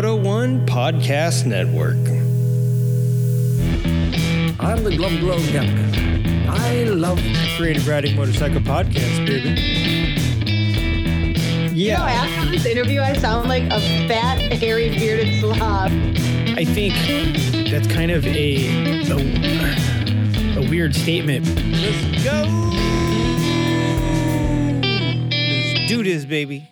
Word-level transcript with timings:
Moto 0.00 0.16
One 0.16 0.64
Podcast 0.64 1.44
Network. 1.44 1.98
I'm 4.58 4.82
the 4.82 4.96
Glove 4.96 5.20
Glove 5.20 5.46
Captain. 5.48 6.48
I 6.48 6.84
love 6.84 7.20
Creative 7.58 7.86
Riding 7.86 8.16
Motorcycle 8.16 8.62
Podcast, 8.62 9.26
baby. 9.26 9.60
Yeah. 11.74 11.74
You 11.74 11.92
know, 11.92 12.04
after 12.04 12.50
this 12.50 12.64
interview, 12.64 13.02
I 13.02 13.12
sound 13.12 13.50
like 13.50 13.64
a 13.64 13.78
fat, 14.08 14.38
hairy, 14.54 14.88
bearded 14.88 15.38
slob. 15.38 15.90
I 15.92 16.64
think 16.64 16.94
that's 17.70 17.86
kind 17.86 18.10
of 18.10 18.26
a 18.26 18.68
a, 19.10 19.16
a 20.64 20.70
weird 20.70 20.94
statement. 20.94 21.44
Let's 21.46 22.24
go. 22.24 22.44
Let's 24.80 25.88
do 25.88 26.02
this, 26.02 26.24
baby. 26.24 26.70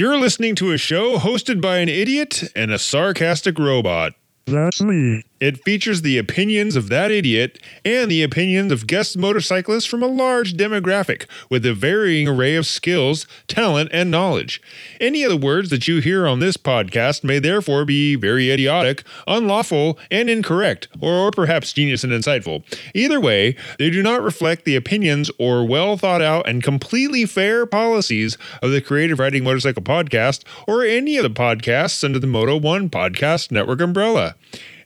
You're 0.00 0.18
listening 0.18 0.54
to 0.54 0.72
a 0.72 0.78
show 0.78 1.18
hosted 1.18 1.60
by 1.60 1.76
an 1.76 1.90
idiot 1.90 2.44
and 2.56 2.70
a 2.70 2.78
sarcastic 2.78 3.58
robot. 3.58 4.14
That's 4.46 4.80
me. 4.80 5.24
It 5.40 5.64
features 5.64 6.02
the 6.02 6.18
opinions 6.18 6.76
of 6.76 6.90
that 6.90 7.10
idiot 7.10 7.58
and 7.82 8.10
the 8.10 8.22
opinions 8.22 8.70
of 8.72 8.86
guest 8.86 9.16
motorcyclists 9.16 9.86
from 9.86 10.02
a 10.02 10.06
large 10.06 10.52
demographic 10.52 11.24
with 11.48 11.64
a 11.64 11.72
varying 11.72 12.28
array 12.28 12.56
of 12.56 12.66
skills, 12.66 13.26
talent, 13.48 13.88
and 13.90 14.10
knowledge. 14.10 14.60
Any 15.00 15.22
of 15.22 15.30
the 15.30 15.38
words 15.38 15.70
that 15.70 15.88
you 15.88 16.00
hear 16.00 16.26
on 16.26 16.40
this 16.40 16.58
podcast 16.58 17.24
may 17.24 17.38
therefore 17.38 17.86
be 17.86 18.16
very 18.16 18.50
idiotic, 18.50 19.02
unlawful, 19.26 19.98
and 20.10 20.28
incorrect, 20.28 20.88
or 21.00 21.30
perhaps 21.30 21.72
genius 21.72 22.04
and 22.04 22.12
insightful. 22.12 22.62
Either 22.94 23.18
way, 23.18 23.56
they 23.78 23.88
do 23.88 24.02
not 24.02 24.22
reflect 24.22 24.66
the 24.66 24.76
opinions 24.76 25.30
or 25.38 25.66
well 25.66 25.96
thought 25.96 26.20
out 26.20 26.46
and 26.46 26.62
completely 26.62 27.24
fair 27.24 27.64
policies 27.64 28.36
of 28.60 28.72
the 28.72 28.82
Creative 28.82 29.18
Riding 29.18 29.44
Motorcycle 29.44 29.82
Podcast 29.82 30.44
or 30.68 30.84
any 30.84 31.16
of 31.16 31.22
the 31.22 31.30
podcasts 31.30 32.04
under 32.04 32.18
the 32.18 32.26
Moto 32.26 32.58
One 32.58 32.90
Podcast 32.90 33.50
Network 33.50 33.80
umbrella. 33.80 34.34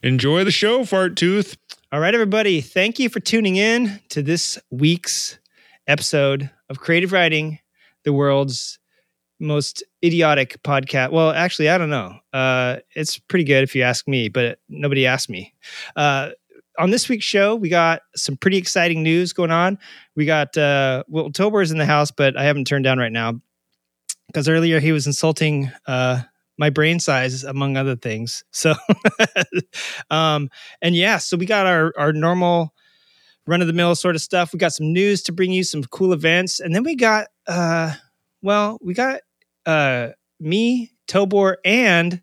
Enjoy 0.05 0.45
the 0.45 0.51
show, 0.51 0.85
Fart 0.85 1.17
Tooth. 1.17 1.57
All 1.91 1.99
right, 1.99 2.13
everybody. 2.13 2.61
Thank 2.61 2.99
you 2.99 3.09
for 3.09 3.21
tuning 3.21 3.57
in 3.57 4.03
to 4.11 4.21
this 4.21 4.59
week's 4.71 5.39
episode 5.87 6.51
of 6.69 6.79
Creative 6.79 7.11
Riding, 7.11 7.59
the 8.05 8.13
world's 8.13 8.79
most 9.41 9.83
idiotic 10.05 10.63
podcast. 10.63 11.11
Well, 11.11 11.31
actually, 11.31 11.71
I 11.71 11.79
don't 11.79 11.89
know. 11.89 12.19
Uh, 12.35 12.81
it's 12.95 13.17
pretty 13.19 13.47
good 13.47 13.63
if 13.63 13.75
you 13.75 13.81
ask 13.81 14.07
me, 14.07 14.29
but 14.29 14.59
nobody 14.69 15.07
asked 15.07 15.31
me. 15.31 15.55
Uh, 15.97 16.33
on 16.79 16.91
this 16.91 17.09
week's 17.09 17.25
show, 17.25 17.55
we 17.55 17.71
got 17.71 18.03
some 18.15 18.37
pretty 18.37 18.59
exciting 18.59 19.03
news 19.03 19.33
going 19.33 19.53
on. 19.53 19.79
We 20.17 20.27
got 20.27 20.55
uh, 20.59 21.05
well, 21.09 21.31
Tobor 21.31 21.63
is 21.63 21.73
in 21.73 21.79
the 21.79 21.87
house, 21.87 22.11
but 22.11 22.37
I 22.37 22.45
haven't 22.45 22.67
turned 22.67 22.85
down 22.85 22.99
right 22.99 23.11
now 23.11 23.41
because 24.27 24.51
earlier 24.51 24.81
he 24.81 24.93
was 24.93 25.07
insulting 25.07 25.73
uh, 25.87 26.21
my 26.57 26.71
brain 26.71 27.01
size, 27.01 27.45
among 27.45 27.77
other 27.77 27.97
things. 27.97 28.45
So, 28.53 28.75
um, 30.11 30.49
and 30.81 30.95
yeah, 30.95 31.19
so 31.19 31.37
we 31.37 31.47
got 31.47 31.67
our 31.67 31.93
our 31.99 32.13
normal 32.13 32.73
run 33.47 33.61
of 33.61 33.67
the 33.67 33.73
mill 33.73 33.95
sort 33.95 34.15
of 34.15 34.23
stuff. 34.23 34.53
We 34.53 34.59
got 34.59 34.73
some 34.73 34.93
news 34.93 35.23
to 35.25 35.33
bring 35.33 35.53
you, 35.53 35.65
some 35.65 35.85
cool 35.85 36.13
events, 36.13 36.61
and 36.61 36.75
then 36.75 36.83
we 36.83 36.95
got 36.97 37.29
uh, 37.47 37.95
well, 38.43 38.79
we 38.83 38.95
got 38.95 39.21
uh, 39.67 40.11
me, 40.41 40.93
Tobor, 41.09 41.57
and 41.65 42.21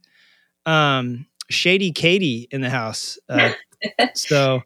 um, 0.66 1.28
Shady 1.50 1.92
Katie 1.92 2.48
in 2.52 2.62
the 2.62 2.70
house. 2.70 3.20
Uh, 3.28 3.54
so 4.16 4.62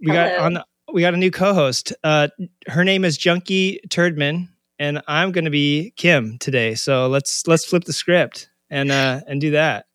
we 0.00 0.12
got 0.12 0.38
on 0.38 0.54
the, 0.54 0.64
we 0.92 1.00
got 1.02 1.14
a 1.14 1.18
new 1.18 1.30
co-host. 1.30 1.92
Uh, 2.04 2.28
her 2.66 2.84
name 2.84 3.04
is 3.04 3.18
Junkie 3.18 3.80
Turdman, 3.88 4.48
and 4.78 5.02
I'm 5.06 5.32
going 5.32 5.44
to 5.44 5.50
be 5.50 5.92
Kim 5.96 6.38
today. 6.38 6.74
So 6.74 7.08
let's 7.08 7.46
let's 7.46 7.64
flip 7.64 7.84
the 7.84 7.92
script 7.92 8.48
and 8.70 8.90
uh, 8.90 9.20
and 9.26 9.40
do 9.40 9.52
that. 9.52 9.86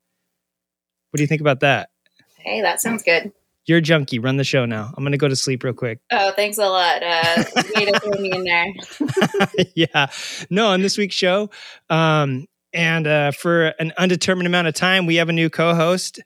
What 1.11 1.17
do 1.17 1.23
you 1.23 1.27
think 1.27 1.41
about 1.41 1.59
that? 1.61 1.89
Hey, 2.38 2.61
that 2.61 2.81
sounds 2.81 3.03
good. 3.03 3.31
You're 3.65 3.80
Junkie. 3.81 4.19
Run 4.19 4.35
the 4.35 4.43
show 4.43 4.65
now. 4.65 4.93
I'm 4.97 5.03
going 5.03 5.13
to 5.13 5.17
go 5.17 5.30
to 5.30 5.35
sleep 5.38 5.64
real 5.64 5.73
quick. 5.73 5.99
Oh, 6.11 6.31
thanks 6.36 6.58
a 6.58 6.65
lot. 6.67 7.02
Uh, 7.02 7.43
way 7.75 7.86
to 7.86 7.99
throw 7.99 8.20
me 8.20 8.31
in 8.33 8.43
there. 8.43 9.65
yeah. 9.75 10.08
No, 10.49 10.67
on 10.67 10.81
this 10.81 10.98
week's 10.98 11.15
show, 11.15 11.49
um, 11.89 12.45
and 12.73 13.08
uh, 13.08 13.31
for 13.31 13.67
an 13.80 13.93
undetermined 13.98 14.48
amount 14.48 14.67
of 14.67 14.73
time, 14.73 15.05
we 15.05 15.15
have 15.15 15.30
a 15.30 15.33
new 15.33 15.49
co-host, 15.49 16.19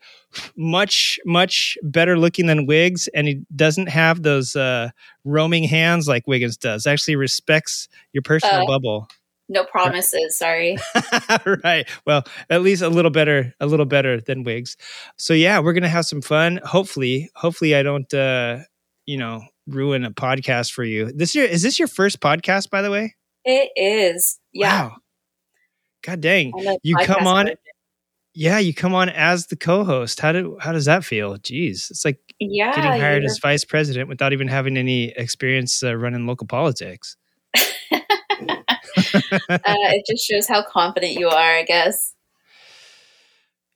much 0.56 1.20
much 1.26 1.78
better 1.84 2.18
looking 2.18 2.48
than 2.48 2.66
Wiggs, 2.66 3.08
and 3.14 3.28
he 3.28 3.42
doesn't 3.56 3.90
have 3.90 4.24
those 4.24 4.56
uh, 4.56 4.90
roaming 5.26 5.66
hands 5.66 6.08
like 6.08 6.26
Wiggins 6.26 6.58
does. 6.58 6.88
Actually, 6.88 7.18
respects 7.18 7.88
your 8.14 8.24
personal 8.24 8.64
Uh. 8.64 8.66
bubble. 8.66 9.08
No 9.50 9.64
promises. 9.72 10.38
Sorry. 10.38 10.78
right. 11.64 11.88
Well, 12.06 12.24
at 12.50 12.62
least 12.62 12.82
a 12.82 12.90
little 12.90 13.12
better, 13.12 13.54
a 13.60 13.66
little 13.68 13.86
better 13.86 14.20
than 14.22 14.44
Wiggs. 14.44 14.78
So 15.18 15.34
yeah, 15.34 15.60
we're 15.60 15.74
gonna 15.74 15.88
have 15.90 16.06
some 16.06 16.22
fun. 16.22 16.60
Hopefully, 16.66 17.30
hopefully 17.36 17.76
I 17.76 17.84
don't, 17.84 18.12
uh, 18.14 18.60
you 19.06 19.18
know, 19.18 19.44
ruin 19.68 20.04
a 20.06 20.12
podcast 20.12 20.72
for 20.74 20.84
you. 20.84 21.12
This 21.12 21.34
year 21.36 21.46
is 21.46 21.62
this 21.62 21.80
your 21.80 21.88
first 21.88 22.20
podcast, 22.20 22.70
by 22.70 22.82
the 22.82 22.92
way? 22.92 23.16
It 23.46 23.72
is. 23.76 24.40
Yeah. 24.54 24.88
Wow. 24.90 24.96
God 26.04 26.22
dang. 26.22 26.52
You 26.84 26.96
come 26.98 27.26
on- 27.28 27.46
virgin. 27.46 27.58
Yeah, 28.40 28.60
you 28.60 28.72
come 28.72 28.94
on 28.94 29.10
as 29.10 29.48
the 29.48 29.56
co-host. 29.56 30.20
How 30.20 30.32
do 30.32 30.58
how 30.62 30.72
does 30.72 30.86
that 30.86 31.04
feel? 31.04 31.38
Jeez, 31.38 31.90
it's 31.90 32.06
like 32.06 32.20
Yeah. 32.40 32.76
getting 32.76 33.02
hired 33.02 33.24
as 33.24 33.40
vice 33.42 33.66
president 33.66 34.10
without 34.10 34.32
even 34.32 34.48
having 34.48 34.78
any 34.78 35.06
experience 35.18 35.82
uh, 35.82 35.96
running 35.96 36.28
local 36.28 36.46
politics. 36.46 37.18
uh, 39.50 39.60
it 39.70 40.06
just 40.10 40.26
shows 40.26 40.48
how 40.48 40.64
confident 40.64 41.14
you 41.14 41.28
are, 41.28 41.56
I 41.58 41.64
guess. 41.64 42.14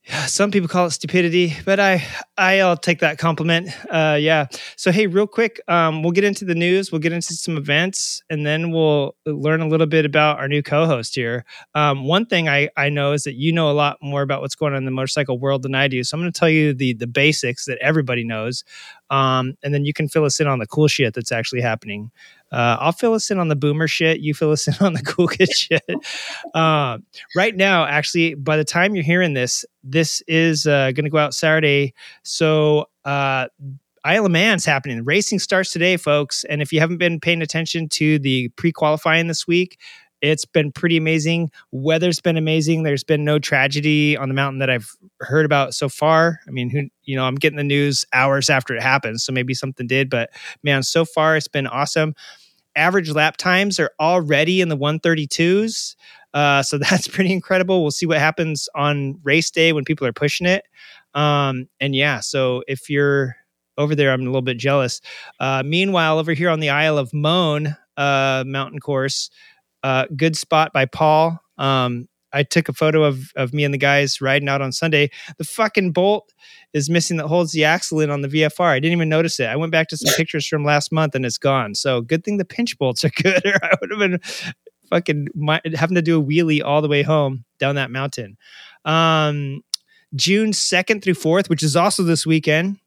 Yeah, 0.04 0.26
some 0.26 0.50
people 0.50 0.68
call 0.68 0.86
it 0.86 0.90
stupidity, 0.90 1.54
but 1.64 1.78
I 1.78 2.04
I'll 2.36 2.76
take 2.76 2.98
that 3.00 3.18
compliment. 3.18 3.68
Uh, 3.88 4.18
yeah. 4.20 4.46
So 4.74 4.90
hey, 4.90 5.06
real 5.06 5.28
quick, 5.28 5.60
um, 5.68 6.02
we'll 6.02 6.10
get 6.10 6.24
into 6.24 6.44
the 6.44 6.56
news. 6.56 6.90
We'll 6.90 7.00
get 7.00 7.12
into 7.12 7.34
some 7.34 7.56
events, 7.56 8.20
and 8.28 8.44
then 8.44 8.72
we'll 8.72 9.14
learn 9.26 9.60
a 9.60 9.68
little 9.68 9.86
bit 9.86 10.04
about 10.04 10.40
our 10.40 10.48
new 10.48 10.60
co-host 10.60 11.14
here. 11.14 11.44
Um, 11.76 12.04
one 12.04 12.26
thing 12.26 12.48
I 12.48 12.68
I 12.76 12.88
know 12.88 13.12
is 13.12 13.22
that 13.24 13.34
you 13.34 13.52
know 13.52 13.70
a 13.70 13.72
lot 13.72 13.96
more 14.02 14.22
about 14.22 14.40
what's 14.40 14.56
going 14.56 14.72
on 14.72 14.78
in 14.78 14.86
the 14.86 14.90
motorcycle 14.90 15.38
world 15.38 15.62
than 15.62 15.76
I 15.76 15.86
do. 15.86 16.02
So 16.02 16.16
I'm 16.16 16.20
going 16.20 16.32
to 16.32 16.38
tell 16.38 16.50
you 16.50 16.74
the 16.74 16.94
the 16.94 17.06
basics 17.06 17.66
that 17.66 17.78
everybody 17.78 18.24
knows, 18.24 18.64
um, 19.08 19.54
and 19.62 19.72
then 19.72 19.84
you 19.84 19.92
can 19.92 20.08
fill 20.08 20.24
us 20.24 20.40
in 20.40 20.48
on 20.48 20.58
the 20.58 20.66
cool 20.66 20.88
shit 20.88 21.14
that's 21.14 21.30
actually 21.30 21.60
happening. 21.60 22.10
Uh, 22.52 22.76
I'll 22.78 22.92
fill 22.92 23.14
us 23.14 23.30
in 23.30 23.38
on 23.38 23.48
the 23.48 23.56
boomer 23.56 23.88
shit. 23.88 24.20
You 24.20 24.34
fill 24.34 24.52
us 24.52 24.68
in 24.68 24.74
on 24.84 24.92
the 24.92 25.02
cool 25.02 25.28
kid 25.28 25.50
shit. 25.56 25.82
Uh, 26.54 26.98
right 27.34 27.56
now, 27.56 27.84
actually, 27.86 28.34
by 28.34 28.56
the 28.56 28.64
time 28.64 28.94
you're 28.94 29.04
hearing 29.04 29.34
this, 29.34 29.64
this 29.82 30.22
is 30.28 30.66
uh, 30.66 30.92
going 30.92 31.04
to 31.04 31.10
go 31.10 31.18
out 31.18 31.34
Saturday. 31.34 31.94
So, 32.22 32.86
uh, 33.04 33.48
Isle 34.04 34.26
of 34.26 34.32
Man's 34.32 34.64
happening. 34.64 35.04
Racing 35.04 35.38
starts 35.38 35.72
today, 35.72 35.96
folks. 35.96 36.44
And 36.44 36.60
if 36.60 36.72
you 36.72 36.80
haven't 36.80 36.98
been 36.98 37.20
paying 37.20 37.40
attention 37.40 37.88
to 37.90 38.18
the 38.18 38.48
pre 38.56 38.72
qualifying 38.72 39.28
this 39.28 39.46
week, 39.46 39.78
it's 40.22 40.44
been 40.44 40.70
pretty 40.70 40.96
amazing. 40.96 41.50
Weather's 41.72 42.20
been 42.20 42.36
amazing. 42.36 42.84
There's 42.84 43.04
been 43.04 43.24
no 43.24 43.38
tragedy 43.40 44.16
on 44.16 44.28
the 44.28 44.34
mountain 44.34 44.60
that 44.60 44.70
I've 44.70 44.90
heard 45.20 45.44
about 45.44 45.74
so 45.74 45.88
far. 45.88 46.40
I 46.46 46.50
mean, 46.52 46.70
who 46.70 46.88
you 47.04 47.16
know, 47.16 47.24
I'm 47.24 47.34
getting 47.34 47.56
the 47.56 47.64
news 47.64 48.04
hours 48.12 48.48
after 48.48 48.74
it 48.74 48.82
happens, 48.82 49.24
so 49.24 49.32
maybe 49.32 49.52
something 49.52 49.86
did. 49.86 50.08
But 50.08 50.30
man, 50.62 50.84
so 50.84 51.04
far 51.04 51.36
it's 51.36 51.48
been 51.48 51.66
awesome. 51.66 52.14
Average 52.76 53.10
lap 53.10 53.36
times 53.36 53.78
are 53.78 53.90
already 54.00 54.60
in 54.60 54.68
the 54.68 54.76
132s. 54.76 55.96
Uh, 56.34 56.62
so 56.62 56.78
that's 56.90 57.08
pretty 57.08 57.32
incredible. 57.32 57.82
We'll 57.82 57.90
see 57.90 58.06
what 58.06 58.18
happens 58.18 58.68
on 58.74 59.18
race 59.22 59.50
day 59.50 59.72
when 59.72 59.84
people 59.84 60.06
are 60.06 60.12
pushing 60.12 60.46
it. 60.46 60.64
Um, 61.14 61.68
and 61.80 61.94
yeah, 61.94 62.20
so 62.20 62.62
if 62.68 62.88
you're 62.88 63.36
over 63.78 63.94
there, 63.94 64.12
I'm 64.12 64.22
a 64.22 64.24
little 64.24 64.42
bit 64.42 64.58
jealous. 64.58 65.00
Uh, 65.40 65.62
meanwhile, 65.64 66.18
over 66.18 66.32
here 66.32 66.50
on 66.50 66.60
the 66.60 66.70
Isle 66.70 66.98
of 66.98 67.12
Moan 67.12 67.76
uh, 67.96 68.44
mountain 68.46 68.80
course, 68.80 69.30
uh, 69.82 70.06
good 70.16 70.36
spot 70.36 70.72
by 70.72 70.86
Paul. 70.86 71.38
Um, 71.58 72.08
I 72.32 72.42
took 72.42 72.68
a 72.68 72.72
photo 72.72 73.02
of 73.02 73.30
of 73.36 73.52
me 73.52 73.64
and 73.64 73.74
the 73.74 73.78
guys 73.78 74.20
riding 74.20 74.48
out 74.48 74.62
on 74.62 74.72
Sunday. 74.72 75.10
The 75.36 75.44
fucking 75.44 75.92
bolt 75.92 76.32
is 76.72 76.88
missing 76.88 77.18
that 77.18 77.26
holds 77.26 77.52
the 77.52 77.64
axle 77.64 78.00
in 78.00 78.10
on 78.10 78.22
the 78.22 78.28
VFR. 78.28 78.66
I 78.66 78.80
didn't 78.80 78.96
even 78.96 79.08
notice 79.08 79.38
it. 79.40 79.46
I 79.46 79.56
went 79.56 79.72
back 79.72 79.88
to 79.88 79.96
some 79.96 80.12
pictures 80.16 80.46
from 80.46 80.64
last 80.64 80.92
month 80.92 81.14
and 81.14 81.26
it's 81.26 81.38
gone. 81.38 81.74
So 81.74 82.00
good 82.00 82.24
thing 82.24 82.38
the 82.38 82.44
pinch 82.44 82.78
bolts 82.78 83.04
are 83.04 83.10
good, 83.10 83.44
or 83.46 83.58
I 83.62 83.74
would 83.80 83.90
have 83.90 83.98
been 83.98 84.20
fucking 84.90 85.28
mi- 85.34 85.60
having 85.74 85.94
to 85.94 86.02
do 86.02 86.20
a 86.20 86.24
wheelie 86.24 86.62
all 86.64 86.82
the 86.82 86.88
way 86.88 87.02
home 87.02 87.44
down 87.58 87.76
that 87.76 87.90
mountain. 87.90 88.36
Um, 88.84 89.62
June 90.14 90.50
2nd 90.50 91.02
through 91.02 91.14
4th, 91.14 91.48
which 91.48 91.62
is 91.62 91.76
also 91.76 92.02
this 92.02 92.26
weekend. 92.26 92.78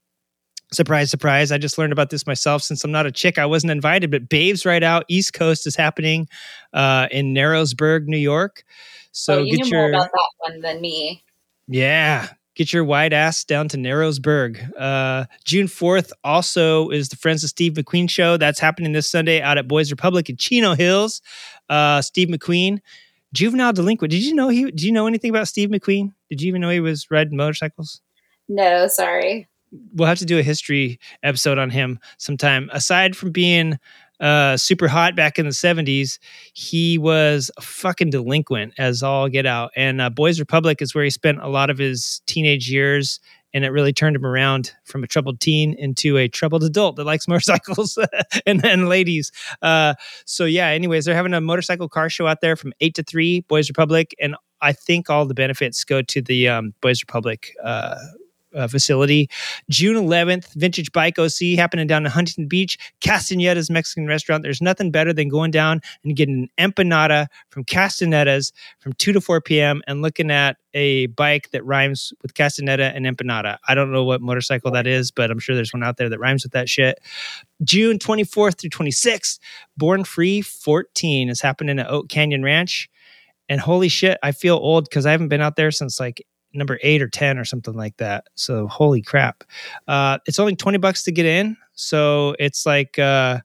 Surprise, 0.72 1.10
surprise. 1.10 1.52
I 1.52 1.58
just 1.58 1.78
learned 1.78 1.94
about 1.94 2.10
this 2.10 2.26
myself 2.26 2.62
since 2.64 2.84
I'm 2.84 2.92
not 2.92 3.06
a 3.06 3.12
chick. 3.12 3.38
I 3.38 3.46
wasn't 3.46 3.72
invited, 3.72 4.12
but 4.12 4.30
Babes 4.30 4.66
Ride 4.66 4.84
Out 4.84 5.06
East 5.08 5.34
Coast 5.34 5.68
is 5.68 5.76
happening 5.76 6.28
uh, 6.74 7.08
in 7.12 7.34
Narrowsburg, 7.34 8.06
New 8.08 8.18
York. 8.18 8.64
So 9.12 9.36
oh, 9.36 9.44
you 9.44 9.58
get 9.58 9.66
knew 9.66 9.72
your 9.72 9.82
more 9.82 9.90
about 9.90 10.12
that 10.12 10.30
one 10.40 10.62
than 10.62 10.82
me. 10.82 11.24
yeah, 11.68 12.28
get 12.56 12.74
your 12.74 12.84
wide 12.84 13.14
ass 13.14 13.44
down 13.44 13.68
to 13.70 13.78
Narrowsburg. 13.78 14.72
Uh, 14.78 15.26
June 15.44 15.68
4th 15.68 16.12
also 16.24 16.90
is 16.90 17.10
the 17.10 17.16
Friends 17.16 17.44
of 17.44 17.50
Steve 17.50 17.74
McQueen 17.74 18.10
show. 18.10 18.38
That's 18.38 18.60
happening 18.60 18.94
this 18.94 19.10
Sunday 19.10 19.42
out 19.42 19.58
at 19.58 19.68
Boys 19.68 19.92
Republic 19.92 20.30
in 20.30 20.38
Chino 20.38 20.74
Hills. 20.74 21.22
Uh, 21.70 22.02
Steve 22.02 22.30
McQueen 22.30 22.80
juvenile 23.34 23.74
delinquent. 23.74 24.12
Did 24.12 24.24
you 24.24 24.34
know 24.34 24.50
he? 24.50 24.64
Did 24.66 24.82
you 24.82 24.92
know 24.92 25.06
anything 25.06 25.30
about 25.30 25.48
Steve 25.48 25.70
McQueen? 25.70 26.14
Did 26.30 26.42
you 26.42 26.48
even 26.48 26.62
know 26.62 26.70
he 26.70 26.80
was 26.80 27.12
riding 27.12 27.38
motorcycles? 27.38 28.02
No, 28.48 28.88
sorry. 28.88 29.48
We'll 29.94 30.08
have 30.08 30.20
to 30.20 30.26
do 30.26 30.40
a 30.40 30.44
history 30.44 31.00
episode 31.22 31.58
on 31.58 31.70
him 31.70 32.00
sometime. 32.18 32.70
Aside 32.72 33.16
from 33.16 33.32
being 33.32 33.78
uh, 34.20 34.58
super 34.58 34.88
hot 34.88 35.16
back 35.16 35.38
in 35.38 35.46
the 35.46 35.52
70s, 35.52 36.20
he 36.54 36.98
was 36.98 37.52
a 37.58 37.62
fucking 37.62 38.10
delinquent 38.10 38.74
as 38.78 39.04
all 39.04 39.30
get 39.30 39.46
out. 39.46 39.72
And 39.76 40.02
uh, 40.02 40.10
Boys 40.10 40.40
Republic 40.40 40.82
is 40.82 40.96
where 40.96 41.04
he 41.04 41.10
spent 41.10 41.42
a 41.42 41.48
lot 41.48 41.70
of 41.70 41.78
his 41.78 42.22
teenage 42.26 42.70
years. 42.70 43.20
And 43.54 43.64
it 43.64 43.70
really 43.70 43.94
turned 43.94 44.18
him 44.18 44.26
around 44.26 44.74
from 44.84 45.02
a 45.06 45.08
troubled 45.08 45.40
teen 45.40 45.76
into 45.80 46.18
a 46.18 46.28
troubled 46.28 46.64
adult 46.64 46.98
that 46.98 47.06
likes 47.06 47.26
motorcycles 47.30 47.98
and 48.46 48.60
then 48.60 48.88
ladies. 48.88 49.32
Uh, 49.62 49.94
so, 50.26 50.44
yeah, 50.44 50.68
anyways, 50.68 51.06
they're 51.06 51.16
having 51.16 51.34
a 51.34 51.40
motorcycle 51.40 51.88
car 51.88 52.10
show 52.10 52.28
out 52.28 52.42
there 52.42 52.58
from 52.58 52.74
8 52.82 52.96
to 52.96 53.04
3, 53.04 53.42
Boys 53.42 53.70
Republic. 53.70 54.14
And 54.20 54.36
I 54.62 54.74
think 54.74 55.10
all 55.10 55.26
the 55.26 55.34
benefits 55.34 55.84
go 55.86 56.02
to 56.02 56.22
the 56.22 56.50
um, 56.50 56.74
Boys 56.82 57.02
Republic 57.02 57.54
uh, 58.56 58.68
facility. 58.68 59.30
June 59.70 59.96
11th, 59.96 60.54
Vintage 60.54 60.92
Bike 60.92 61.20
OC 61.20 61.58
happening 61.58 61.88
down 61.88 62.06
in 62.06 62.12
Huntington 62.12 62.48
Beach, 62.48 62.78
Castaneda's 63.02 63.70
Mexican 63.70 64.08
restaurant. 64.08 64.44
There's 64.44 64.62
nothing 64.62 64.92
better 64.92 65.14
than 65.14 65.30
going 65.30 65.52
down 65.52 65.82
and 66.04 66.16
getting 66.16 66.50
an 66.58 66.72
empanada 66.72 67.28
from 67.50 67.64
Castaneda's 67.66 68.52
from 68.80 68.94
2 68.94 69.14
to 69.14 69.22
4 69.22 69.42
p.m. 69.42 69.82
and 69.88 70.02
looking 70.02 70.32
at 70.32 70.58
a 70.74 71.08
bike 71.08 71.50
that 71.52 71.66
rhymes 71.66 72.14
with 72.22 72.34
Castaneda 72.34 72.94
and 72.94 73.06
empanada. 73.06 73.58
I 73.68 73.76
don't 73.76 73.92
know 73.92 74.04
what 74.04 74.22
motorcycle 74.22 74.72
that 74.72 74.86
is, 74.86 75.10
but 75.10 75.32
I'm 75.32 75.40
sure 75.40 75.56
there's 75.56 75.74
one 75.74 75.84
out 75.84 75.98
there 75.98 76.10
that 76.10 76.20
rhymes 76.20 76.44
with 76.44 76.52
that 76.52 76.70
shit. 76.70 77.00
June 77.64 77.98
24th 77.98 78.60
through 78.60 78.70
26th, 78.70 79.40
Born 79.78 80.04
Free 80.04 80.42
14 80.42 81.30
is 81.30 81.42
happening 81.42 81.80
at 81.80 81.90
Oak 81.90 82.10
Canyon 82.10 82.44
Ranch. 82.44 82.90
And 83.48 83.62
holy 83.62 83.90
shit, 83.90 84.18
I 84.24 84.32
feel 84.32 84.56
old 84.56 84.86
because 84.90 85.06
I 85.06 85.12
haven't 85.12 85.30
been 85.30 85.42
out 85.42 85.56
there 85.56 85.72
since 85.72 86.00
like 86.00 86.26
number 86.56 86.80
eight 86.84 87.02
or 87.02 87.08
10 87.08 87.38
or 87.38 87.46
something 87.46 87.74
like 87.74 87.98
that. 87.98 88.28
So 88.36 88.68
holy 88.68 89.02
crap. 89.02 89.44
Uh, 89.88 90.20
it's 90.26 90.40
only 90.40 90.56
20 90.56 90.78
bucks 90.78 91.04
to 91.04 91.12
get 91.12 91.26
in. 91.26 91.58
So 91.74 92.36
it's 92.40 92.66
like, 92.66 92.98
uh, 93.00 93.40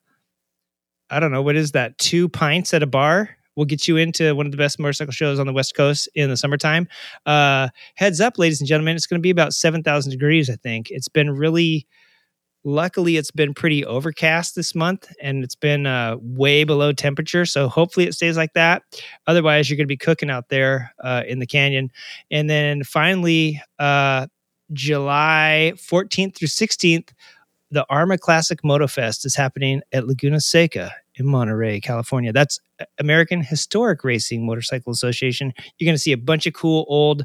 I 1.11 1.21
don't 1.21 1.33
know, 1.33 1.43
what 1.43 1.57
is 1.57 1.73
that? 1.73 1.99
Two 1.99 2.29
pints 2.29 2.73
at 2.73 2.83
a 2.83 2.87
bar 2.87 3.31
will 3.57 3.65
get 3.65 3.89
you 3.89 3.97
into 3.97 4.35
one 4.35 4.47
of 4.47 4.53
the 4.53 4.59
best 4.59 4.79
motorcycle 4.79 5.13
shows 5.13 5.39
on 5.39 5.47
the 5.47 5.53
West 5.53 5.75
Coast 5.75 6.09
in 6.15 6.31
the 6.31 6.37
summertime. 6.37 6.89
Uh, 7.27 7.69
heads 7.97 8.21
up, 8.21 8.39
ladies 8.39 8.61
and 8.61 8.69
gentlemen, 8.69 8.97
it's 8.97 9.07
going 9.07 9.19
to 9.19 9.23
be 9.23 9.31
about 9.31 9.53
7,000 9.53 10.11
degrees, 10.11 10.49
I 10.49 10.57
think. 10.57 10.91
It's 10.91 11.09
been 11.09 11.31
really, 11.31 11.87
luckily, 12.65 13.17
it's 13.17 13.31
been 13.31 13.55
pretty 13.55 13.85
overcast 13.85 14.55
this 14.55 14.75
month 14.75 15.13
and 15.21 15.43
it's 15.45 15.55
been 15.55 15.87
uh, 15.87 16.17
way 16.21 16.65
below 16.65 16.93
temperature. 16.93 17.45
So 17.45 17.69
hopefully 17.69 18.07
it 18.07 18.15
stays 18.15 18.37
like 18.37 18.53
that. 18.55 18.83
Otherwise, 19.27 19.69
you're 19.69 19.77
going 19.77 19.87
to 19.87 19.89
be 19.89 19.97
cooking 19.97 20.31
out 20.31 20.49
there 20.49 20.93
uh, 21.03 21.23
in 21.27 21.39
the 21.39 21.47
canyon. 21.47 21.91
And 22.31 22.49
then 22.49 22.85
finally, 22.85 23.61
uh, 23.79 24.27
July 24.73 25.73
14th 25.77 26.37
through 26.37 26.49
16th, 26.49 27.11
the 27.71 27.87
AHRMA 27.91 28.19
Classic 28.19 28.63
Moto 28.65 28.87
Fest 28.87 29.25
is 29.25 29.35
happening 29.35 29.81
at 29.93 30.07
Laguna 30.07 30.41
Seca 30.41 30.93
in 31.15 31.27
Monterey, 31.27 31.81
California. 31.81 32.33
That's 32.33 32.59
American 32.99 33.43
Historic 33.43 34.03
Racing 34.03 34.45
Motorcycle 34.45 34.93
Association. 34.93 35.53
You're 35.79 35.87
going 35.87 35.95
to 35.95 36.01
see 36.01 36.13
a 36.13 36.19
bunch 36.19 36.47
of 36.47 36.55
cool 36.55 36.85
old 36.89 37.25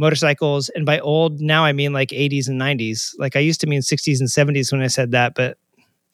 motorcycles. 0.00 0.70
And 0.70 0.84
by 0.86 0.98
old, 1.00 1.40
now 1.40 1.64
I 1.64 1.72
mean 1.72 1.92
like 1.92 2.10
80s 2.10 2.48
and 2.48 2.60
90s. 2.60 3.14
Like 3.18 3.36
I 3.36 3.40
used 3.40 3.60
to 3.62 3.68
mean 3.68 3.82
60s 3.82 4.20
and 4.20 4.28
70s 4.28 4.72
when 4.72 4.82
I 4.82 4.88
said 4.88 5.12
that, 5.12 5.34
but 5.34 5.58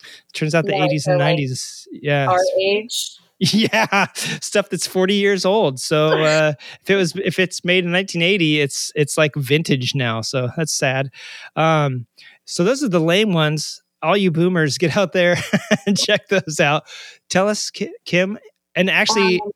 it 0.03 0.33
turns 0.35 0.55
out 0.55 0.67
the 0.67 0.75
Yeah, 0.75 0.87
80s 0.87 1.07
and 1.07 1.19
like, 1.21 1.39
90s. 1.39 1.87
Yeah. 1.93 2.27
Our 2.29 2.41
age. 2.61 3.17
Yeah, 3.39 4.07
stuff 4.41 4.71
that's 4.71 4.87
40 4.87 5.13
years 5.15 5.45
old. 5.45 5.79
So 5.79 6.09
uh, 6.25 6.55
if 6.83 6.91
it 6.91 6.97
was 6.97 7.15
if 7.17 7.39
it's 7.39 7.65
made 7.67 7.85
in 7.85 7.93
1980, 7.93 8.61
it's 8.63 8.91
it's 8.95 9.19
like 9.19 9.35
vintage 9.35 9.95
now. 9.95 10.23
So 10.23 10.49
that's 10.57 10.75
sad. 10.75 11.11
Um, 11.55 12.07
so 12.47 12.65
those 12.65 12.83
are 12.83 12.89
the 12.89 12.99
lame 13.01 13.35
ones. 13.35 13.83
All 14.03 14.17
you 14.17 14.31
boomers, 14.31 14.79
get 14.79 14.97
out 14.97 15.13
there 15.13 15.37
and 15.87 15.99
check 15.99 16.29
those 16.29 16.61
out. 16.61 16.85
Tell 17.29 17.49
us, 17.49 17.71
Kim, 18.07 18.39
and 18.75 18.89
actually, 18.89 19.41
Um, 19.43 19.51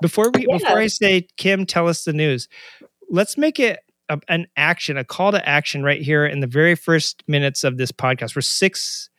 before 0.00 0.30
we 0.32 0.46
yeah. 0.48 0.56
before 0.58 0.78
I 0.78 0.86
say 0.86 1.26
Kim, 1.36 1.66
tell 1.66 1.88
us 1.88 2.04
the 2.04 2.14
news. 2.14 2.48
Let's 3.10 3.36
make 3.36 3.58
it 3.60 3.80
a, 4.08 4.18
an 4.28 4.46
action, 4.56 4.96
a 4.96 5.04
call 5.04 5.32
to 5.32 5.48
action 5.48 5.82
right 5.82 6.00
here 6.00 6.24
in 6.24 6.40
the 6.40 6.46
very 6.46 6.74
first 6.74 7.22
minutes 7.28 7.64
of 7.64 7.76
this 7.76 7.92
podcast. 7.92 8.34
We're 8.34 8.42
six 8.42 9.10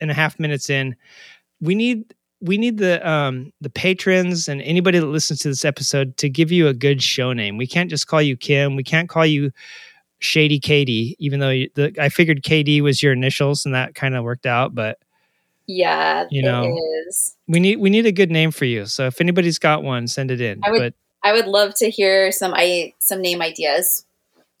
and 0.00 0.10
a 0.10 0.14
half 0.14 0.38
minutes 0.38 0.70
in. 0.70 0.94
We 1.60 1.74
need 1.74 2.14
we 2.42 2.56
need 2.56 2.78
the 2.78 3.06
um 3.06 3.52
the 3.60 3.68
patrons 3.70 4.48
and 4.48 4.62
anybody 4.62 4.98
that 4.98 5.06
listens 5.06 5.40
to 5.40 5.48
this 5.48 5.64
episode 5.64 6.16
to 6.18 6.28
give 6.28 6.50
you 6.52 6.68
a 6.68 6.74
good 6.74 7.02
show 7.02 7.32
name. 7.32 7.56
We 7.56 7.66
can't 7.66 7.90
just 7.90 8.06
call 8.06 8.22
you 8.22 8.36
Kim. 8.36 8.76
We 8.76 8.84
can't 8.84 9.08
call 9.08 9.26
you 9.26 9.50
Shady 10.20 10.58
Katie, 10.58 11.16
even 11.18 11.40
though 11.40 11.50
you, 11.50 11.70
the, 11.74 11.94
I 11.98 12.08
figured 12.10 12.42
KD 12.42 12.82
was 12.82 13.02
your 13.02 13.12
initials 13.12 13.64
and 13.64 13.74
that 13.74 13.94
kind 13.94 14.14
of 14.14 14.22
worked 14.24 14.46
out. 14.46 14.74
But 14.74 14.98
Yeah, 15.66 16.26
You 16.30 16.42
know. 16.42 16.76
is. 17.08 17.36
we 17.48 17.60
need 17.60 17.76
we 17.76 17.90
need 17.90 18.06
a 18.06 18.12
good 18.12 18.30
name 18.30 18.50
for 18.50 18.64
you. 18.66 18.86
So 18.86 19.06
if 19.06 19.20
anybody's 19.20 19.58
got 19.58 19.82
one, 19.82 20.06
send 20.08 20.30
it 20.30 20.40
in. 20.40 20.60
I 20.64 20.70
would- 20.70 20.78
but 20.78 20.94
I 21.22 21.32
would 21.32 21.46
love 21.46 21.74
to 21.76 21.90
hear 21.90 22.32
some 22.32 22.52
I 22.54 22.94
some 22.98 23.20
name 23.20 23.42
ideas. 23.42 24.04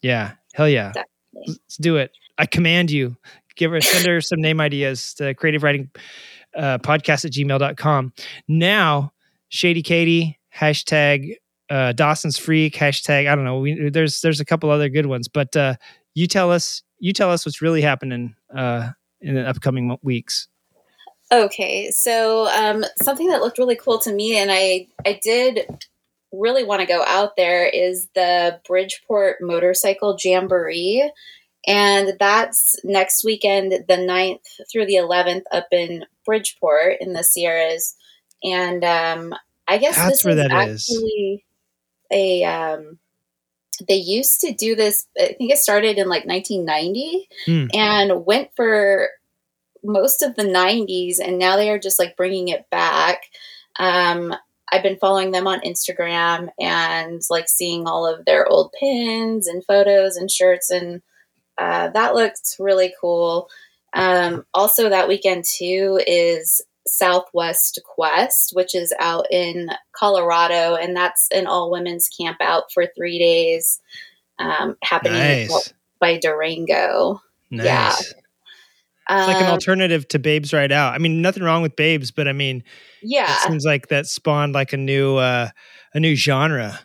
yeah, 0.02 0.32
hell 0.54 0.68
yeah, 0.68 0.92
Definitely. 0.92 1.54
let's 1.64 1.76
do 1.76 1.96
it. 1.96 2.12
I 2.38 2.46
command 2.46 2.90
you. 2.90 3.16
Give 3.56 3.70
her 3.72 3.80
send 3.80 4.06
her 4.06 4.20
some 4.20 4.40
name 4.40 4.60
ideas 4.60 5.14
to 5.14 5.34
creative 5.34 5.62
riding 5.62 5.90
uh, 6.56 6.78
podcast 6.78 7.24
at 7.24 7.32
gmail.com. 7.32 8.12
Now, 8.48 9.12
Shady 9.48 9.82
Katie, 9.82 10.38
hashtag 10.54 11.36
uh, 11.70 11.92
Dawson's 11.92 12.36
Freak, 12.36 12.74
hashtag, 12.74 13.28
I 13.30 13.34
don't 13.34 13.44
know. 13.44 13.60
We, 13.60 13.90
there's 13.90 14.20
there's 14.20 14.40
a 14.40 14.44
couple 14.44 14.70
other 14.70 14.88
good 14.88 15.06
ones, 15.06 15.28
but 15.28 15.54
uh, 15.56 15.74
you 16.14 16.26
tell 16.26 16.50
us 16.50 16.82
you 16.98 17.12
tell 17.12 17.30
us 17.30 17.46
what's 17.46 17.62
really 17.62 17.80
happening 17.80 18.34
uh, 18.54 18.90
in 19.20 19.34
the 19.34 19.48
upcoming 19.48 19.96
weeks. 20.02 20.48
Okay, 21.32 21.90
so 21.92 22.48
um, 22.48 22.84
something 23.00 23.28
that 23.28 23.40
looked 23.40 23.58
really 23.58 23.76
cool 23.76 23.98
to 24.00 24.12
me, 24.12 24.36
and 24.36 24.50
I 24.52 24.88
I 25.06 25.20
did 25.22 25.60
really 26.32 26.64
want 26.64 26.80
to 26.80 26.86
go 26.86 27.02
out 27.04 27.36
there 27.36 27.66
is 27.66 28.08
the 28.14 28.60
Bridgeport 28.66 29.36
Motorcycle 29.40 30.16
Jamboree, 30.22 31.10
and 31.66 32.16
that's 32.18 32.76
next 32.84 33.24
weekend, 33.24 33.72
the 33.72 33.96
9th 33.96 34.70
through 34.70 34.86
the 34.86 34.94
11th, 34.94 35.42
up 35.52 35.68
in 35.72 36.04
Bridgeport 36.24 36.96
in 37.00 37.12
the 37.12 37.24
Sierras, 37.24 37.96
and 38.42 38.84
um, 38.84 39.34
I 39.68 39.78
guess 39.78 39.96
That's 39.96 40.22
this 40.22 40.24
where 40.24 40.38
is 40.38 40.48
that 40.48 40.68
is. 40.68 40.88
actually 40.90 41.44
a 42.10 42.44
um, 42.44 42.98
they 43.88 43.94
used 43.94 44.40
to 44.42 44.52
do 44.52 44.74
this. 44.74 45.06
I 45.18 45.34
think 45.38 45.52
it 45.52 45.58
started 45.58 45.96
in 45.98 46.08
like 46.08 46.26
1990 46.26 47.28
Hmm. 47.46 47.66
and 47.74 48.26
went 48.26 48.50
for 48.56 49.08
most 49.82 50.22
of 50.22 50.34
the 50.36 50.42
90s 50.44 51.18
and 51.18 51.38
now 51.38 51.56
they 51.56 51.70
are 51.70 51.78
just 51.78 51.98
like 51.98 52.16
bringing 52.16 52.48
it 52.48 52.68
back 52.70 53.22
um, 53.78 54.34
i've 54.72 54.82
been 54.82 54.98
following 54.98 55.30
them 55.30 55.46
on 55.46 55.60
instagram 55.60 56.48
and 56.58 57.22
like 57.30 57.48
seeing 57.48 57.86
all 57.86 58.06
of 58.06 58.24
their 58.24 58.46
old 58.46 58.72
pins 58.78 59.46
and 59.46 59.64
photos 59.64 60.16
and 60.16 60.30
shirts 60.30 60.70
and 60.70 61.02
uh, 61.58 61.88
that 61.90 62.14
looks 62.14 62.56
really 62.58 62.94
cool 63.00 63.48
um, 63.92 64.46
also 64.54 64.88
that 64.88 65.08
weekend 65.08 65.44
too 65.44 66.00
is 66.06 66.62
southwest 66.86 67.78
quest 67.84 68.52
which 68.54 68.74
is 68.74 68.94
out 68.98 69.26
in 69.30 69.68
colorado 69.92 70.74
and 70.74 70.96
that's 70.96 71.28
an 71.32 71.46
all 71.46 71.70
women's 71.70 72.08
camp 72.08 72.38
out 72.40 72.72
for 72.72 72.86
three 72.96 73.18
days 73.18 73.80
um, 74.38 74.76
happening 74.82 75.18
Nice, 75.18 75.74
by 76.00 76.18
durango 76.18 77.20
nice. 77.50 77.64
Yeah. 77.64 78.20
It's 79.10 79.26
like 79.26 79.36
an 79.38 79.46
Um, 79.46 79.52
alternative 79.52 80.06
to 80.08 80.18
Babes 80.18 80.52
Ride 80.52 80.72
Out. 80.72 80.94
I 80.94 80.98
mean, 80.98 81.20
nothing 81.20 81.42
wrong 81.42 81.62
with 81.62 81.74
Babes, 81.76 82.10
but 82.10 82.28
I 82.28 82.32
mean, 82.32 82.62
yeah 83.02 83.32
it 83.32 83.48
seems 83.48 83.64
like 83.64 83.88
that 83.88 84.06
spawned 84.06 84.52
like 84.52 84.72
a 84.72 84.76
new 84.76 85.16
uh, 85.16 85.48
a 85.94 86.00
new 86.00 86.14
genre. 86.14 86.78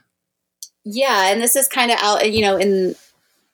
Yeah, 0.84 1.32
and 1.32 1.42
this 1.42 1.56
is 1.56 1.68
kind 1.68 1.92
of 1.92 1.98
out, 2.02 2.32
you 2.32 2.42
know, 2.42 2.58
in 2.58 2.96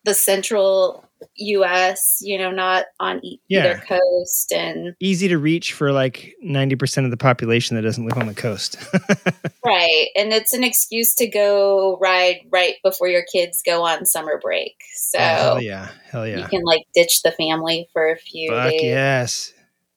the 0.04 0.13
central 0.13 1.06
U.S. 1.36 2.20
You 2.22 2.38
know, 2.38 2.51
not 2.51 2.86
on 3.00 3.24
e- 3.25 3.40
Yeah. 3.48 3.60
either 3.72 3.78
coast, 3.88 4.51
and 4.51 4.96
Easy 5.00 5.28
to 5.28 5.38
reach 5.38 5.74
for 5.74 5.92
like 5.92 6.36
ninety 6.42 6.75
percent 6.75 7.06
of 7.06 7.12
the 7.12 7.18
population 7.18 7.75
that 7.75 7.84
doesn't 7.84 8.06
live 8.06 8.18
on 8.18 8.28
the 8.28 8.34
coast. 8.34 8.78
right, 9.66 10.08
and 10.16 10.34
it's 10.34 10.54
an 10.54 10.63
excuse 10.63 11.13
to 11.16 11.28
go 11.28 11.98
ride 12.01 12.38
right 12.51 12.75
before 12.84 13.08
your 13.08 13.24
kids 13.32 13.62
go 13.66 13.84
on 13.86 14.06
summer 14.06 14.40
break, 14.42 14.75
so 14.96 15.20
Oh, 15.20 15.24
hell 15.24 15.62
yeah, 15.62 15.90
hell 16.10 16.28
you 16.28 16.44
can 16.50 16.63
like 16.63 16.84
ditch 16.96 17.22
the 17.24 17.32
family 17.32 17.88
for 17.94 18.10
a 18.12 18.18
few 18.18 18.50
fuck 18.50 18.72
days. 18.72 18.82
yes, 18.84 19.54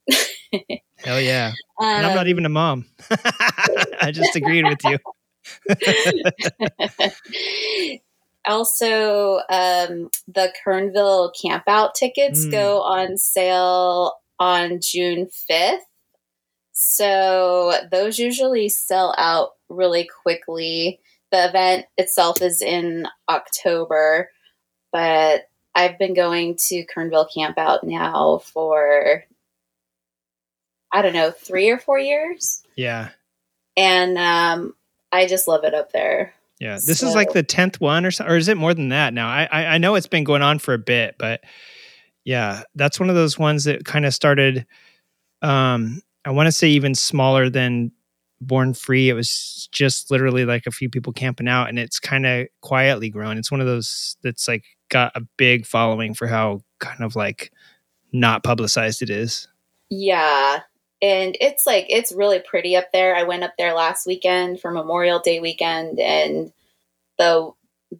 hell 1.04 1.20
yeah. 1.20 1.52
Um, 1.80 1.86
And 1.88 2.06
I'm 2.06 2.14
not 2.14 2.28
even 2.28 2.44
a 2.46 2.50
mom. 2.50 2.86
I 4.00 4.10
just 4.12 4.36
agreed 4.36 4.64
with 4.66 4.84
you. 4.84 4.98
Also, 8.46 9.36
um, 9.50 10.10
the 10.28 10.52
Kernville 10.64 11.32
campout 11.42 11.94
tickets 11.94 12.46
Mm. 12.46 12.50
go 12.50 12.82
on 12.82 13.16
sale 13.16 14.14
on 14.38 14.80
June 14.82 15.28
5th. 15.48 15.84
So 16.72 17.74
those 17.90 18.18
usually 18.18 18.68
sell 18.68 19.14
out 19.16 19.50
really 19.68 20.08
quickly. 20.22 21.00
The 21.30 21.48
event 21.48 21.86
itself 21.96 22.42
is 22.42 22.60
in 22.62 23.06
October, 23.28 24.30
but 24.92 25.48
I've 25.74 25.98
been 25.98 26.14
going 26.14 26.56
to 26.68 26.84
Kernville 26.86 27.28
Campout 27.36 27.82
now 27.82 28.38
for 28.38 29.24
I 30.92 31.02
don't 31.02 31.12
know, 31.12 31.32
three 31.32 31.70
or 31.70 31.78
four 31.78 31.98
years. 31.98 32.62
Yeah. 32.76 33.08
And 33.76 34.16
um, 34.16 34.76
I 35.10 35.26
just 35.26 35.48
love 35.48 35.64
it 35.64 35.74
up 35.74 35.90
there. 35.90 36.32
Yeah. 36.60 36.74
This 36.74 37.00
So- 37.00 37.08
is 37.08 37.14
like 37.14 37.32
the 37.32 37.42
10th 37.42 37.80
one 37.80 38.04
or 38.06 38.10
so, 38.10 38.24
or 38.24 38.36
is 38.36 38.48
it 38.48 38.56
more 38.56 38.74
than 38.74 38.88
that 38.90 39.12
now? 39.12 39.28
I, 39.28 39.48
I, 39.50 39.66
I 39.66 39.78
know 39.78 39.94
it's 39.96 40.06
been 40.06 40.24
going 40.24 40.42
on 40.42 40.58
for 40.58 40.72
a 40.74 40.78
bit, 40.78 41.16
but 41.18 41.40
yeah, 42.24 42.62
that's 42.74 42.98
one 43.00 43.10
of 43.10 43.16
those 43.16 43.38
ones 43.38 43.64
that 43.64 43.84
kind 43.84 44.06
of 44.06 44.14
started, 44.14 44.66
um, 45.42 46.00
I 46.24 46.30
want 46.30 46.46
to 46.46 46.52
say 46.52 46.68
even 46.68 46.94
smaller 46.94 47.50
than 47.50 47.92
Born 48.40 48.72
Free. 48.72 49.08
It 49.10 49.14
was 49.14 49.68
just 49.72 50.10
literally 50.10 50.44
like 50.46 50.64
a 50.66 50.70
few 50.70 50.88
people 50.88 51.12
camping 51.12 51.48
out 51.48 51.68
and 51.68 51.78
it's 51.78 51.98
kind 52.00 52.24
of 52.24 52.46
quietly 52.62 53.10
grown. 53.10 53.36
It's 53.36 53.50
one 53.50 53.60
of 53.60 53.66
those 53.66 54.16
that's 54.22 54.48
like 54.48 54.64
got 54.88 55.12
a 55.14 55.20
big 55.36 55.66
following 55.66 56.14
for 56.14 56.26
how 56.26 56.60
kind 56.78 57.02
of 57.02 57.14
like 57.16 57.52
not 58.12 58.42
publicized 58.44 59.02
it 59.02 59.10
is. 59.10 59.48
Yeah. 59.90 60.60
And 61.04 61.36
it's 61.40 61.66
like 61.66 61.86
it's 61.90 62.12
really 62.12 62.38
pretty 62.40 62.76
up 62.76 62.86
there. 62.92 63.14
I 63.14 63.24
went 63.24 63.42
up 63.44 63.52
there 63.58 63.74
last 63.74 64.06
weekend 64.06 64.60
for 64.60 64.70
Memorial 64.70 65.18
Day 65.18 65.38
weekend 65.40 66.00
and 66.00 66.50
the 67.18 67.50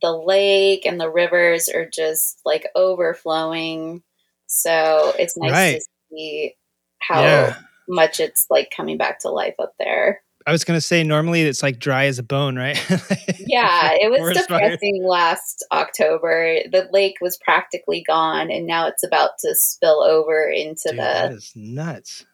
the 0.00 0.12
lake 0.16 0.87
and 0.87 0.99
the 0.99 1.11
rivers 1.11 1.68
are 1.68 1.88
just 1.88 2.40
like 2.46 2.66
overflowing. 2.75 4.02
So 4.46 5.12
it's 5.18 5.37
nice 5.37 5.52
Right. 5.52 5.80
to 5.80 5.87
see 6.11 6.54
how 7.00 7.20
Yeah. 7.23 7.56
much 7.88 8.20
it's 8.20 8.46
like 8.49 8.73
coming 8.75 8.96
back 8.96 9.20
to 9.20 9.28
life 9.28 9.54
up 9.58 9.75
there. 9.78 10.23
I 10.46 10.52
was 10.52 10.64
going 10.64 10.76
to 10.76 10.80
say 10.80 11.02
normally 11.04 11.42
it's 11.42 11.62
like 11.62 11.78
dry 11.78 12.04
as 12.06 12.18
a 12.18 12.23
bone, 12.23 12.56
right? 12.56 12.78
Yeah, 13.46 13.92
it 13.92 14.11
was 14.11 14.18
Forest 14.20 14.49
fire. 14.49 14.61
depressing 14.61 15.04
last 15.06 15.64
October. 15.70 16.56
The 16.73 16.88
lake 16.92 17.14
was 17.20 17.37
practically 17.37 18.02
gone 18.06 18.50
and 18.50 18.66
now 18.66 18.88
it's 18.88 19.04
about 19.04 19.30
to 19.40 19.54
spill 19.54 20.02
over 20.02 20.49
into 20.49 20.88
Dude, 20.90 20.99
the 20.99 21.30
is 21.32 21.52
nuts. 21.54 22.25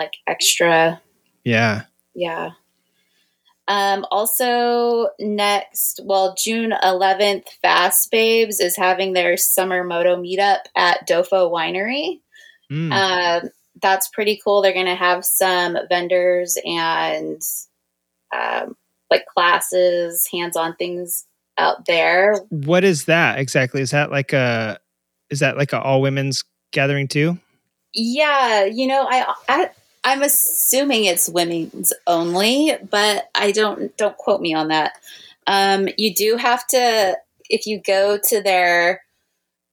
Like 0.00 0.14
extra 0.26 1.00
Yeah. 1.44 1.82
Yeah. 2.14 2.50
Um, 3.68 4.04
also, 4.10 5.10
next, 5.20 6.00
well, 6.02 6.34
June 6.36 6.74
11th, 6.82 7.46
Fast 7.62 8.10
Babes 8.10 8.58
is 8.58 8.76
having 8.76 9.12
their 9.12 9.36
summer 9.36 9.84
moto 9.84 10.16
meetup 10.16 10.60
at 10.74 11.06
Dofo 11.06 11.52
Winery. 11.52 12.20
Mm. 12.72 12.92
Um, 12.92 13.50
that's 13.80 14.08
pretty 14.08 14.40
cool. 14.42 14.60
They're 14.60 14.72
going 14.72 14.86
to 14.86 14.96
have 14.96 15.24
some 15.24 15.78
vendors 15.88 16.58
and 16.64 17.40
um, 18.34 18.76
like 19.08 19.26
classes, 19.26 20.28
hands 20.32 20.56
on 20.56 20.74
things 20.74 21.26
out 21.58 21.86
there. 21.86 22.36
what 22.48 22.82
is 22.82 23.04
that 23.04 23.38
exactly? 23.38 23.82
Is 23.82 23.90
that 23.90 24.10
like 24.10 24.32
a 24.32 24.80
is 25.28 25.40
that 25.40 25.56
like 25.56 25.72
a 25.72 25.80
all 25.80 26.00
women's 26.00 26.42
gathering 26.72 27.06
too? 27.06 27.38
Yeah, 27.92 28.64
you 28.64 28.86
know, 28.86 29.06
I, 29.08 29.34
I 29.48 29.70
I'm 30.02 30.22
assuming 30.22 31.04
it's 31.04 31.28
women's 31.28 31.92
only, 32.06 32.72
but 32.90 33.28
I 33.34 33.52
don't 33.52 33.96
don't 33.96 34.16
quote 34.16 34.40
me 34.40 34.54
on 34.54 34.68
that. 34.68 34.92
Um, 35.46 35.88
you 35.98 36.14
do 36.14 36.36
have 36.36 36.66
to 36.68 37.16
if 37.48 37.66
you 37.66 37.80
go 37.84 38.18
to 38.28 38.42
their 38.42 39.02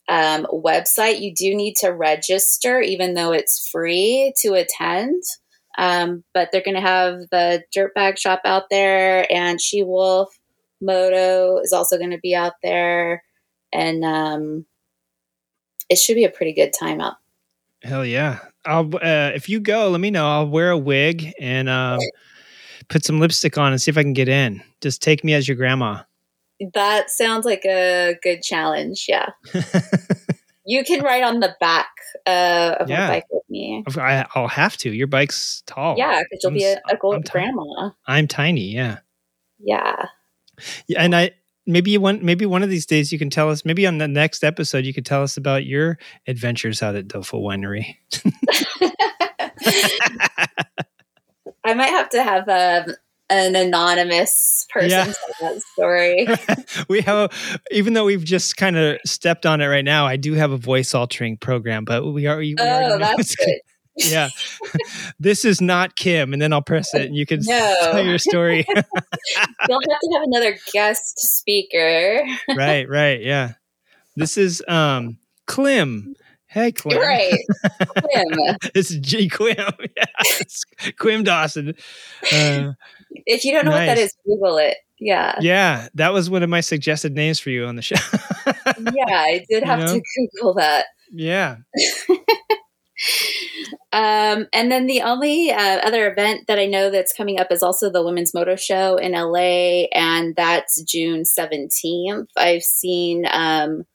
um, 0.10 0.48
website, 0.52 1.22
you 1.22 1.34
do 1.34 1.56
need 1.56 1.76
to 1.78 1.90
register, 1.90 2.82
even 2.82 3.14
though 3.14 3.32
it's 3.32 3.70
free 3.70 4.34
to 4.42 4.54
attend. 4.54 5.22
Um, 5.78 6.24
but 6.34 6.50
they're 6.52 6.64
going 6.64 6.76
to 6.76 6.82
have 6.82 7.20
the 7.30 7.64
Dirtbag 7.76 8.18
Shop 8.18 8.42
out 8.46 8.64
there, 8.72 9.32
and 9.32 9.62
She 9.62 9.84
Wolf 9.84 10.36
Moto 10.82 11.60
is 11.60 11.72
also 11.72 11.98
going 11.98 12.12
to 12.12 12.18
be 12.18 12.34
out 12.34 12.54
there, 12.64 13.24
and 13.72 14.04
um, 14.04 14.66
it 15.88 16.00
should 16.00 16.16
be 16.16 16.24
a 16.24 16.32
pretty 16.32 16.54
good 16.54 16.74
time 16.78 17.00
out 17.00 17.18
Hell 17.84 18.06
yeah! 18.06 18.40
I'll 18.68 18.96
uh, 18.96 19.32
if 19.34 19.50
you 19.50 19.60
go, 19.60 19.90
let 19.90 20.02
me 20.02 20.12
know. 20.12 20.28
I'll 20.28 20.48
wear 20.48 20.72
a 20.72 20.78
wig 20.78 21.34
and 21.40 21.70
um, 21.70 22.00
put 22.90 23.06
some 23.06 23.20
lipstick 23.20 23.58
on 23.58 23.72
and 23.72 23.82
see 23.82 23.90
if 23.90 23.98
I 23.98 24.04
can 24.04 24.14
get 24.14 24.28
in. 24.30 24.62
Just 24.82 25.02
take 25.02 25.24
me 25.24 25.34
as 25.34 25.48
your 25.48 25.58
grandma. 25.58 26.02
That 26.74 27.10
sounds 27.10 27.46
like 27.46 27.66
a 27.66 28.16
good 28.24 28.42
challenge. 28.42 29.06
Yeah. 29.08 29.30
you 30.66 30.84
can 30.84 31.04
ride 31.04 31.24
on 31.24 31.40
the 31.40 31.56
back 31.60 31.88
uh, 32.26 32.76
of 32.80 32.90
Yeah. 32.90 33.08
my 33.08 33.14
bike 33.16 33.26
with 33.30 33.44
me. 33.50 33.84
I, 33.98 34.26
I'll 34.36 34.48
have 34.48 34.76
to. 34.78 34.92
Your 34.92 35.08
bike's 35.08 35.64
tall. 35.66 35.96
Yeah, 35.98 36.22
because 36.24 36.44
you'll 36.44 36.52
I'm 36.52 36.58
be 36.58 36.66
a, 36.66 36.82
a 36.90 36.98
gold 36.98 37.16
I'm 37.16 37.22
grandma. 37.22 37.92
I'm 38.08 38.28
tiny. 38.28 38.74
Yeah. 38.74 39.00
Yeah. 39.60 40.08
Yeah, 40.88 41.04
and 41.04 41.16
I 41.16 41.32
maybe 41.68 41.98
one 41.98 42.24
maybe 42.24 42.46
one 42.46 42.64
of 42.64 42.70
these 42.70 42.86
days 42.86 43.12
you 43.12 43.20
can 43.20 43.30
tell 43.30 43.50
us. 43.50 43.64
Maybe 43.66 43.86
on 43.86 43.98
the 44.00 44.08
next 44.08 44.44
episode 44.44 44.86
you 44.86 44.94
could 44.94 45.06
tell 45.06 45.22
us 45.22 45.38
about 45.38 45.66
your 45.66 45.98
adventures 46.26 46.82
out 46.82 46.96
at 46.96 47.08
Dofo 47.08 47.42
Winery. 47.42 47.98
I 51.64 51.74
might 51.74 51.88
have 51.90 52.10
to 52.10 52.24
have 52.24 52.48
um, 52.48 52.96
an 53.30 53.56
anonymous 53.56 54.66
person 54.70 54.90
Yeah. 54.90 55.04
tell 55.06 55.54
that 55.54 55.62
story. 55.74 56.28
we 56.88 57.02
have, 57.02 57.32
even 57.72 57.94
though 57.94 58.06
we've 58.06 58.24
just 58.24 58.56
kind 58.56 58.78
of 58.78 59.00
stepped 59.06 59.46
on 59.46 59.60
it 59.60 59.68
right 59.68 59.84
now, 59.84 60.06
I 60.06 60.16
do 60.16 60.34
have 60.34 60.52
a 60.52 60.58
voice 60.58 60.94
altering 60.96 61.36
program, 61.38 61.84
but 61.84 62.06
we 62.06 62.26
are. 62.26 62.38
We 62.38 62.56
oh, 62.58 62.98
that's 63.00 63.36
good. 63.36 63.60
Yeah. 63.98 64.30
this 65.20 65.44
is 65.46 65.60
not 65.62 65.96
Kim, 65.96 66.34
and 66.34 66.42
then 66.42 66.54
I'll 66.54 66.62
press 66.62 66.94
it, 66.94 67.01
and 67.08 67.16
you 67.16 67.25
can 67.25 67.39
No. 67.44 67.75
tell 67.92 68.06
your 68.06 68.18
story. 68.18 68.66
You'll 68.70 68.75
have 68.77 70.00
to 70.00 70.10
have 70.13 70.24
another 70.24 70.58
guest 70.74 71.18
speaker. 71.20 72.24
right, 72.56 72.88
right, 72.89 73.22
yeah. 73.22 73.54
This 74.16 74.38
is 74.38 74.63
um 74.68 75.18
Clem. 75.46 76.16
Hey, 76.50 76.72
Clem. 76.72 76.98
Right. 77.00 77.38
Quim. 77.82 78.72
This 78.74 78.89
is 78.89 78.98
G 79.00 79.30
Quim. 79.30 79.56
Yeah, 79.98 80.06
it's 80.39 80.63
Quim 81.00 81.24
Dawson. 81.24 81.75
Uh, 82.32 82.72
If 83.25 83.44
you 83.46 83.51
don't 83.51 83.66
know 83.66 83.72
what 83.72 83.86
that 83.86 83.98
is, 83.98 84.13
Google 84.25 84.58
it. 84.58 84.77
Yeah. 85.00 85.36
yeah, 85.42 85.89
that 85.94 86.12
was 86.13 86.27
one 86.30 86.42
of 86.42 86.50
my 86.50 86.62
suggested 86.62 87.13
names 87.13 87.39
for 87.39 87.51
you 87.51 87.66
on 87.66 87.75
the 87.75 87.84
show. 87.84 87.96
Yeah, 88.48 89.06
I 89.10 89.46
did 89.48 89.62
You 89.62 89.68
have 89.68 89.80
know? 89.80 89.94
to 89.94 90.01
Google 90.32 90.54
that. 90.56 90.86
yeah. 91.13 91.58
Um, 93.98 94.46
and 94.54 94.72
then 94.72 94.86
the 94.86 95.01
only 95.01 95.50
uh, 95.50 95.80
other 95.80 96.12
event 96.12 96.46
that 96.48 96.60
I 96.60 96.68
know 96.68 96.92
that's 96.92 97.13
coming 97.13 97.39
up 97.39 97.51
is 97.51 97.63
also 97.63 97.89
the 97.89 98.04
Women's 98.04 98.32
Moto 98.32 98.56
Show 98.56 98.98
in 98.98 99.13
LA, 99.13 99.86
and 99.92 100.36
that's 100.36 100.80
June 100.84 101.24
17th. 101.24 102.27
I've 102.38 102.62
seen 102.62 103.25
um, 103.32 103.86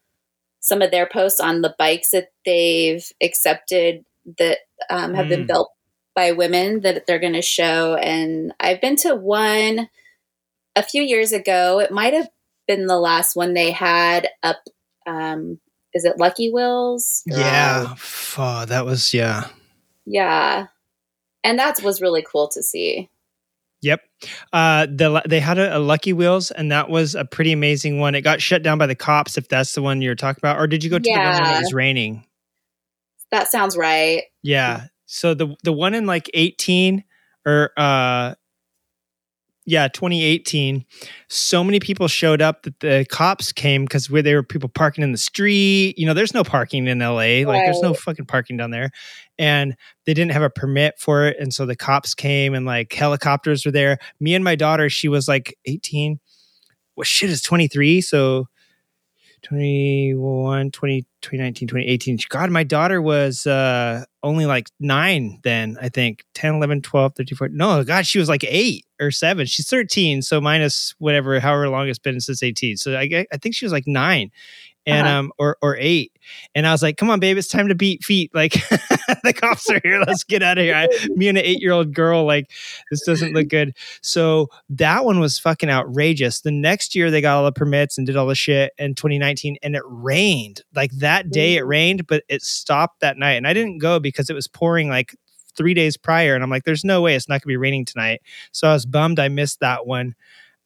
some 0.59 0.83
of 0.83 0.91
their 0.91 1.07
posts 1.07 1.39
on 1.39 1.61
the 1.63 1.73
bikes 1.79 2.11
that 2.11 2.33
they've 2.45 3.07
accepted 3.23 4.05
that 4.39 4.59
um, 4.91 5.15
have 5.15 5.29
been 5.29 5.45
Mm. 5.45 5.47
built 5.49 5.71
by 6.17 6.33
women 6.33 6.81
that 6.81 7.07
they're 7.07 7.21
going 7.21 7.33
to 7.35 7.43
show. 7.43 7.95
And 7.95 8.53
I've 8.59 8.81
been 8.81 8.97
to 8.97 9.15
one 9.15 9.89
a 10.75 10.83
few 10.83 11.03
years 11.03 11.33
ago. 11.33 11.79
It 11.79 11.93
might 11.93 12.13
have 12.13 12.29
been 12.67 12.87
the 12.87 12.99
last 12.99 13.37
one 13.37 13.55
they 13.55 13.71
had 13.71 14.29
up. 14.43 14.59
Um, 15.07 15.61
is 15.95 16.05
it 16.05 16.19
Lucky 16.19 16.51
Wheels? 16.51 17.23
Yeah. 17.27 17.95
Oh, 18.37 18.65
that 18.67 18.85
was 18.85 19.15
yeah. 19.15 19.49
Yeah. 20.07 20.67
And 21.45 21.59
that 21.59 21.83
was 21.83 22.01
really 22.01 22.23
cool 22.23 22.49
to 22.49 22.63
see. 22.63 23.09
Yep. 23.83 24.01
Uh, 24.53 24.87
the 24.87 25.23
they 25.29 25.41
had 25.41 25.59
a, 25.59 25.77
a 25.77 25.81
Lucky 25.81 26.13
Wheels, 26.13 26.53
and 26.53 26.71
that 26.71 26.89
was 26.89 27.17
a 27.17 27.25
pretty 27.25 27.51
amazing 27.51 27.99
one. 27.99 28.15
It 28.15 28.21
got 28.23 28.41
shut 28.41 28.63
down 28.63 28.79
by 28.79 28.87
the 28.87 28.95
cops, 28.95 29.37
if 29.37 29.49
that's 29.49 29.75
the 29.75 29.83
one 29.83 30.01
you're 30.03 30.15
talking 30.15 30.39
about, 30.41 30.61
or 30.61 30.69
did 30.69 30.85
you 30.85 30.91
go 30.91 30.99
to 30.99 31.03
the 31.03 31.11
one 31.11 31.19
Yeah. 31.19 31.57
it 31.57 31.61
was 31.63 31.73
raining? 31.73 32.25
That 33.33 33.49
sounds 33.49 33.77
right. 33.77 34.23
Yeah. 34.43 34.87
So 35.07 35.35
the 35.35 35.57
the 35.65 35.73
one 35.73 35.95
in 35.95 36.07
like 36.07 36.31
18 36.33 37.03
or 37.45 37.71
uh 37.77 38.35
yeah, 39.65 39.87
2018, 39.87 40.85
so 41.29 41.63
many 41.63 41.79
people 41.79 42.09
showed 42.09 42.43
up 42.43 42.63
that 42.63 42.81
the 42.81 43.07
cops 43.09 43.53
came 43.53 43.85
because 43.85 44.11
where 44.11 44.23
there 44.23 44.37
were 44.37 44.43
people 44.43 44.69
parking 44.69 45.05
in 45.05 45.13
the 45.13 45.19
street. 45.19 45.97
You 45.97 46.07
know, 46.07 46.15
there's 46.15 46.35
no 46.35 46.43
parking 46.43 46.89
in 46.89 46.99
LA. 46.99 47.47
Like 47.47 47.65
there's 47.65 47.81
no 47.81 47.95
fucking 47.95 48.27
parking 48.27 48.57
down 48.57 48.71
there. 48.71 48.91
And 49.39 49.77
they 50.05 50.15
didn't 50.15 50.33
have 50.33 50.43
a 50.43 50.51
permit 50.51 50.95
for 50.99 51.27
it. 51.27 51.37
And 51.39 51.55
so 51.55 51.65
the 51.65 51.77
cops 51.77 52.15
came 52.15 52.55
and 52.55 52.67
like 52.67 52.93
helicopters 52.93 53.65
were 53.65 53.73
there. 53.73 53.99
Me 54.19 54.35
and 54.35 54.45
my 54.45 54.57
daughter, 54.57 54.91
she 54.91 55.09
was 55.09 55.29
like 55.29 55.57
18. 55.65 56.19
Well, 56.97 57.05
shit 57.05 57.31
is 57.31 57.41
23. 57.41 58.01
So 58.01 58.49
21, 59.43 60.71
20, 60.71 61.03
2019, 61.21 61.69
2018. 61.69 62.19
God, 62.29 62.51
my 62.51 62.63
daughter 62.63 63.03
was 63.03 63.47
uh, 63.47 64.05
only 64.23 64.47
like 64.47 64.71
nine 64.79 65.41
then, 65.43 65.77
I 65.81 65.89
think 65.89 66.25
10, 66.35 66.55
11, 66.57 66.83
12, 66.83 67.15
13, 67.17 67.37
14. 67.37 67.57
No, 67.57 67.85
God, 67.85 68.07
she 68.07 68.19
was 68.19 68.29
like 68.29 68.45
eight 68.45 68.87
or 69.01 69.11
seven. 69.11 69.47
She's 69.47 69.69
13. 69.69 70.23
So 70.23 70.41
minus 70.41 70.95
whatever, 70.99 71.41
however 71.41 71.69
long 71.69 71.89
it's 71.89 71.99
been 71.99 72.21
since 72.21 72.43
18. 72.43 72.77
So 72.77 72.97
I, 72.97 73.27
I 73.33 73.37
think 73.37 73.55
she 73.55 73.65
was 73.65 73.73
like 73.73 73.87
nine 73.87 74.31
and 74.87 75.07
Uh-huh. 75.07 75.19
um 75.19 75.33
or 75.39 75.57
or 75.63 75.77
eight. 75.79 76.13
And 76.55 76.67
i 76.67 76.73
was 76.73 76.83
like 76.83 76.97
come 76.97 77.11
on 77.11 77.21
babe 77.21 77.37
it's 77.37 77.49
time 77.49 77.69
to 77.69 77.75
beat 77.75 78.03
feet. 78.05 78.31
Like 78.35 78.53
the 79.25 79.33
cops 79.35 79.69
are 79.71 79.81
here. 79.85 80.01
Let's 80.07 80.25
get 80.25 80.43
out 80.43 80.59
of 80.59 80.65
here. 80.65 80.75
I, 80.75 80.89
me 81.11 81.29
and 81.29 81.37
an 81.39 81.45
eight 81.45 81.61
year 81.61 81.73
old 81.73 81.93
girl 81.95 82.25
like 82.25 82.51
this 82.91 83.05
doesn't 83.05 83.35
look 83.35 83.49
good. 83.49 83.77
So 84.01 84.49
that 84.71 85.05
one 85.05 85.21
was 85.21 85.39
fucking 85.39 85.69
outrageous. 85.71 86.41
The 86.41 86.51
next 86.51 86.95
year 86.95 87.11
they 87.11 87.21
got 87.21 87.37
all 87.37 87.45
the 87.45 87.53
permits 87.53 87.99
and 87.99 88.07
did 88.07 88.17
all 88.17 88.27
the 88.27 88.35
shit 88.35 88.73
in 88.79 88.95
2019 88.95 89.57
and 89.63 89.77
it 89.77 89.83
rained. 89.87 90.63
Like 90.75 90.93
that 90.93 91.31
day 91.31 91.57
it 91.57 91.67
rained 91.67 92.07
but 92.07 92.25
it 92.29 92.43
stopped 92.43 93.01
that 93.01 93.19
night 93.19 93.33
and 93.33 93.47
i 93.47 93.53
didn't 93.53 93.79
go 93.79 94.01
because 94.01 94.31
it 94.31 94.35
was 94.35 94.49
pouring 94.49 94.89
like 94.89 95.15
three 95.57 95.75
days 95.75 95.97
prior 95.99 96.35
and 96.35 96.43
i'm 96.43 96.49
like 96.51 96.65
there's 96.65 96.85
no 96.85 97.03
way 97.03 97.15
it's 97.15 97.29
not 97.29 97.43
gonna 97.43 97.49
be 97.53 97.57
raining 97.57 97.85
tonight. 97.85 98.21
So 98.53 98.69
i 98.69 98.73
was 98.73 98.87
bummed 98.87 99.19
i 99.21 99.29
missed 99.29 99.61
that 99.61 99.87
one 99.87 100.15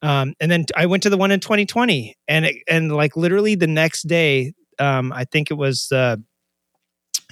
um, 0.02 0.34
and 0.40 0.50
then 0.50 0.64
I 0.76 0.86
went 0.86 1.02
to 1.04 1.10
the 1.10 1.16
one 1.16 1.30
in 1.30 1.40
2020, 1.40 2.16
and 2.28 2.46
it, 2.46 2.56
and 2.68 2.92
like 2.94 3.16
literally 3.16 3.54
the 3.54 3.66
next 3.66 4.02
day, 4.08 4.52
um, 4.78 5.12
I 5.12 5.24
think 5.24 5.50
it 5.50 5.54
was 5.54 5.90
uh, 5.92 6.16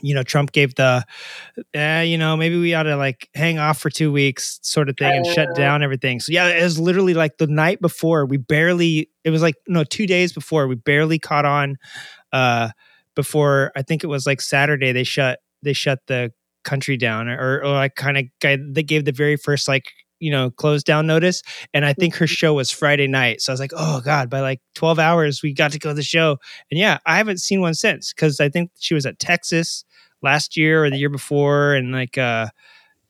you 0.03 0.15
know 0.15 0.23
Trump 0.23 0.53
gave 0.53 0.75
the, 0.75 1.05
eh, 1.75 2.03
you 2.03 2.19
know 2.19 2.37
maybe 2.37 2.59
we 2.59 2.75
ought 2.75 2.83
to 2.85 2.97
like 2.97 3.29
hang 3.35 3.59
off 3.59 3.79
for 3.79 3.91
two 3.91 4.11
weeks 4.13 4.59
sort 4.63 4.89
of 4.89 4.97
thing 4.97 5.13
and 5.13 5.27
shut 5.27 5.49
Oh. 5.51 5.55
down 5.55 5.83
everything. 5.83 6.21
So 6.21 6.33
yeah, 6.33 6.49
it 6.49 6.63
was 6.63 6.79
literally 6.81 7.15
like 7.15 7.39
the 7.39 7.47
night 7.47 7.81
before 7.81 8.27
we 8.27 8.37
barely. 8.39 9.11
It 9.25 9.31
was 9.31 9.43
like 9.43 9.55
no 9.69 9.85
two 9.85 10.07
days 10.07 10.33
before 10.33 10.67
we 10.67 10.75
barely 10.75 11.19
caught 11.19 11.45
on. 11.45 11.77
Uh, 12.33 12.71
before 13.15 13.71
I 13.77 13.83
think 13.83 14.03
it 14.03 14.09
was 14.09 14.27
like 14.27 14.41
Saturday 14.41 14.91
they 14.91 15.05
shut 15.05 15.39
they 15.63 15.73
shut 15.73 16.01
the 16.09 16.33
country 16.65 16.97
down 16.97 17.29
or 17.29 17.61
or 17.63 17.69
like 17.73 17.95
kind 17.95 18.17
of 18.19 18.25
they 18.75 18.83
gave 18.83 19.05
the 19.05 19.13
very 19.13 19.37
first 19.37 19.69
like 19.69 19.93
you 20.25 20.31
know 20.31 20.51
close 20.51 20.83
down 20.83 21.07
notice 21.07 21.43
and 21.75 21.85
I 21.85 21.93
think 21.93 22.15
her 22.17 22.27
show 22.27 22.55
was 22.55 22.71
Friday 22.71 23.07
night. 23.07 23.41
So 23.43 23.53
I 23.53 23.55
was 23.55 23.61
like, 23.61 23.73
oh 23.77 24.01
God, 24.05 24.31
by 24.31 24.41
like 24.41 24.61
12 24.75 24.99
hours, 24.99 25.43
we 25.43 25.53
got 25.53 25.73
to 25.73 25.79
go 25.79 25.91
to 25.91 25.95
the 25.95 26.03
show. 26.03 26.39
And 26.71 26.79
yeah, 26.81 26.99
I 27.07 27.17
haven't 27.17 27.39
seen 27.41 27.61
one 27.61 27.75
since 27.75 28.13
because 28.13 28.41
I 28.41 28.49
think 28.49 28.71
she 28.79 28.95
was 28.95 29.07
at 29.07 29.19
Texas 29.19 29.85
last 30.23 30.57
year 30.57 30.85
or 30.85 30.91
the 30.91 30.97
year 30.97 31.11
before. 31.11 31.75
And 31.75 31.93
like, 31.93 32.17
uh, 32.19 32.49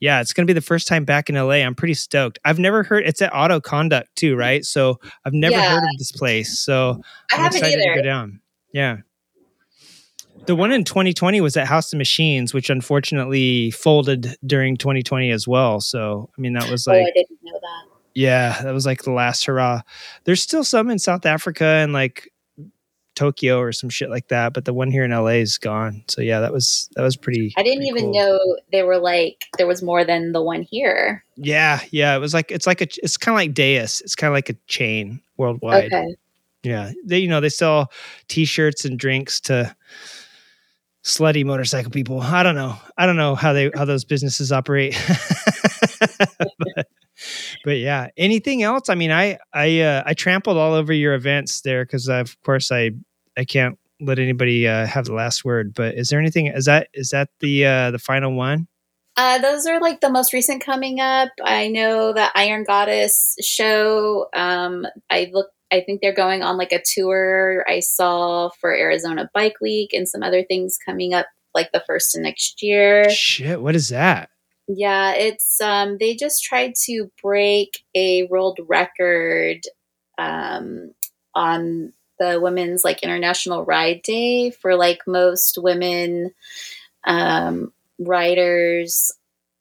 yeah, 0.00 0.20
it's 0.20 0.32
going 0.32 0.46
to 0.46 0.50
be 0.52 0.58
the 0.58 0.60
first 0.66 0.88
time 0.88 1.04
back 1.04 1.28
in 1.30 1.36
LA. 1.36 1.62
I'm 1.64 1.74
pretty 1.74 1.94
stoked. 1.94 2.38
I've 2.44 2.58
never 2.58 2.82
heard 2.82 3.06
it's 3.06 3.22
at 3.22 3.34
Auto 3.34 3.60
Conduct 3.60 4.08
too, 4.16 4.36
right? 4.36 4.64
So 4.64 4.98
I've 5.24 5.32
never 5.32 5.56
Yeah. 5.56 5.70
heard 5.70 5.84
of 5.84 5.98
this 5.98 6.12
place. 6.12 6.58
So 6.58 7.00
I 7.32 7.36
I'm 7.36 7.42
haven't 7.44 7.56
excited 7.58 7.76
to 7.82 7.94
go 7.94 8.02
down. 8.02 8.40
Yeah. 8.72 8.96
The 10.46 10.54
one 10.54 10.72
in 10.72 10.84
2020 10.84 11.40
was 11.40 11.56
at 11.56 11.66
House 11.66 11.92
of 11.92 11.98
Machines, 11.98 12.52
which 12.52 12.70
unfortunately 12.70 13.70
folded 13.70 14.36
during 14.46 14.76
2020 14.76 15.30
as 15.30 15.48
well. 15.48 15.80
So, 15.80 16.28
I 16.36 16.40
mean, 16.40 16.52
that 16.54 16.70
was 16.70 16.86
oh, 16.86 16.92
like 16.92 17.06
I 17.06 17.12
didn't 17.14 17.38
know 17.42 17.58
that. 17.60 17.84
yeah, 18.14 18.62
that 18.62 18.72
was 18.72 18.86
like 18.86 19.02
the 19.02 19.12
last 19.12 19.44
hurrah. 19.46 19.82
There's 20.24 20.42
still 20.42 20.64
some 20.64 20.90
in 20.90 20.98
South 20.98 21.24
Africa 21.26 21.64
and 21.64 21.92
like 21.92 22.30
Tokyo 23.14 23.58
or 23.58 23.72
some 23.72 23.88
shit 23.88 24.10
like 24.10 24.28
that, 24.28 24.52
but 24.52 24.64
the 24.64 24.74
one 24.74 24.90
here 24.90 25.04
in 25.04 25.10
LA 25.10 25.38
is 25.38 25.58
gone. 25.58 26.04
So 26.08 26.20
yeah, 26.20 26.40
that 26.40 26.52
was 26.52 26.88
that 26.96 27.02
was 27.02 27.16
pretty. 27.16 27.52
I 27.56 27.62
didn't 27.62 27.78
pretty 27.78 27.88
even 27.90 28.12
cool. 28.12 28.14
know 28.14 28.56
they 28.72 28.82
were 28.82 28.98
like 28.98 29.46
there 29.56 29.66
was 29.66 29.82
more 29.82 30.04
than 30.04 30.32
the 30.32 30.42
one 30.42 30.62
here. 30.62 31.24
Yeah, 31.36 31.80
yeah, 31.90 32.16
it 32.16 32.18
was 32.18 32.34
like 32.34 32.50
it's 32.50 32.66
like 32.66 32.80
a 32.80 32.88
it's 33.02 33.16
kind 33.16 33.34
of 33.34 33.38
like 33.38 33.54
Deus. 33.54 34.00
It's 34.00 34.14
kind 34.14 34.28
of 34.28 34.34
like 34.34 34.50
a 34.50 34.56
chain 34.66 35.20
worldwide. 35.36 35.92
Okay. 35.92 36.16
Yeah, 36.62 36.92
they 37.04 37.18
you 37.18 37.28
know 37.28 37.40
they 37.40 37.50
sell 37.50 37.92
T-shirts 38.28 38.84
and 38.84 38.98
drinks 38.98 39.40
to 39.42 39.74
slutty 41.04 41.44
motorcycle 41.44 41.90
people. 41.90 42.20
I 42.20 42.42
don't 42.42 42.54
know. 42.54 42.76
I 42.96 43.06
don't 43.06 43.16
know 43.16 43.34
how 43.34 43.52
they 43.52 43.70
how 43.74 43.84
those 43.84 44.04
businesses 44.04 44.50
operate. 44.50 44.98
but, 47.64 47.76
yeah, 47.78 48.08
anything 48.16 48.62
else? 48.62 48.88
I 48.88 48.94
mean, 48.94 49.12
I 49.12 49.38
I 49.52 49.80
uh, 49.80 50.02
I 50.06 50.14
trampled 50.14 50.56
all 50.56 50.72
over 50.72 50.92
your 50.92 51.14
events 51.14 51.60
there 51.60 51.84
because 51.84 52.08
of 52.08 52.40
course 52.42 52.72
I 52.72 52.92
I 53.36 53.44
can't 53.44 53.78
let 54.00 54.18
anybody 54.18 54.66
uh, 54.66 54.86
have 54.86 55.04
the 55.04 55.14
last 55.14 55.44
word. 55.44 55.74
But 55.74 55.94
is 55.94 56.08
there 56.08 56.18
anything? 56.18 56.46
Is 56.46 56.64
that 56.64 56.88
is 56.94 57.10
that 57.10 57.28
the 57.40 57.66
uh, 57.66 57.90
the 57.90 57.98
final 57.98 58.34
one? 58.34 58.66
Uh, 59.16 59.38
those 59.38 59.64
are 59.66 59.80
like 59.80 60.00
the 60.00 60.10
most 60.10 60.32
recent 60.32 60.64
coming 60.64 60.98
up. 60.98 61.28
I 61.42 61.68
know 61.68 62.12
the 62.12 62.26
Iron 62.34 62.64
Goddess 62.64 63.36
show. 63.40 64.26
Um, 64.34 64.86
I 65.10 65.30
look. 65.32 65.48
I 65.72 65.80
think 65.80 66.00
they're 66.00 66.12
going 66.12 66.42
on 66.42 66.56
like 66.56 66.72
a 66.72 66.82
tour. 66.84 67.64
I 67.68 67.80
saw 67.80 68.50
for 68.60 68.72
Arizona 68.72 69.30
Bike 69.34 69.56
Week 69.60 69.92
and 69.92 70.08
some 70.08 70.22
other 70.22 70.42
things 70.42 70.78
coming 70.84 71.14
up 71.14 71.26
like 71.54 71.72
the 71.72 71.82
first 71.86 72.16
of 72.16 72.22
next 72.22 72.62
year. 72.62 73.08
Shit, 73.10 73.60
what 73.60 73.74
is 73.74 73.88
that? 73.88 74.30
Yeah, 74.66 75.12
it's 75.12 75.60
um 75.60 75.98
they 75.98 76.14
just 76.14 76.42
tried 76.42 76.74
to 76.84 77.10
break 77.22 77.84
a 77.94 78.24
world 78.24 78.58
record 78.66 79.60
um 80.18 80.92
on 81.34 81.92
the 82.18 82.40
women's 82.40 82.84
like 82.84 83.02
international 83.02 83.64
ride 83.64 84.02
day 84.02 84.50
for 84.50 84.76
like 84.76 85.00
most 85.06 85.58
women 85.60 86.32
um 87.04 87.72
riders 87.98 89.12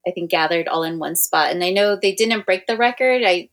I 0.07 0.11
think 0.11 0.29
gathered 0.29 0.67
all 0.67 0.83
in 0.83 0.99
one 0.99 1.15
spot. 1.15 1.51
And 1.51 1.63
I 1.63 1.69
know 1.69 1.95
they 1.95 2.13
didn't 2.13 2.45
break 2.45 2.67
the 2.67 2.77
record. 2.77 3.23
I 3.25 3.49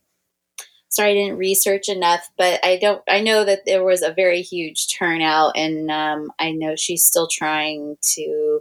sorry 0.91 1.11
I 1.11 1.13
didn't 1.13 1.37
research 1.37 1.89
enough, 1.89 2.29
but 2.37 2.63
I 2.63 2.77
don't 2.77 3.01
I 3.09 3.21
know 3.21 3.43
that 3.43 3.61
there 3.65 3.83
was 3.83 4.03
a 4.03 4.13
very 4.13 4.41
huge 4.41 4.93
turnout 4.93 5.57
and 5.57 5.89
um 5.89 6.31
I 6.37 6.51
know 6.51 6.75
she's 6.75 7.03
still 7.03 7.27
trying 7.27 7.97
to 8.15 8.59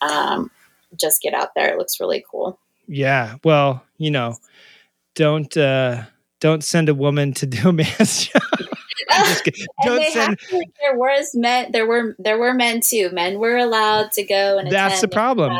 um 0.00 0.50
just 0.98 1.20
get 1.20 1.34
out 1.34 1.50
there. 1.56 1.72
It 1.72 1.78
looks 1.78 1.98
really 1.98 2.24
cool. 2.30 2.60
Yeah. 2.86 3.36
Well, 3.42 3.82
you 3.98 4.10
know, 4.10 4.36
don't 5.14 5.54
uh 5.56 6.04
don't 6.40 6.62
send 6.62 6.88
a 6.88 6.94
woman 6.94 7.32
to 7.34 7.46
do 7.46 7.70
a 7.70 7.72
man's 7.72 8.26
job. 8.32 8.42
Don't 9.84 10.04
send. 10.12 10.32
actually, 10.32 10.68
there 10.82 10.98
was 10.98 11.30
men 11.34 11.70
there 11.72 11.86
were 11.86 12.16
there 12.18 12.38
were 12.38 12.52
men 12.52 12.80
too. 12.80 13.10
Men 13.12 13.38
were 13.38 13.56
allowed 13.56 14.12
to 14.12 14.24
go 14.24 14.58
and 14.58 14.70
That's 14.70 15.00
the 15.00 15.08
problem. 15.08 15.58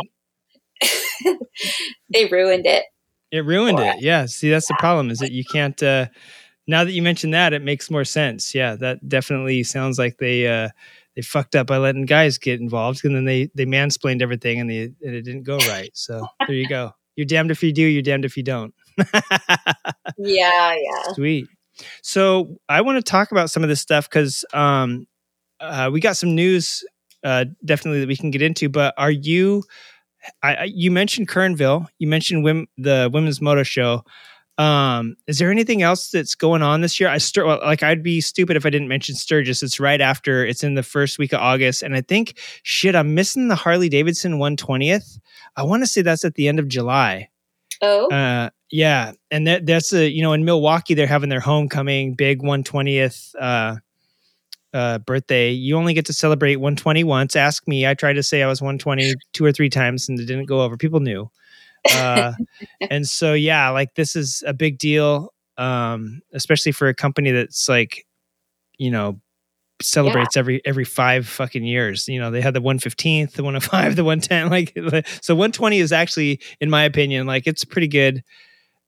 they 2.13 2.27
ruined 2.27 2.67
it. 2.67 2.85
It 3.33 3.45
ruined 3.45 3.79
it. 3.81 4.01
Yeah. 4.01 4.27
See, 4.27 4.51
that's 4.51 4.69
the 4.69 4.77
problem 4.79 5.11
is 5.11 5.19
that 5.19 5.33
you 5.33 5.45
can't. 5.45 5.81
uh 5.83 6.07
Now 6.67 6.85
that 6.85 6.93
you 6.93 7.03
mention 7.03 7.31
that, 7.33 7.53
it 7.53 7.63
makes 7.63 7.91
more 7.91 8.05
sense. 8.05 8.55
Yeah, 8.55 8.77
that 8.77 9.09
definitely 9.09 9.63
sounds 9.65 9.99
like 9.99 10.19
they 10.19 10.47
uh 10.47 10.69
they 11.15 11.23
fucked 11.23 11.57
up 11.57 11.67
by 11.67 11.79
letting 11.79 12.05
guys 12.07 12.39
get 12.39 12.61
involved, 12.61 13.05
and 13.05 13.15
then 13.15 13.25
they 13.25 13.51
they 13.55 13.65
mansplained 13.67 14.23
everything, 14.23 14.61
and, 14.61 14.71
they, 14.71 14.83
and 15.03 15.15
it 15.15 15.23
didn't 15.23 15.45
go 15.45 15.59
right. 15.59 15.91
So 15.95 16.27
there 16.47 16.57
you 16.57 16.69
go. 16.69 16.93
You're 17.17 17.27
damned 17.27 17.51
if 17.51 17.63
you 17.63 17.73
do. 17.73 17.83
You're 17.83 18.03
damned 18.03 18.25
if 18.27 18.37
you 18.37 18.43
don't. 18.43 18.75
Yeah, 20.19 20.75
yeah. 20.75 21.13
Sweet. 21.15 21.47
So 22.03 22.59
I 22.69 22.81
want 22.81 22.97
to 23.05 23.11
talk 23.11 23.33
about 23.33 23.51
some 23.51 23.63
of 23.63 23.69
this 23.69 23.81
stuff 23.81 24.09
because 24.09 24.45
um, 24.55 25.07
uh, 25.61 25.91
we 25.93 26.01
got 26.01 26.17
some 26.17 26.35
news, 26.35 26.85
uh, 27.23 27.45
definitely 27.65 28.01
that 28.01 28.09
we 28.09 28.17
can 28.17 28.31
get 28.31 28.43
into. 28.43 28.69
But 28.69 28.95
are 28.97 29.11
you? 29.11 29.63
I, 30.43 30.55
I 30.55 30.65
you 30.65 30.91
mentioned 30.91 31.29
Kernville. 31.29 31.87
You 31.99 32.09
mentioned 32.09 32.45
Wim, 32.45 32.67
the 32.79 33.11
Women's 33.13 33.41
Moto 33.41 33.63
Show. 33.63 34.05
Um, 34.59 35.17
is 35.27 35.39
there 35.39 35.51
anything 35.51 35.83
else 35.83 36.11
that's 36.11 36.35
going 36.35 36.63
on 36.63 36.81
this 36.81 36.99
year? 36.99 37.11
I 37.11 37.19
stir 37.19 37.45
well, 37.45 37.61
like 37.63 37.83
I'd 37.83 38.03
be 38.03 38.21
stupid 38.23 38.57
if 38.57 38.65
I 38.65 38.71
didn't 38.71 38.89
mention 38.89 39.15
Sturgis. 39.15 39.63
It's 39.63 39.79
right 39.79 40.01
after. 40.01 40.47
It's 40.47 40.65
in 40.65 40.75
the 40.75 40.83
first 40.83 41.19
week 41.19 41.33
of 41.33 41.41
August, 41.41 41.83
and 41.83 41.95
I 41.95 42.01
think 42.01 42.39
shit, 42.63 42.95
I'm 42.95 43.15
missing 43.15 43.49
the 43.49 43.55
Harley 43.55 43.89
Davidson 43.89 44.39
120th. 44.39 45.19
I 45.57 45.63
want 45.63 45.83
to 45.83 45.87
say 45.87 46.03
that's 46.03 46.25
at 46.25 46.35
the 46.35 46.49
end 46.49 46.59
of 46.59 46.69
July. 46.69 47.29
Oh, 47.83 48.09
Uh, 48.11 48.49
yeah, 48.71 49.13
and 49.31 49.47
that 49.47 49.67
that's 49.67 49.93
a 49.93 50.09
you 50.09 50.23
know 50.23 50.33
in 50.33 50.45
Milwaukee 50.45 50.95
they're 50.95 51.07
having 51.07 51.29
their 51.29 51.41
homecoming 51.41 52.15
big 52.15 52.41
120th 52.43 53.35
uh, 53.39 53.77
uh, 54.77 54.99
birthday. 54.99 55.51
You 55.51 55.77
only 55.77 55.95
get 55.95 56.05
to 56.07 56.13
celebrate 56.13 56.57
120 56.57 57.03
once. 57.05 57.35
Ask 57.35 57.67
me. 57.67 57.87
I 57.87 57.95
tried 57.95 58.13
to 58.15 58.23
say 58.23 58.43
I 58.43 58.47
was 58.47 58.61
120 58.61 59.15
two 59.33 59.45
or 59.45 59.51
three 59.51 59.71
times 59.71 60.09
and 60.09 60.21
it 60.21 60.27
didn't 60.27 60.45
go 60.45 60.61
over. 60.61 60.77
People 60.77 61.01
knew. 61.01 61.31
Uh, 61.95 62.33
and 62.91 63.09
so 63.09 63.33
yeah, 63.33 63.71
like 63.71 63.95
this 63.95 64.15
is 64.15 64.45
a 64.47 64.53
big 64.53 64.79
deal, 64.79 65.33
um, 65.57 66.21
especially 66.35 66.73
for 66.73 66.89
a 66.89 66.95
company 66.95 67.31
that's 67.31 67.71
like, 67.71 68.07
you 68.77 68.91
know, 68.91 69.19
celebrates 69.81 70.37
every 70.37 70.61
every 70.67 70.85
five 70.85 71.27
fucking 71.27 71.65
years. 71.65 72.07
You 72.07 72.21
know, 72.21 72.31
they 72.31 72.43
had 72.43 72.53
the 72.53 72.61
115th, 72.61 73.33
the 73.33 73.43
105, 73.43 73.97
the 73.97 74.05
110. 74.05 74.51
Like 74.51 74.75
so 75.23 75.35
120 75.35 75.79
is 75.79 75.91
actually, 75.91 76.39
in 76.61 76.69
my 76.69 76.85
opinion, 76.85 77.27
like 77.27 77.47
it's 77.47 77.65
pretty 77.65 77.89
good 77.89 78.23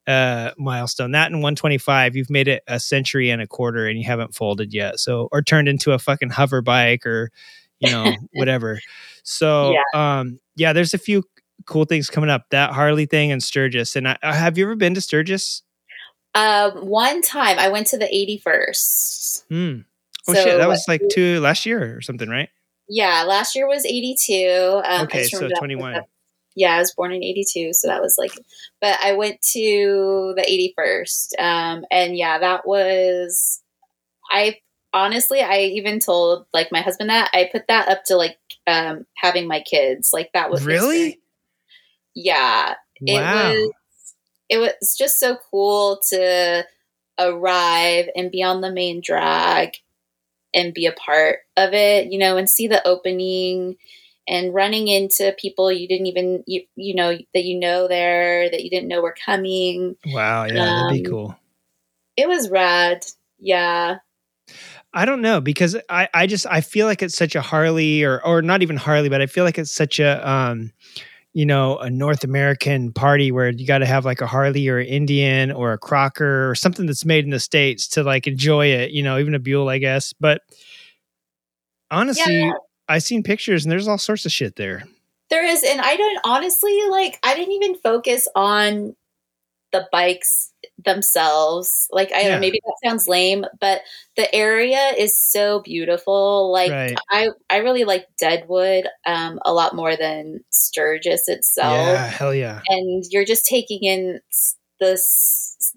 uh 0.08 0.52
milestone. 0.58 1.12
That 1.12 1.26
and 1.30 1.36
125, 1.42 2.16
you've 2.16 2.30
made 2.30 2.48
it 2.48 2.62
a 2.66 2.80
century 2.80 3.30
and 3.30 3.40
a 3.42 3.46
quarter 3.46 3.86
and 3.86 3.98
you 3.98 4.04
haven't 4.06 4.34
folded 4.34 4.72
yet. 4.74 4.98
So 4.98 5.28
or 5.30 5.42
turned 5.42 5.68
into 5.68 5.92
a 5.92 5.98
fucking 5.98 6.30
hover 6.30 6.62
bike 6.62 7.06
or 7.06 7.30
you 7.78 7.90
know, 7.92 8.12
whatever. 8.32 8.80
So 9.22 9.76
um 9.94 10.40
yeah, 10.56 10.72
there's 10.72 10.94
a 10.94 10.98
few 10.98 11.22
cool 11.66 11.84
things 11.84 12.08
coming 12.10 12.30
up. 12.30 12.46
That 12.50 12.72
Harley 12.72 13.06
thing 13.06 13.30
and 13.30 13.42
Sturgis. 13.42 13.94
And 13.94 14.08
I, 14.08 14.16
have 14.22 14.56
you 14.58 14.64
ever 14.64 14.74
been 14.76 14.94
to 14.94 15.00
Sturgis? 15.00 15.62
um, 16.34 16.72
one 16.86 17.20
time 17.22 17.58
I 17.58 17.68
went 17.68 17.86
to 17.88 17.98
the 17.98 18.04
81st. 18.06 19.44
Hmm. 19.48 19.80
Oh 20.28 20.34
So 20.34 20.42
shit, 20.44 20.58
that 20.58 20.68
was 20.68 20.84
like 20.86 21.02
two 21.10 21.40
last 21.40 21.66
year 21.66 21.96
or 21.96 22.00
something, 22.00 22.28
right? 22.28 22.48
Yeah, 22.88 23.24
last 23.24 23.54
year 23.56 23.66
was 23.66 23.84
82. 23.84 24.82
Um, 24.84 25.02
Okay, 25.02 25.24
so 25.24 25.38
remember 25.38 25.54
that- 25.54 25.58
21. 25.58 26.00
Yeah, 26.58 26.74
I 26.74 26.78
was 26.78 26.94
born 26.94 27.12
in 27.12 27.22
82, 27.22 27.72
so 27.72 27.88
that 27.88 28.02
was 28.02 28.16
like, 28.18 28.32
but 28.80 28.98
I 29.02 29.12
went 29.12 29.40
to 29.52 30.34
the 30.36 30.42
81st. 30.78 31.40
Um, 31.40 31.84
and 31.90 32.16
yeah, 32.16 32.38
that 32.38 32.66
was, 32.66 33.62
I 34.30 34.56
honestly, 34.92 35.40
I 35.40 35.60
even 35.60 36.00
told 36.00 36.46
like 36.52 36.72
my 36.72 36.80
husband 36.80 37.10
that 37.10 37.30
I 37.32 37.48
put 37.50 37.68
that 37.68 37.88
up 37.88 38.04
to 38.06 38.16
like 38.16 38.38
um, 38.66 39.06
having 39.16 39.46
my 39.46 39.60
kids. 39.60 40.10
Like 40.12 40.30
that 40.34 40.50
was 40.50 40.64
Really? 40.66 41.20
yeah, 42.14 42.74
it 43.00 43.20
was 43.22 43.72
it 44.48 44.58
was 44.58 44.96
just 44.96 45.20
so 45.20 45.36
cool 45.50 46.00
to 46.08 46.64
arrive 47.18 48.08
and 48.16 48.30
be 48.30 48.42
on 48.42 48.60
the 48.60 48.72
main 48.72 49.00
drag 49.00 49.76
and 50.54 50.74
be 50.74 50.86
a 50.86 50.92
part 50.92 51.40
of 51.56 51.74
it 51.74 52.10
you 52.10 52.18
know 52.18 52.36
and 52.36 52.48
see 52.48 52.68
the 52.68 52.86
opening 52.86 53.76
and 54.28 54.54
running 54.54 54.88
into 54.88 55.34
people 55.38 55.72
you 55.72 55.88
didn't 55.88 56.06
even 56.06 56.44
you, 56.46 56.62
you 56.76 56.94
know 56.94 57.10
that 57.34 57.44
you 57.44 57.58
know 57.58 57.88
there 57.88 58.50
that 58.50 58.62
you 58.64 58.70
didn't 58.70 58.88
know 58.88 59.00
were 59.02 59.16
coming 59.24 59.96
Wow. 60.06 60.44
Yeah, 60.46 60.72
that'd 60.72 60.88
be 60.88 61.00
Um, 61.00 61.04
cool. 61.10 61.36
it 62.16 62.28
was 62.28 62.50
rad 62.50 63.04
yeah 63.38 63.98
I 64.94 65.04
don't 65.04 65.20
know 65.20 65.40
because 65.40 65.76
I, 65.88 66.08
I 66.14 66.26
just 66.26 66.46
I 66.46 66.60
feel 66.60 66.86
like 66.86 67.02
it's 67.02 67.16
such 67.16 67.34
a 67.34 67.40
Harley 67.42 68.02
or 68.04 68.24
or 68.24 68.42
not 68.42 68.62
even 68.62 68.76
Harley, 68.76 69.08
but 69.08 69.20
I 69.20 69.26
feel 69.26 69.44
like 69.44 69.58
it's 69.58 69.70
such 69.72 70.00
a 70.00 70.28
um 70.28 70.72
you 71.34 71.46
know 71.46 71.78
a 71.78 71.90
North 71.90 72.24
American 72.24 72.92
party 72.92 73.30
where 73.32 73.50
you 73.50 73.66
got 73.66 73.78
to 73.78 73.86
have 73.86 74.04
like 74.04 74.20
a 74.20 74.26
Harley 74.26 74.68
or 74.68 74.78
an 74.78 74.86
Indian 74.86 75.52
or 75.52 75.72
a 75.72 75.78
Crocker 75.78 76.50
or 76.50 76.54
something 76.54 76.86
that's 76.86 77.04
made 77.04 77.24
in 77.24 77.30
the 77.30 77.40
states 77.40 77.88
to 77.88 78.02
like 78.02 78.26
enjoy 78.26 78.66
it. 78.68 78.92
You 78.92 79.02
know, 79.02 79.18
even 79.18 79.34
a 79.34 79.38
Buell, 79.40 79.68
I 79.68 79.78
guess. 79.78 80.12
But 80.14 80.42
honestly, 81.90 82.42
Yeah. 82.42 82.52
I 82.88 82.98
seen 82.98 83.22
pictures 83.22 83.64
and 83.64 83.72
there's 83.72 83.88
all 83.88 83.98
sorts 83.98 84.24
of 84.26 84.32
shit 84.32 84.56
there. 84.56 84.84
There 85.30 85.44
is, 85.44 85.62
and 85.62 85.80
I 85.80 85.96
don't 85.96 86.18
honestly 86.24 86.80
like. 86.90 87.18
I 87.22 87.34
didn't 87.34 87.52
even 87.52 87.74
focus 87.76 88.26
on 88.34 88.96
the 89.72 89.86
bikes 89.92 90.50
themselves. 90.82 91.86
Like, 91.90 92.10
I 92.12 92.22
don't 92.22 92.24
Yeah. 92.24 92.34
know, 92.36 92.40
maybe 92.40 92.60
that 92.64 92.88
sounds 92.88 93.06
lame, 93.06 93.44
but 93.60 93.82
the 94.16 94.34
area 94.34 94.92
is 94.96 95.18
so 95.18 95.60
beautiful. 95.60 96.50
Like, 96.50 96.70
Right. 96.72 96.96
I 97.10 97.28
I 97.50 97.58
really 97.58 97.84
like 97.84 98.06
Deadwood 98.18 98.86
um, 99.06 99.38
a 99.44 99.52
lot 99.52 99.74
more 99.74 99.94
than 99.96 100.40
Sturgis 100.48 101.28
itself, 101.28 101.74
Yeah, 101.74 102.06
hell 102.06 102.34
yeah. 102.34 102.62
and 102.68 103.04
you're 103.10 103.26
just 103.26 103.44
taking 103.44 103.84
in 103.84 104.20
s- 104.30 104.56
the 104.80 104.98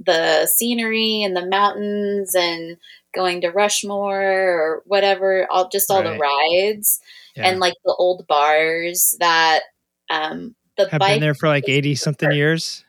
the 0.05 0.47
scenery 0.55 1.23
and 1.23 1.35
the 1.35 1.45
mountains 1.45 2.33
and 2.35 2.77
going 3.13 3.41
to 3.41 3.49
Rushmore 3.49 4.21
or 4.21 4.83
whatever. 4.85 5.47
All 5.49 5.69
just 5.69 5.91
all 5.91 6.03
the 6.03 6.17
rides 6.17 6.99
yeah. 7.35 7.47
and 7.47 7.59
like 7.59 7.75
the 7.85 7.95
old 7.97 8.25
bars 8.27 9.15
that 9.19 9.61
um 10.09 10.55
the 10.77 10.89
have 10.89 10.99
bike 10.99 11.15
been 11.15 11.21
there 11.21 11.33
for 11.33 11.47
like 11.47 11.67
80 11.67 11.95
something 11.95 12.31
years. 12.31 12.83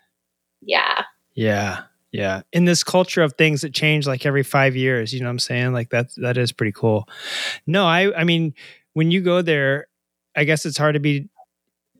yeah 0.61 1.05
Yeah. 1.35 1.83
Yeah. 2.13 2.43
In 2.53 2.67
this 2.67 2.85
culture 2.85 3.23
of 3.23 3.35
things 3.35 3.63
that 3.63 3.73
change 3.73 4.07
like 4.07 4.27
every 4.27 4.43
five 4.43 4.77
years, 4.77 5.15
you 5.15 5.21
know 5.21 5.27
what 5.27 5.33
I'm 5.33 5.39
saying? 5.39 5.73
Like 5.73 5.91
that 5.91 6.11
that 6.19 6.37
is 6.37 6.53
pretty 6.53 6.73
cool. 6.73 7.09
No, 7.67 7.87
I 7.87 8.13
I 8.19 8.25
mean, 8.25 8.55
when 8.93 9.11
you 9.11 9.23
go 9.23 9.41
there, 9.41 9.87
I 10.37 10.45
guess 10.45 10.67
it's 10.67 10.77
hard 10.77 10.95
to 10.95 11.01
be 11.01 11.29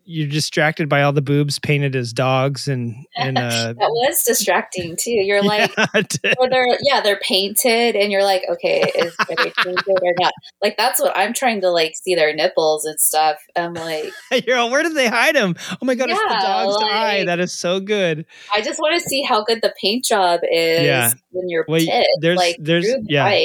you're 0.05 0.29
distracted 0.29 0.89
by 0.89 1.03
all 1.03 1.13
the 1.13 1.23
boobs 1.23 1.59
painted 1.59 1.95
as 1.95 2.13
dogs 2.13 2.67
and 2.69 2.95
and 3.17 3.39
uh 3.39 3.73
that 3.73 3.91
was 3.91 4.23
distracting 4.25 4.97
too 4.97 5.11
you're 5.11 5.43
like 5.45 5.71
yeah, 6.25 6.35
or 6.39 6.49
they're 6.51 6.67
yeah 6.83 7.01
they're 7.01 7.21
painted 7.23 7.95
and 7.95 8.11
you're 8.11 8.25
like 8.25 8.43
okay 8.51 8.83
is 8.97 9.15
are 9.21 9.37
they 9.37 9.53
painted 9.63 9.85
or 9.89 10.13
not 10.19 10.33
like 10.63 10.77
that's 10.77 11.01
what 11.01 11.17
i'm 11.17 11.33
trying 11.33 11.61
to 11.61 11.71
like 11.71 11.95
see 11.95 12.15
their 12.15 12.35
nipples 12.35 12.85
and 12.85 12.99
stuff 13.01 13.37
i'm 13.57 13.75
like 13.75 14.13
you're 14.47 14.57
all, 14.57 14.71
where 14.71 14.83
did 14.83 14.95
they 14.95 15.09
hide 15.09 15.37
them? 15.37 15.55
Oh 15.81 15.85
my 15.85 15.95
god, 15.95 16.11
it's 16.11 16.19
the 16.19 16.27
Yeah, 16.31 16.41
dog's 16.41 16.77
like- 16.83 16.93
eye. 16.93 17.25
That 17.25 17.39
is 17.41 17.53
so 17.57 17.79
good. 17.81 18.25
i 18.55 18.61
just 18.63 18.81
want 18.81 19.01
to 19.01 19.09
see 19.09 19.23
how 19.23 19.45
good 19.45 19.61
the 19.63 19.73
paint 19.81 20.05
job 20.05 20.41
is 20.51 20.83
Yeah. 20.85 21.13
when 21.31 21.49
you're 21.49 21.65
Well, 21.69 21.81
pit 21.81 22.07
there's- 22.21 22.39
like 22.39 22.57
there's- 22.59 22.87
yeah. 23.09 23.45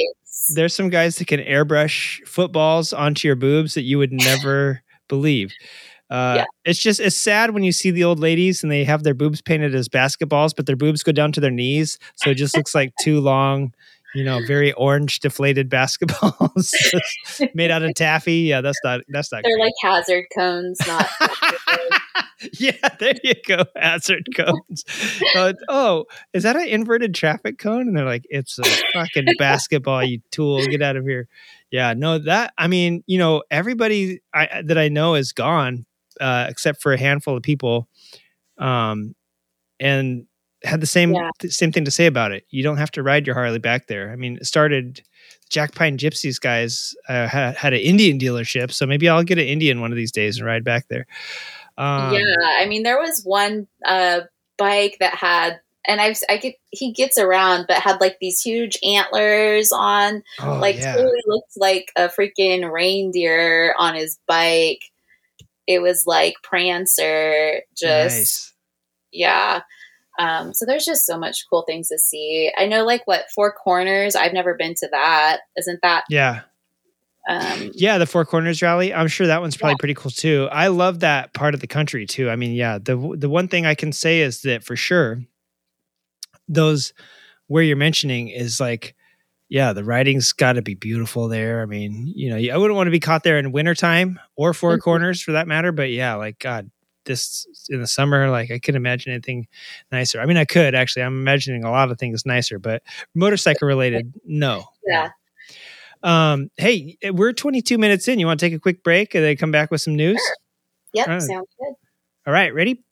There's 0.54 0.74
some 0.74 0.88
guys 0.88 1.16
that 1.16 1.26
can 1.26 1.40
airbrush 1.40 2.26
footballs 2.26 2.92
onto 2.94 3.28
your 3.28 3.36
boobs 3.36 3.74
that 3.74 3.82
you 3.82 3.98
would 3.98 4.12
never 4.12 4.82
believe. 5.08 5.52
Uh, 6.10 6.34
Yeah. 6.38 6.44
It's 6.64 6.78
just 6.80 7.00
it's 7.00 7.16
sad 7.16 7.52
when 7.52 7.62
you 7.64 7.72
see 7.72 7.90
the 7.90 8.04
old 8.04 8.18
ladies 8.18 8.62
and 8.62 8.70
they 8.72 8.84
have 8.84 9.02
their 9.02 9.14
boobs 9.14 9.40
painted 9.42 9.74
as 9.74 9.88
basketballs, 9.88 10.54
but 10.56 10.66
their 10.66 10.76
boobs 10.76 11.02
go 11.02 11.12
down 11.12 11.32
to 11.32 11.40
their 11.40 11.50
knees, 11.50 11.98
so 12.16 12.30
it 12.30 12.34
just 12.34 12.56
looks 12.56 12.74
like 12.74 12.92
two 13.00 13.20
long, 13.20 13.72
you 14.14 14.24
know, 14.24 14.40
very 14.46 14.72
orange 14.74 15.20
deflated 15.20 15.68
basketballs 15.78 16.72
made 17.54 17.70
out 17.70 17.82
of 17.82 17.94
taffy. 17.94 18.36
Yeah, 18.40 18.60
that's 18.60 18.78
not 18.84 19.00
that's 19.08 19.30
not. 19.32 19.42
they're 19.44 19.56
great. 19.56 19.64
like 19.64 19.74
hazard 19.82 20.24
cones 20.36 20.78
not 20.86 21.08
yeah, 22.52 22.72
there 23.00 23.14
you 23.24 23.34
go. 23.46 23.64
Hazard 23.76 24.28
cones. 24.36 24.84
Uh, 25.34 25.52
oh, 25.68 26.04
is 26.32 26.42
that 26.44 26.56
an 26.56 26.68
inverted 26.68 27.14
traffic 27.14 27.58
cone? 27.58 27.88
And 27.88 27.96
they're 27.96 28.04
like, 28.04 28.24
it's 28.28 28.58
a 28.58 28.64
fucking 28.92 29.26
basketball, 29.38 30.04
you 30.04 30.20
tool. 30.30 30.64
Get 30.66 30.82
out 30.82 30.96
of 30.96 31.04
here. 31.04 31.28
Yeah, 31.70 31.94
no, 31.94 32.18
that, 32.20 32.54
I 32.56 32.66
mean, 32.68 33.02
you 33.06 33.18
know, 33.18 33.42
everybody 33.50 34.20
I, 34.32 34.62
that 34.64 34.78
I 34.78 34.88
know 34.88 35.16
is 35.16 35.32
gone, 35.32 35.84
uh, 36.20 36.46
except 36.48 36.82
for 36.82 36.92
a 36.92 36.98
handful 36.98 37.36
of 37.36 37.42
people. 37.42 37.88
Um, 38.58 39.14
and 39.80 40.26
had 40.64 40.80
the 40.80 40.86
same 40.86 41.14
Yeah. 41.14 41.30
th- 41.38 41.52
same 41.52 41.70
thing 41.70 41.84
to 41.84 41.90
say 41.90 42.06
about 42.06 42.32
it. 42.32 42.44
You 42.50 42.62
don't 42.62 42.78
have 42.78 42.90
to 42.92 43.02
ride 43.02 43.26
your 43.26 43.34
Harley 43.34 43.60
back 43.60 43.86
there. 43.86 44.10
I 44.10 44.16
mean, 44.16 44.38
it 44.38 44.46
started 44.46 45.02
Jack 45.50 45.74
Pine 45.74 45.96
Gypsies 45.96 46.40
guys 46.40 46.94
uh, 47.08 47.28
had, 47.28 47.56
had 47.56 47.72
an 47.72 47.80
Indian 47.80 48.18
dealership, 48.18 48.72
so 48.72 48.86
maybe 48.86 49.08
I'll 49.08 49.22
get 49.22 49.38
an 49.38 49.46
Indian 49.46 49.80
one 49.80 49.92
of 49.92 49.96
these 49.96 50.12
days 50.12 50.38
and 50.38 50.46
ride 50.46 50.64
back 50.64 50.88
there. 50.88 51.06
Um, 51.76 52.12
yeah, 52.12 52.24
I 52.58 52.66
mean, 52.66 52.82
there 52.82 52.98
was 52.98 53.22
one 53.24 53.68
uh, 53.84 54.22
bike 54.56 54.96
that 54.98 55.14
had, 55.14 55.60
and 55.86 56.00
I've 56.00 56.18
I 56.28 56.36
get 56.36 56.56
he 56.70 56.92
gets 56.92 57.18
around, 57.18 57.66
but 57.68 57.78
had 57.78 58.00
like 58.00 58.18
these 58.20 58.40
huge 58.40 58.76
antlers 58.82 59.70
on, 59.72 60.24
oh, 60.42 60.58
like 60.58 60.76
yeah. 60.76 60.96
totally 60.96 61.22
looked 61.26 61.52
like 61.56 61.92
a 61.94 62.08
freaking 62.08 62.70
reindeer 62.70 63.74
on 63.78 63.94
his 63.94 64.18
bike. 64.26 64.82
It 65.68 65.82
was 65.82 66.02
like 66.04 66.34
Prancer, 66.42 67.60
just 67.76 68.16
nice. 68.16 68.54
yeah. 69.12 69.60
Um, 70.18 70.52
so 70.52 70.66
there's 70.66 70.84
just 70.84 71.06
so 71.06 71.16
much 71.16 71.44
cool 71.48 71.62
things 71.68 71.86
to 71.88 71.98
see. 71.98 72.50
I 72.58 72.66
know, 72.66 72.84
like 72.84 73.02
what 73.06 73.26
Four 73.32 73.52
Corners. 73.52 74.16
I've 74.16 74.32
never 74.32 74.54
been 74.54 74.74
to 74.78 74.88
that. 74.90 75.42
Isn't 75.56 75.78
that? 75.82 76.02
Yeah, 76.10 76.40
Um, 77.28 77.70
yeah. 77.74 77.98
The 77.98 78.06
Four 78.06 78.24
Corners 78.24 78.60
Rally. 78.60 78.92
I'm 78.92 79.06
sure 79.06 79.28
that 79.28 79.40
one's 79.40 79.56
probably 79.56 79.76
pretty 79.78 79.94
cool 79.94 80.10
too. 80.10 80.48
I 80.50 80.66
love 80.68 80.98
that 81.00 81.34
part 81.34 81.54
of 81.54 81.60
the 81.60 81.68
country 81.68 82.04
too. 82.06 82.30
I 82.30 82.34
mean, 82.34 82.52
yeah. 82.54 82.78
The 82.78 82.96
the 83.16 83.28
one 83.28 83.46
thing 83.46 83.64
I 83.66 83.76
can 83.76 83.92
say 83.92 84.18
is 84.20 84.40
that 84.42 84.64
for 84.64 84.74
sure, 84.74 85.20
those 86.48 86.92
where 87.46 87.62
you're 87.62 87.76
mentioning 87.76 88.28
is 88.28 88.58
like. 88.58 88.94
Yeah, 89.48 89.72
the 89.72 89.84
writing's 89.84 90.32
got 90.32 90.54
to 90.54 90.62
be 90.62 90.74
beautiful 90.74 91.28
there. 91.28 91.62
I 91.62 91.66
mean, 91.66 92.12
you 92.14 92.28
know, 92.30 92.36
I 92.36 92.56
wouldn't 92.58 92.76
want 92.76 92.86
to 92.86 92.90
be 92.90 93.00
caught 93.00 93.22
there 93.24 93.38
in 93.38 93.50
wintertime 93.52 94.18
or 94.36 94.52
Four 94.52 94.76
Mhm. 94.76 94.82
Corners 94.82 95.22
for 95.22 95.32
that 95.32 95.48
matter. 95.48 95.72
But 95.72 95.90
yeah, 95.90 96.14
like 96.16 96.38
God, 96.38 96.70
this 97.06 97.46
in 97.70 97.80
the 97.80 97.86
summer, 97.86 98.28
like 98.28 98.50
I 98.50 98.58
couldn't 98.58 98.76
imagine 98.80 99.12
anything 99.12 99.48
nicer. 99.90 100.20
I 100.20 100.26
mean, 100.26 100.36
I 100.36 100.44
could 100.44 100.74
actually. 100.74 101.02
I'm 101.02 101.18
imagining 101.18 101.64
a 101.64 101.70
lot 101.70 101.90
of 101.90 101.98
things 101.98 102.26
nicer, 102.26 102.58
but 102.58 102.82
motorcycle 103.14 103.66
related, 103.66 104.12
no. 104.26 104.64
yeah. 104.86 105.08
Um, 106.02 106.50
hey, 106.58 106.96
we're 107.10 107.32
22 107.32 107.78
minutes 107.78 108.06
in. 108.06 108.18
You 108.20 108.26
want 108.26 108.38
to 108.40 108.46
take 108.46 108.52
a 108.54 108.60
quick 108.60 108.84
break 108.84 109.14
and 109.14 109.24
then 109.24 109.36
come 109.36 109.50
back 109.50 109.70
with 109.70 109.80
some 109.80 109.96
news? 109.96 110.20
Yep. 110.92 111.06
Right. 111.06 111.22
Sounds 111.22 111.48
good. 111.58 111.74
All 112.26 112.32
right, 112.32 112.52
ready? 112.54 112.84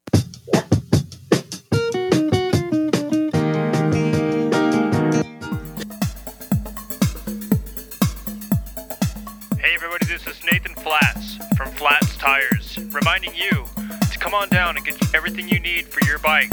From 11.56 11.70
Flats 11.72 12.16
Tires, 12.16 12.78
reminding 12.92 13.34
you 13.34 13.66
to 14.10 14.18
come 14.18 14.34
on 14.34 14.48
down 14.48 14.76
and 14.76 14.84
get 14.84 14.96
everything 15.14 15.48
you 15.48 15.58
need 15.60 15.86
for 15.86 16.04
your 16.06 16.18
bike. 16.18 16.50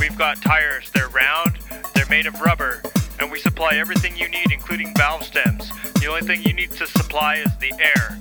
We've 0.00 0.16
got 0.16 0.40
tires, 0.42 0.90
they're 0.90 1.08
round, 1.08 1.58
they're 1.94 2.06
made 2.08 2.26
of 2.26 2.40
rubber, 2.40 2.82
and 3.18 3.30
we 3.30 3.38
supply 3.38 3.76
everything 3.76 4.16
you 4.16 4.28
need, 4.28 4.50
including 4.50 4.94
valve 4.96 5.24
stems. 5.24 5.70
The 6.00 6.06
only 6.08 6.22
thing 6.22 6.42
you 6.42 6.52
need 6.52 6.72
to 6.72 6.86
supply 6.86 7.36
is 7.36 7.50
the 7.58 7.72
air. 7.78 8.18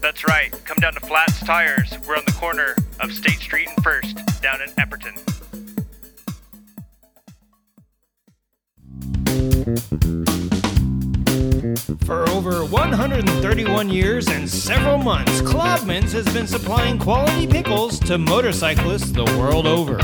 That's 0.00 0.26
right, 0.26 0.52
come 0.64 0.78
down 0.80 0.94
to 0.94 1.00
Flats 1.00 1.40
Tires. 1.40 1.94
We're 2.06 2.16
on 2.16 2.24
the 2.26 2.32
corner 2.32 2.76
of 3.00 3.12
State 3.12 3.40
Street 3.40 3.68
and 3.68 3.84
First, 3.84 4.16
down 4.42 4.60
in 4.60 4.68
Epperton. 4.70 5.18
For 12.06 12.28
over 12.30 12.64
131 12.64 13.88
years 13.90 14.28
and 14.28 14.48
several 14.48 14.98
months, 14.98 15.40
Klobman's 15.42 16.12
has 16.12 16.32
been 16.32 16.46
supplying 16.46 16.96
quality 16.96 17.46
pickles 17.46 17.98
to 18.00 18.18
motorcyclists 18.18 19.10
the 19.10 19.24
world 19.36 19.66
over. 19.66 19.96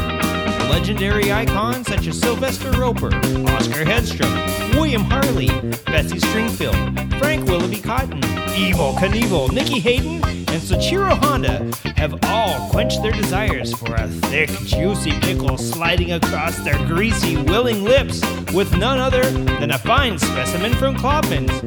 legendary 0.69 1.33
icons 1.33 1.87
such 1.87 2.07
as 2.09 2.19
Sylvester 2.21 2.73
Roper, 2.73 3.15
Oscar 3.55 3.85
Hedstrom, 3.85 4.75
William 4.75 5.03
Harley, 5.03 5.49
Bessie 5.87 6.19
Stringfield, 6.19 7.19
Frank 7.19 7.47
Willoughby 7.47 7.81
Cotton, 7.81 8.21
Evel 8.21 8.95
Knievel, 8.97 9.53
Nicky 9.53 9.79
Hayden, 9.79 10.21
and 10.51 10.63
Soichiro 10.63 11.17
Honda 11.19 11.71
have 11.97 12.19
all 12.25 12.71
quenched 12.71 13.03
their 13.03 13.13
desires 13.13 13.75
for 13.75 13.95
a 13.95 14.09
thick, 14.09 14.49
juicy 14.65 15.13
pickle 15.21 15.59
sliding 15.59 16.13
across 16.13 16.59
their 16.61 16.79
greasy, 16.87 17.37
willing 17.37 17.85
lips 17.85 18.23
with 18.55 18.75
none 18.77 18.99
other 18.99 19.23
than 19.31 19.73
a 19.73 19.79
fine 19.79 20.19
specimen 20.19 20.73
from 20.75 20.97
Klobman's. 20.97 21.61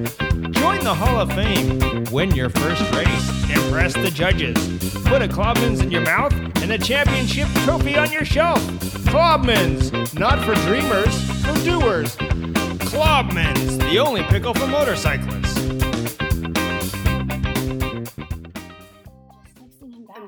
Join 0.58 0.84
the 0.84 0.94
Hall 0.94 1.20
of 1.20 1.32
Fame. 1.34 2.06
Win 2.12 2.32
your 2.36 2.50
first 2.50 2.82
race. 2.94 3.50
Impress 3.52 3.94
the 3.94 4.12
judges. 4.12 4.58
Put 5.06 5.22
a 5.22 5.28
Klobman's 5.28 5.82
in 5.82 5.92
your 5.92 6.02
mouth 6.02 6.34
and 6.62 6.72
a 6.72 6.78
championship 6.78 7.48
trophy 7.64 7.98
on 7.98 8.12
your 8.12 8.26
shelf. 8.26 8.62
Klobman's, 9.06 10.14
not 10.16 10.40
for 10.44 10.56
dreamers, 10.66 11.14
for 11.42 11.54
doers. 11.64 12.16
Klobman's, 12.88 13.78
the 13.78 14.00
only 14.00 14.24
pickle 14.24 14.54
for 14.54 14.68
motorcyclists. 14.68 15.91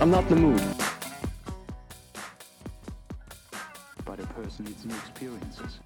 I'm 0.00 0.10
not 0.10 0.24
in 0.24 0.28
the 0.28 0.36
mood. 0.36 0.62
But 4.04 4.20
a 4.20 4.26
person 4.28 4.66
needs 4.66 4.84
new 4.84 4.94
experiences. 4.94 5.80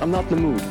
I'm 0.00 0.10
not 0.10 0.24
in 0.30 0.36
the 0.36 0.36
mood. 0.42 0.62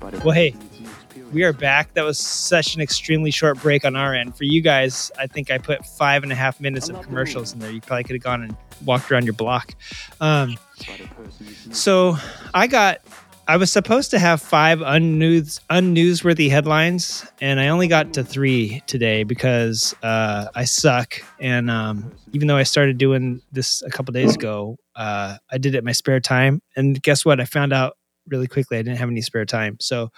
But 0.00 0.24
Well, 0.24 0.34
hey, 0.34 0.52
person 0.52 0.60
needs 0.70 0.80
new 0.80 0.86
experiences. 0.88 1.34
we 1.34 1.42
are 1.44 1.52
back. 1.52 1.92
That 1.94 2.04
was 2.04 2.18
such 2.18 2.74
an 2.74 2.80
extremely 2.80 3.30
short 3.30 3.60
break 3.60 3.84
on 3.84 3.94
our 3.94 4.14
end. 4.14 4.36
For 4.36 4.44
you 4.44 4.62
guys, 4.62 5.12
I 5.18 5.26
think 5.26 5.50
I 5.50 5.58
put 5.58 5.84
five 5.86 6.22
and 6.22 6.32
a 6.32 6.34
half 6.34 6.60
minutes 6.60 6.88
of 6.88 7.00
commercials 7.02 7.52
in 7.52 7.58
there. 7.60 7.70
You 7.70 7.80
probably 7.80 8.04
could 8.04 8.16
have 8.16 8.22
gone 8.22 8.42
and 8.42 8.56
walked 8.84 9.12
around 9.12 9.24
your 9.24 9.34
block. 9.34 9.74
Um, 10.20 10.56
But 10.78 11.00
a 11.00 11.06
person 11.14 11.46
needs 11.46 11.66
new 11.66 11.74
so 11.74 12.16
I 12.54 12.66
got, 12.66 13.00
I 13.46 13.58
was 13.58 13.70
supposed 13.70 14.10
to 14.12 14.18
have 14.18 14.40
five 14.40 14.78
unnews, 14.78 15.60
unnewsworthy 15.68 16.48
headlines, 16.48 17.26
and 17.42 17.60
I 17.60 17.68
only 17.68 17.88
got 17.88 18.14
to 18.14 18.24
three 18.24 18.82
today 18.86 19.22
because 19.22 19.94
uh, 20.02 20.46
I 20.54 20.64
suck. 20.64 21.16
And 21.38 21.70
um, 21.70 22.10
even 22.32 22.48
though 22.48 22.56
I 22.56 22.62
started 22.62 22.96
doing 22.96 23.42
this 23.52 23.82
a 23.82 23.90
couple 23.90 24.12
days 24.12 24.34
ago, 24.34 24.78
uh, 24.96 25.36
I 25.52 25.58
did 25.58 25.74
it 25.74 25.78
in 25.78 25.84
my 25.84 25.92
spare 25.92 26.20
time. 26.20 26.62
And 26.74 27.02
guess 27.02 27.26
what? 27.26 27.38
I 27.38 27.44
found 27.44 27.74
out 27.74 27.98
really 28.28 28.46
quickly 28.46 28.78
I 28.78 28.82
didn't 28.82 28.96
have 28.96 29.10
any 29.10 29.20
spare 29.20 29.44
time. 29.44 29.76
So 29.78 30.08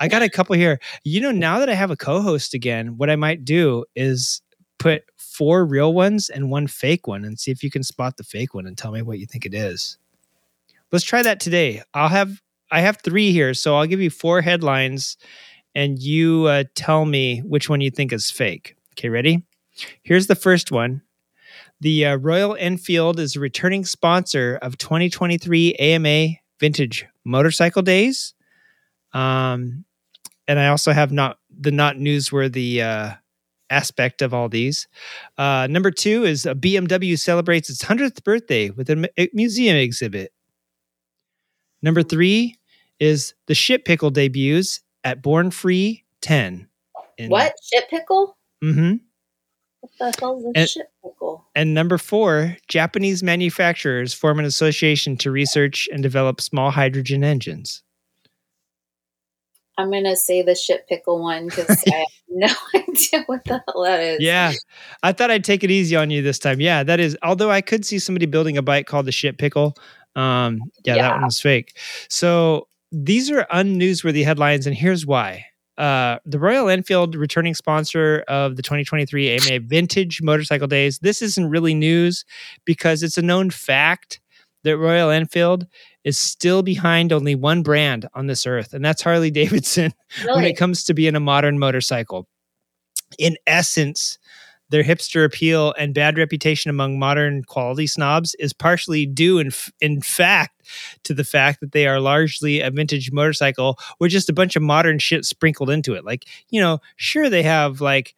I 0.00 0.08
got 0.08 0.22
a 0.22 0.28
couple 0.28 0.56
here. 0.56 0.80
You 1.04 1.20
know, 1.20 1.30
now 1.30 1.60
that 1.60 1.68
I 1.68 1.74
have 1.74 1.92
a 1.92 1.96
co-host 1.96 2.52
again, 2.52 2.96
what 2.96 3.10
I 3.10 3.16
might 3.16 3.44
do 3.44 3.84
is 3.94 4.42
put 4.80 5.04
four 5.16 5.64
real 5.64 5.94
ones 5.94 6.30
and 6.30 6.50
one 6.50 6.66
fake 6.66 7.06
one 7.06 7.24
and 7.24 7.38
see 7.38 7.52
if 7.52 7.62
you 7.62 7.70
can 7.70 7.84
spot 7.84 8.16
the 8.16 8.24
fake 8.24 8.54
one 8.54 8.66
and 8.66 8.76
tell 8.76 8.90
me 8.90 9.02
what 9.02 9.20
you 9.20 9.26
think 9.26 9.46
it 9.46 9.54
is. 9.54 9.98
Let's 10.90 11.04
try 11.04 11.22
that 11.22 11.38
today. 11.38 11.82
I'll 11.94 12.08
have 12.08 12.40
I 12.70 12.80
have 12.80 12.98
3 13.02 13.32
here, 13.32 13.54
so 13.54 13.76
I'll 13.76 13.86
give 13.86 14.00
you 14.00 14.10
four 14.10 14.40
headlines 14.40 15.16
and 15.74 15.98
you 15.98 16.46
uh, 16.46 16.64
tell 16.74 17.04
me 17.04 17.40
which 17.40 17.68
one 17.68 17.80
you 17.80 17.90
think 17.90 18.12
is 18.12 18.30
fake. 18.30 18.76
Okay, 18.94 19.10
ready? 19.10 19.44
Here's 20.02 20.26
the 20.26 20.34
first 20.34 20.72
one. 20.72 21.02
The 21.80 22.06
uh, 22.06 22.16
Royal 22.16 22.56
Enfield 22.58 23.20
is 23.20 23.36
a 23.36 23.40
returning 23.40 23.84
sponsor 23.84 24.58
of 24.62 24.78
2023 24.78 25.74
AMA 25.74 26.28
Vintage 26.58 27.06
Motorcycle 27.24 27.82
Days. 27.82 28.34
Um, 29.12 29.84
and 30.48 30.58
I 30.58 30.68
also 30.68 30.92
have 30.92 31.12
not 31.12 31.38
the 31.50 31.70
not 31.70 31.96
newsworthy 31.96 32.80
uh, 32.80 33.16
aspect 33.68 34.22
of 34.22 34.32
all 34.32 34.48
these. 34.48 34.88
Uh, 35.36 35.66
number 35.68 35.90
two 35.90 36.24
is 36.24 36.46
a 36.46 36.54
BMW 36.54 37.18
celebrates 37.18 37.68
its 37.68 37.84
100th 37.84 38.24
birthday 38.24 38.70
with 38.70 38.88
a 38.88 39.28
museum 39.34 39.76
exhibit. 39.76 40.32
Number 41.86 42.02
three 42.02 42.58
is 42.98 43.32
the 43.46 43.54
shit 43.54 43.84
pickle 43.84 44.10
debuts 44.10 44.80
at 45.04 45.22
Born 45.22 45.52
Free 45.52 46.02
10. 46.20 46.66
What 47.28 47.52
shit 47.62 47.88
pickle? 47.88 48.36
Mm-hmm. 48.64 48.96
What 49.82 49.92
the 50.00 50.12
hell 50.20 50.42
a 50.44 50.58
And- 50.58 50.68
shit 50.68 50.88
pickle? 51.00 51.46
And 51.54 51.74
number 51.74 51.96
four, 51.96 52.56
Japanese 52.66 53.22
manufacturers 53.22 54.12
form 54.12 54.40
an 54.40 54.44
association 54.46 55.16
to 55.18 55.30
research 55.30 55.88
and 55.92 56.02
develop 56.02 56.40
small 56.40 56.72
hydrogen 56.72 57.22
engines. 57.22 57.84
I'm 59.78 59.92
gonna 59.92 60.16
say 60.16 60.42
the 60.42 60.56
shit 60.56 60.88
pickle 60.88 61.22
one 61.22 61.46
because 61.46 61.84
I 61.86 61.98
have 61.98 62.06
no 62.28 62.48
idea 62.74 63.22
what 63.26 63.44
the 63.44 63.62
hell 63.68 63.84
that 63.84 64.00
is. 64.00 64.18
Yeah. 64.20 64.52
I 65.04 65.12
thought 65.12 65.30
I'd 65.30 65.44
take 65.44 65.62
it 65.62 65.70
easy 65.70 65.94
on 65.94 66.10
you 66.10 66.20
this 66.20 66.40
time. 66.40 66.60
Yeah, 66.60 66.82
that 66.82 66.98
is, 66.98 67.16
although 67.22 67.50
I 67.52 67.60
could 67.60 67.84
see 67.84 68.00
somebody 68.00 68.26
building 68.26 68.56
a 68.56 68.62
bike 68.62 68.86
called 68.86 69.06
the 69.06 69.12
shit 69.12 69.38
pickle. 69.38 69.76
Um, 70.16 70.60
yeah, 70.84 70.96
that 70.96 71.12
one 71.12 71.24
was 71.24 71.40
fake. 71.40 71.76
So 72.08 72.66
these 72.90 73.30
are 73.30 73.46
unnewsworthy 73.52 74.24
headlines, 74.24 74.66
and 74.66 74.74
here's 74.74 75.06
why. 75.06 75.44
Uh, 75.78 76.18
the 76.24 76.38
Royal 76.38 76.70
Enfield 76.70 77.14
returning 77.14 77.54
sponsor 77.54 78.24
of 78.28 78.56
the 78.56 78.62
2023 78.62 79.36
AMA 79.36 79.60
Vintage 79.66 80.22
Motorcycle 80.22 80.66
Days. 80.66 80.98
This 81.00 81.20
isn't 81.20 81.50
really 81.50 81.74
news 81.74 82.24
because 82.64 83.02
it's 83.02 83.18
a 83.18 83.22
known 83.22 83.50
fact 83.50 84.20
that 84.64 84.78
Royal 84.78 85.10
Enfield 85.10 85.66
is 86.02 86.18
still 86.18 86.62
behind 86.62 87.12
only 87.12 87.34
one 87.34 87.62
brand 87.62 88.08
on 88.14 88.26
this 88.26 88.46
earth, 88.46 88.72
and 88.72 88.84
that's 88.84 89.02
Harley 89.02 89.30
Davidson 89.30 89.92
when 90.24 90.44
it 90.44 90.56
comes 90.56 90.84
to 90.84 90.94
being 90.94 91.14
a 91.14 91.20
modern 91.20 91.58
motorcycle. 91.58 92.26
In 93.18 93.36
essence, 93.46 94.18
their 94.70 94.82
hipster 94.82 95.24
appeal 95.24 95.74
and 95.78 95.94
bad 95.94 96.18
reputation 96.18 96.70
among 96.70 96.98
modern 96.98 97.44
quality 97.44 97.86
snobs 97.86 98.34
is 98.36 98.52
partially 98.52 99.06
due, 99.06 99.38
in, 99.38 99.48
f- 99.48 99.70
in 99.80 100.00
fact, 100.00 100.62
to 101.04 101.14
the 101.14 101.24
fact 101.24 101.60
that 101.60 101.72
they 101.72 101.86
are 101.86 102.00
largely 102.00 102.60
a 102.60 102.70
vintage 102.70 103.12
motorcycle 103.12 103.78
with 104.00 104.10
just 104.10 104.28
a 104.28 104.32
bunch 104.32 104.56
of 104.56 104.62
modern 104.62 104.98
shit 104.98 105.24
sprinkled 105.24 105.70
into 105.70 105.94
it. 105.94 106.04
Like, 106.04 106.24
you 106.50 106.60
know, 106.60 106.78
sure, 106.96 107.30
they 107.30 107.42
have 107.42 107.80
like 107.80 108.14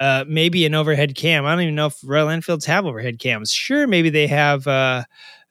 uh, 0.00 0.24
maybe 0.26 0.66
an 0.66 0.74
overhead 0.74 1.14
cam. 1.14 1.44
I 1.46 1.52
don't 1.52 1.62
even 1.62 1.74
know 1.76 1.86
if 1.86 1.98
Royal 2.04 2.28
Enfields 2.28 2.66
have 2.66 2.86
overhead 2.86 3.18
cams. 3.18 3.52
Sure, 3.52 3.86
maybe 3.86 4.10
they 4.10 4.26
have 4.26 4.66
uh, 4.66 5.04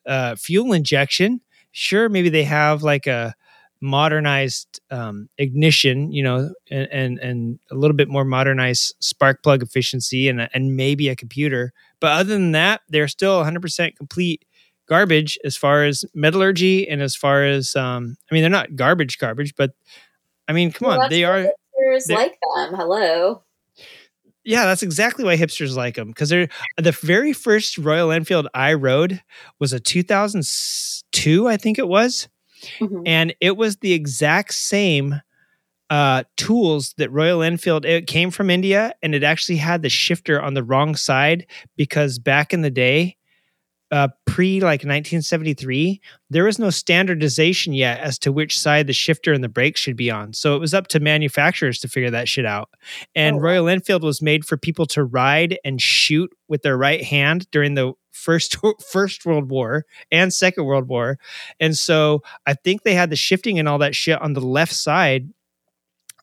uh, 0.05 0.35
fuel 0.35 0.73
injection. 0.73 1.41
Sure, 1.71 2.09
maybe 2.09 2.29
they 2.29 2.43
have 2.43 2.83
like 2.83 3.07
a 3.07 3.33
modernized 3.81 4.79
um, 4.91 5.27
ignition, 5.37 6.11
you 6.11 6.23
know, 6.23 6.53
and, 6.69 6.87
and 6.91 7.19
and 7.19 7.59
a 7.71 7.75
little 7.75 7.95
bit 7.95 8.07
more 8.07 8.23
modernized 8.23 8.95
spark 8.99 9.43
plug 9.43 9.61
efficiency, 9.63 10.29
and 10.29 10.41
a- 10.41 10.49
and 10.53 10.75
maybe 10.75 11.09
a 11.09 11.15
computer. 11.15 11.73
But 11.99 12.11
other 12.13 12.33
than 12.33 12.51
that, 12.53 12.81
they're 12.89 13.07
still 13.07 13.43
100% 13.43 13.95
complete 13.95 14.45
garbage 14.87 15.37
as 15.43 15.55
far 15.57 15.83
as 15.85 16.03
metallurgy 16.13 16.87
and 16.89 17.01
as 17.01 17.15
far 17.15 17.43
as 17.45 17.75
um, 17.75 18.17
I 18.29 18.33
mean, 18.33 18.43
they're 18.43 18.49
not 18.49 18.75
garbage, 18.75 19.17
garbage, 19.17 19.53
but 19.55 19.71
I 20.47 20.53
mean, 20.53 20.71
come 20.71 20.87
Well, 20.89 21.01
on, 21.01 21.09
they 21.09 21.23
are. 21.23 21.43
hipsters 21.43 22.09
like 22.09 22.37
them. 22.55 22.75
Hello. 22.75 23.43
Yeah, 24.43 24.65
that's 24.65 24.81
exactly 24.81 25.23
why 25.23 25.37
hipsters 25.37 25.75
like 25.75 25.95
them 25.95 26.07
because 26.07 26.29
they're 26.29 26.49
the 26.77 26.91
very 26.91 27.31
first 27.31 27.77
Royal 27.77 28.11
Enfield 28.11 28.47
I 28.55 28.73
rode 28.73 29.21
was 29.59 29.71
a 29.71 29.79
2002, 29.79 31.47
I 31.47 31.57
think 31.57 31.77
it 31.77 31.87
was, 31.87 32.27
Mhm. 32.79 33.03
and 33.05 33.35
it 33.41 33.57
was 33.57 33.77
the 33.77 33.93
exact 33.93 34.53
same 34.53 35.21
uh, 35.89 36.23
tools 36.37 36.93
that 36.97 37.11
Royal 37.11 37.41
Enfield. 37.41 37.83
It 37.85 38.07
came 38.07 38.31
from 38.31 38.49
India, 38.49 38.93
and 39.03 39.13
it 39.13 39.23
actually 39.23 39.57
had 39.57 39.81
the 39.81 39.89
shifter 39.89 40.41
on 40.41 40.53
the 40.53 40.63
wrong 40.63 40.95
side 40.95 41.45
because 41.75 42.17
back 42.17 42.53
in 42.53 42.61
the 42.61 42.69
day, 42.71 43.17
uh, 43.91 44.07
pre 44.25 44.61
like 44.61 44.85
1973, 44.85 45.99
there 46.29 46.45
was 46.45 46.57
no 46.59 46.69
standardization 46.69 47.73
yet 47.73 47.99
as 47.99 48.17
to 48.19 48.31
which 48.31 48.57
side 48.57 48.87
the 48.87 48.93
shifter 48.93 49.33
and 49.33 49.43
the 49.43 49.49
brakes 49.49 49.81
should 49.81 49.97
be 49.97 50.09
on. 50.09 50.31
So 50.31 50.55
it 50.55 50.59
was 50.59 50.73
up 50.73 50.87
to 50.87 51.01
manufacturers 51.01 51.77
to 51.79 51.89
figure 51.89 52.11
that 52.11 52.29
shit 52.29 52.45
out. 52.45 52.69
And 53.13 53.35
Oh, 53.35 53.37
wow. 53.39 53.43
Royal 53.43 53.67
Enfield 53.67 54.01
was 54.03 54.21
made 54.21 54.45
for 54.45 54.55
people 54.55 54.85
to 54.87 55.03
ride 55.03 55.59
and 55.65 55.81
shoot 55.81 56.31
with 56.47 56.61
their 56.61 56.77
right 56.77 57.03
hand 57.03 57.51
during 57.51 57.73
the 57.73 57.91
first 58.21 58.57
first 58.91 59.25
World 59.25 59.49
War 59.49 59.85
and 60.11 60.33
Second 60.33 60.65
World 60.65 60.87
War. 60.87 61.17
And 61.59 61.77
so 61.77 62.23
I 62.45 62.53
think 62.53 62.83
they 62.83 62.93
had 62.93 63.09
the 63.09 63.15
shifting 63.15 63.59
and 63.59 63.67
all 63.67 63.79
that 63.79 63.95
shit 63.95 64.21
on 64.21 64.33
the 64.33 64.41
left 64.41 64.73
side 64.73 65.29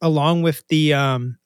along 0.03 0.43
with 0.43 0.67
the 0.69 0.95
um 0.95 1.39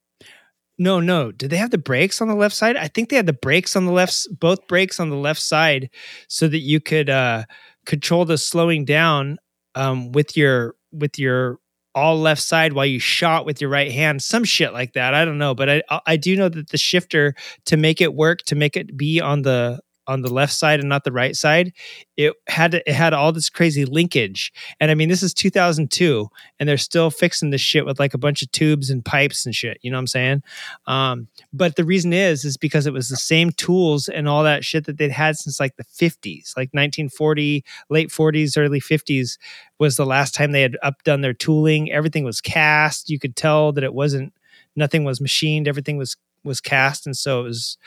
No, 0.79 1.01
no. 1.01 1.33
Did 1.33 1.51
they 1.51 1.57
have 1.59 1.71
the 1.71 1.79
brakes 1.79 2.21
on 2.21 2.29
the 2.29 2.35
left 2.35 2.55
side? 2.57 2.77
I 2.77 2.89
think 2.89 3.09
they 3.09 3.17
had 3.17 3.27
the 3.27 3.33
brakes 3.33 3.77
on 3.77 3.87
the 3.87 3.93
left, 3.93 4.27
both 4.41 4.67
brakes 4.69 4.99
on 5.01 5.11
the 5.11 5.17
left 5.17 5.41
side, 5.41 5.91
so 6.29 6.49
that 6.49 6.61
you 6.61 6.81
could 6.81 7.11
uh, 7.11 7.45
control 7.87 8.25
the 8.25 8.39
slowing 8.39 8.85
down 8.85 9.39
um, 9.75 10.13
with 10.13 10.37
your 10.37 10.75
with 10.93 11.19
your 11.19 11.59
all 11.95 12.19
left 12.19 12.43
side 12.43 12.73
while 12.73 12.87
you 12.87 12.99
shot 12.99 13.45
with 13.47 13.61
your 13.61 13.71
right 13.71 13.93
hand. 13.93 14.23
Some 14.23 14.45
shit 14.45 14.73
like 14.73 14.95
that. 14.95 15.15
I 15.15 15.25
don't 15.25 15.39
know, 15.39 15.55
but 15.55 15.69
I 15.69 15.83
I 16.07 16.17
do 16.17 16.37
know 16.37 16.49
that 16.49 16.71
the 16.71 16.79
shifter 16.79 17.35
to 17.67 17.77
make 17.77 18.01
it 18.01 18.15
work 18.15 18.43
to 18.47 18.55
make 18.57 18.77
it 18.77 18.97
be 18.97 19.21
on 19.21 19.43
the 19.43 19.81
on 20.13 20.23
the 20.23 20.33
left 20.33 20.53
side 20.53 20.81
and 20.81 20.89
not 20.89 21.05
the 21.05 21.13
right 21.13 21.35
side, 21.35 21.73
it 22.17 22.35
had 22.49 22.73
to, 22.73 22.89
it 22.89 22.95
had 22.95 23.13
all 23.13 23.33
this 23.33 23.51
crazy 23.51 23.85
linkage. 23.85 24.53
And 24.79 24.91
I 24.91 24.95
mean, 24.95 25.09
this 25.09 25.23
is 25.23 25.35
2002, 25.35 26.29
and 26.61 26.69
they're 26.69 26.77
still 26.77 27.11
fixing 27.11 27.51
this 27.51 27.61
shit 27.61 27.87
with 27.87 27.99
like 27.99 28.15
a 28.15 28.19
bunch 28.19 28.43
of 28.43 28.53
tubes 28.53 28.91
and 28.91 29.05
pipes 29.05 29.47
and 29.47 29.55
shit. 29.55 29.79
You 29.83 29.91
know 29.91 29.97
what 29.97 30.03
I'm 30.03 30.07
saying? 30.07 30.43
Um, 30.87 31.29
but 31.53 31.77
the 31.77 31.85
reason 31.85 32.13
is 32.13 32.45
is 32.45 32.57
because 32.57 32.87
it 32.87 32.93
was 32.93 33.09
the 33.09 33.17
same 33.17 33.51
tools 33.51 34.09
and 34.09 34.29
all 34.29 34.45
that 34.45 34.65
shit 34.65 34.85
that 34.87 34.99
they'd 34.99 35.11
had 35.11 35.37
since 35.37 35.59
like 35.59 35.77
the 35.77 35.85
50s, 35.85 36.57
like 36.57 36.71
1940, 36.73 37.65
late 37.91 38.11
40s, 38.11 38.59
early 38.59 38.81
50s 38.81 39.39
was 39.79 39.97
the 39.97 40.07
last 40.07 40.35
time 40.35 40.53
they 40.53 40.63
had 40.63 40.77
updone 40.85 41.23
their 41.23 41.33
tooling. 41.33 41.91
Everything 41.91 42.25
was 42.25 42.41
cast. 42.41 43.11
You 43.11 43.19
could 43.19 43.37
tell 43.37 43.73
that 43.73 43.85
it 43.85 43.95
wasn't 43.95 44.33
nothing 44.77 45.05
was 45.05 45.21
machined. 45.21 45.69
Everything 45.69 45.97
was 45.97 46.17
was 46.45 46.61
cast, 46.61 47.07
and 47.07 47.17
so 47.17 47.41
it 47.41 47.45
was, 47.45 47.79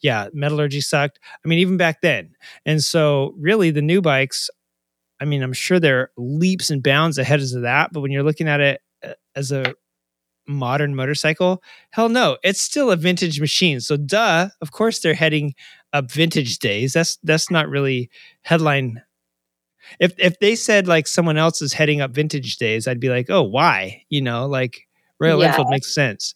yeah, 0.00 0.28
metallurgy 0.32 0.80
sucked. 0.80 1.18
I 1.44 1.48
mean, 1.48 1.58
even 1.58 1.76
back 1.76 2.00
then. 2.02 2.34
And 2.66 2.82
so, 2.82 3.34
really, 3.38 3.70
the 3.70 3.82
new 3.82 4.00
bikes. 4.00 4.50
I 5.20 5.24
mean, 5.26 5.42
I'm 5.42 5.52
sure 5.52 5.80
they're 5.80 6.10
leaps 6.16 6.70
and 6.70 6.82
bounds 6.82 7.18
ahead 7.18 7.40
of 7.40 7.62
that, 7.62 7.90
but 7.92 8.00
when 8.00 8.10
you're 8.12 8.22
looking 8.24 8.48
at 8.48 8.60
it 8.60 8.80
uh, 9.04 9.12
as 9.36 9.52
a 9.52 9.74
modern 10.46 10.94
motorcycle, 10.94 11.62
hell 11.90 12.08
no, 12.08 12.36
it's 12.42 12.60
still 12.60 12.90
a 12.90 12.96
vintage 12.96 13.40
machine. 13.40 13.80
So, 13.80 13.96
duh, 13.96 14.48
of 14.60 14.72
course 14.72 15.00
they're 15.00 15.14
heading 15.14 15.54
up 15.92 16.10
vintage 16.10 16.58
days. 16.58 16.92
That's 16.92 17.18
that's 17.22 17.50
not 17.50 17.68
really 17.68 18.10
headline. 18.42 19.02
If 20.00 20.14
if 20.18 20.38
they 20.40 20.56
said 20.56 20.88
like 20.88 21.06
someone 21.06 21.36
else 21.36 21.62
is 21.62 21.72
heading 21.74 22.00
up 22.00 22.12
vintage 22.12 22.56
days, 22.56 22.88
I'd 22.88 23.00
be 23.00 23.10
like, 23.10 23.30
oh, 23.30 23.42
why? 23.42 24.04
You 24.10 24.22
know, 24.22 24.46
like 24.46 24.86
Royal 25.20 25.40
Yeah. 25.40 25.48
Enfield 25.48 25.68
makes 25.70 25.94
sense. 25.94 26.34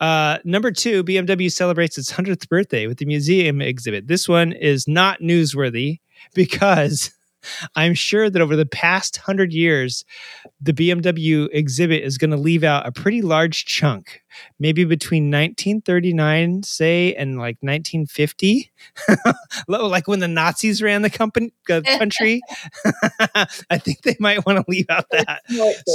Uh, 0.00 0.38
number 0.44 0.70
two, 0.70 1.02
BMW 1.04 1.50
celebrates 1.50 1.98
its 1.98 2.12
100th 2.12 2.48
birthday 2.48 2.86
with 2.86 2.98
the 2.98 3.04
museum 3.06 3.60
exhibit. 3.60 4.06
This 4.08 4.28
one 4.28 4.52
is 4.52 4.86
not 4.86 5.20
newsworthy 5.20 5.98
because 6.34 7.10
I'm 7.76 7.94
sure 7.94 8.28
that 8.30 8.40
over 8.42 8.54
the 8.54 8.66
past 8.66 9.18
100 9.18 9.52
years, 9.52 10.04
the 10.60 10.72
BMW 10.72 11.48
exhibit 11.52 12.04
is 12.04 12.18
going 12.18 12.30
to 12.30 12.36
leave 12.36 12.62
out 12.62 12.86
a 12.86 12.92
pretty 12.92 13.22
large 13.22 13.64
chunk, 13.64 14.20
maybe 14.58 14.84
between 14.84 15.24
1939, 15.24 16.62
say, 16.62 17.14
and 17.14 17.38
like 17.38 17.56
1950, 17.60 18.70
like 19.68 20.08
when 20.08 20.20
the 20.20 20.28
Nazis 20.28 20.82
ran 20.82 21.02
the 21.02 21.10
company, 21.10 21.52
uh, 21.70 21.80
country. 21.98 22.40
I 23.70 23.78
think 23.78 24.02
they 24.02 24.16
might 24.18 24.44
want 24.46 24.58
to 24.58 24.64
leave 24.68 24.86
out 24.88 25.06
that. 25.10 25.42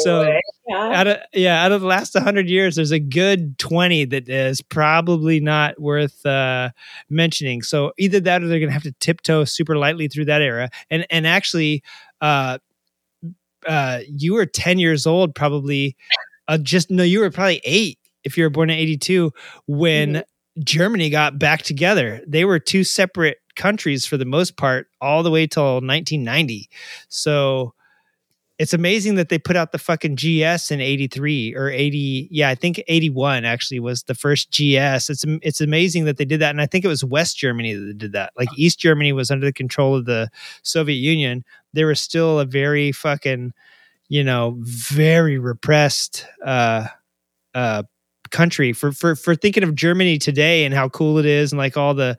So 0.03 0.23
yeah. 0.67 0.99
out 0.99 1.07
of 1.07 1.17
yeah, 1.33 1.63
out 1.63 1.71
of 1.71 1.81
the 1.81 1.87
last 1.87 2.15
100 2.15 2.49
years, 2.49 2.75
there's 2.75 2.91
a 2.91 2.99
good 2.99 3.57
20 3.57 4.05
that 4.05 4.29
is 4.29 4.61
probably 4.61 5.39
not 5.39 5.79
worth 5.79 6.25
uh, 6.25 6.69
mentioning. 7.09 7.61
So 7.61 7.93
either 7.97 8.19
that, 8.21 8.43
or 8.43 8.47
they're 8.47 8.59
going 8.59 8.69
to 8.69 8.73
have 8.73 8.83
to 8.83 8.95
tiptoe 8.99 9.45
super 9.45 9.77
lightly 9.77 10.07
through 10.07 10.25
that 10.25 10.41
era. 10.41 10.69
And 10.89 11.05
and 11.09 11.27
actually, 11.27 11.83
uh, 12.21 12.59
uh, 13.67 13.99
you 14.07 14.33
were 14.33 14.45
10 14.45 14.79
years 14.79 15.05
old, 15.05 15.35
probably. 15.35 15.95
Uh, 16.47 16.59
just 16.59 16.91
no, 16.91 17.01
you 17.01 17.19
were 17.21 17.31
probably 17.31 17.59
eight 17.63 17.97
if 18.25 18.37
you 18.37 18.43
were 18.43 18.49
born 18.49 18.69
in 18.69 18.77
82 18.77 19.31
when 19.67 20.23
Germany 20.63 21.09
got 21.09 21.37
back 21.37 21.63
together. 21.63 22.21
They 22.27 22.45
were 22.45 22.59
two 22.59 22.83
separate 22.83 23.37
countries 23.55 24.05
for 24.05 24.17
the 24.17 24.25
most 24.25 24.57
part, 24.57 24.87
all 25.01 25.23
the 25.23 25.31
way 25.31 25.47
till 25.47 25.75
1990. 25.75 26.69
So 27.09 27.73
it's 28.57 28.73
amazing 28.73 29.15
that 29.15 29.27
they 29.27 29.37
put 29.37 29.57
out 29.57 29.73
the 29.73 29.77
fucking 29.77 30.15
GS 30.15 30.71
in 30.71 30.79
83 30.79 31.55
or 31.55 31.69
80. 31.69 32.29
Yeah, 32.31 32.49
I 32.49 32.55
think 32.55 32.81
81 32.87 33.43
actually 33.43 33.81
was 33.81 34.03
the 34.03 34.15
first 34.15 34.49
GS. 34.51 35.09
It's 35.09 35.25
it's 35.41 35.59
amazing 35.59 36.05
that 36.05 36.17
they 36.17 36.23
did 36.23 36.39
that. 36.39 36.51
And 36.51 36.61
I 36.61 36.65
think 36.65 36.85
it 36.85 36.89
was 36.89 37.03
West 37.03 37.37
Germany 37.37 37.73
that 37.73 37.97
did 37.97 38.13
that. 38.13 38.31
Like 38.37 38.47
East 38.57 38.79
Germany 38.79 39.11
was 39.11 39.29
under 39.29 39.45
the 39.45 39.53
control 39.53 39.95
of 39.95 40.05
the 40.05 40.29
Soviet 40.63 40.97
Union. 40.97 41.43
They 41.73 41.83
were 41.83 41.95
still 41.95 42.39
a 42.39 42.45
very 42.45 42.93
fucking, 42.93 43.51
you 44.07 44.23
know, 44.23 44.55
very 44.59 45.37
repressed 45.37 46.25
uh 46.45 46.87
uh 47.53 47.83
country 48.35 48.73
for 48.73 48.91
for 48.91 49.15
for 49.15 49.35
thinking 49.35 49.63
of 49.63 49.75
Germany 49.75 50.17
today 50.17 50.65
and 50.65 50.73
how 50.73 50.89
cool 50.89 51.17
it 51.17 51.25
is 51.25 51.51
and 51.51 51.57
like 51.59 51.77
all 51.77 51.93
the 51.93 52.17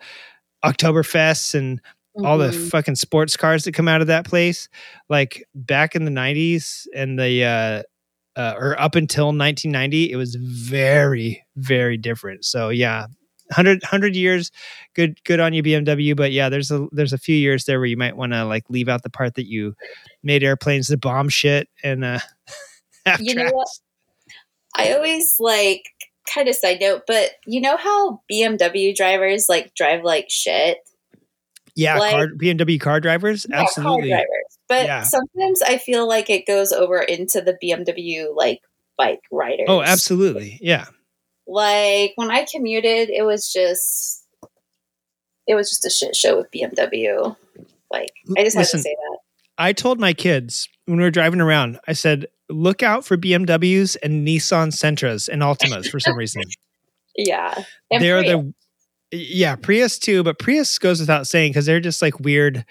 Oktoberfests 0.64 1.54
and 1.54 1.80
all 2.24 2.38
the 2.38 2.48
Mhm. 2.48 2.70
fucking 2.70 2.94
sports 2.96 3.36
cars 3.36 3.64
that 3.64 3.74
come 3.74 3.88
out 3.88 4.00
of 4.00 4.06
that 4.06 4.24
place 4.24 4.68
like 5.10 5.44
back 5.54 5.94
in 5.94 6.04
the 6.06 6.10
90s 6.10 6.86
and 6.94 7.18
the 7.18 7.44
uh, 7.44 7.82
uh 8.40 8.54
or 8.56 8.80
up 8.80 8.94
until 8.94 9.26
1990 9.26 10.10
it 10.10 10.16
was 10.16 10.34
very 10.36 11.44
very 11.56 11.98
different 11.98 12.42
so 12.44 12.70
yeah 12.70 13.02
100 13.50 13.82
100 13.82 14.16
years 14.16 14.50
good 14.94 15.22
good 15.24 15.40
on 15.40 15.52
you 15.52 15.62
bmw 15.62 16.16
but 16.16 16.32
yeah 16.32 16.48
there's 16.48 16.70
a 16.70 16.86
there's 16.92 17.12
a 17.12 17.18
few 17.18 17.36
years 17.36 17.66
there 17.66 17.78
where 17.78 17.86
you 17.86 17.98
might 17.98 18.16
want 18.16 18.32
to 18.32 18.44
like 18.46 18.64
leave 18.70 18.88
out 18.88 19.02
the 19.02 19.10
part 19.10 19.34
that 19.34 19.46
you 19.46 19.74
made 20.22 20.42
airplanes 20.42 20.86
the 20.88 20.96
bomb 20.96 21.28
shit 21.28 21.68
and 21.84 22.02
uh 22.02 22.18
You 23.20 23.34
know 23.34 23.50
what? 23.52 23.68
I 24.74 24.92
always 24.94 25.36
like 25.38 25.84
kind 26.32 26.48
of 26.48 26.54
side 26.56 26.78
note, 26.80 27.02
but 27.06 27.30
you 27.46 27.60
know 27.60 27.76
how 27.76 28.20
BMW 28.30 28.94
drivers 28.94 29.46
like 29.48 29.74
drive 29.74 30.02
like 30.04 30.26
shit? 30.28 30.78
yeah 31.78 31.98
like- 31.98 32.12
car, 32.12 32.28
bmw 32.28 32.80
car 32.80 33.00
drivers 33.00 33.46
Yeah, 33.50 33.60
absolutely 33.60 34.08
car 34.10 34.18
drivers. 34.18 34.58
But 34.68 34.86
Yeah. 34.86 35.02
sometimes 35.02 35.62
I 35.62 35.76
feel 35.78 36.08
like 36.08 36.30
it 36.30 36.46
goes 36.46 36.72
over 36.72 36.98
into 37.00 37.40
the 37.42 37.56
BMW 37.62 38.34
like 38.34 38.60
bike 38.96 39.20
riders. 39.30 39.66
oh 39.68 39.82
absolutely 39.82 40.58
yeah 40.62 40.86
Like 41.46 42.12
when 42.16 42.30
I 42.30 42.46
commuted, 42.50 43.10
it 43.10 43.22
was 43.24 43.52
just 43.52 44.24
it 45.46 45.54
was 45.54 45.68
just 45.68 45.84
a 45.86 45.90
shit 45.90 46.16
show 46.16 46.38
with 46.38 46.50
BMW. 46.50 47.36
Like 47.90 48.10
I 48.36 48.42
just 48.42 48.56
had 48.56 48.62
Listen, 48.62 48.78
to 48.80 48.82
say 48.82 48.96
that. 48.98 49.15
I 49.58 49.72
told 49.72 50.00
my 50.00 50.12
kids 50.12 50.68
when 50.86 50.98
we 50.98 51.04
were 51.04 51.10
driving 51.10 51.40
around, 51.40 51.78
I 51.86 51.92
said, 51.92 52.26
look 52.48 52.82
out 52.82 53.04
for 53.04 53.16
BMWs 53.16 53.96
and 54.02 54.26
Nissan 54.26 54.72
Sentras 54.72 55.28
and 55.28 55.42
Altimas 55.42 55.88
for 55.90 56.00
some 56.00 56.16
reason. 56.16 56.42
Yeah. 57.18 57.54
And 57.90 58.04
they're 58.04 58.20
Prius. 58.20 58.44
the 59.10 59.16
yeah, 59.16 59.56
Prius 59.56 59.98
too, 59.98 60.22
but 60.22 60.38
Prius 60.38 60.78
goes 60.78 61.00
without 61.00 61.26
saying 61.26 61.52
because 61.52 61.64
they're 61.64 61.80
just 61.80 62.02
like 62.02 62.20
weird. 62.20 62.66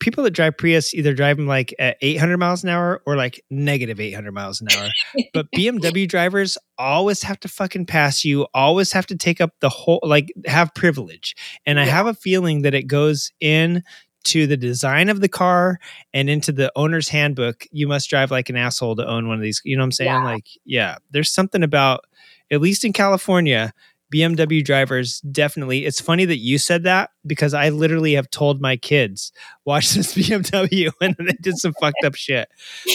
People 0.00 0.24
that 0.24 0.30
drive 0.30 0.56
Prius 0.56 0.94
either 0.94 1.12
drive 1.12 1.36
them 1.36 1.46
like 1.46 1.74
at 1.78 1.98
800 2.00 2.38
miles 2.38 2.62
an 2.62 2.70
hour 2.70 3.02
or 3.04 3.16
like 3.16 3.42
negative 3.50 4.00
800 4.00 4.32
miles 4.32 4.62
an 4.62 4.68
hour. 4.74 4.88
but 5.34 5.46
BMW 5.54 6.08
drivers 6.08 6.56
always 6.78 7.22
have 7.22 7.38
to 7.40 7.48
fucking 7.48 7.84
pass 7.84 8.24
you, 8.24 8.46
always 8.54 8.92
have 8.92 9.04
to 9.08 9.14
take 9.16 9.42
up 9.42 9.50
the 9.60 9.68
whole, 9.68 10.00
like 10.02 10.32
have 10.46 10.74
privilege. 10.74 11.34
And 11.66 11.78
I 11.78 11.84
have 11.84 12.06
a 12.06 12.14
feeling 12.14 12.62
that 12.62 12.72
it 12.72 12.86
goes 12.86 13.30
in 13.40 13.82
to 14.24 14.46
the 14.46 14.56
design 14.56 15.08
of 15.08 15.20
the 15.20 15.28
car 15.28 15.78
and 16.12 16.28
into 16.28 16.52
the 16.52 16.72
owner's 16.76 17.08
handbook. 17.08 17.66
You 17.70 17.86
must 17.86 18.10
drive 18.10 18.30
like 18.30 18.48
an 18.48 18.56
asshole 18.56 18.96
to 18.96 19.06
own 19.06 19.28
one 19.28 19.36
of 19.36 19.42
these. 19.42 19.60
You 19.64 19.76
know 19.76 19.82
what 19.82 19.86
I'm 19.86 19.92
saying? 19.92 20.10
Yeah. 20.10 20.24
Like, 20.24 20.46
yeah, 20.64 20.96
there's 21.10 21.30
something 21.30 21.62
about, 21.62 22.04
at 22.50 22.60
least 22.60 22.84
in 22.84 22.92
California, 22.92 23.72
BMW 24.12 24.64
drivers 24.64 25.20
definitely. 25.20 25.86
It's 25.86 26.00
funny 26.00 26.24
that 26.24 26.38
you 26.38 26.58
said 26.58 26.84
that 26.84 27.10
because 27.26 27.52
I 27.52 27.70
literally 27.70 28.14
have 28.14 28.30
told 28.30 28.60
my 28.60 28.76
kids 28.76 29.32
watch 29.64 29.92
this 29.92 30.14
BMW 30.14 30.92
and 31.00 31.16
they 31.18 31.36
did 31.40 31.58
some 31.58 31.74
fucked 31.80 32.04
up 32.04 32.14
shit. 32.14 32.48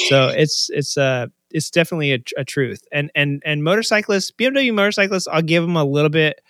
So 0.07 0.29
it's 0.29 0.69
it's 0.71 0.97
uh 0.97 1.27
it's 1.51 1.71
definitely 1.71 2.13
a, 2.13 2.19
a 2.37 2.45
truth. 2.45 2.83
And 2.91 3.11
and 3.15 3.41
and 3.45 3.63
motorcyclists, 3.63 4.31
BMW 4.31 4.73
motorcyclists, 4.73 5.27
I'll 5.27 5.41
give 5.41 5.63
them 5.63 5.75
a 5.75 5.83
little 5.83 6.09
bit 6.09 6.41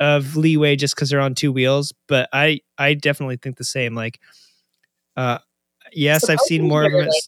of 0.00 0.36
leeway 0.36 0.74
just 0.76 0.94
because 0.94 1.10
they're 1.10 1.20
on 1.20 1.34
two 1.34 1.52
wheels. 1.52 1.92
But 2.08 2.28
I 2.32 2.60
I 2.78 2.94
definitely 2.94 3.36
think 3.36 3.56
the 3.56 3.64
same. 3.64 3.94
Like, 3.94 4.18
uh, 5.16 5.38
yes, 5.92 6.28
I've 6.28 6.40
seen 6.40 6.66
more 6.66 6.84
of 6.84 6.90
them. 6.92 7.06
like, 7.06 7.22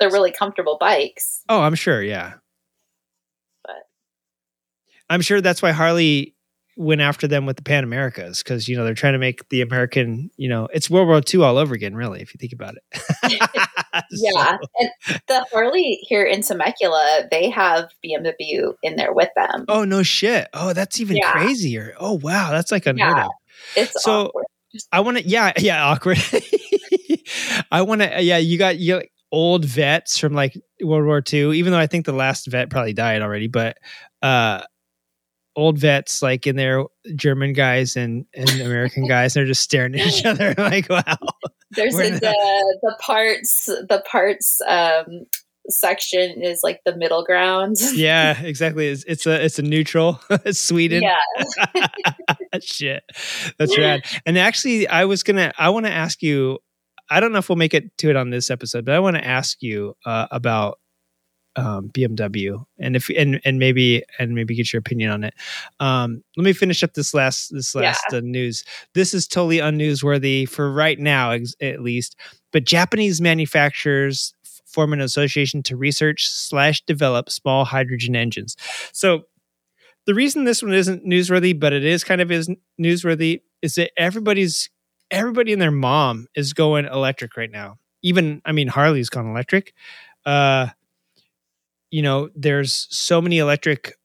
they're 0.00 0.10
really 0.10 0.32
comfortable 0.32 0.78
bikes. 0.78 1.42
Oh, 1.48 1.60
I'm 1.60 1.74
sure. 1.74 2.02
Yeah. 2.02 2.34
But 3.64 3.82
I'm 5.10 5.20
sure 5.20 5.40
that's 5.40 5.60
why 5.62 5.72
Harley 5.72 6.34
went 6.82 7.00
after 7.00 7.26
them 7.28 7.46
with 7.46 7.56
the 7.56 7.62
Pan 7.62 7.84
Americas 7.84 8.42
because 8.42 8.68
you 8.68 8.76
know 8.76 8.84
they're 8.84 8.94
trying 8.94 9.14
to 9.14 9.18
make 9.18 9.48
the 9.48 9.60
American. 9.62 10.30
You 10.36 10.48
know, 10.48 10.68
it's 10.72 10.90
World 10.90 11.08
War 11.08 11.20
II 11.32 11.42
all 11.42 11.56
over 11.58 11.74
again, 11.74 11.94
really, 11.94 12.20
if 12.20 12.34
you 12.34 12.38
think 12.38 12.52
about 12.52 12.74
it. 12.76 13.42
Yeah. 14.10 14.56
And 14.78 14.90
the 15.28 15.44
Harley 15.52 15.98
here 16.02 16.24
in 16.24 16.42
Temecula, 16.42 17.28
they 17.30 17.50
have 17.50 17.90
BMW 18.04 18.72
in 18.82 18.96
there 18.96 19.12
with 19.12 19.28
them. 19.36 19.66
Oh 19.68 19.84
no 19.84 20.02
shit! 20.02 20.48
Oh, 20.54 20.72
that's 20.72 20.98
even 21.00 21.16
Yeah. 21.18 21.30
crazier. 21.32 21.94
Oh 21.98 22.14
wow, 22.14 22.50
that's 22.50 22.72
like 22.72 22.86
unheard 22.86 23.16
Yeah. 23.16 23.24
of. 23.26 23.30
It's 23.76 24.02
So 24.02 24.26
awkward. 24.26 24.44
I 24.90 25.00
want 25.00 25.18
to. 25.18 25.28
Yeah, 25.28 25.52
yeah, 25.58 25.84
awkward. 25.86 26.18
I 27.70 27.82
want 27.82 28.00
to. 28.02 28.22
Yeah, 28.22 28.38
you 28.38 28.58
got 28.58 28.78
you. 28.78 29.02
Old 29.30 29.64
vets 29.64 30.18
from 30.18 30.34
like 30.34 30.54
World 30.82 31.06
War 31.06 31.22
II, 31.32 31.56
even 31.58 31.72
though 31.72 31.78
I 31.78 31.86
think 31.86 32.04
the 32.04 32.12
last 32.12 32.46
vet 32.48 32.68
probably 32.68 32.92
died 32.92 33.22
already, 33.22 33.48
but 33.48 33.78
uh 34.22 34.62
old 35.56 35.78
vets 35.78 36.22
like 36.22 36.46
in 36.46 36.56
there, 36.56 36.84
German 37.16 37.52
guys 37.52 37.96
and 37.96 38.26
and 38.34 38.50
American 38.60 39.06
guys. 39.06 39.34
They're 39.34 39.46
just 39.46 39.62
staring 39.62 39.94
at 39.94 40.06
each 40.06 40.24
other 40.24 40.54
like, 40.58 40.88
wow. 40.88 41.16
There's 41.70 41.98
a, 41.98 42.10
the 42.10 42.78
the 42.82 42.96
parts 43.00 43.66
the 43.66 44.02
parts 44.10 44.60
um 44.66 45.26
section 45.68 46.42
is 46.42 46.60
like 46.62 46.80
the 46.84 46.96
middle 46.96 47.24
ground. 47.24 47.76
Yeah, 47.94 48.40
exactly. 48.40 48.88
It's, 48.88 49.04
it's 49.04 49.26
a 49.26 49.44
it's 49.44 49.58
a 49.58 49.62
neutral. 49.62 50.20
it's 50.30 50.58
Sweden. 50.60 51.02
Yeah. 51.02 51.86
Shit, 52.60 53.02
that's 53.58 53.76
rad. 53.78 54.02
And 54.26 54.38
actually, 54.38 54.88
I 54.88 55.04
was 55.04 55.22
gonna. 55.22 55.52
I 55.58 55.70
want 55.70 55.86
to 55.86 55.92
ask 55.92 56.22
you. 56.22 56.58
I 57.10 57.20
don't 57.20 57.32
know 57.32 57.38
if 57.38 57.48
we'll 57.50 57.56
make 57.56 57.74
it 57.74 57.96
to 57.98 58.08
it 58.08 58.16
on 58.16 58.30
this 58.30 58.50
episode, 58.50 58.86
but 58.86 58.94
I 58.94 58.98
want 58.98 59.16
to 59.16 59.26
ask 59.26 59.58
you 59.60 59.94
uh, 60.06 60.28
about 60.30 60.78
um, 61.56 61.88
BMW 61.90 62.64
and 62.78 62.96
if 62.96 63.08
and 63.10 63.40
and 63.44 63.58
maybe 63.58 64.02
and 64.18 64.34
maybe 64.34 64.54
get 64.54 64.72
your 64.72 64.80
opinion 64.80 65.10
on 65.10 65.24
it. 65.24 65.34
Um, 65.80 66.22
let 66.36 66.44
me 66.44 66.52
finish 66.52 66.82
up 66.82 66.94
this 66.94 67.14
last 67.14 67.52
this 67.52 67.74
last 67.74 68.04
uh, 68.12 68.20
news. 68.20 68.64
This 68.94 69.14
is 69.14 69.26
totally 69.26 69.58
unnewsworthy 69.58 70.48
for 70.48 70.72
right 70.72 70.98
now, 70.98 71.30
ex- 71.32 71.54
at 71.60 71.80
least. 71.82 72.16
But 72.52 72.64
Japanese 72.64 73.20
manufacturers 73.20 74.34
form 74.66 74.92
an 74.92 75.00
association 75.00 75.62
to 75.64 75.76
research 75.76 76.28
slash 76.28 76.82
develop 76.82 77.30
small 77.30 77.64
hydrogen 77.64 78.16
engines. 78.16 78.56
So 78.92 79.24
the 80.06 80.14
reason 80.14 80.44
this 80.44 80.62
one 80.62 80.72
isn't 80.72 81.06
newsworthy, 81.06 81.58
but 81.58 81.72
it 81.72 81.84
is 81.84 82.02
kind 82.02 82.20
of 82.20 82.30
is 82.32 82.50
newsworthy, 82.80 83.42
is 83.60 83.74
that 83.76 83.92
everybody's 83.96 84.70
everybody 85.10 85.52
and 85.52 85.60
their 85.60 85.70
mom 85.70 86.26
is 86.34 86.54
going 86.54 86.86
electric 86.86 87.36
right 87.36 87.50
now. 87.50 87.76
Even 88.02 88.40
I 88.44 88.52
mean 88.52 88.68
Harley's 88.68 89.10
gone 89.10 89.26
electric. 89.26 89.74
Uh 90.24 90.68
you 91.92 92.02
know, 92.02 92.28
there's 92.34 92.88
so 92.90 93.22
many 93.22 93.38
electric 93.38 93.96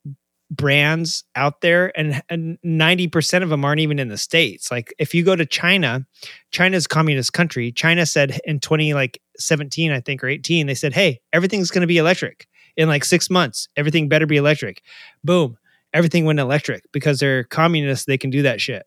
brands 0.50 1.24
out 1.34 1.60
there 1.60 1.92
and, 1.98 2.22
and 2.30 2.58
90% 2.64 3.42
of 3.42 3.48
them 3.48 3.64
aren't 3.64 3.80
even 3.80 3.98
in 3.98 4.08
the 4.08 4.16
states. 4.16 4.70
Like 4.70 4.94
if 4.98 5.12
you 5.12 5.24
go 5.24 5.34
to 5.36 5.44
china 5.44 6.06
china's 6.52 6.86
communist 6.86 7.32
country. 7.32 7.72
China 7.72 8.06
said 8.06 8.38
in 8.44 8.58
20 8.58 8.94
like 8.94 9.20
17 9.36 9.92
i 9.92 10.00
think 10.00 10.24
or 10.24 10.28
18 10.28 10.66
they 10.66 10.74
said 10.74 10.94
hey 10.94 11.20
everything's 11.34 11.70
going 11.70 11.82
to 11.82 11.86
be 11.86 11.98
electric 11.98 12.46
in 12.78 12.88
like 12.88 13.04
six 13.04 13.28
months. 13.28 13.68
Everything 13.76 14.08
better 14.08 14.24
be 14.24 14.38
electric. 14.38 14.82
Boom 15.22 15.58
everything 15.92 16.24
went 16.24 16.40
electric 16.40 16.84
because 16.92 17.18
they're 17.18 17.44
communists 17.44 18.06
they 18.06 18.18
can 18.18 18.30
do 18.30 18.42
that 18.42 18.60
shit. 18.60 18.86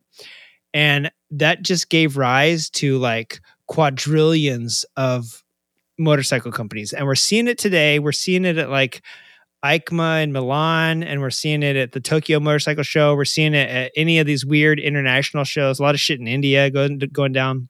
And 0.73 1.11
that 1.31 1.61
just 1.61 1.89
gave 1.89 2.17
rise 2.17 2.69
to 2.71 2.97
like 2.97 3.41
quadrillions 3.67 4.85
of 4.95 5.40
motorcycle 5.97 6.51
companies 6.51 6.93
and 6.93 7.05
we're 7.05 7.15
seeing 7.15 7.47
it 7.47 7.57
today 7.57 7.99
we're 7.99 8.11
seeing 8.11 8.45
it 8.45 8.57
at 8.57 8.69
like 8.69 9.01
EICMA 9.63 10.23
in 10.23 10.31
Milan, 10.31 11.03
and 11.03 11.21
we're 11.21 11.29
seeing 11.29 11.61
it 11.61 11.75
at 11.75 11.91
the 11.91 11.99
Tokyo 11.99 12.39
Motorcycle 12.39 12.83
Show. 12.83 13.15
We're 13.15 13.25
seeing 13.25 13.53
it 13.53 13.69
at 13.69 13.91
any 13.95 14.17
of 14.19 14.25
these 14.25 14.45
weird 14.45 14.79
international 14.79 15.43
shows. 15.43 15.79
A 15.79 15.83
lot 15.83 15.93
of 15.93 16.01
shit 16.01 16.19
in 16.19 16.27
India 16.27 16.69
going 16.71 16.99
going 17.11 17.31
down. 17.31 17.69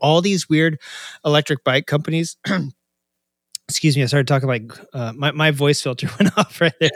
All 0.00 0.20
these 0.20 0.48
weird 0.48 0.78
electric 1.24 1.64
bike 1.64 1.86
companies. 1.86 2.36
Excuse 3.68 3.96
me, 3.96 4.02
I 4.02 4.06
started 4.06 4.28
talking 4.28 4.48
like 4.48 4.72
uh, 4.92 5.12
my 5.16 5.32
my 5.32 5.50
voice 5.50 5.82
filter 5.82 6.08
went 6.20 6.36
off 6.38 6.60
right 6.60 6.72
there. 6.78 6.90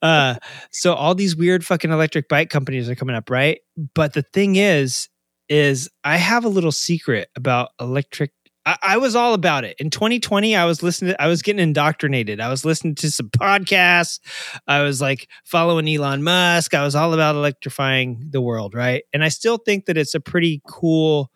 Uh, 0.00 0.36
so 0.70 0.94
all 0.94 1.14
these 1.14 1.36
weird 1.36 1.64
fucking 1.64 1.90
electric 1.90 2.28
bike 2.28 2.48
companies 2.48 2.88
are 2.88 2.94
coming 2.94 3.16
up, 3.16 3.28
right? 3.28 3.58
But 3.94 4.14
the 4.14 4.22
thing 4.22 4.56
is, 4.56 5.08
is 5.50 5.90
I 6.04 6.16
have 6.16 6.44
a 6.44 6.50
little 6.50 6.72
secret 6.72 7.28
about 7.36 7.70
electric 7.80 8.32
I, 8.66 8.96
was 8.96 9.14
all 9.14 9.32
about 9.32 9.64
it. 9.64 9.76
In 9.78 9.90
2020, 9.90 10.56
I 10.56 10.64
was 10.64 10.82
listening, 10.82 11.12
to, 11.12 11.22
I 11.22 11.28
was 11.28 11.40
getting 11.40 11.62
indoctrinated. 11.62 12.40
I 12.40 12.48
was 12.48 12.64
listening 12.64 12.96
to 12.96 13.10
some 13.12 13.30
podcasts. 13.30 14.18
I 14.66 14.82
was 14.82 15.00
like 15.00 15.28
following 15.44 15.88
Elon 15.88 16.24
Musk. 16.24 16.74
I 16.74 16.82
was 16.82 16.96
all 16.96 17.14
about 17.14 17.36
electrifying 17.36 18.26
the 18.28 18.40
world, 18.40 18.74
right? 18.74 19.04
And 19.12 19.22
I 19.22 19.28
still 19.28 19.58
think 19.58 19.86
that 19.86 19.96
it's 19.96 20.16
a 20.16 20.20
pretty 20.20 20.62
cool 20.66 21.30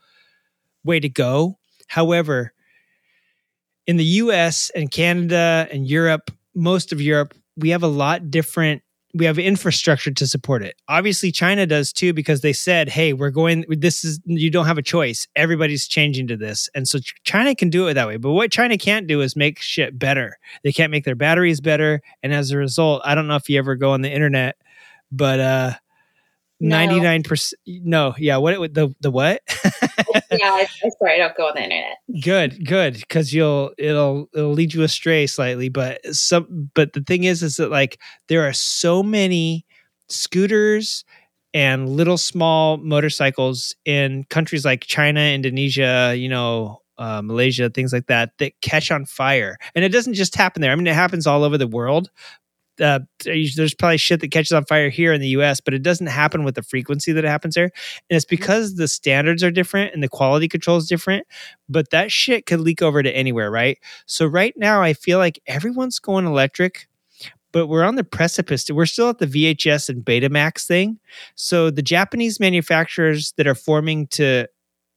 way 0.82 0.98
to 0.98 1.08
go. 1.08 1.58
However, 1.86 2.52
in 3.86 3.96
the 3.96 4.04
US 4.04 4.70
and 4.74 4.90
Canada 4.90 5.68
and 5.70 5.86
Europe, 5.86 6.32
most 6.56 6.92
of 6.92 7.00
Europe, 7.00 7.34
we 7.56 7.70
have 7.70 7.84
a 7.84 7.88
lot 7.88 8.30
different 8.30 8.82
we 9.14 9.24
have 9.24 9.38
infrastructure 9.38 10.10
to 10.10 10.26
support 10.26 10.62
it. 10.62 10.76
Obviously, 10.88 11.32
China 11.32 11.66
does 11.66 11.92
too 11.92 12.12
because 12.12 12.40
they 12.40 12.52
said, 12.52 12.88
"Hey, 12.88 13.12
we're 13.12 13.30
going. 13.30 13.64
This 13.68 14.04
is 14.04 14.20
you 14.24 14.50
don't 14.50 14.66
have 14.66 14.78
a 14.78 14.82
choice. 14.82 15.26
Everybody's 15.36 15.88
changing 15.88 16.28
to 16.28 16.36
this." 16.36 16.68
And 16.74 16.86
so 16.88 16.98
China 17.24 17.54
can 17.54 17.70
do 17.70 17.88
it 17.88 17.94
that 17.94 18.06
way. 18.06 18.16
But 18.16 18.32
what 18.32 18.52
China 18.52 18.78
can't 18.78 19.06
do 19.06 19.20
is 19.20 19.36
make 19.36 19.60
shit 19.60 19.98
better. 19.98 20.38
They 20.62 20.72
can't 20.72 20.90
make 20.90 21.04
their 21.04 21.14
batteries 21.14 21.60
better, 21.60 22.02
and 22.22 22.32
as 22.32 22.50
a 22.50 22.58
result, 22.58 23.02
I 23.04 23.14
don't 23.14 23.26
know 23.26 23.36
if 23.36 23.48
you 23.48 23.58
ever 23.58 23.74
go 23.74 23.92
on 23.92 24.02
the 24.02 24.12
internet, 24.12 24.56
but 25.10 25.40
uh, 25.40 25.72
ninety 26.60 27.00
nine 27.00 27.22
percent. 27.22 27.60
No, 27.66 28.14
yeah. 28.18 28.36
What 28.36 28.74
the 28.74 28.94
the 29.00 29.10
what? 29.10 29.40
yeah, 30.30 30.52
I, 30.52 30.66
I 30.84 30.90
swear 30.96 31.14
I 31.14 31.18
don't 31.18 31.36
go 31.36 31.48
on 31.48 31.54
the 31.54 31.62
internet. 31.62 31.96
good 32.22 32.66
good 32.66 32.94
because 32.94 33.32
you'll 33.32 33.72
it'll 33.78 34.28
it'll 34.34 34.52
lead 34.52 34.74
you 34.74 34.82
astray 34.82 35.26
slightly 35.26 35.68
but 35.68 36.04
some 36.14 36.70
but 36.74 36.92
the 36.92 37.02
thing 37.02 37.24
is 37.24 37.42
is 37.42 37.56
that 37.56 37.70
like 37.70 38.00
there 38.28 38.46
are 38.46 38.52
so 38.52 39.02
many 39.02 39.64
scooters 40.08 41.04
and 41.52 41.88
little 41.88 42.18
small 42.18 42.76
motorcycles 42.78 43.74
in 43.84 44.24
countries 44.24 44.64
like 44.64 44.82
china 44.82 45.20
indonesia 45.20 46.14
you 46.16 46.28
know 46.28 46.80
uh, 46.98 47.22
malaysia 47.22 47.70
things 47.70 47.92
like 47.92 48.06
that 48.06 48.30
that 48.38 48.52
catch 48.60 48.90
on 48.90 49.04
fire 49.04 49.56
and 49.74 49.84
it 49.84 49.90
doesn't 49.90 50.14
just 50.14 50.34
happen 50.34 50.60
there 50.60 50.70
i 50.72 50.74
mean 50.74 50.86
it 50.86 50.94
happens 50.94 51.26
all 51.26 51.44
over 51.44 51.56
the 51.56 51.66
world 51.66 52.10
uh, 52.80 53.00
there's 53.24 53.74
probably 53.74 53.96
shit 53.96 54.20
that 54.20 54.30
catches 54.30 54.52
on 54.52 54.64
fire 54.64 54.88
here 54.88 55.12
in 55.12 55.20
the 55.20 55.28
US, 55.28 55.60
but 55.60 55.74
it 55.74 55.82
doesn't 55.82 56.06
happen 56.06 56.44
with 56.44 56.54
the 56.54 56.62
frequency 56.62 57.12
that 57.12 57.24
it 57.24 57.28
happens 57.28 57.54
there. 57.54 57.64
And 57.64 58.16
it's 58.16 58.24
because 58.24 58.76
the 58.76 58.88
standards 58.88 59.42
are 59.44 59.50
different 59.50 59.94
and 59.94 60.02
the 60.02 60.08
quality 60.08 60.48
control 60.48 60.76
is 60.76 60.88
different, 60.88 61.26
but 61.68 61.90
that 61.90 62.10
shit 62.10 62.46
could 62.46 62.60
leak 62.60 62.82
over 62.82 63.02
to 63.02 63.16
anywhere, 63.16 63.50
right? 63.50 63.78
So, 64.06 64.26
right 64.26 64.54
now, 64.56 64.82
I 64.82 64.94
feel 64.94 65.18
like 65.18 65.40
everyone's 65.46 65.98
going 65.98 66.26
electric, 66.26 66.88
but 67.52 67.66
we're 67.66 67.84
on 67.84 67.96
the 67.96 68.04
precipice. 68.04 68.70
We're 68.70 68.86
still 68.86 69.10
at 69.10 69.18
the 69.18 69.26
VHS 69.26 69.88
and 69.88 70.04
Betamax 70.04 70.66
thing. 70.66 70.98
So, 71.34 71.70
the 71.70 71.82
Japanese 71.82 72.40
manufacturers 72.40 73.32
that 73.36 73.46
are 73.46 73.54
forming 73.54 74.06
to 74.08 74.46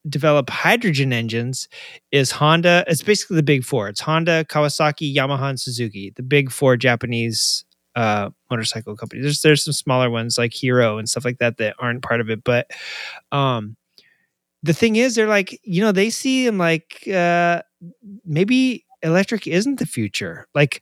develop 0.09 0.49
hydrogen 0.49 1.13
engines 1.13 1.69
is 2.11 2.31
Honda. 2.31 2.83
It's 2.87 3.01
basically 3.01 3.37
the 3.37 3.43
big 3.43 3.63
four. 3.63 3.87
It's 3.87 4.01
Honda, 4.01 4.45
Kawasaki, 4.45 5.13
Yamaha, 5.13 5.49
and 5.51 5.59
Suzuki, 5.59 6.11
the 6.15 6.23
big 6.23 6.51
four 6.51 6.75
Japanese 6.75 7.63
uh, 7.95 8.29
motorcycle 8.49 8.95
companies. 8.95 9.23
There's 9.23 9.41
there's 9.41 9.63
some 9.65 9.73
smaller 9.73 10.09
ones 10.09 10.37
like 10.37 10.53
Hero 10.53 10.97
and 10.97 11.07
stuff 11.09 11.25
like 11.25 11.39
that 11.39 11.57
that 11.57 11.75
aren't 11.79 12.03
part 12.03 12.21
of 12.21 12.29
it. 12.29 12.43
But 12.43 12.71
um, 13.31 13.75
the 14.63 14.73
thing 14.73 14.95
is, 14.95 15.15
they're 15.15 15.27
like 15.27 15.59
you 15.63 15.81
know 15.81 15.91
they 15.91 16.09
see 16.09 16.45
them 16.45 16.57
like 16.57 17.07
uh, 17.07 17.61
maybe 18.25 18.85
electric 19.01 19.47
isn't 19.47 19.79
the 19.79 19.85
future. 19.85 20.47
Like 20.55 20.81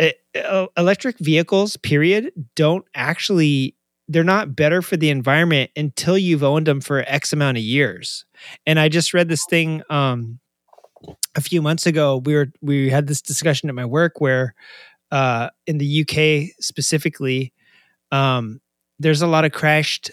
e- 0.00 0.12
e- 0.36 0.66
electric 0.76 1.18
vehicles, 1.18 1.76
period, 1.76 2.32
don't 2.54 2.84
actually 2.94 3.74
they're 4.08 4.24
not 4.24 4.56
better 4.56 4.80
for 4.80 4.96
the 4.96 5.10
environment 5.10 5.70
until 5.76 6.16
you've 6.16 6.42
owned 6.42 6.66
them 6.66 6.80
for 6.80 7.04
X 7.06 7.32
amount 7.32 7.58
of 7.58 7.62
years. 7.62 8.24
And 8.66 8.78
I 8.80 8.88
just 8.88 9.12
read 9.12 9.28
this 9.28 9.44
thing 9.50 9.82
um, 9.90 10.38
a 11.34 11.40
few 11.40 11.60
months 11.62 11.86
ago. 11.86 12.18
We 12.24 12.34
were 12.34 12.48
we 12.60 12.90
had 12.90 13.06
this 13.06 13.20
discussion 13.22 13.68
at 13.68 13.74
my 13.74 13.84
work 13.84 14.20
where 14.20 14.54
uh, 15.10 15.50
in 15.66 15.78
the 15.78 16.02
UK 16.02 16.54
specifically, 16.60 17.52
um, 18.12 18.60
there's 18.98 19.22
a 19.22 19.26
lot 19.26 19.44
of 19.44 19.52
crashed 19.52 20.10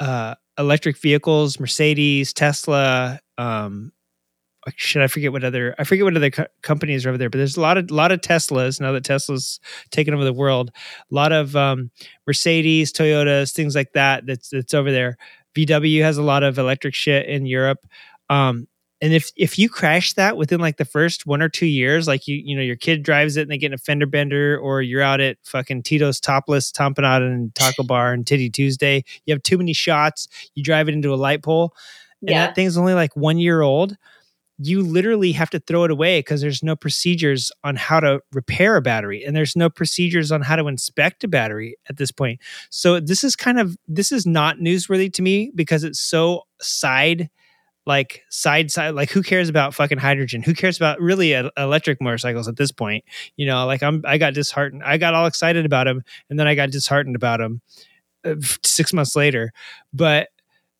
uh, 0.00 0.34
electric 0.58 0.98
vehicles, 0.98 1.60
Mercedes, 1.60 2.32
Tesla. 2.32 3.20
Um, 3.38 3.92
should 4.76 5.02
I 5.02 5.08
forget 5.08 5.32
what 5.32 5.42
other 5.42 5.74
I 5.78 5.84
forget 5.84 6.04
what 6.04 6.16
other 6.16 6.30
co- 6.30 6.46
companies 6.62 7.04
are 7.04 7.08
over 7.08 7.18
there, 7.18 7.30
but 7.30 7.38
there's 7.38 7.56
a 7.56 7.60
lot 7.60 7.78
of 7.78 7.90
lot 7.90 8.12
of 8.12 8.20
Teslas 8.20 8.80
now 8.80 8.92
that 8.92 9.04
Tesla's 9.04 9.58
taken 9.90 10.14
over 10.14 10.24
the 10.24 10.32
world. 10.32 10.70
A 11.10 11.14
lot 11.14 11.32
of 11.32 11.56
um, 11.56 11.90
Mercedes, 12.26 12.92
Toyotas, 12.92 13.52
things 13.52 13.74
like 13.74 13.92
that. 13.94 14.24
That's 14.26 14.50
that's 14.50 14.74
over 14.74 14.92
there. 14.92 15.16
VW 15.56 16.02
has 16.02 16.16
a 16.16 16.22
lot 16.22 16.42
of 16.42 16.58
electric 16.58 16.94
shit 16.94 17.26
in 17.26 17.44
Europe. 17.44 17.78
Um, 18.30 18.68
and 19.02 19.12
if 19.12 19.32
if 19.36 19.58
you 19.58 19.68
crash 19.68 20.14
that 20.14 20.38
within 20.38 20.60
like 20.60 20.78
the 20.78 20.86
first 20.86 21.26
one 21.26 21.42
or 21.42 21.50
two 21.50 21.66
years, 21.66 22.08
like 22.08 22.28
you 22.28 22.36
you 22.36 22.56
know 22.56 22.62
your 22.62 22.76
kid 22.76 23.02
drives 23.02 23.36
it 23.36 23.42
and 23.42 23.50
they 23.50 23.58
get 23.58 23.68
in 23.68 23.74
a 23.74 23.78
fender 23.78 24.06
bender, 24.06 24.58
or 24.58 24.82
you're 24.82 25.02
out 25.02 25.20
at 25.20 25.38
fucking 25.44 25.82
Tito's 25.84 26.20
Topless, 26.20 26.72
Tampanada 26.72 27.26
and 27.30 27.54
Taco 27.54 27.82
Bar 27.84 28.14
and 28.14 28.26
Titty 28.26 28.50
Tuesday, 28.50 29.04
you 29.26 29.34
have 29.34 29.42
too 29.42 29.58
many 29.58 29.74
shots. 29.74 30.28
You 30.54 30.64
drive 30.64 30.88
it 30.88 30.94
into 30.94 31.12
a 31.14 31.16
light 31.16 31.42
pole, 31.42 31.74
and 32.26 32.30
Yeah. 32.30 32.46
that 32.46 32.54
thing's 32.54 32.78
only 32.78 32.94
like 32.94 33.16
one 33.16 33.38
year 33.38 33.62
old. 33.62 33.96
You 34.58 34.82
literally 34.82 35.32
have 35.32 35.50
to 35.50 35.58
throw 35.60 35.84
it 35.84 35.90
away 35.90 36.20
because 36.20 36.40
there's 36.40 36.62
no 36.62 36.76
procedures 36.76 37.50
on 37.64 37.76
how 37.76 38.00
to 38.00 38.20
repair 38.32 38.76
a 38.76 38.82
battery, 38.82 39.24
and 39.24 39.34
there's 39.36 39.56
no 39.56 39.68
procedures 39.70 40.30
on 40.32 40.42
how 40.42 40.56
to 40.56 40.68
inspect 40.68 41.24
a 41.24 41.28
battery 41.28 41.76
at 41.88 41.96
this 41.96 42.12
point. 42.12 42.40
So 42.70 43.00
this 43.00 43.24
is 43.24 43.36
kind 43.36 43.58
of 43.58 43.76
this 43.88 44.12
is 44.12 44.26
not 44.26 44.58
newsworthy 44.58 45.12
to 45.14 45.22
me 45.22 45.50
because 45.56 45.84
it's 45.84 46.00
so 46.00 46.42
side 46.60 47.28
like 47.86 48.22
side 48.30 48.70
side 48.70 48.90
like 48.90 49.10
who 49.10 49.22
cares 49.22 49.48
about 49.48 49.74
fucking 49.74 49.98
hydrogen? 49.98 50.42
Who 50.42 50.54
cares 50.54 50.76
about 50.76 51.00
really 51.00 51.34
uh, 51.34 51.50
electric 51.56 52.00
motorcycles 52.00 52.48
at 52.48 52.56
this 52.56 52.72
point? 52.72 53.04
You 53.36 53.46
know 53.46 53.66
like 53.66 53.82
i'm 53.82 54.02
i 54.04 54.18
got 54.18 54.34
disheartened 54.34 54.82
i 54.84 54.96
got 54.98 55.14
all 55.14 55.26
excited 55.26 55.66
about 55.66 55.86
them 55.86 56.02
and 56.30 56.38
then 56.38 56.46
i 56.46 56.54
got 56.54 56.70
disheartened 56.70 57.16
about 57.16 57.40
them 57.40 57.60
uh, 58.24 58.36
six 58.64 58.92
months 58.92 59.16
later. 59.16 59.52
But 59.92 60.28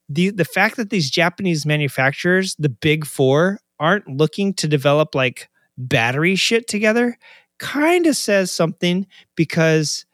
the 0.08 0.30
the 0.30 0.44
fact 0.44 0.76
that 0.76 0.90
these 0.90 1.10
japanese 1.10 1.64
manufacturers 1.64 2.56
the 2.58 2.68
big 2.68 3.06
four 3.06 3.60
aren't 3.78 4.08
looking 4.08 4.52
to 4.52 4.68
develop 4.68 5.14
like 5.14 5.48
battery 5.78 6.34
shit 6.34 6.68
together 6.68 7.16
kind 7.58 8.06
of 8.06 8.16
says 8.16 8.50
something 8.50 9.06
because 9.36 10.04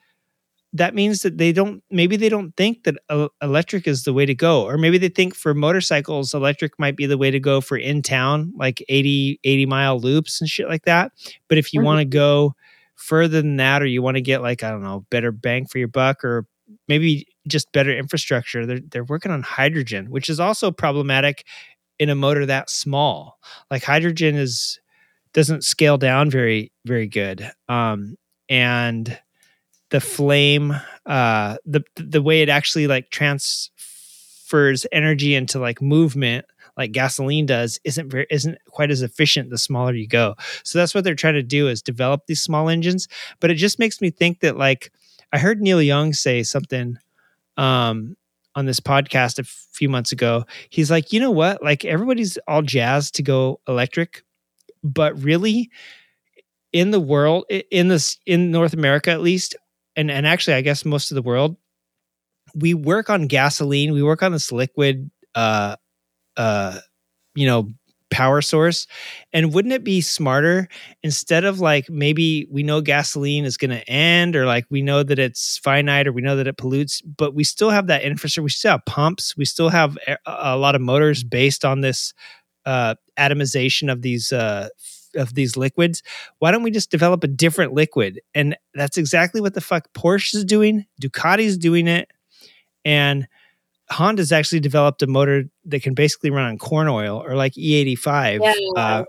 that 0.72 0.94
means 0.94 1.22
that 1.22 1.38
they 1.38 1.52
don't 1.52 1.82
maybe 1.90 2.16
they 2.16 2.28
don't 2.28 2.54
think 2.56 2.84
that 2.84 2.96
uh, 3.08 3.28
electric 3.42 3.86
is 3.86 4.04
the 4.04 4.12
way 4.12 4.26
to 4.26 4.34
go 4.34 4.64
or 4.64 4.76
maybe 4.78 4.98
they 4.98 5.08
think 5.08 5.34
for 5.34 5.54
motorcycles 5.54 6.34
electric 6.34 6.78
might 6.78 6.96
be 6.96 7.06
the 7.06 7.18
way 7.18 7.30
to 7.30 7.40
go 7.40 7.60
for 7.60 7.76
in 7.76 8.02
town 8.02 8.52
like 8.56 8.84
80 8.88 9.40
80 9.44 9.66
mile 9.66 9.98
loops 9.98 10.40
and 10.40 10.48
shit 10.50 10.68
like 10.68 10.84
that. 10.84 11.12
But 11.48 11.58
if 11.58 11.72
you 11.72 11.80
Mhm. 11.80 11.84
want 11.84 11.98
to 12.00 12.04
go 12.04 12.54
further 12.96 13.40
than 13.42 13.56
that 13.56 13.80
or 13.82 13.86
you 13.86 14.02
want 14.02 14.16
to 14.16 14.20
get 14.20 14.42
like 14.42 14.62
i 14.64 14.70
don't 14.70 14.82
know 14.82 15.06
better 15.10 15.30
bang 15.30 15.64
for 15.66 15.78
your 15.78 15.86
buck 15.88 16.24
or 16.24 16.46
maybe 16.88 17.26
just 17.46 17.70
better 17.72 17.96
infrastructure 17.96 18.66
they're 18.66 18.80
they're 18.90 19.04
working 19.04 19.30
on 19.30 19.40
hydrogen 19.42 20.10
which 20.10 20.28
is 20.28 20.40
also 20.40 20.70
problematic 20.72 21.44
in 21.98 22.10
a 22.10 22.14
motor 22.14 22.46
that 22.46 22.70
small. 22.70 23.38
Like 23.70 23.84
hydrogen 23.84 24.36
is 24.36 24.80
doesn't 25.34 25.64
scale 25.64 25.98
down 25.98 26.30
very 26.30 26.72
very 26.86 27.06
good. 27.08 27.50
Um 27.68 28.16
and 28.48 29.18
the 29.91 30.01
flame 30.01 30.74
uh 31.07 31.57
the 31.64 31.82
the 31.97 32.22
way 32.22 32.43
it 32.43 32.49
actually 32.49 32.86
like 32.86 33.11
transfers 33.11 34.86
energy 34.93 35.34
into 35.34 35.59
like 35.59 35.80
movement 35.80 36.45
like 36.78 36.93
gasoline 36.93 37.45
does 37.45 37.80
isn't 37.84 38.09
very 38.09 38.26
isn't 38.30 38.57
quite 38.66 38.91
as 38.91 39.03
efficient 39.03 39.51
the 39.51 39.59
smaller 39.59 39.93
you 39.93 40.07
go. 40.07 40.36
So 40.62 40.78
that's 40.78 40.95
what 40.95 41.03
they're 41.03 41.16
trying 41.16 41.34
to 41.34 41.43
do 41.43 41.66
is 41.66 41.82
develop 41.82 42.26
these 42.26 42.41
small 42.41 42.68
engines. 42.68 43.09
But 43.41 43.51
it 43.51 43.57
just 43.57 43.80
makes 43.80 44.01
me 44.01 44.11
think 44.11 44.41
that 44.41 44.57
like 44.57 44.93
i 45.32 45.39
heard 45.39 45.61
neil 45.61 45.82
young 45.82 46.12
say 46.14 46.43
something 46.43 46.97
um 47.57 48.16
on 48.55 48.64
this 48.66 48.80
podcast 48.80 49.39
a 49.39 49.45
few 49.45 49.89
months 49.89 50.12
ago. 50.12 50.45
He's 50.70 50.91
like 50.91 51.12
you 51.12 51.20
know 51.20 51.32
what? 51.32 51.62
Like 51.62 51.84
everybody's 51.84 52.39
all 52.47 52.62
jazzed 52.62 53.16
to 53.16 53.22
go 53.22 53.61
electric 53.66 54.22
but 54.84 55.20
really 55.20 55.70
in 56.72 56.91
the 56.91 57.01
world 57.01 57.45
in 57.70 57.89
this 57.89 58.18
in 58.26 58.51
north 58.51 58.74
america 58.74 59.11
at 59.11 59.22
least 59.22 59.57
and 59.99 60.11
and 60.11 60.26
actually 60.26 60.55
i 60.55 60.62
guess 60.62 60.84
most 60.84 61.11
of 61.11 61.14
the 61.14 61.22
world 61.22 61.57
we 62.55 62.72
work 62.74 63.11
on 63.11 63.26
gasoline 63.26 63.92
we 63.92 64.03
work 64.03 64.22
on 64.22 64.32
this 64.32 64.51
liquid 64.51 65.11
uh 65.34 65.76
uh 66.36 66.78
you 67.34 67.46
know 67.46 67.68
power 68.11 68.40
source. 68.40 68.86
And 69.32 69.53
wouldn't 69.53 69.74
it 69.74 69.84
be 69.84 70.01
smarter 70.01 70.68
instead 71.03 71.44
of 71.44 71.61
like 71.61 71.88
maybe 71.90 72.46
we 72.51 72.62
know 72.62 72.80
gasoline 72.80 73.44
is 73.44 73.57
going 73.57 73.70
to 73.70 73.88
end 73.88 74.36
or 74.36 74.46
like 74.46 74.66
we 74.70 74.82
know 74.82 75.03
that 75.03 75.18
it's 75.18 75.59
finite 75.59 76.07
or 76.07 76.12
we 76.12 76.22
know 76.22 76.36
that 76.36 76.46
it 76.46 76.57
pollutes 76.57 77.01
but 77.03 77.34
we 77.34 77.44
still 77.44 77.70
have 77.70 77.86
that 77.88 78.03
infrastructure 78.03 78.42
we 78.42 78.51
still 78.51 78.72
have 78.72 78.84
pumps 78.86 79.36
we 79.36 79.44
still 79.44 79.68
have 79.68 79.99
a, 80.26 80.57
lot 80.57 80.74
of 80.74 80.80
motors 80.80 81.22
based 81.22 81.64
on 81.64 81.80
this 81.80 82.14
uh 82.66 82.94
atomization 83.18 83.90
of 83.90 84.03
these 84.03 84.32
uh 84.32 84.68
of 85.14 85.34
these 85.34 85.56
liquids 85.56 86.02
why 86.38 86.50
don't 86.50 86.62
we 86.62 86.70
just 86.70 86.90
develop 86.90 87.24
a 87.24 87.28
different 87.28 87.72
liquid 87.72 88.20
and 88.34 88.56
that's 88.74 88.96
exactly 88.98 89.40
what 89.40 89.54
the 89.54 89.61
fuck 89.61 89.88
porsche 89.94 90.34
is 90.34 90.44
doing 90.44 90.84
ducati's 91.00 91.56
doing 91.56 91.86
it 91.88 92.11
and 92.84 93.26
honda's 93.90 94.32
actually 94.32 94.61
developed 94.61 95.02
a 95.02 95.06
motor 95.06 95.44
that 95.64 95.82
can 95.82 95.94
basically 95.94 96.30
run 96.30 96.44
on 96.46 96.59
corn 96.59 96.88
oil 96.88 97.22
or 97.26 97.34
like 97.36 97.52
e85 97.54 98.40
Yeah. 98.42 98.80
uh, 98.80 99.04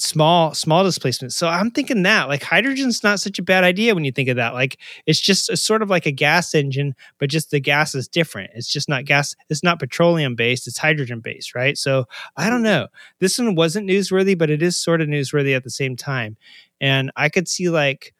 small 0.00 0.54
small 0.54 0.84
displacement. 0.84 1.32
So 1.32 1.48
i'm 1.48 1.70
thinking 1.70 2.02
that 2.02 2.28
like 2.28 2.42
hydrogen's 2.42 3.02
not 3.02 3.20
such 3.20 3.38
a 3.38 3.42
bad 3.42 3.64
idea 3.64 3.94
when 3.94 4.04
you 4.04 4.12
think 4.12 4.28
of 4.28 4.36
that. 4.36 4.54
Like 4.54 4.78
it's 5.06 5.20
just 5.20 5.50
a, 5.50 5.56
sort 5.56 5.82
of 5.82 5.90
like 5.90 6.06
a 6.06 6.12
gas 6.12 6.54
engine 6.54 6.94
but 7.18 7.30
just 7.30 7.50
the 7.50 7.60
gas 7.60 7.94
is 7.94 8.08
different. 8.08 8.50
It's 8.54 8.68
just 8.68 8.88
not 8.88 9.04
gas 9.04 9.34
it's 9.48 9.62
not 9.62 9.78
petroleum 9.78 10.34
based 10.34 10.66
it's 10.66 10.78
hydrogen 10.78 11.20
based 11.20 11.54
right? 11.54 11.76
So 11.76 12.06
i 12.36 12.48
don't 12.48 12.58
mm-hmm. 12.58 12.64
know. 12.64 12.86
This 13.18 13.38
one 13.38 13.54
wasn't 13.54 13.88
newsworthy 13.88 14.36
but 14.36 14.50
it 14.50 14.62
is 14.62 14.76
sort 14.76 15.00
of 15.00 15.08
newsworthy 15.08 15.54
at 15.54 15.64
the 15.64 15.70
same 15.70 15.96
time. 15.96 16.36
And 16.80 17.10
i 17.16 17.28
could 17.28 17.48
see 17.48 17.68
like 17.68 18.14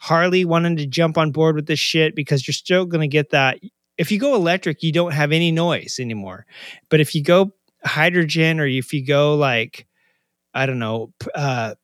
harley 0.00 0.44
wanting 0.44 0.76
to 0.76 0.86
jump 0.86 1.18
on 1.18 1.32
board 1.32 1.56
with 1.56 1.66
this 1.66 1.80
shit 1.80 2.14
because 2.14 2.46
you're 2.46 2.52
still 2.52 2.86
going 2.86 3.00
to 3.00 3.08
get 3.08 3.30
that 3.30 3.58
if 3.96 4.12
you 4.12 4.18
go 4.20 4.36
electric 4.36 4.82
you 4.82 4.92
don't 4.92 5.12
have 5.12 5.32
any 5.32 5.50
noise 5.50 5.98
anymore. 6.00 6.46
But 6.88 7.00
if 7.00 7.14
you 7.14 7.22
go 7.22 7.52
hydrogen 7.84 8.60
or 8.60 8.66
if 8.66 8.92
you 8.92 9.04
go 9.04 9.34
like 9.34 9.86
I 10.58 10.66
don't 10.66 10.78
know, 10.78 11.12
uh, 11.34 11.74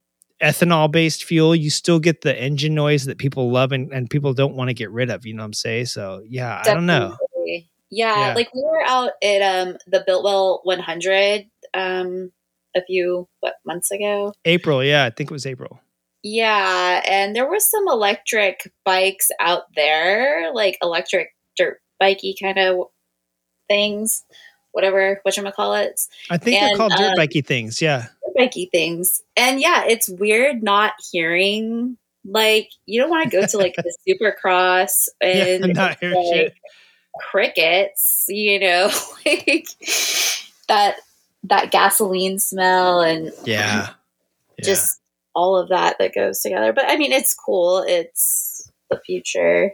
ethanol 0.43 0.91
based 0.91 1.25
fuel, 1.25 1.55
you 1.55 1.70
still 1.70 1.99
get 2.01 2.20
the 2.22 2.39
engine 2.39 2.75
noise 2.75 3.05
that 3.07 3.18
people 3.18 3.51
love 3.51 3.72
and, 3.72 3.93
and 3.93 4.11
people 4.11 4.35
don't 4.35 4.55
want 4.57 4.68
to 4.68 4.75
get 4.75 4.91
rid 4.91 5.11
of. 5.11 5.25
You 5.25 5.35
know 5.35 5.43
what 5.43 5.47
I'm 5.47 5.53
saying? 5.55 5.87
So 5.87 6.22
yeah, 6.29 6.61
I 6.64 6.75
don't 6.75 6.87
know. 6.87 7.16
Yeah, 7.91 8.29
Yeah. 8.29 8.35
like 8.35 8.53
we 8.55 8.62
were 8.62 8.83
out 8.85 9.12
at 9.22 9.41
um 9.43 9.77
the 9.87 10.05
Biltwell 10.07 10.61
100 10.64 11.47
um 11.75 12.33
a 12.77 12.83
few 12.85 13.29
what 13.41 13.55
months 13.64 13.91
ago. 13.93 14.33
April, 14.45 14.83
yeah, 14.83 15.05
I 15.05 15.11
think 15.11 15.31
it 15.31 15.35
was 15.35 15.47
April. 15.47 15.79
Yeah, 16.25 17.03
and 17.07 17.37
there 17.37 17.49
were 17.49 17.61
some 17.61 17.87
electric 17.87 18.72
bikes 18.85 19.31
out 19.41 19.64
there, 19.77 20.53
like 20.55 20.77
electric 20.83 21.29
dirt 21.57 21.81
bikey 22.01 22.35
kind 22.43 22.59
of 22.59 22.87
things, 23.68 24.25
whatever 24.72 25.20
whatchamacallits. 25.27 26.09
I 26.31 26.39
think 26.39 26.59
they're 26.59 26.70
And, 26.70 26.77
called 26.79 26.93
dirt 26.93 27.11
um, 27.11 27.14
bikey 27.16 27.43
things. 27.43 27.81
Yeah. 27.81 28.07
Bikey 28.37 28.68
things. 28.70 29.22
And 29.37 29.61
yeah, 29.61 29.85
it's 29.87 30.09
weird 30.09 30.62
not 30.62 30.93
hearing 31.11 31.97
like 32.24 32.70
you 32.87 33.01
don't 33.01 33.11
want 33.11 33.30
to 33.30 33.37
go 33.41 33.47
to 33.47 33.59
like 33.59 33.76
the 33.76 33.95
supercross 34.09 35.09
and 35.20 35.66
yeah, 35.66 35.72
not 35.72 35.99
hear 36.01 36.14
like, 36.14 36.55
crickets, 37.30 38.24
you 38.28 38.59
know, 38.61 38.91
like 39.26 39.68
that 40.68 40.97
that 41.45 41.70
gasoline 41.70 42.39
smell 42.39 43.01
and 43.01 43.32
Yeah. 43.45 43.91
Yeah. 44.59 44.64
just 44.64 45.01
all 45.35 45.57
of 45.59 45.68
that 45.70 45.97
that 45.99 46.14
goes 46.14 46.41
together. 46.41 46.72
But 46.72 46.85
I 46.89 46.97
mean, 46.97 47.12
it's 47.12 47.35
cool. 47.35 47.85
It's 47.87 48.70
the 48.89 49.01
future. 49.05 49.72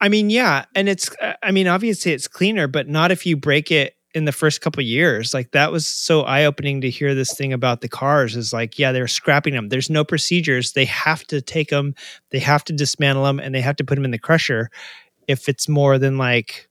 I 0.00 0.08
mean, 0.08 0.30
yeah, 0.30 0.66
and 0.74 0.88
it's 0.88 1.10
uh, 1.20 1.34
I 1.42 1.50
mean, 1.50 1.66
obviously 1.66 2.12
it's 2.12 2.28
cleaner, 2.28 2.68
but 2.68 2.88
not 2.88 3.10
if 3.10 3.26
you 3.26 3.36
break 3.36 3.72
it 3.72 3.96
in 4.18 4.26
the 4.26 4.32
first 4.32 4.60
couple 4.60 4.82
years. 4.82 5.32
Like 5.32 5.52
that 5.52 5.72
was 5.72 5.86
so 5.86 6.22
eye-opening 6.22 6.82
to 6.82 6.90
hear 6.90 7.14
this 7.14 7.32
thing 7.34 7.54
about 7.54 7.80
the 7.80 7.88
cars 7.88 8.36
is 8.36 8.52
like, 8.52 8.78
yeah, 8.78 8.92
they're 8.92 9.08
scrapping 9.08 9.54
them. 9.54 9.70
There's 9.70 9.88
no 9.88 10.04
procedures. 10.04 10.72
They 10.72 10.84
have 10.84 11.24
to 11.28 11.40
take 11.40 11.70
them, 11.70 11.94
they 12.30 12.40
have 12.40 12.64
to 12.64 12.74
dismantle 12.74 13.24
them 13.24 13.40
and 13.40 13.54
they 13.54 13.62
have 13.62 13.76
to 13.76 13.84
put 13.84 13.94
them 13.94 14.04
in 14.04 14.10
the 14.10 14.18
crusher 14.18 14.70
if 15.26 15.48
it's 15.48 15.68
more 15.68 15.98
than 15.98 16.18
like 16.18 16.68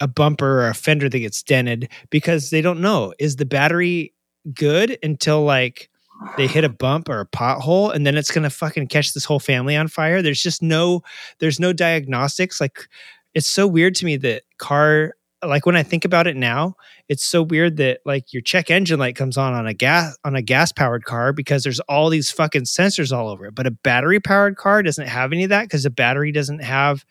a 0.00 0.06
bumper 0.06 0.60
or 0.60 0.68
a 0.68 0.74
fender 0.74 1.08
that 1.08 1.18
gets 1.18 1.42
dented 1.42 1.90
because 2.10 2.50
they 2.50 2.62
don't 2.62 2.80
know 2.80 3.12
is 3.18 3.36
the 3.36 3.44
battery 3.44 4.14
good 4.54 4.96
until 5.02 5.42
like 5.42 5.90
they 6.36 6.46
hit 6.46 6.64
a 6.64 6.68
bump 6.68 7.08
or 7.08 7.20
a 7.20 7.26
pothole 7.26 7.92
and 7.92 8.06
then 8.06 8.16
it's 8.16 8.30
going 8.30 8.44
to 8.44 8.50
fucking 8.50 8.86
catch 8.86 9.12
this 9.12 9.24
whole 9.24 9.40
family 9.40 9.76
on 9.76 9.88
fire 9.88 10.22
there's 10.22 10.42
just 10.42 10.62
no 10.62 11.02
there's 11.40 11.58
no 11.58 11.72
diagnostics 11.72 12.60
like 12.60 12.88
it's 13.34 13.48
so 13.48 13.66
weird 13.66 13.94
to 13.94 14.04
me 14.04 14.16
that 14.16 14.42
car 14.58 15.14
like 15.44 15.66
when 15.66 15.76
i 15.76 15.82
think 15.82 16.04
about 16.04 16.26
it 16.26 16.36
now 16.36 16.74
it's 17.08 17.24
so 17.24 17.42
weird 17.42 17.76
that 17.76 18.00
like 18.04 18.32
your 18.32 18.42
check 18.42 18.70
engine 18.70 18.98
light 18.98 19.16
comes 19.16 19.36
on 19.36 19.54
on 19.54 19.66
a 19.66 19.74
gas 19.74 20.16
on 20.24 20.34
a 20.34 20.42
gas 20.42 20.72
powered 20.72 21.04
car 21.04 21.32
because 21.32 21.62
there's 21.62 21.80
all 21.80 22.08
these 22.10 22.30
fucking 22.30 22.62
sensors 22.62 23.16
all 23.16 23.28
over 23.28 23.46
it 23.46 23.54
but 23.54 23.66
a 23.66 23.70
battery 23.70 24.20
powered 24.20 24.56
car 24.56 24.82
doesn't 24.82 25.06
have 25.06 25.32
any 25.32 25.44
of 25.44 25.50
that 25.50 25.62
because 25.62 25.84
a 25.84 25.90
battery 25.90 26.32
doesn't 26.32 26.62
have 26.62 27.04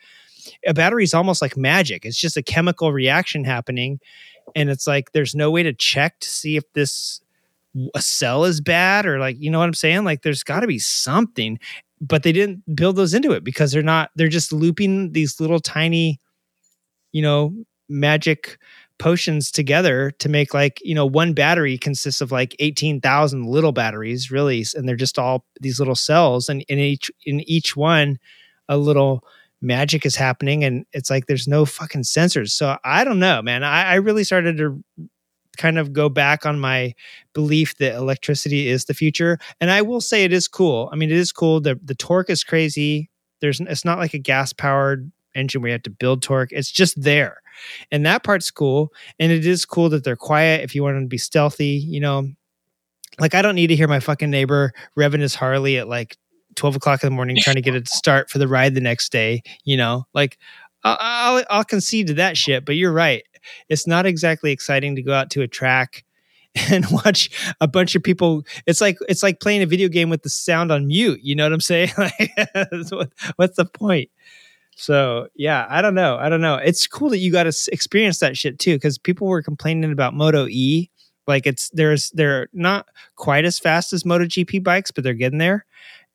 a 0.66 0.74
battery 0.74 1.04
is 1.04 1.14
almost 1.14 1.42
like 1.42 1.58
magic. 1.58 2.06
It's 2.06 2.20
just 2.20 2.38
a 2.38 2.44
chemical 2.44 2.94
reaction 2.94 3.44
happening 3.44 4.00
and 4.56 4.70
it's 4.70 4.88
like 4.88 5.12
there's 5.12 5.36
no 5.36 5.52
way 5.52 5.64
to 5.64 5.74
check 5.74 6.20
to 6.20 6.30
see 6.30 6.56
if 6.56 6.64
this 6.74 7.22
a 7.94 8.02
cell 8.02 8.46
is 8.46 8.62
bad 8.62 9.06
or 9.06 9.20
like 9.20 9.36
you 9.40 9.52
know 9.52 9.60
what 9.60 9.68
i'm 9.68 9.74
saying? 9.74 10.04
Like 10.04 10.22
there's 10.22 10.44
got 10.44 10.62
to 10.62 10.68
be 10.68 10.80
something 10.80 11.60
but 12.00 12.24
they 12.24 12.32
didn't 12.32 12.64
build 12.76 12.96
those 12.96 13.14
into 13.14 13.32
it 13.32 13.44
because 13.44 13.72
they're 13.72 13.84
not 13.84 14.12
they're 14.16 14.28
just 14.28 14.54
looping 14.54 15.12
these 15.12 15.40
little 15.40 15.60
tiny 15.60 16.20
you 17.12 17.22
know 17.22 17.54
magic 17.90 18.58
potions 19.00 19.52
together 19.52 20.12
to 20.20 20.28
make 20.28 20.54
like 20.54 20.82
you 20.84 20.96
know 20.96 21.06
one 21.06 21.34
battery 21.34 21.78
consists 21.78 22.22
of 22.22 22.32
like 22.32 22.56
18,000 22.60 23.46
little 23.46 23.72
batteries 23.72 24.32
really 24.32 24.66
and 24.74 24.88
they're 24.88 24.96
just 24.96 25.20
all 25.20 25.46
these 25.62 25.80
little 25.80 25.96
cells 25.96 26.50
and 26.50 26.64
in 26.68 26.80
each 26.80 27.12
in 27.26 27.42
each 27.42 27.76
one 27.76 28.18
a 28.70 28.78
little 28.78 29.24
magic 29.62 30.06
is 30.06 30.16
happening 30.16 30.64
and 30.64 30.86
it's 30.94 31.10
like 31.10 31.28
there's 31.28 31.48
no 31.48 31.66
fucking 31.66 32.02
sensors. 32.04 32.50
So 32.50 32.78
i 32.84 33.04
don't 33.04 33.20
know 33.20 33.42
man. 33.42 33.64
I, 33.64 33.84
I 33.84 33.96
really 33.96 34.24
started 34.24 34.58
to 34.58 34.84
kind 35.58 35.80
of 35.80 35.92
go 35.94 36.10
back 36.10 36.46
on 36.46 36.60
my 36.60 36.94
belief 37.34 37.78
that 37.78 37.96
electricity 37.96 38.68
is 38.68 38.86
the 38.86 38.94
future 38.94 39.40
and 39.60 39.72
i 39.72 39.82
will 39.82 40.02
say 40.02 40.24
it 40.24 40.34
is 40.34 40.48
cool. 40.48 40.90
I 40.92 40.96
mean 40.96 41.12
it 41.12 41.18
is 41.18 41.32
cool. 41.32 41.62
The 41.62 41.80
the 41.84 41.96
torque 41.96 42.32
is 42.32 42.44
crazy. 42.44 43.12
There's 43.42 43.60
it's 43.60 43.86
not 43.86 44.00
like 44.00 44.16
a 44.16 44.20
gas 44.20 44.54
powered 44.54 45.12
engine 45.36 45.62
where 45.62 45.70
you 45.70 45.74
have 45.74 45.84
to 45.84 45.92
build 45.92 46.24
torque. 46.24 46.52
It's 46.52 46.72
just 46.72 47.02
there. 47.02 47.42
And 47.92 48.06
that 48.06 48.24
part's 48.24 48.52
cool. 48.52 48.94
And 49.20 49.32
it 49.32 49.46
is 49.46 49.66
cool 49.66 49.90
that 49.90 50.04
they're 50.04 50.16
quiet 50.16 50.64
if 50.64 50.76
you 50.76 50.84
want 50.84 51.02
to 51.02 51.08
be 51.08 51.18
stealthy, 51.18 51.84
you 51.88 52.00
know. 52.00 52.30
Like 53.20 53.34
I 53.34 53.42
don't 53.42 53.56
need 53.56 53.68
to 53.68 53.76
hear 53.76 53.88
my 53.88 54.00
fucking 54.00 54.30
neighbor 54.30 54.74
revving 54.98 55.22
his 55.22 55.36
Harley 55.36 55.78
at 55.78 55.88
like 55.88 56.18
12 56.56 56.76
o'clock 56.76 57.04
in 57.04 57.08
the 57.08 57.16
morning 57.16 57.38
trying 57.40 57.56
to 57.56 57.62
get 57.62 57.76
it 57.76 57.86
to 57.86 57.92
start 57.92 58.30
for 58.30 58.38
the 58.38 58.48
ride 58.48 58.76
the 58.76 58.82
next 58.82 59.12
day, 59.12 59.42
you 59.64 59.78
know. 59.78 60.06
Like 60.14 60.38
I'll, 60.84 60.98
I'll, 61.00 61.44
I'll 61.50 61.64
concede 61.64 62.08
to 62.08 62.14
that 62.16 62.38
shit, 62.38 62.66
but 62.66 62.76
you're 62.76 62.94
right. 62.94 63.24
It's 63.70 63.88
not 63.88 64.06
exactly 64.06 64.52
exciting 64.52 64.96
to 64.96 65.02
go 65.02 65.14
out 65.14 65.30
to 65.32 65.42
a 65.42 65.48
track 65.48 66.04
and 66.70 66.86
watch 66.92 67.30
a 67.62 67.68
bunch 67.68 67.96
of 67.96 68.04
people. 68.04 68.44
It's 68.66 68.82
like 68.82 68.98
it's 69.08 69.24
like 69.24 69.40
playing 69.40 69.62
a 69.62 69.68
video 69.68 69.90
game 69.90 70.10
with 70.10 70.24
the 70.24 70.30
sound 70.30 70.72
on 70.72 70.88
mute. 70.88 71.20
You 71.24 71.36
know 71.36 71.46
what 71.46 71.54
I'm 71.54 71.62
saying? 71.62 71.92
Like, 71.98 72.32
what, 72.90 73.12
what's 73.36 73.56
the 73.58 73.66
point? 73.66 74.10
So 74.80 75.28
yeah, 75.36 75.66
I 75.70 75.82
don't 75.82 75.96
know. 75.96 76.18
I 76.18 76.30
don't 76.30 76.40
know. 76.40 76.56
It's 76.56 76.86
cool 76.86 77.10
that 77.10 77.18
you 77.18 77.32
got 77.32 77.44
to 77.44 77.70
experience 77.72 78.20
that 78.20 78.38
shit 78.38 78.60
too, 78.60 78.76
because 78.76 79.00
people 79.00 79.28
were 79.28 79.42
complaining 79.42 79.92
about 79.92 80.14
Moto 80.14 80.46
E. 80.48 80.90
Like 81.26 81.48
it's 81.48 81.70
there's 81.72 82.12
they're 82.12 82.48
not 82.54 82.88
quite 83.16 83.44
as 83.44 83.58
fast 83.58 83.92
as 83.92 84.06
Moto 84.06 84.26
GP 84.26 84.64
bikes, 84.64 84.92
but 84.92 85.04
they're 85.04 85.14
getting 85.16 85.40
there. 85.40 85.66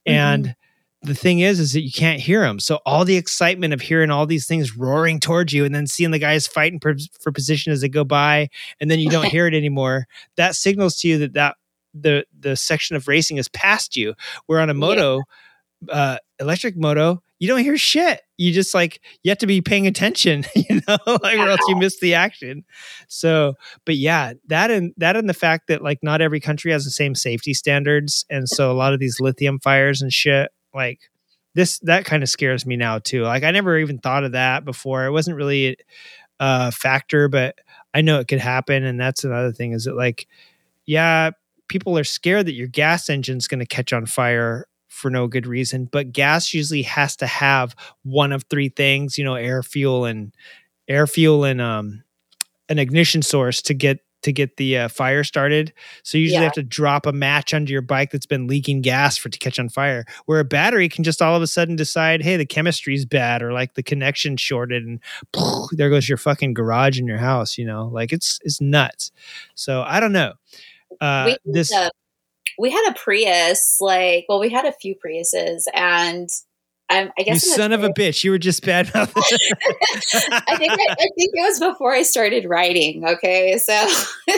And 0.07 0.55
the 1.03 1.15
thing 1.15 1.41
is, 1.41 1.59
is 1.59 1.73
that 1.73 1.83
you 1.83 1.91
can't 1.91 2.21
hear 2.21 2.43
them. 2.43 2.61
So 2.61 2.79
all 2.87 3.05
the 3.05 3.17
excitement 3.17 3.75
of 3.75 3.81
hearing 3.81 4.11
all 4.11 4.27
these 4.27 4.47
things 4.47 4.77
roaring 4.77 5.19
towards 5.19 5.53
you, 5.53 5.65
and 5.65 5.75
then 5.75 5.89
seeing 5.89 6.13
the 6.13 6.19
guys 6.21 6.47
fighting 6.47 6.79
for, 6.79 6.95
for 7.21 7.33
position 7.33 7.73
as 7.73 7.81
they 7.81 7.89
go 7.89 8.05
by, 8.05 8.49
and 8.81 8.89
then 8.91 9.01
you 9.01 9.11
don't 9.11 9.27
hear 9.31 9.49
it 9.49 9.55
anymore. 9.55 10.07
That 10.37 10.55
signals 10.55 10.97
to 10.99 11.09
you 11.09 11.19
that 11.19 11.33
that 11.35 11.57
the 11.95 12.25
the 12.39 12.55
section 12.55 12.95
of 12.95 13.09
racing 13.09 13.39
is 13.39 13.49
past 13.49 13.97
you. 13.97 14.15
Where 14.47 14.61
on 14.61 14.71
a 14.71 14.75
moto, 14.75 15.23
uh, 15.89 16.19
electric 16.39 16.77
moto, 16.77 17.23
you 17.43 17.49
don't 17.49 17.59
hear 17.59 17.77
shit. 17.77 18.21
You 18.39 18.53
just 18.53 18.73
like 18.73 19.01
you 19.25 19.31
have 19.33 19.39
to 19.39 19.49
be 19.49 19.61
paying 19.61 19.89
attention, 19.89 20.45
you 20.55 20.81
know, 20.87 20.97
like 21.25 21.37
or 21.37 21.49
else 21.49 21.61
you 21.67 21.75
miss 21.75 21.99
the 21.99 22.15
action. 22.15 22.65
So, 23.09 23.55
but 23.85 23.97
yeah, 23.97 24.35
that 24.47 24.71
and 24.71 24.95
that 24.99 25.17
and 25.17 25.29
the 25.29 25.35
fact 25.35 25.67
that 25.67 25.83
like 25.83 25.99
not 26.05 26.21
every 26.21 26.39
country 26.39 26.71
has 26.71 26.85
the 26.85 26.93
same 26.93 27.17
safety 27.17 27.53
standards, 27.53 28.25
and 28.31 28.49
so 28.49 28.71
a 28.71 28.75
lot 28.75 28.93
of 28.93 29.01
these 29.01 29.19
lithium 29.19 29.59
fires 29.59 30.01
and 30.03 30.13
shit, 30.13 30.53
like 30.73 31.11
this, 31.55 31.81
that 31.81 32.05
kind 32.05 32.23
of 32.23 32.29
scares 32.29 32.65
me 32.65 32.77
now 32.77 33.01
too. 33.01 33.25
Like 33.25 33.43
I 33.43 33.51
never 33.51 33.77
even 33.77 33.99
thought 33.99 34.23
of 34.23 34.33
that 34.33 34.65
before. 34.65 35.05
It 35.05 35.11
wasn't 35.11 35.37
really 35.37 35.77
a 36.39 36.71
factor, 36.71 37.29
but 37.29 37.57
I 37.93 38.03
know 38.03 38.21
it 38.21 38.29
could 38.29 38.39
happen, 38.39 38.85
and 38.85 39.01
that's 39.01 39.25
another 39.25 39.51
thing. 39.51 39.73
Is 39.73 39.87
that 39.87 39.97
like, 39.97 40.29
yeah, 40.87 41.33
people 41.67 41.99
are 41.99 42.05
scared 42.05 42.47
that 42.47 42.55
your 42.55 42.69
gas 42.69 43.11
engine's 43.11 43.49
going 43.49 43.59
to 43.59 43.67
catch 43.67 43.93
on 43.93 44.07
fire 44.07 44.69
for 44.93 45.11
no 45.11 45.27
good 45.27 45.47
reason. 45.47 45.87
But 45.87 46.13
gas 46.13 46.53
usually 46.55 46.83
has 46.83 47.17
to 47.17 47.27
have 47.27 47.75
one 48.03 48.31
of 48.33 48.45
three 48.51 48.69
things, 48.69 49.17
you 49.19 49.25
know, 49.25 49.35
air, 49.35 49.63
fuel, 49.63 50.05
and 50.05 50.33
air, 50.87 51.07
fuel, 51.07 51.45
and 51.45 51.61
um, 51.61 52.05
an 52.69 52.79
ignition 52.79 53.23
source 53.23 53.63
to 53.63 53.75
get 53.75 54.01
to 54.23 54.33
get 54.33 54.57
the 54.57 54.79
uh, 54.79 54.89
fire 54.89 55.25
started. 55.25 55.73
So 56.05 56.17
you 56.17 56.23
usually 56.23 56.43
Yeah. 56.43 56.45
have 56.45 56.53
to 56.53 56.63
drop 56.63 57.07
a 57.07 57.13
match 57.13 57.53
under 57.53 57.73
your 57.73 57.83
bike 57.83 58.13
that's 58.13 58.25
been 58.27 58.47
leaking 58.47 58.81
gas 58.83 59.17
for 59.17 59.29
to 59.29 59.37
catch 59.39 59.59
on 59.59 59.69
fire. 59.69 60.05
Where 60.27 60.39
a 60.39 60.45
battery 60.45 60.89
can 60.89 61.03
just 61.03 61.21
all 61.21 61.35
of 61.35 61.43
a 61.43 61.49
sudden 61.49 61.75
decide, 61.75 62.23
hey, 62.23 62.37
the 62.37 62.47
chemistry's 62.47 63.05
bad 63.05 63.43
or 63.43 63.53
like 63.53 63.75
the 63.75 63.83
connection 63.83 64.37
shorted, 64.37 64.85
and 64.85 65.01
there 65.73 65.91
goes 65.91 66.09
your 66.09 66.19
fucking 66.19 66.55
garage 66.55 67.01
in 67.01 67.07
your 67.09 67.19
house. 67.19 67.59
You 67.59 67.65
know, 67.65 67.89
like 67.89 68.13
it's 68.13 68.39
it's 68.45 68.61
nuts. 68.61 69.11
So 69.57 69.83
I 69.83 69.99
don't 69.99 70.13
know. 70.13 70.35
Uh, 71.01 71.25
we, 71.45 71.53
this 71.53 71.73
a, 71.73 71.91
we 72.59 72.71
had 72.71 72.91
a 72.91 72.95
Prius, 72.95 73.79
like, 73.81 74.27
well, 74.29 74.41
we 74.41 74.51
had 74.51 74.65
a 74.65 74.73
few 74.73 74.95
Priuses, 74.95 75.65
and 75.73 76.29
um, 76.91 77.11
I 77.19 77.21
you 77.21 77.25
guess 77.25 77.45
the 77.45 77.51
son 77.55 77.73
of 77.73 77.85
a 77.85 77.89
bitch, 77.89 78.23
you 78.23 78.31
were 78.33 78.39
just 78.39 78.65
bad 78.65 78.91
I 78.95 79.07
think 79.07 79.23
I, 79.23 80.87
I 80.91 81.09
think 81.17 81.31
it 81.33 81.49
was 81.49 81.59
before 81.59 81.95
I 81.95 82.03
started 82.03 82.45
writing. 82.45 83.07
Okay, 83.07 83.59
so, 83.59 83.87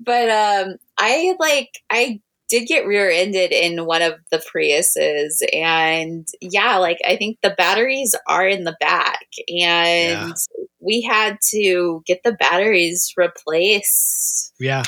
but 0.00 0.28
um, 0.28 0.76
I 0.98 1.36
like 1.38 1.70
I 1.88 2.20
did 2.48 2.66
get 2.66 2.84
rear-ended 2.84 3.52
in 3.52 3.86
one 3.86 4.02
of 4.02 4.14
the 4.32 4.38
Priuses, 4.38 5.40
and 5.52 6.26
yeah, 6.40 6.78
like 6.78 6.98
I 7.06 7.16
think 7.16 7.38
the 7.42 7.54
batteries 7.56 8.16
are 8.26 8.46
in 8.46 8.64
the 8.64 8.76
back, 8.80 9.26
and 9.48 10.34
we 10.80 11.02
had 11.02 11.38
to 11.50 12.02
get 12.06 12.22
the 12.24 12.32
batteries 12.32 13.12
replaced. 13.16 14.52
yeah. 14.58 14.82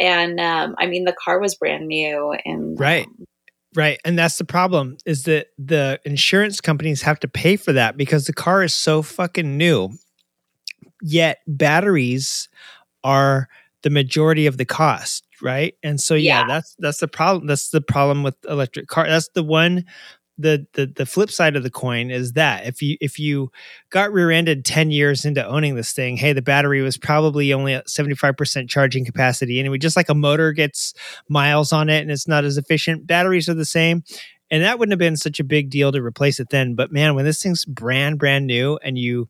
And 0.00 0.38
um, 0.40 0.74
I 0.78 0.86
mean, 0.86 1.04
the 1.04 1.16
car 1.24 1.40
was 1.40 1.54
brand 1.54 1.86
new, 1.86 2.34
and 2.44 2.78
Right. 2.78 3.06
Right. 3.74 4.00
And 4.04 4.18
that's 4.18 4.38
the 4.38 4.44
problem 4.44 4.96
is 5.04 5.24
that 5.24 5.48
the 5.58 6.00
insurance 6.04 6.60
companies 6.60 7.02
have 7.02 7.20
to 7.20 7.28
pay 7.28 7.56
for 7.56 7.72
that 7.74 7.96
because 7.96 8.24
the 8.24 8.32
car 8.32 8.62
is 8.62 8.74
so 8.74 9.02
fucking 9.02 9.56
new. 9.58 9.90
Yet 11.02 11.38
batteries 11.46 12.48
are 13.04 13.48
the 13.82 13.90
majority 13.90 14.46
of 14.46 14.56
the 14.56 14.64
cost, 14.64 15.24
right? 15.42 15.74
And 15.82 16.00
so 16.00 16.14
yeah, 16.14 16.40
Yeah. 16.40 16.46
that's 16.48 16.74
that's 16.78 16.98
the 16.98 17.08
problem. 17.08 17.46
That's 17.46 17.68
the 17.70 17.80
problem 17.80 18.22
with 18.22 18.34
electric 18.48 18.88
car. 18.88 19.06
That's 19.06 19.28
the 19.34 19.44
one 19.44 19.84
the 20.38 20.66
the 20.74 20.86
the 20.86 21.06
flip 21.06 21.30
side 21.30 21.56
of 21.56 21.62
the 21.62 21.70
coin 21.70 22.10
is 22.10 22.32
that 22.32 22.66
if 22.66 22.80
you 22.80 22.96
if 23.00 23.18
you 23.18 23.50
got 23.90 24.12
rear-ended 24.12 24.64
10 24.64 24.90
years 24.90 25.24
into 25.24 25.44
owning 25.46 25.74
this 25.74 25.92
thing, 25.92 26.16
hey, 26.16 26.32
the 26.32 26.42
battery 26.42 26.80
was 26.80 26.96
probably 26.96 27.52
only 27.52 27.74
at 27.74 27.88
75% 27.88 28.68
charging 28.68 29.04
capacity 29.04 29.58
anyway, 29.58 29.78
just 29.78 29.96
like 29.96 30.08
a 30.08 30.14
motor 30.14 30.52
gets 30.52 30.94
miles 31.28 31.72
on 31.72 31.88
it 31.88 32.00
and 32.00 32.10
it's 32.10 32.28
not 32.28 32.44
as 32.44 32.56
efficient. 32.56 33.06
Batteries 33.06 33.48
are 33.48 33.54
the 33.54 33.64
same. 33.64 34.04
And 34.50 34.62
that 34.62 34.78
wouldn't 34.78 34.92
have 34.92 34.98
been 34.98 35.16
such 35.16 35.40
a 35.40 35.44
big 35.44 35.68
deal 35.68 35.92
to 35.92 36.02
replace 36.02 36.40
it 36.40 36.48
then. 36.50 36.74
But 36.74 36.92
man, 36.92 37.14
when 37.14 37.24
this 37.24 37.42
thing's 37.42 37.64
brand, 37.66 38.18
brand 38.18 38.46
new 38.46 38.78
and 38.82 38.96
you 38.96 39.28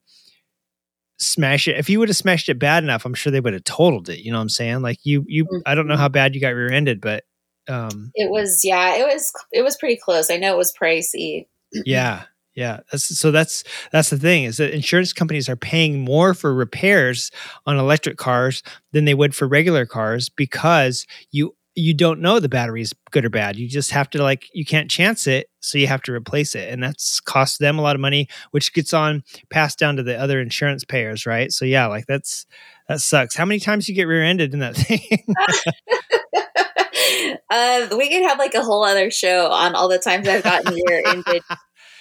smash 1.19 1.67
it, 1.67 1.77
if 1.77 1.91
you 1.91 1.99
would 1.99 2.09
have 2.09 2.17
smashed 2.17 2.49
it 2.49 2.59
bad 2.59 2.85
enough, 2.85 3.05
I'm 3.05 3.15
sure 3.15 3.33
they 3.33 3.41
would 3.41 3.55
have 3.55 3.65
totaled 3.65 4.09
it. 4.09 4.21
You 4.21 4.31
know 4.31 4.39
what 4.39 4.43
I'm 4.43 4.49
saying? 4.49 4.83
Like 4.83 4.99
you, 5.03 5.25
you, 5.27 5.47
I 5.67 5.75
don't 5.75 5.89
know 5.89 5.95
mm-hmm. 5.95 6.03
how 6.03 6.09
bad 6.09 6.35
you 6.35 6.41
got 6.41 6.51
rear 6.51 6.71
ended, 6.71 7.01
but 7.01 7.25
um, 7.69 8.11
it 8.14 8.31
was 8.31 8.64
yeah, 8.64 8.97
it 8.97 9.05
was 9.05 9.33
it 9.53 9.62
was 9.62 9.77
pretty 9.77 9.97
close. 9.97 10.31
I 10.31 10.37
know 10.37 10.55
it 10.55 10.59
was 10.59 10.73
pricey. 10.73 11.47
yeah, 11.73 12.25
yeah. 12.55 12.81
That's, 12.91 13.05
so 13.19 13.31
that's 13.31 13.64
that's 13.93 14.11
the 14.11 14.19
thing 14.19 14.45
is 14.45 14.57
that 14.57 14.75
insurance 14.75 15.12
companies 15.12 15.49
are 15.49 15.57
paying 15.57 16.01
more 16.01 16.35
for 16.35 16.53
repairs 16.53 17.31
on 17.66 17.79
electric 17.79 18.16
cars 18.16 18.62
than 18.93 19.05
they 19.05 19.14
would 19.14 19.35
for 19.35 19.47
regular 19.47 19.87
cars 19.87 20.29
because 20.29 21.07
you 21.31 21.55
you 21.79 21.95
don't 21.95 22.21
know 22.21 22.41
the 22.41 22.49
battery 22.49 22.83
is 22.83 22.93
good 23.12 23.25
or 23.25 23.31
bad. 23.31 23.57
You 23.57 23.69
just 23.69 23.93
have 23.93 24.11
to 24.11 24.23
like 24.23 24.47
you 24.53 24.64
can't 24.64 24.91
chance 24.91 25.27
it, 25.27 25.49
so 25.61 25.79
you 25.79 25.87
have 25.87 26.03
to 26.03 26.12
replace 26.12 26.55
it, 26.55 26.73
and 26.73 26.83
that's 26.83 27.21
cost 27.21 27.61
them 27.61 27.79
a 27.79 27.83
lot 27.83 27.95
of 27.95 28.01
money, 28.01 28.29
which 28.51 28.73
gets 28.73 28.93
on 28.93 29.23
passed 29.51 29.79
down 29.79 29.97
to 29.97 30.03
the 30.03 30.19
other 30.19 30.41
insurance 30.41 30.85
payers, 30.85 31.25
right? 31.25 31.53
So 31.53 31.64
yeah, 31.64 31.87
like 31.87 32.07
that's 32.07 32.47
that 32.89 33.01
sucks. 33.01 33.37
How 33.37 33.45
many 33.45 33.61
times 33.61 33.89
you 33.89 33.95
get 33.95 34.05
rear-ended 34.05 34.55
in 34.55 34.61
that 34.61 34.77
thing? 34.77 35.01
uh, 37.51 37.89
we 37.97 38.09
could 38.11 38.23
have 38.23 38.39
like 38.39 38.55
a 38.55 38.63
whole 38.63 38.85
other 38.85 39.11
show 39.11 39.51
on 39.51 39.75
all 39.75 39.89
the 39.89 39.99
times 39.99 40.29
I've 40.29 40.43
gotten 40.43 40.75
rear-ended. 40.89 41.43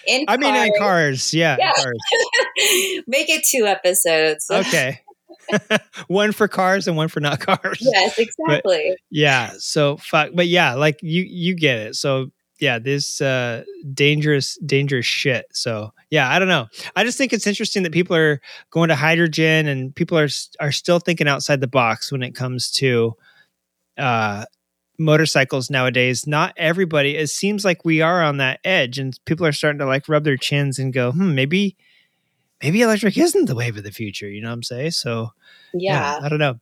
In 0.08 0.24
I 0.30 0.38
mean, 0.38 0.55
in 0.55 0.72
cars. 0.80 1.34
yeah, 1.34 1.58
Yeah. 1.60 1.74
cars. 1.74 1.97
Make 3.08 3.30
it 3.30 3.43
two 3.51 3.66
episodes. 3.66 4.49
Okay. 4.51 5.01
one 6.08 6.32
for 6.32 6.47
cars 6.47 6.88
and 6.88 6.95
one 6.95 7.10
for 7.10 7.20
not 7.20 7.41
cars. 7.41 7.80
yes, 7.82 8.18
exactly. 8.18 8.95
Yeah. 9.12 9.51
So 9.60 9.97
fuck. 9.97 10.30
But 10.34 10.47
yeah, 10.47 10.76
like 10.76 10.99
you 11.01 11.24
you 11.28 11.55
get 11.55 11.78
it. 11.80 11.95
So 11.95 12.32
yeah, 12.62 12.80
this 12.80 13.20
uh 13.20 13.64
dangerous 13.93 14.58
dangerous 14.66 15.05
shit. 15.05 15.45
So 15.51 15.91
yeah, 16.10 16.30
I 16.32 16.39
don't 16.39 16.47
know. 16.47 16.68
I 16.95 17.03
just 17.03 17.18
think 17.18 17.34
it's 17.34 17.45
interesting 17.47 17.84
that 17.84 17.91
people 17.91 18.16
are 18.16 18.39
going 18.72 18.88
to 18.88 18.95
hydrogen 18.95 19.68
and 19.68 19.93
people 19.93 20.18
are 20.18 20.30
are 20.62 20.72
still 20.72 20.99
thinking 20.99 21.28
outside 21.28 21.60
the 21.60 21.68
box 21.68 22.14
when 22.14 22.24
it 22.24 22.34
comes 22.34 22.72
to 22.72 23.14
uh 23.97 24.45
motorcycles 24.98 25.70
nowadays. 25.70 26.26
Not 26.28 26.54
everybody. 26.58 27.16
It 27.16 27.28
seems 27.28 27.64
like 27.64 27.86
we 27.86 28.02
are 28.02 28.24
on 28.24 28.38
that 28.38 28.60
edge 28.64 28.98
and 29.00 29.18
people 29.26 29.45
are 29.45 29.52
starting 29.52 29.80
to 29.80 29.86
like 29.86 30.10
rub 30.10 30.24
their 30.24 30.38
chins 30.38 30.80
and 30.80 30.93
go, 30.93 31.12
"Hmm, 31.12 31.36
maybe 31.36 31.76
maybe 32.62 32.82
electric 32.82 33.18
isn't 33.18 33.45
the 33.45 33.56
wave 33.56 33.78
of 33.78 33.84
the 33.84 33.91
future." 33.91 34.30
You 34.30 34.41
know 34.41 34.50
what 34.50 34.54
I'm 34.56 34.64
saying? 34.64 34.91
So 34.91 35.32
Yeah. 35.74 36.20
I 36.22 36.30
don't 36.30 36.39
know. 36.39 36.60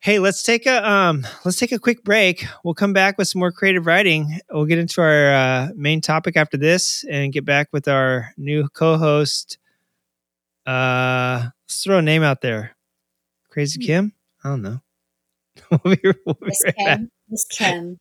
Hey, 0.00 0.18
let's 0.18 0.42
take 0.42 0.66
a 0.66 0.86
um 0.86 1.26
let's 1.44 1.58
take 1.58 1.72
a 1.72 1.78
quick 1.78 2.04
break. 2.04 2.44
We'll 2.62 2.74
come 2.74 2.92
back 2.92 3.16
with 3.16 3.28
some 3.28 3.38
more 3.38 3.52
creative 3.52 3.86
riding. 3.86 4.38
We'll 4.50 4.66
get 4.66 4.78
into 4.78 5.00
our 5.00 5.32
uh, 5.32 5.68
main 5.76 6.00
topic 6.02 6.36
after 6.36 6.58
this 6.58 7.04
and 7.08 7.32
get 7.32 7.44
back 7.46 7.68
with 7.72 7.88
our 7.88 8.32
new 8.36 8.68
co-host. 8.68 9.56
Uh 10.66 11.48
let's 11.64 11.82
throw 11.84 11.98
a 11.98 12.02
name 12.02 12.22
out 12.22 12.40
there. 12.42 12.76
Crazy 13.50 13.80
Kim? 13.84 14.12
I 14.42 14.48
don't 14.50 14.62
know. 14.62 14.80
we'll 15.70 15.94
be, 16.02 16.12
we'll 16.26 16.34
be 16.34 16.52
right 16.64 16.76
back. 16.76 17.00
Kim. 17.28 17.30
Miss 17.30 17.44
Kim. 17.50 17.98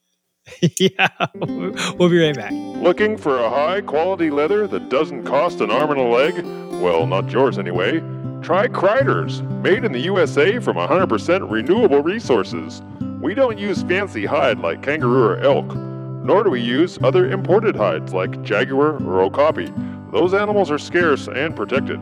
yeah, 0.80 1.07
we'll 1.36 1.74
we'll 1.97 2.09
be 2.09 2.19
right 2.19 2.36
back. 2.36 2.51
Looking 2.51 3.17
for 3.17 3.39
a 3.39 3.49
high 3.49 3.82
quality 3.82 4.30
leather 4.30 4.67
that 4.67 4.89
doesn't 4.89 5.24
cost 5.24 5.61
an 5.61 5.71
arm 5.71 5.91
and 5.91 5.99
a 5.99 6.03
leg? 6.03 6.45
Well, 6.82 7.07
not 7.07 7.32
yours 7.32 7.57
anyway. 7.57 8.01
Try 8.41 8.67
Kriders, 8.67 9.41
made 9.41 9.86
in 9.86 9.93
the 9.93 10.01
USA 10.01 10.59
from 10.59 10.76
100% 10.76 11.49
renewable 11.49 12.03
resources. 12.03 12.82
We 13.21 13.34
don't 13.34 13.57
use 13.57 13.84
fancy 13.84 14.26
hide 14.26 14.59
like 14.59 14.82
kangaroo 14.82 15.24
or 15.24 15.38
elk, 15.39 15.74
nor 15.76 16.43
do 16.43 16.49
we 16.49 16.59
use 16.61 16.99
other 17.03 17.32
imported 17.32 17.76
hides 17.78 18.13
like 18.13 18.41
jaguar 18.43 19.01
or 19.05 19.21
okapi. 19.21 19.71
those 20.11 20.34
animals 20.34 20.69
are 20.69 20.78
scarce 20.78 21.28
and 21.30 21.55
protected. 21.55 22.01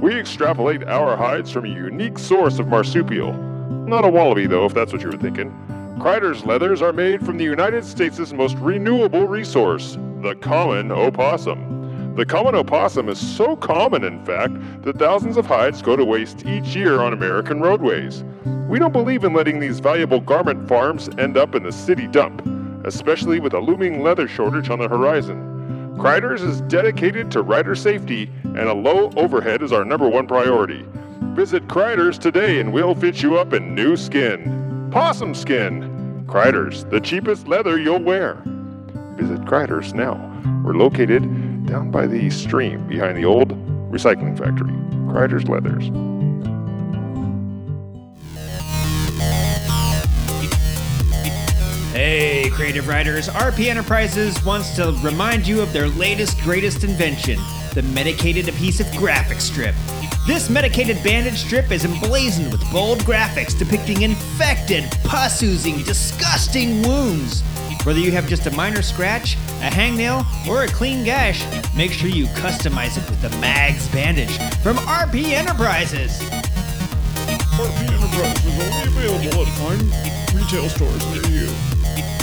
We 0.00 0.14
extrapolate 0.18 0.84
our 0.84 1.16
hides 1.16 1.50
from 1.50 1.64
a 1.64 1.68
unique 1.68 2.18
source 2.18 2.58
of 2.58 2.68
marsupial. 2.68 3.32
Not 3.88 4.04
a 4.04 4.08
wallaby, 4.10 4.46
though, 4.46 4.66
if 4.66 4.74
that's 4.74 4.92
what 4.92 5.00
you 5.02 5.08
were 5.08 5.16
thinking. 5.16 5.50
Kreider's 5.98 6.44
leathers 6.44 6.80
are 6.80 6.92
made 6.92 7.26
from 7.26 7.38
the 7.38 7.44
United 7.44 7.84
States' 7.84 8.32
most 8.32 8.56
renewable 8.58 9.26
resource, 9.26 9.98
the 10.22 10.36
common 10.36 10.92
opossum. 10.92 12.14
The 12.14 12.24
common 12.24 12.54
opossum 12.54 13.08
is 13.08 13.18
so 13.18 13.56
common, 13.56 14.04
in 14.04 14.24
fact, 14.24 14.54
that 14.82 14.96
thousands 14.96 15.36
of 15.36 15.46
hides 15.46 15.82
go 15.82 15.96
to 15.96 16.04
waste 16.04 16.46
each 16.46 16.76
year 16.76 17.00
on 17.00 17.12
American 17.12 17.60
roadways. 17.60 18.22
We 18.68 18.78
don't 18.78 18.92
believe 18.92 19.24
in 19.24 19.32
letting 19.32 19.58
these 19.58 19.80
valuable 19.80 20.20
garment 20.20 20.68
farms 20.68 21.08
end 21.18 21.36
up 21.36 21.56
in 21.56 21.64
the 21.64 21.72
city 21.72 22.06
dump, 22.06 22.46
especially 22.86 23.40
with 23.40 23.54
a 23.54 23.60
looming 23.60 24.00
leather 24.00 24.28
shortage 24.28 24.70
on 24.70 24.78
the 24.78 24.88
horizon. 24.88 25.96
Kreider's 25.98 26.42
is 26.42 26.60
dedicated 26.62 27.28
to 27.32 27.42
rider 27.42 27.74
safety, 27.74 28.30
and 28.44 28.68
a 28.68 28.72
low 28.72 29.10
overhead 29.16 29.62
is 29.62 29.72
our 29.72 29.84
number 29.84 30.08
one 30.08 30.28
priority. 30.28 30.86
Visit 31.34 31.66
Kreider's 31.66 32.18
today 32.18 32.60
and 32.60 32.72
we'll 32.72 32.94
fit 32.94 33.20
you 33.20 33.36
up 33.36 33.52
in 33.52 33.74
new 33.74 33.96
skin. 33.96 34.68
Possum 34.90 35.34
skin! 35.34 36.24
Kreider's, 36.26 36.84
the 36.84 36.98
cheapest 36.98 37.46
leather 37.46 37.78
you'll 37.78 38.02
wear. 38.02 38.42
Visit 39.16 39.44
Kreider's 39.44 39.92
now. 39.92 40.16
We're 40.64 40.74
located 40.74 41.66
down 41.66 41.90
by 41.90 42.06
the 42.06 42.30
stream 42.30 42.86
behind 42.86 43.18
the 43.18 43.26
old 43.26 43.50
recycling 43.92 44.38
factory. 44.38 44.72
Kreider's 45.10 45.46
Leathers. 45.46 45.88
Hey, 51.92 52.48
creative 52.50 52.88
riders, 52.88 53.28
RP 53.28 53.66
Enterprises 53.66 54.42
wants 54.42 54.74
to 54.76 54.98
remind 55.02 55.46
you 55.46 55.60
of 55.60 55.72
their 55.74 55.88
latest, 55.88 56.40
greatest 56.40 56.82
invention 56.82 57.38
the 57.78 57.82
medicated 57.94 58.48
adhesive 58.48 58.90
graphic 58.96 59.40
strip. 59.40 59.72
This 60.26 60.50
medicated 60.50 61.00
bandage 61.04 61.36
strip 61.36 61.70
is 61.70 61.84
emblazoned 61.84 62.50
with 62.50 62.60
bold 62.72 62.98
graphics 63.02 63.56
depicting 63.56 64.02
infected, 64.02 64.82
pus 65.04 65.40
oozing, 65.44 65.84
disgusting 65.84 66.82
wounds. 66.82 67.42
Whether 67.84 68.00
you 68.00 68.10
have 68.10 68.26
just 68.26 68.46
a 68.46 68.50
minor 68.50 68.82
scratch, 68.82 69.34
a 69.62 69.70
hangnail, 69.70 70.26
or 70.48 70.64
a 70.64 70.66
clean 70.66 71.04
gash, 71.04 71.46
make 71.76 71.92
sure 71.92 72.08
you 72.08 72.26
customize 72.26 72.98
it 72.98 73.08
with 73.08 73.22
the 73.22 73.30
Mags 73.38 73.86
bandage 73.92 74.36
from 74.60 74.76
RP 74.78 75.30
Enterprises. 75.30 76.18
RP 77.54 77.92
Enterprises 77.92 78.44
is 78.44 78.58
only 78.58 78.88
available 78.88 79.42
at 79.42 79.52
fine 79.54 80.36
retail 80.36 80.68
stores 80.68 81.06
near 81.12 81.42
you. 81.42 82.17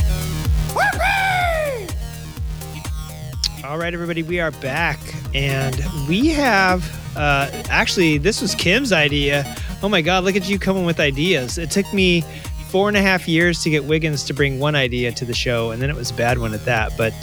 All 3.68 3.80
right, 3.80 3.95
everybody, 3.95 4.22
we 4.22 4.39
are 4.39 4.51
back, 4.51 4.99
and 5.34 5.76
we 6.07 6.28
have 6.28 6.84
uh, 7.18 7.49
actually 7.68 8.20
this 8.20 8.39
was 8.39 8.53
Kim's 8.53 8.91
idea. 8.91 9.43
Oh 9.82 9.89
my 9.89 10.01
God, 10.01 10.24
look 10.24 10.36
at 10.36 10.47
you 10.47 10.59
coming 10.59 10.86
with 10.86 10.99
ideas! 10.99 11.57
It 11.57 11.72
took 11.72 11.91
me 11.91 12.22
four 12.70 12.88
and 12.88 12.95
a 12.95 13.01
half 13.01 13.28
years 13.28 13.63
to 13.63 13.72
get 13.72 13.86
Wiggins 13.86 14.24
to 14.26 14.36
bring 14.36 14.59
one 14.59 14.76
idea 14.76 15.11
to 15.13 15.26
the 15.26 15.34
show, 15.34 15.72
and 15.72 15.82
then 15.82 15.89
it 15.89 15.95
was 15.95 16.11
a 16.11 16.13
bad 16.13 16.38
one 16.38 16.53
at 16.53 16.63
that. 16.66 16.91
But 16.95 17.13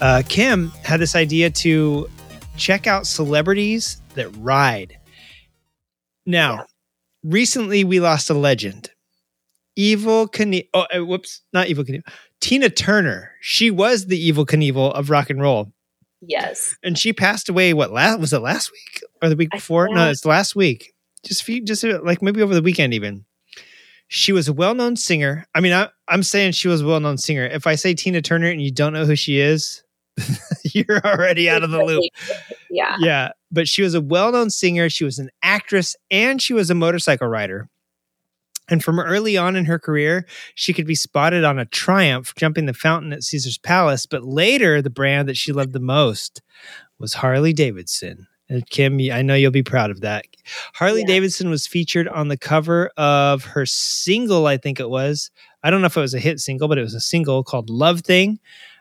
uh, 0.00 0.22
Kim 0.28 0.70
had 0.82 0.98
this 0.98 1.14
idea 1.14 1.48
to 1.50 2.10
check 2.56 2.88
out 2.88 3.06
celebrities 3.06 4.02
that 4.14 4.34
ride. 4.38 4.98
Now, 6.26 6.66
recently 7.22 7.84
we 7.84 8.00
lost 8.00 8.30
a 8.30 8.34
legend. 8.34 8.90
Evel 9.78 10.28
Knievel. 10.28 10.68
Oh, 10.74 10.86
uh, 10.92 11.04
whoops, 11.04 11.42
not 11.52 11.68
Evel 11.68 11.88
Knievel. 11.88 12.12
Tina 12.40 12.68
Turner. 12.68 13.30
She 13.40 13.70
was 13.70 14.06
the 14.06 14.32
Evel 14.32 14.44
Knievel 14.44 14.92
of 14.92 15.08
rock 15.08 15.30
and 15.30 15.40
roll. 15.40 15.72
Yes. 16.26 16.76
And 16.82 16.98
she 16.98 17.12
passed 17.12 17.48
away. 17.48 17.72
What 17.74 17.92
last 17.92 18.20
was 18.20 18.32
it 18.32 18.40
last 18.40 18.70
week 18.72 19.02
or 19.22 19.28
the 19.28 19.36
week 19.36 19.50
before? 19.50 19.88
No, 19.88 20.10
it's 20.10 20.24
last 20.24 20.56
week. 20.56 20.92
Just 21.24 21.42
few, 21.42 21.62
just 21.62 21.84
uh, 21.84 22.00
like 22.02 22.22
maybe 22.22 22.42
over 22.42 22.54
the 22.54 22.62
weekend 22.62 22.94
even. 22.94 23.24
She 24.08 24.32
was 24.32 24.48
a 24.48 24.52
well-known 24.52 24.96
singer. 24.96 25.46
I 25.54 25.60
mean, 25.60 25.72
I, 25.72 25.88
I'm 26.08 26.22
saying 26.22 26.52
she 26.52 26.68
was 26.68 26.82
a 26.82 26.86
well-known 26.86 27.16
singer. 27.16 27.46
If 27.46 27.66
I 27.66 27.74
say 27.74 27.94
Tina 27.94 28.20
Turner 28.20 28.48
and 28.48 28.60
you 28.60 28.70
don't 28.70 28.92
know 28.92 29.06
who 29.06 29.16
she 29.16 29.38
is, 29.38 29.82
you're 30.64 31.00
already 31.04 31.48
out 31.48 31.62
of 31.62 31.70
the 31.70 31.82
loop. 31.82 32.04
Yeah. 32.70 32.96
Yeah, 32.98 33.28
but 33.52 33.68
she 33.68 33.82
was 33.82 33.94
a 33.94 34.00
well-known 34.00 34.50
singer. 34.50 34.90
She 34.90 35.04
was 35.04 35.20
an 35.20 35.30
actress 35.44 35.94
and 36.10 36.42
she 36.42 36.52
was 36.52 36.70
a 36.70 36.74
motorcycle 36.74 37.28
rider. 37.28 37.68
And 38.68 38.82
from 38.82 38.98
early 38.98 39.36
on 39.36 39.56
in 39.56 39.66
her 39.66 39.78
career, 39.78 40.26
she 40.54 40.72
could 40.72 40.86
be 40.86 40.94
spotted 40.94 41.44
on 41.44 41.58
a 41.58 41.66
Triumph 41.66 42.34
jumping 42.34 42.66
the 42.66 42.74
fountain 42.74 43.12
at 43.12 43.22
Caesar's 43.22 43.58
Palace. 43.58 44.06
But 44.06 44.24
later, 44.24 44.80
the 44.80 44.90
brand 44.90 45.28
that 45.28 45.36
she 45.36 45.52
loved 45.52 45.72
the 45.72 45.80
most 45.80 46.40
was 46.98 47.14
Harley 47.14 47.52
Davidson. 47.52 48.26
And 48.48 48.68
Kim, 48.68 48.98
I 49.10 49.22
know 49.22 49.34
you'll 49.34 49.50
be 49.50 49.62
proud 49.62 49.90
of 49.90 50.02
that. 50.02 50.26
Harley 50.74 51.04
Davidson 51.04 51.48
was 51.48 51.66
featured 51.66 52.08
on 52.08 52.28
the 52.28 52.36
cover 52.36 52.90
of 52.96 53.44
her 53.44 53.64
single, 53.64 54.46
I 54.46 54.58
think 54.58 54.80
it 54.80 54.90
was. 54.90 55.30
I 55.62 55.70
don't 55.70 55.80
know 55.80 55.86
if 55.86 55.96
it 55.96 56.00
was 56.00 56.14
a 56.14 56.20
hit 56.20 56.40
single, 56.40 56.68
but 56.68 56.78
it 56.78 56.82
was 56.82 56.94
a 56.94 57.00
single 57.00 57.42
called 57.42 57.70
Love 57.70 58.00
Thing. 58.00 58.38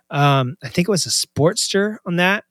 Um, 0.09 0.57
I 0.61 0.67
think 0.67 0.87
it 0.87 0.91
was 0.91 1.05
a 1.05 1.09
Sportster 1.09 1.97
on 2.05 2.17
that. 2.17 2.43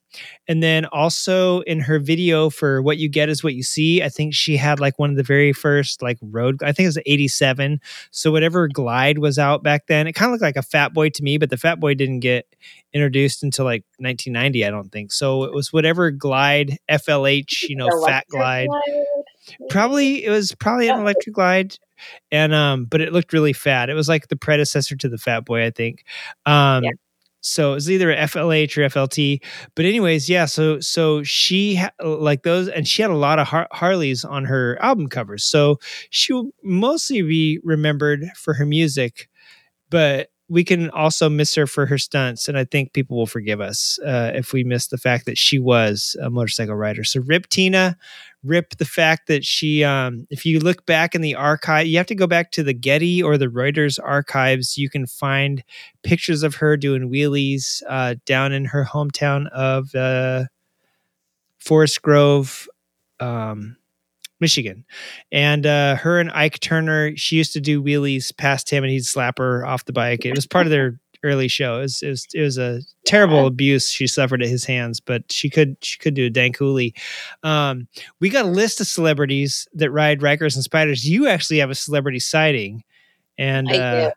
And 0.49 0.63
then 0.63 0.87
also 0.87 1.61
in 1.61 1.81
her 1.81 1.99
video 1.99 2.51
for 2.51 2.83
What 2.83 2.99
You 2.99 3.09
Get 3.09 3.29
Is 3.29 3.43
What 3.43 3.55
You 3.55 3.63
See, 3.63 4.03
I 4.03 4.09
think 4.09 4.35
she 4.35 4.57
had 4.57 4.81
like 4.81 4.99
one 4.99 5.11
of 5.11 5.17
the 5.17 5.23
very 5.23 5.53
first 5.53 6.03
like 6.03 6.19
road, 6.21 6.63
I 6.63 6.73
think 6.73 6.85
it 6.85 6.89
was 6.89 6.99
87. 7.07 7.81
So 8.11 8.33
whatever 8.33 8.69
glide 8.69 9.19
was 9.19 9.39
out 9.39 9.63
back 9.63 9.87
then, 9.87 10.07
it 10.07 10.13
kind 10.13 10.29
of 10.29 10.33
looked 10.33 10.43
like 10.43 10.57
a 10.57 10.63
Fat 10.63 10.93
Boy 10.93 11.11
to 11.11 11.23
me, 11.23 11.39
but 11.39 11.51
the 11.51 11.57
Fat 11.57 11.81
Boy 11.81 11.95
didn't 11.95 12.21
get 12.21 12.47
introduced 12.93 13.43
until 13.43 13.65
like 13.65 13.85
1990, 13.99 14.65
I 14.65 14.71
don't 14.71 14.91
think. 14.91 15.13
So 15.13 15.45
it 15.45 15.53
was 15.55 15.73
whatever 15.73 16.11
glide, 16.11 16.79
FLH, 16.91 17.69
you 17.69 17.77
know, 17.77 17.89
Fat 18.07 18.27
Glide. 18.29 18.69
Probably, 19.71 20.25
it 20.25 20.31
was 20.31 20.55
probably 20.55 20.89
an 20.89 21.01
electric 21.01 21.35
glide 21.35 21.77
and 22.33 22.53
um 22.53 22.85
but 22.85 23.01
it 23.01 23.13
looked 23.13 23.33
really 23.33 23.53
fat 23.53 23.89
it 23.89 23.95
was 23.95 24.09
like 24.09 24.27
the 24.27 24.35
predecessor 24.35 24.97
to 24.97 25.09
the 25.09 25.19
fat 25.19 25.45
boy 25.45 25.65
i 25.65 25.71
think 25.71 26.05
um 26.47 26.83
so 27.43 27.73
it 27.73 27.75
was 27.75 27.91
either 27.91 28.11
FLH 28.11 28.79
or 28.79 28.83
FLT. 28.89 29.41
But 29.75 29.85
anyways, 29.85 30.31
yeah. 30.31 30.47
So 30.47 30.81
so 30.81 31.23
she 31.23 31.75
ha- 31.77 31.91
like 32.03 32.45
those, 32.45 32.69
and 32.69 32.89
she 32.89 33.03
had 33.03 33.11
a 33.11 33.17
lot 33.17 33.39
of 33.39 33.49
Har- 33.49 33.69
Harleys 33.73 34.25
on 34.25 34.45
her 34.47 34.79
album 34.81 35.09
covers. 35.09 35.45
So 35.45 35.79
she 36.11 36.33
will 36.33 36.51
mostly 36.63 37.21
be 37.23 37.61
remembered 37.65 38.25
for 38.37 38.55
her 38.55 38.65
music, 38.65 39.29
but 39.91 40.29
we 40.49 40.65
can 40.65 40.91
also 40.91 41.31
miss 41.31 41.55
her 41.55 41.67
for 41.67 41.87
her 41.87 41.99
stunts, 41.99 42.47
and 42.47 42.59
I 42.59 42.65
think 42.65 42.93
people 42.93 43.17
will 43.17 43.27
forgive 43.27 43.61
us 43.61 43.99
uh, 44.05 44.33
if 44.35 44.53
we 44.53 44.65
miss 44.65 44.89
the 44.89 44.99
fact 44.99 45.25
that 45.27 45.39
she 45.39 45.59
was 45.59 46.15
a 46.23 46.29
motorcycle 46.29 46.75
rider. 46.75 47.05
So 47.05 47.21
rip 47.27 47.49
Tina, 47.49 47.97
rip 48.45 48.77
the 48.77 48.85
fact 48.85 49.29
that 49.29 49.45
she. 49.45 49.85
Um, 49.85 50.27
if 50.31 50.45
you 50.45 50.61
look 50.61 50.87
back 50.87 51.15
in 51.15 51.21
the 51.21 51.35
archive, 51.35 51.87
you 51.87 51.97
have 51.99 52.07
to 52.07 52.15
go 52.15 52.27
back 52.27 52.51
to 52.53 52.63
the 52.63 52.75
Getty 52.75 53.23
or 53.23 53.39
the 53.39 53.47
Reuters 53.47 53.99
archives. 54.03 54.77
You 54.77 54.91
can 54.91 55.07
find 55.07 55.63
pictures 56.03 56.43
of 56.43 56.57
her 56.57 56.77
doing 56.77 57.11
wheelies 57.11 57.83
uh, 57.89 58.17
down 58.27 58.53
in 58.53 58.67
her 58.67 58.85
hometown 58.85 59.49
of 59.51 59.95
uh, 59.95 60.45
Forest 61.59 62.03
Grove. 62.03 62.69
Um, 63.21 63.77
Michigan. 64.43 64.85
And 65.31 65.65
uh, 65.65 65.95
her 65.95 66.19
and 66.19 66.31
Ike 66.33 66.59
Turner, 66.61 67.17
she 67.17 67.37
used 67.37 67.55
to 67.55 67.61
do 67.61 67.83
wheelies 67.83 68.37
past 68.37 68.69
him 68.69 68.85
and 68.85 68.93
he'd 68.93 69.07
slap 69.07 69.39
her 69.39 69.65
off 69.65 69.87
the 69.87 69.93
bike. 69.93 70.27
It 70.27 70.35
was 70.35 70.47
part 70.47 70.67
of 70.67 70.71
their 70.71 70.99
early 71.23 71.49
show. 71.49 71.79
It 71.79 71.83
was, 71.83 72.03
it 72.03 72.09
was, 72.09 72.27
it 72.35 72.41
was 72.41 72.59
a 72.59 72.81
terrible 73.05 73.47
abuse 73.47 73.89
she 73.89 74.07
suffered 74.07 74.43
at 74.43 74.49
his 74.49 74.65
hands, 74.65 75.01
but 75.01 75.31
she 75.31 75.49
could 75.51 75.77
she 75.81 75.99
could 75.99 76.15
do 76.15 76.27
a 76.27 76.31
dank 76.31 76.59
hoolie. 76.59 76.95
Um, 77.43 77.89
we 78.21 78.29
got 78.29 78.45
a 78.45 78.49
list 78.49 78.81
of 78.81 78.87
celebrities 78.87 79.67
that 79.75 79.91
ride 79.91 80.21
Rykers 80.21 80.55
and 80.55 80.65
Spyders. 80.65 81.05
You 81.05 81.29
actually 81.29 81.59
have 81.59 81.71
a 81.71 81.75
celebrity 81.75 82.19
sighting. 82.19 82.85
And 83.39 83.71
uh, 83.71 84.13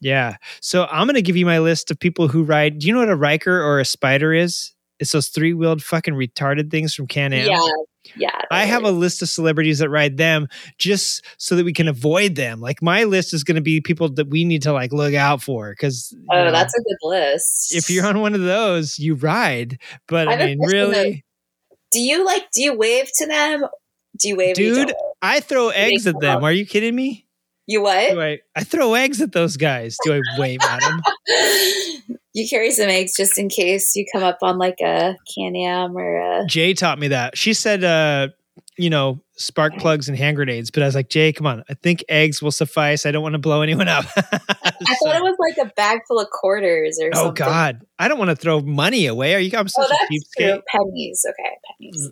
yeah. 0.00 0.36
So 0.60 0.86
I'm 0.90 1.06
gonna 1.06 1.22
give 1.22 1.36
you 1.36 1.46
my 1.46 1.58
list 1.58 1.90
of 1.90 1.98
people 1.98 2.28
who 2.28 2.42
ride. 2.44 2.78
Do 2.78 2.86
you 2.86 2.92
know 2.92 3.00
what 3.00 3.08
a 3.08 3.16
Ryker 3.16 3.62
or 3.62 3.80
a 3.80 3.84
spyder 3.84 4.36
is? 4.38 4.72
It's 4.98 5.12
those 5.12 5.28
three 5.28 5.52
wheeled 5.52 5.82
fucking 5.82 6.14
retarded 6.14 6.70
things 6.70 6.94
from 6.94 7.06
Can 7.06 7.32
Am. 7.32 7.48
Yeah. 7.50 7.68
Yeah. 8.16 8.30
I 8.50 8.64
have 8.64 8.84
a 8.84 8.90
list 8.90 9.22
of 9.22 9.28
celebrities 9.28 9.78
that 9.78 9.88
ride 9.88 10.16
them 10.16 10.48
just 10.78 11.24
so 11.38 11.56
that 11.56 11.64
we 11.64 11.72
can 11.72 11.88
avoid 11.88 12.34
them. 12.34 12.60
Like 12.60 12.82
my 12.82 13.04
list 13.04 13.32
is 13.32 13.44
going 13.44 13.54
to 13.54 13.60
be 13.62 13.80
people 13.80 14.08
that 14.14 14.28
we 14.28 14.44
need 14.44 14.62
to 14.62 14.72
like 14.72 14.92
look 14.92 15.14
out 15.14 15.42
for 15.42 15.70
because 15.70 16.14
Oh, 16.30 16.50
that's 16.50 16.74
a 16.74 16.82
good 16.82 16.96
list. 17.08 17.74
if 17.74 17.88
you're 17.90 18.06
on 18.06 18.20
one 18.20 18.34
of 18.34 18.42
those, 18.42 18.98
you 18.98 19.14
ride. 19.14 19.78
But 20.08 20.28
I 20.28 20.34
I, 20.34 20.46
mean, 20.46 20.58
really, 20.60 21.24
Do 21.92 22.00
you 22.00 22.24
like? 22.24 22.50
Do 22.52 22.62
you 22.62 22.76
wave 22.76 23.08
to 23.18 23.26
them? 23.26 23.66
Do 24.18 24.28
you 24.28 24.36
wave? 24.36 24.56
dude. 24.56 24.92
I 25.22 25.40
throw 25.40 25.68
eggs 25.70 26.06
at 26.06 26.18
them. 26.20 26.42
Are 26.44 26.52
you 26.52 26.66
kidding 26.66 26.94
me? 26.94 27.26
You 27.66 27.82
what? 27.82 28.10
Do 28.10 28.20
I, 28.20 28.40
I 28.56 28.64
throw 28.64 28.94
eggs 28.94 29.20
at 29.20 29.32
those 29.32 29.56
guys. 29.56 29.96
Do 30.04 30.14
I 30.14 30.20
wave 30.38 30.60
at 30.62 30.80
them? 30.80 31.00
you 32.34 32.48
carry 32.48 32.70
some 32.72 32.88
eggs 32.88 33.14
just 33.16 33.38
in 33.38 33.48
case 33.48 33.94
you 33.94 34.04
come 34.12 34.22
up 34.22 34.38
on 34.42 34.58
like 34.58 34.80
a 34.80 35.16
Can 35.34 35.54
Am 35.56 35.96
or 35.96 36.40
a. 36.42 36.46
Jay 36.46 36.74
taught 36.74 36.98
me 36.98 37.08
that. 37.08 37.36
She 37.38 37.54
said, 37.54 37.84
uh, 37.84 38.28
you 38.76 38.90
know, 38.90 39.20
spark 39.36 39.76
plugs 39.78 40.08
and 40.08 40.16
hand 40.18 40.36
grenades. 40.36 40.70
But 40.70 40.82
I 40.82 40.86
was 40.86 40.94
like, 40.94 41.08
Jay, 41.08 41.32
come 41.32 41.46
on. 41.46 41.62
I 41.68 41.74
think 41.74 42.04
eggs 42.08 42.42
will 42.42 42.50
suffice. 42.50 43.06
I 43.06 43.10
don't 43.12 43.22
want 43.22 43.34
to 43.34 43.38
blow 43.38 43.62
anyone 43.62 43.86
up. 43.88 44.06
I 44.16 44.22
thought 44.24 45.16
it 45.16 45.22
was 45.22 45.36
like 45.38 45.66
a 45.66 45.70
bag 45.74 46.00
full 46.08 46.18
of 46.18 46.28
quarters 46.30 46.98
or 47.00 47.10
oh 47.14 47.26
something. 47.26 47.34
God, 47.46 47.82
I 47.98 48.08
don't 48.08 48.18
want 48.18 48.30
to 48.30 48.36
throw 48.36 48.60
money 48.60 49.06
away. 49.06 49.34
Are 49.34 49.38
you? 49.38 49.50
I'm 49.56 49.68
such 49.68 49.88
Oh, 49.88 49.94
a 49.94 50.12
cheapskate. 50.12 50.52
true. 50.54 50.62
Pennies. 50.68 51.24
Okay, 51.28 51.50
pennies. 51.78 52.10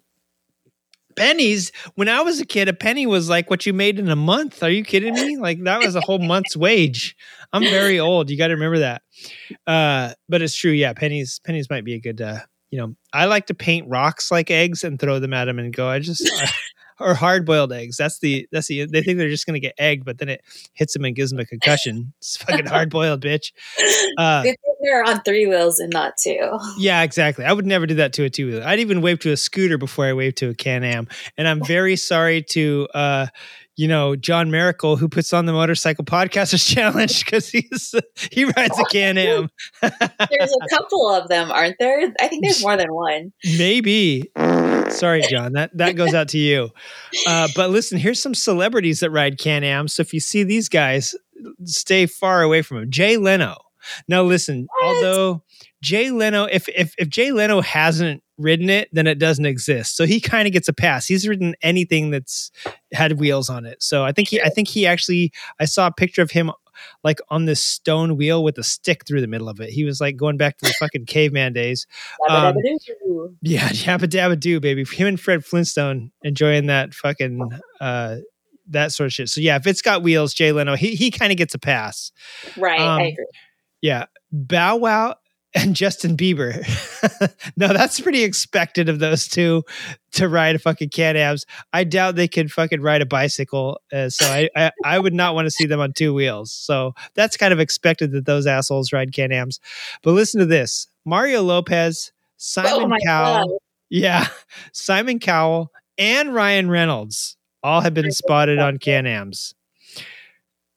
Pennies. 1.20 1.72
When 1.94 2.08
i 2.08 2.20
was 2.22 2.40
a 2.40 2.46
kid 2.46 2.68
a 2.68 2.72
penny 2.72 3.06
was 3.06 3.28
like 3.28 3.50
what 3.50 3.66
you 3.66 3.72
made 3.72 3.98
in 3.98 4.08
a 4.08 4.16
month. 4.16 4.62
Are 4.62 4.70
you 4.70 4.84
kidding 4.84 5.14
me? 5.14 5.36
Like 5.36 5.62
that 5.64 5.80
was 5.80 5.94
a 5.94 6.00
whole 6.00 6.18
month's 6.18 6.56
wage. 6.56 7.16
I'm 7.52 7.62
very 7.62 7.98
old. 8.00 8.30
You 8.30 8.38
got 8.38 8.48
to 8.48 8.54
remember 8.54 8.78
that. 8.78 9.02
Uh 9.66 10.14
but 10.28 10.42
it's 10.42 10.54
true. 10.56 10.72
Yeah 10.72 10.92
pennies 10.92 11.40
pennies 11.44 11.68
might 11.70 11.84
be 11.84 11.94
a 11.94 12.00
good 12.00 12.20
uh 12.20 12.40
you 12.70 12.78
know 12.78 12.94
i 13.12 13.24
like 13.24 13.46
to 13.46 13.54
paint 13.54 13.88
rocks 13.88 14.30
like 14.30 14.48
eggs 14.48 14.84
and 14.84 15.00
throw 15.00 15.18
them 15.18 15.34
at 15.34 15.46
them 15.46 15.58
and 15.58 15.74
go. 15.74 15.88
I 15.88 15.98
just 15.98 16.30
or 17.00 17.14
hard 17.14 17.44
boiled 17.46 17.72
eggs 17.72 17.96
that's 17.96 18.18
the 18.20 18.46
that's 18.52 18.68
the 18.68 18.86
they 18.86 19.02
think 19.02 19.18
they're 19.18 19.28
just 19.28 19.46
gonna 19.46 19.58
get 19.58 19.74
egg 19.78 20.04
but 20.04 20.18
then 20.18 20.28
it 20.28 20.42
hits 20.74 20.92
them 20.92 21.04
and 21.04 21.16
gives 21.16 21.30
them 21.30 21.40
a 21.40 21.44
concussion 21.46 22.12
it's 22.18 22.36
fucking 22.36 22.66
hard 22.66 22.90
boiled 22.90 23.20
bitch 23.22 23.52
Uh, 24.18 24.44
they're 24.82 25.04
on 25.04 25.20
three 25.22 25.46
wheels 25.46 25.78
and 25.78 25.92
not 25.92 26.14
two. 26.22 26.38
yeah, 26.78 27.02
exactly. 27.02 27.44
I 27.44 27.52
would 27.52 27.66
never 27.66 27.86
do 27.86 27.96
that 27.96 28.14
to 28.14 28.24
a 28.24 28.30
two 28.30 28.46
wheeler. 28.46 28.64
I'd 28.66 28.78
even 28.80 29.02
wave 29.02 29.18
to 29.20 29.30
a 29.30 29.36
scooter 29.36 29.76
before 29.76 30.06
I 30.06 30.14
wave 30.14 30.34
to 30.36 30.48
a 30.50 30.54
Can 30.54 30.84
Am. 30.84 31.06
And 31.36 31.46
I'm 31.46 31.62
very 31.62 31.96
sorry 31.96 32.42
to, 32.50 32.88
uh, 32.94 33.26
you 33.76 33.88
know, 33.88 34.16
John 34.16 34.50
Miracle 34.50 34.96
who 34.96 35.06
puts 35.08 35.34
on 35.34 35.44
the 35.44 35.52
Motorcycle 35.52 36.04
Podcasters 36.06 36.66
Challenge 36.74 37.22
because 37.24 37.50
he's 37.50 37.94
he 38.30 38.44
rides 38.46 38.78
a 38.78 38.84
Can 38.84 39.18
Am. 39.18 39.50
There's 39.82 39.92
a 40.62 40.68
couple 40.74 41.10
of 41.10 41.28
them, 41.28 41.50
aren't 41.50 41.76
there? 41.78 42.12
I 42.18 42.28
think 42.28 42.42
there's 42.44 42.62
more 42.62 42.78
than 42.78 42.92
one. 42.92 43.32
Maybe. 43.58 44.30
Sorry, 44.90 45.22
John. 45.22 45.52
That 45.52 45.76
that 45.76 45.96
goes 45.96 46.14
out 46.14 46.28
to 46.28 46.38
you. 46.38 46.70
Uh, 47.26 47.48
but 47.54 47.70
listen, 47.70 47.98
here's 47.98 48.22
some 48.22 48.34
celebrities 48.34 49.00
that 49.00 49.10
ride 49.10 49.38
Can 49.38 49.64
Am. 49.64 49.88
So 49.88 50.00
if 50.02 50.12
you 50.12 50.20
see 50.20 50.42
these 50.42 50.68
guys, 50.68 51.14
stay 51.64 52.06
far 52.06 52.42
away 52.42 52.62
from 52.62 52.78
them. 52.78 52.90
Jay 52.90 53.16
Leno. 53.16 53.56
Now 54.08 54.22
listen, 54.22 54.66
although 54.82 55.42
Jay 55.82 56.10
Leno, 56.10 56.44
if 56.44 56.68
if 56.68 56.94
if 56.98 57.08
Jay 57.08 57.32
Leno 57.32 57.60
hasn't 57.60 58.22
ridden 58.36 58.70
it, 58.70 58.88
then 58.92 59.06
it 59.06 59.18
doesn't 59.18 59.46
exist. 59.46 59.96
So 59.96 60.06
he 60.06 60.20
kind 60.20 60.46
of 60.46 60.52
gets 60.52 60.68
a 60.68 60.72
pass. 60.72 61.06
He's 61.06 61.26
ridden 61.26 61.54
anything 61.62 62.10
that's 62.10 62.50
had 62.92 63.18
wheels 63.18 63.48
on 63.48 63.66
it. 63.66 63.82
So 63.82 64.04
I 64.04 64.12
think 64.12 64.28
he 64.28 64.40
I 64.40 64.48
think 64.48 64.68
he 64.68 64.86
actually 64.86 65.32
I 65.58 65.64
saw 65.64 65.86
a 65.86 65.92
picture 65.92 66.22
of 66.22 66.30
him 66.30 66.50
like 67.04 67.20
on 67.28 67.44
this 67.44 67.62
stone 67.62 68.16
wheel 68.16 68.42
with 68.44 68.58
a 68.58 68.62
stick 68.62 69.06
through 69.06 69.20
the 69.20 69.26
middle 69.26 69.48
of 69.48 69.60
it. 69.60 69.70
He 69.70 69.84
was 69.84 70.00
like 70.00 70.16
going 70.16 70.36
back 70.36 70.58
to 70.58 70.66
the 70.66 70.74
fucking 70.78 71.06
caveman 71.06 71.52
days. 71.52 71.86
Um, 72.28 72.54
yeah, 73.42 73.68
Yabba 73.70 74.04
Dabba 74.04 74.38
Doo, 74.38 74.60
baby. 74.60 74.84
Him 74.84 75.06
and 75.06 75.20
Fred 75.20 75.44
Flintstone 75.44 76.12
enjoying 76.22 76.66
that 76.66 76.94
fucking 76.94 77.40
uh 77.80 78.16
that 78.68 78.92
sort 78.92 79.06
of 79.06 79.12
shit. 79.12 79.28
So 79.28 79.40
yeah, 79.40 79.56
if 79.56 79.66
it's 79.66 79.82
got 79.82 80.02
wheels, 80.02 80.34
Jay 80.34 80.52
Leno, 80.52 80.76
he 80.76 80.94
he 80.94 81.10
kind 81.10 81.32
of 81.32 81.38
gets 81.38 81.54
a 81.54 81.58
pass. 81.58 82.12
Right, 82.56 82.80
Um, 82.80 83.00
I 83.00 83.06
agree. 83.06 83.26
Yeah. 83.80 84.06
Bow 84.32 84.76
Wow 84.76 85.16
and 85.54 85.74
Justin 85.74 86.16
Bieber. 86.16 86.56
no, 87.56 87.68
that's 87.68 88.00
pretty 88.00 88.22
expected 88.22 88.88
of 88.88 88.98
those 88.98 89.28
two 89.28 89.64
to 90.12 90.28
ride 90.28 90.56
a 90.56 90.58
fucking 90.58 90.90
Can 90.90 91.16
Ams. 91.16 91.46
I 91.72 91.84
doubt 91.84 92.16
they 92.16 92.28
could 92.28 92.52
fucking 92.52 92.80
ride 92.80 93.02
a 93.02 93.06
bicycle. 93.06 93.80
Uh, 93.92 94.10
so 94.10 94.26
I, 94.26 94.48
I 94.56 94.70
I 94.84 94.98
would 94.98 95.14
not 95.14 95.34
want 95.34 95.46
to 95.46 95.50
see 95.50 95.66
them 95.66 95.80
on 95.80 95.92
two 95.92 96.14
wheels. 96.14 96.52
So 96.52 96.94
that's 97.14 97.36
kind 97.36 97.52
of 97.52 97.60
expected 97.60 98.12
that 98.12 98.26
those 98.26 98.46
assholes 98.46 98.92
ride 98.92 99.12
can 99.12 99.32
ams. 99.32 99.60
But 100.02 100.12
listen 100.12 100.40
to 100.40 100.46
this: 100.46 100.86
Mario 101.04 101.42
Lopez, 101.42 102.12
Simon 102.36 102.92
Oh 102.92 102.96
Cowell, 103.04 103.48
God. 103.48 103.58
yeah, 103.88 104.26
Simon 104.72 105.18
Cowell, 105.18 105.72
and 105.98 106.34
Ryan 106.34 106.70
Reynolds 106.70 107.36
all 107.62 107.80
have 107.82 107.94
been 107.94 108.10
spotted 108.12 108.58
on 108.58 108.78
can 108.78 109.06
ams 109.06 109.54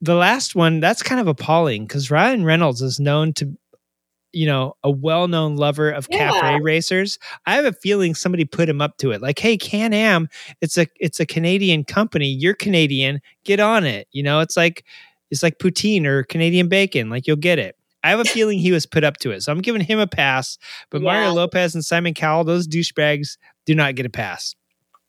the 0.02 0.16
last 0.16 0.54
one 0.54 0.82
that's 0.82 1.02
kind 1.02 1.22
of 1.22 1.30
appalling 1.30 1.86
because 1.86 2.12
Ryan 2.12 2.44
Reynolds 2.44 2.82
is 2.82 3.00
known 3.00 3.32
to, 3.34 3.58
you 4.34 4.46
know, 4.46 4.76
a 4.84 4.90
well-known 4.92 5.56
lover 5.56 5.90
of 5.92 6.08
Yeah. 6.12 6.32
cafe 6.32 6.60
racers. 6.62 7.20
I 7.46 7.56
have 7.56 7.66
a 7.66 7.72
feeling 7.74 8.16
somebody 8.16 8.46
put 8.46 8.68
him 8.68 8.82
up 8.82 8.98
to 8.98 9.12
it. 9.12 9.22
Like, 9.22 9.40
hey, 9.40 9.56
Can 9.58 9.94
Am, 9.94 10.28
it's 10.60 10.78
a 10.78 10.88
it's 11.00 11.20
a 11.20 11.26
Canadian 11.26 11.84
company. 11.84 12.28
You're 12.28 12.56
Canadian, 12.56 13.22
get 13.46 13.60
on 13.60 13.86
it. 13.86 14.08
You 14.12 14.24
know, 14.24 14.40
it's 14.40 14.58
like 14.58 14.84
it's 15.32 15.44
like 15.44 15.58
poutine 15.60 16.06
or 16.06 16.24
Canadian 16.24 16.68
bacon. 16.68 17.10
Like 17.10 17.28
you'll 17.28 17.38
get 17.38 17.60
it. 17.60 17.76
I 18.04 18.10
have 18.10 18.20
a 18.20 18.26
feeling 18.36 18.60
he 18.60 18.72
was 18.72 18.86
put 18.86 19.04
up 19.04 19.18
to 19.20 19.32
it, 19.32 19.44
so 19.44 19.52
I'm 19.52 19.62
giving 19.62 19.82
him 19.82 20.00
a 20.00 20.08
pass. 20.08 20.58
But 20.90 21.02
Mario 21.02 21.32
Lopez 21.34 21.74
and 21.76 21.86
Simon 21.86 22.14
Cowell, 22.14 22.44
those 22.44 22.68
douchebags, 22.68 23.38
do 23.66 23.76
not 23.76 23.96
get 23.96 24.06
a 24.06 24.10
pass. 24.10 24.56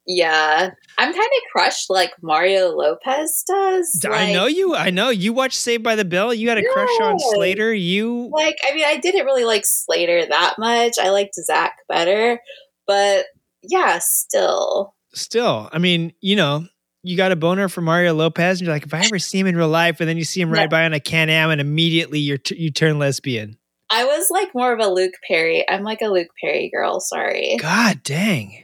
Yeah. 0.06 0.70
I'm 0.98 1.12
kind 1.12 1.18
of 1.18 1.52
crushed 1.52 1.90
like 1.90 2.12
Mario 2.22 2.68
Lopez 2.68 3.42
does. 3.46 4.04
I 4.08 4.32
know 4.32 4.46
you. 4.46 4.74
I 4.74 4.90
know 4.90 5.10
you 5.10 5.32
watched 5.32 5.56
Saved 5.56 5.82
by 5.82 5.96
the 5.96 6.04
Bell. 6.04 6.32
You 6.34 6.48
had 6.48 6.58
a 6.58 6.68
crush 6.72 7.00
on 7.00 7.18
Slater. 7.18 7.72
You 7.72 8.30
Like, 8.32 8.56
I 8.68 8.74
mean, 8.74 8.84
I 8.84 8.98
didn't 8.98 9.24
really 9.24 9.44
like 9.44 9.64
Slater 9.64 10.26
that 10.26 10.54
much. 10.58 10.94
I 11.00 11.10
liked 11.10 11.34
Zach 11.34 11.76
better. 11.88 12.40
But 12.86 13.26
yeah, 13.62 13.98
still. 14.00 14.94
still, 15.14 15.68
I 15.72 15.78
mean, 15.78 16.12
you 16.20 16.36
know, 16.36 16.66
you 17.02 17.16
got 17.16 17.32
a 17.32 17.36
boner 17.36 17.68
for 17.68 17.80
Mario 17.82 18.14
Lopez, 18.14 18.60
and 18.60 18.66
you're 18.66 18.74
like, 18.74 18.86
if 18.86 18.94
I 18.94 19.00
ever 19.00 19.18
see 19.18 19.38
him 19.38 19.46
in 19.46 19.56
real 19.56 19.68
life, 19.68 20.00
and 20.00 20.08
then 20.08 20.16
you 20.16 20.24
see 20.24 20.40
him 20.40 20.50
ride 20.50 20.70
by 20.70 20.84
on 20.84 20.94
a 20.94 21.00
Can 21.00 21.28
Am, 21.28 21.50
and 21.50 21.60
immediately 21.60 22.18
you're 22.18 22.38
t- 22.38 22.56
you 22.56 22.70
turn 22.70 22.98
lesbian. 22.98 23.58
I 23.90 24.04
was 24.04 24.30
like 24.30 24.54
more 24.54 24.72
of 24.72 24.80
a 24.80 24.88
Luke 24.88 25.12
Perry. 25.28 25.68
I'm 25.68 25.82
like 25.82 26.00
a 26.00 26.08
Luke 26.08 26.30
Perry 26.42 26.70
girl. 26.74 27.00
Sorry. 27.00 27.58
God 27.60 28.02
dang, 28.02 28.63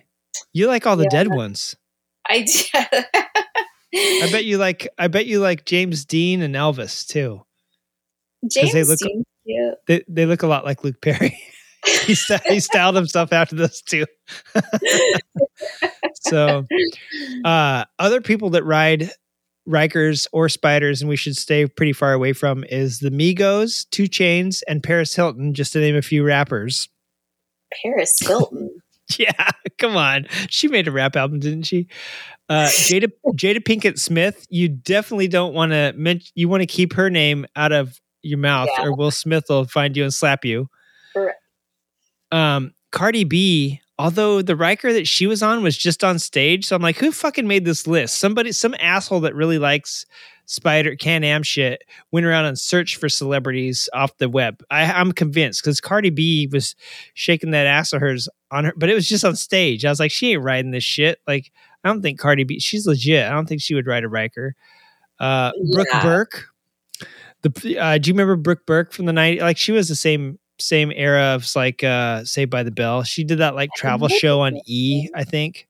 you 0.52 0.66
like 0.66 0.86
all 0.86 0.96
the 0.96 1.04
Yeah. 1.10 1.24
dead 1.24 1.28
ones. 1.34 1.76
I 2.28 2.46
I 3.94 4.28
bet 4.30 4.44
you 4.44 4.58
like. 4.58 4.88
I 4.98 5.08
bet 5.08 5.26
you 5.26 5.40
like 5.40 5.64
James 5.64 6.04
Dean 6.04 6.42
and 6.42 6.54
Elvis 6.54 7.06
too. 7.06 7.42
James 8.50 8.72
they 8.72 8.84
look- 8.84 8.98
cute. 9.00 9.76
They 9.86 10.04
they 10.08 10.26
look 10.26 10.42
a 10.42 10.46
lot 10.46 10.64
like 10.64 10.84
Luke 10.84 11.00
Perry. 11.00 11.36
he, 12.06 12.14
st- 12.14 12.42
he 12.46 12.60
styled 12.60 12.94
himself 12.94 13.32
after 13.32 13.56
those 13.56 13.80
two. 13.82 14.04
so, 16.14 16.66
uh, 17.44 17.84
other 17.98 18.20
people 18.20 18.50
that 18.50 18.64
ride 18.64 19.10
Rykers 19.68 20.26
or 20.32 20.46
Spyders, 20.48 21.00
and 21.00 21.08
we 21.08 21.16
should 21.16 21.36
stay 21.36 21.66
pretty 21.66 21.92
far 21.92 22.12
away 22.12 22.32
from, 22.32 22.64
is 22.64 22.98
the 23.00 23.10
Migos, 23.10 23.88
2 23.90 24.04
Chainz, 24.04 24.62
and 24.68 24.82
Paris 24.82 25.14
Hilton, 25.14 25.54
just 25.54 25.72
to 25.72 25.80
name 25.80 25.96
a 25.96 26.02
few 26.02 26.22
rappers. 26.24 26.88
Paris 27.82 28.18
Hilton. 28.20 28.70
Yeah, 29.18 29.50
come 29.78 29.96
on. 29.96 30.26
She 30.48 30.68
made 30.68 30.86
a 30.88 30.90
rap 30.92 31.16
album, 31.16 31.40
didn't 31.40 31.64
she? 31.64 31.88
Uh, 32.48 32.66
Jada 32.68 33.10
Jada 33.34 33.58
Pinkett 33.58 33.98
Smith. 33.98 34.46
You 34.50 34.68
definitely 34.68 35.28
don't 35.28 35.54
want 35.54 35.72
to 35.72 35.92
mention. 35.96 36.30
You 36.34 36.48
want 36.48 36.62
to 36.62 36.66
keep 36.66 36.92
her 36.94 37.10
name 37.10 37.46
out 37.56 37.72
of 37.72 38.00
your 38.22 38.38
mouth, 38.38 38.68
Yeah. 38.76 38.84
or 38.86 38.94
Will 38.96 39.10
Smith 39.10 39.44
will 39.48 39.64
find 39.64 39.96
you 39.96 40.02
and 40.04 40.12
slap 40.14 40.44
you. 40.44 40.68
Correct. 41.14 41.38
Um, 42.32 42.72
Cardi 42.92 43.24
B. 43.24 43.80
Although 43.98 44.40
the 44.40 44.56
Ryker 44.56 44.94
that 44.94 45.06
she 45.06 45.26
was 45.26 45.42
on 45.42 45.62
was 45.62 45.76
just 45.76 46.02
on 46.02 46.18
stage, 46.18 46.64
so 46.64 46.74
I'm 46.74 46.80
like, 46.80 46.96
who 46.96 47.12
fucking 47.12 47.46
made 47.46 47.66
this 47.66 47.86
list? 47.86 48.16
Somebody, 48.16 48.50
some 48.52 48.74
asshole 48.80 49.20
that 49.20 49.34
really 49.34 49.58
likes 49.58 50.06
Spyder 50.50 50.98
Can 50.98 51.22
Am 51.22 51.44
shit 51.44 51.84
went 52.10 52.26
around 52.26 52.44
and 52.44 52.58
searched 52.58 52.96
for 52.96 53.08
celebrities 53.08 53.88
off 53.94 54.16
the 54.18 54.28
web. 54.28 54.64
I, 54.68 54.82
I'm 54.82 55.12
convinced 55.12 55.62
because 55.62 55.80
Cardi 55.80 56.10
B 56.10 56.48
was 56.50 56.74
shaking 57.14 57.52
that 57.52 57.68
ass 57.68 57.92
of 57.92 58.00
hers 58.00 58.28
on 58.50 58.64
her, 58.64 58.72
but 58.76 58.88
it 58.88 58.94
was 58.94 59.08
just 59.08 59.24
on 59.24 59.36
stage. 59.36 59.84
I 59.84 59.90
was 59.90 60.00
like, 60.00 60.10
she 60.10 60.32
ain't 60.32 60.42
riding 60.42 60.72
this 60.72 60.82
shit. 60.82 61.20
Like, 61.24 61.52
I 61.84 61.88
don't 61.88 62.02
think 62.02 62.18
Cardi 62.18 62.42
B. 62.42 62.58
She's 62.58 62.84
legit. 62.84 63.26
I 63.26 63.30
don't 63.30 63.46
think 63.46 63.62
she 63.62 63.76
would 63.76 63.86
ride 63.86 64.02
a 64.02 64.08
Ryker. 64.08 64.56
Uh, 65.20 65.52
Brooke 65.72 66.02
Burke. 66.02 66.46
The 67.42 67.78
uh, 67.78 67.98
do 67.98 68.10
you 68.10 68.14
remember 68.14 68.34
Brooke 68.34 68.66
Burke 68.66 68.92
from 68.92 69.06
the 69.06 69.12
night? 69.12 69.40
Like 69.40 69.56
she 69.56 69.70
was 69.72 69.88
the 69.88 69.94
same 69.94 70.38
same 70.58 70.92
era 70.94 71.36
of 71.36 71.46
like 71.54 71.82
uh 71.82 72.24
Saved 72.24 72.50
by 72.50 72.64
the 72.64 72.70
Bell. 72.70 73.02
She 73.04 73.24
did 73.24 73.38
that 73.38 73.54
like 73.54 73.70
travel 73.76 74.08
show 74.08 74.40
on 74.40 74.60
E, 74.66 75.08
I 75.14 75.24
think. 75.24 75.68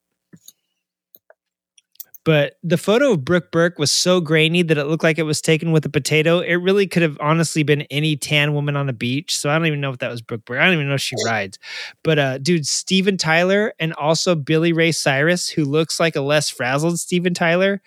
But 2.25 2.55
the 2.63 2.77
photo 2.77 3.13
of 3.13 3.25
Brooke 3.25 3.51
Burke 3.51 3.79
was 3.79 3.91
so 3.91 4.21
grainy 4.21 4.63
that 4.63 4.77
it 4.77 4.85
looked 4.85 5.03
like 5.03 5.19
it 5.19 5.23
was 5.23 5.41
taken 5.41 5.73
with 5.73 5.87
a 5.87 5.89
potato. 5.89 6.41
It 6.41 6.57
really 6.57 6.87
could 6.87 7.03
have 7.03 7.17
honestly 7.19 7.63
been 7.63 7.83
any 7.83 8.15
tan 8.17 8.53
woman 8.53 8.77
on 8.77 8.91
a 8.91 8.93
beach. 8.93 9.39
So 9.39 9.49
I 9.49 9.57
don't 9.57 9.67
even 9.67 9.81
know 9.81 9.91
if 9.91 9.99
that 9.99 10.11
was 10.11 10.21
Brooke 10.21 10.45
Burke. 10.45 10.61
I 10.61 10.65
don't 10.67 10.75
even 10.75 10.89
know 10.89 10.95
if 10.95 11.01
she 11.01 11.17
rides. 11.25 11.59
But 12.05 12.19
uh 12.19 12.39
dude, 12.39 12.67
Steven 12.67 13.17
Tyler 13.17 13.73
and 13.81 13.95
also 13.95 14.35
Billy 14.35 14.73
Ray 14.75 14.93
Cyrus, 14.93 15.49
who 15.49 15.65
looks 15.65 15.99
like 15.99 16.15
a 16.15 16.21
less 16.21 16.51
frazzled 16.51 17.01
Steven 17.01 17.33
Tyler, 17.33 17.81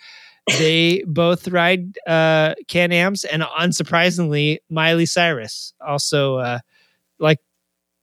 they 0.58 1.04
both 1.06 1.46
ride 1.46 1.96
uh 2.08 2.54
Can 2.66 2.90
Ams, 2.90 3.24
and 3.24 3.42
unsurprisingly, 3.42 4.58
Miley 4.68 5.06
Cyrus 5.06 5.74
also 5.80 6.38
uh 6.38 6.58
like 7.20 7.38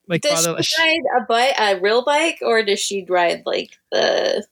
like 0.08 0.22
Does 0.22 0.46
father. 0.46 0.64
she 0.64 0.82
ride 0.82 1.22
a 1.22 1.26
bike, 1.26 1.56
a 1.60 1.80
real 1.82 2.06
bike, 2.06 2.40
or 2.42 2.64
does 2.64 2.80
she 2.80 3.06
ride 3.10 3.44
like 3.46 3.72
the 3.92 4.46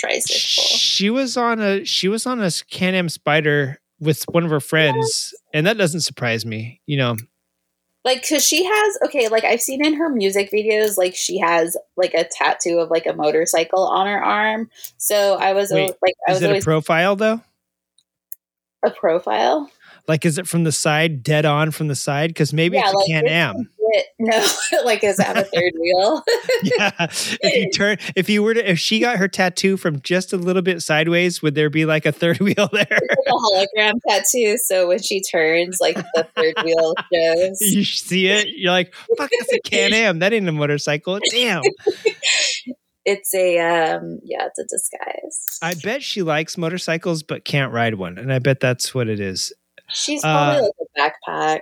tricycle? 0.00 0.64
she 0.64 1.10
was 1.10 1.36
on 1.36 1.60
a 1.60 1.84
she 1.84 2.08
was 2.08 2.26
on 2.26 2.42
a 2.42 2.50
Can 2.70 2.94
Am 2.94 3.08
Spyder 3.08 3.76
with 4.00 4.24
one 4.30 4.44
of 4.44 4.50
her 4.50 4.60
friends, 4.60 5.34
and 5.52 5.66
that 5.66 5.76
doesn't 5.76 6.00
surprise 6.00 6.46
me. 6.46 6.80
You 6.86 6.96
know, 6.96 7.16
like 8.04 8.22
because 8.22 8.46
she 8.46 8.64
has 8.64 8.98
okay 9.04 9.28
like 9.28 9.44
i've 9.44 9.60
seen 9.60 9.84
in 9.84 9.94
her 9.94 10.08
music 10.08 10.50
videos 10.50 10.96
like 10.96 11.14
she 11.14 11.38
has 11.38 11.76
like 11.96 12.14
a 12.14 12.24
tattoo 12.24 12.78
of 12.78 12.90
like 12.90 13.06
a 13.06 13.12
motorcycle 13.12 13.86
on 13.86 14.06
her 14.06 14.22
arm 14.22 14.70
so 14.96 15.34
i 15.34 15.52
was 15.52 15.70
Wait, 15.70 15.94
like 16.02 16.14
i 16.26 16.32
is 16.32 16.40
was 16.40 16.42
it 16.42 16.56
a 16.56 16.60
profile 16.60 17.16
though? 17.16 17.40
a 18.84 18.90
profile 18.90 19.70
Like, 20.10 20.24
is 20.24 20.38
it 20.38 20.48
from 20.48 20.64
the 20.64 20.72
side, 20.72 21.22
dead 21.22 21.46
on 21.46 21.70
from 21.70 21.86
the 21.86 21.94
side? 21.94 22.30
Because 22.30 22.52
maybe 22.52 22.76
Yeah, 22.76 22.82
it's 22.86 22.92
a 22.92 22.96
like, 22.96 23.06
Can 23.06 23.24
it's 23.26 23.32
Am. 23.32 23.70
no 24.18 24.46
like 24.84 25.04
is 25.04 25.18
that 25.18 25.36
a 25.36 25.44
third 25.44 25.72
wheel 25.78 26.24
yeah. 26.64 26.90
If 26.98 27.56
you 27.56 27.70
turn, 27.70 27.96
if 28.16 28.28
you 28.28 28.42
were 28.42 28.54
to, 28.54 28.70
if 28.70 28.80
she 28.80 28.98
got 28.98 29.18
her 29.18 29.28
tattoo 29.28 29.76
from 29.76 30.00
just 30.00 30.32
a 30.32 30.36
little 30.36 30.62
bit 30.62 30.82
sideways, 30.82 31.42
would 31.42 31.54
there 31.54 31.70
be 31.70 31.84
like 31.84 32.06
a 32.06 32.12
third 32.12 32.40
wheel 32.40 32.68
there? 32.72 32.86
It's 32.90 33.26
a 33.28 33.78
hologram 33.78 34.00
tattoo 34.08 34.58
so 34.58 34.88
when 34.88 35.00
she 35.00 35.22
turns 35.22 35.78
like 35.80 35.94
the 35.94 36.26
third 36.36 36.54
wheel 36.64 36.92
shows 37.12 37.60
you 37.60 37.84
see 37.84 38.26
it, 38.26 38.48
you're 38.56 38.72
like, 38.72 38.92
fuck, 39.16 39.30
that's 39.30 39.52
a 39.52 39.60
Can 39.60 39.92
Am. 39.92 40.18
That 40.18 40.32
ain't 40.32 40.48
a 40.48 40.52
motorcycle. 40.52 41.20
Damn. 41.30 41.62
it's 43.04 43.32
a 43.32 43.58
um 43.58 44.18
yeah 44.24 44.44
it's 44.46 44.58
a 44.58 44.64
disguise 44.64 45.58
I 45.62 45.74
bet 45.82 46.02
she 46.02 46.22
likes 46.22 46.58
motorcycles 46.58 47.22
but 47.22 47.44
can't 47.44 47.72
ride 47.72 47.94
one, 47.94 48.18
and 48.18 48.32
I 48.32 48.40
bet 48.40 48.58
that's 48.58 48.92
what 48.92 49.08
it 49.08 49.20
is. 49.20 49.52
She's 49.92 50.22
probably 50.22 50.58
Uh, 50.58 50.62
like 50.62 50.72
a 50.80 51.30
backpack 51.30 51.60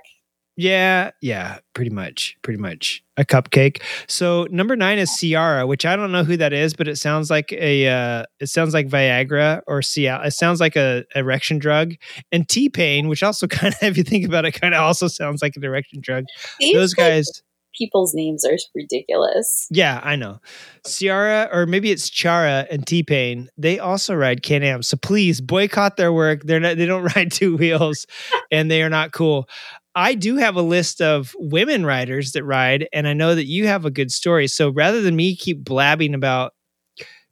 Yeah, 0.56 1.12
yeah, 1.22 1.58
pretty 1.74 1.90
much, 1.90 2.36
pretty 2.42 2.58
much 2.60 3.02
a 3.16 3.24
cupcake. 3.24 3.80
So 4.08 4.46
number 4.50 4.74
nine 4.74 4.98
is 4.98 5.10
Ciara, 5.16 5.66
which 5.68 5.86
I 5.86 5.94
don't 5.94 6.10
know 6.10 6.24
who 6.24 6.36
that 6.36 6.52
is, 6.52 6.74
but 6.74 6.88
it 6.88 6.96
sounds 6.96 7.30
like 7.30 7.52
a 7.52 7.86
uh, 7.86 8.24
it 8.40 8.48
sounds 8.48 8.74
like 8.74 8.88
Viagra 8.88 9.62
or 9.68 9.80
Cial. 9.80 10.24
It 10.26 10.32
sounds 10.32 10.60
like 10.60 10.74
a 10.74 11.04
erection 11.14 11.58
drug. 11.58 11.94
And 12.32 12.48
T 12.48 12.68
Pain, 12.68 13.06
which 13.08 13.22
also 13.22 13.46
kind 13.60 13.72
of, 13.74 13.82
if 13.82 13.96
you 13.96 14.02
think 14.02 14.26
about 14.26 14.44
it, 14.46 14.52
kind 14.52 14.74
of 14.74 14.80
also 14.80 15.06
sounds 15.06 15.42
like 15.42 15.54
an 15.56 15.64
erection 15.64 16.00
drug. 16.00 16.24
These, 16.58 16.74
Those 16.74 16.94
guys. 16.94 17.42
People's 17.78 18.12
names 18.14 18.44
are 18.44 18.56
ridiculous 18.74 19.66
Yeah, 19.70 20.00
I 20.02 20.16
know. 20.16 20.40
Ciara, 20.86 21.48
or 21.52 21.66
maybe 21.66 21.90
it's 21.90 22.10
Chara 22.10 22.66
and 22.70 22.86
T 22.86 23.02
Pain. 23.02 23.48
They 23.56 23.78
also 23.78 24.14
ride 24.14 24.42
Can 24.42 24.62
Am. 24.62 24.82
So 24.82 24.96
please 24.96 25.40
boycott 25.40 25.96
their 25.96 26.12
work. 26.12 26.42
They're 26.42 26.60
not. 26.60 26.76
They 26.76 26.86
don't 26.86 27.02
ride 27.16 27.30
two 27.32 27.56
wheels, 27.56 28.06
and 28.50 28.70
they 28.70 28.82
are 28.82 28.88
not 28.90 29.12
cool. 29.12 29.48
I 29.94 30.14
do 30.14 30.36
have 30.36 30.56
a 30.56 30.62
list 30.62 31.00
of 31.00 31.34
women 31.38 31.84
riders 31.84 32.32
that 32.32 32.44
ride, 32.44 32.88
and 32.92 33.08
I 33.08 33.14
know 33.14 33.34
that 33.34 33.46
you 33.46 33.66
have 33.66 33.84
a 33.84 33.90
good 33.90 34.12
story. 34.12 34.46
So 34.46 34.70
rather 34.70 35.00
than 35.02 35.16
me 35.16 35.36
keep 35.36 35.64
blabbing 35.64 36.14
about 36.14 36.52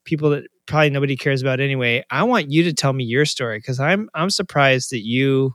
people 0.04 0.30
that 0.30 0.44
probably 0.66 0.90
nobody 0.90 1.16
cares 1.16 1.42
about 1.42 1.60
anyway, 1.60 2.04
I 2.10 2.24
want 2.24 2.50
you 2.50 2.64
to 2.64 2.72
tell 2.72 2.92
me 2.92 3.04
your 3.04 3.24
story 3.24 3.58
because 3.58 3.80
I'm 3.80 4.08
I'm 4.14 4.30
surprised 4.30 4.90
that 4.90 5.04
you, 5.04 5.54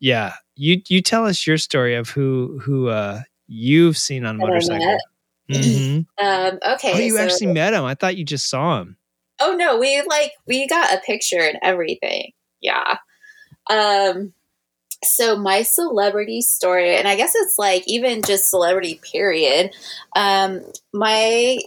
yeah, 0.00 0.34
you 0.54 0.80
you 0.88 1.02
tell 1.02 1.26
us 1.26 1.46
your 1.46 1.58
story 1.58 1.94
of 1.96 2.08
who 2.10 2.60
who 2.62 2.88
uh 2.88 3.22
you've 3.48 3.98
seen 3.98 4.24
on 4.24 4.36
motorcycle. 4.36 4.86
met. 4.86 5.00
Mhm. 5.50 6.06
um 6.22 6.58
okay 6.74 6.92
Oh, 6.94 6.98
you 6.98 7.16
so- 7.16 7.22
actually 7.22 7.46
met 7.48 7.72
him. 7.74 7.84
I 7.84 7.94
thought 7.94 8.16
you 8.16 8.24
just 8.24 8.48
saw 8.50 8.80
him. 8.80 8.96
Oh 9.40 9.54
no, 9.56 9.78
we 9.78 10.02
like 10.08 10.32
we 10.46 10.66
got 10.68 10.92
a 10.92 10.98
picture 11.00 11.40
and 11.40 11.58
everything. 11.62 12.32
Yeah. 12.60 12.98
Um 13.70 14.32
so 15.04 15.36
my 15.36 15.62
celebrity 15.62 16.40
story 16.42 16.96
and 16.96 17.06
I 17.06 17.14
guess 17.16 17.32
it's 17.34 17.56
like 17.58 17.84
even 17.86 18.20
just 18.22 18.50
celebrity 18.50 19.00
period. 19.12 19.70
Um 20.16 20.60
my 20.92 21.58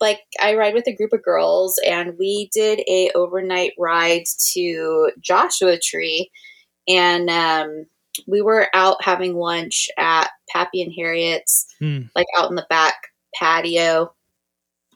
like 0.00 0.18
I 0.42 0.54
ride 0.56 0.74
with 0.74 0.88
a 0.88 0.94
group 0.96 1.12
of 1.12 1.22
girls 1.22 1.78
and 1.86 2.18
we 2.18 2.50
did 2.52 2.80
a 2.88 3.10
overnight 3.14 3.72
ride 3.78 4.24
to 4.52 5.12
Joshua 5.20 5.78
Tree 5.80 6.30
and 6.88 7.30
um 7.30 7.86
we 8.26 8.42
were 8.42 8.68
out 8.74 9.02
having 9.02 9.34
lunch 9.34 9.88
at 9.98 10.30
Pappy 10.50 10.82
and 10.82 10.92
Harriet's 10.96 11.66
Hmm. 11.78 12.02
like 12.14 12.26
out 12.36 12.50
in 12.50 12.56
the 12.56 12.66
back 12.68 12.94
patio 13.34 14.14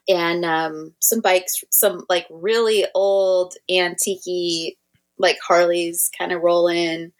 and 0.07 0.45
um, 0.45 0.93
some 0.99 1.19
bikes, 1.21 1.63
some 1.71 2.05
like 2.09 2.27
really 2.29 2.85
old 2.95 3.53
antique 3.69 4.77
like 5.17 5.37
Harleys 5.45 6.09
kind 6.17 6.31
of 6.31 6.41
roll 6.41 6.67
in, 6.67 7.11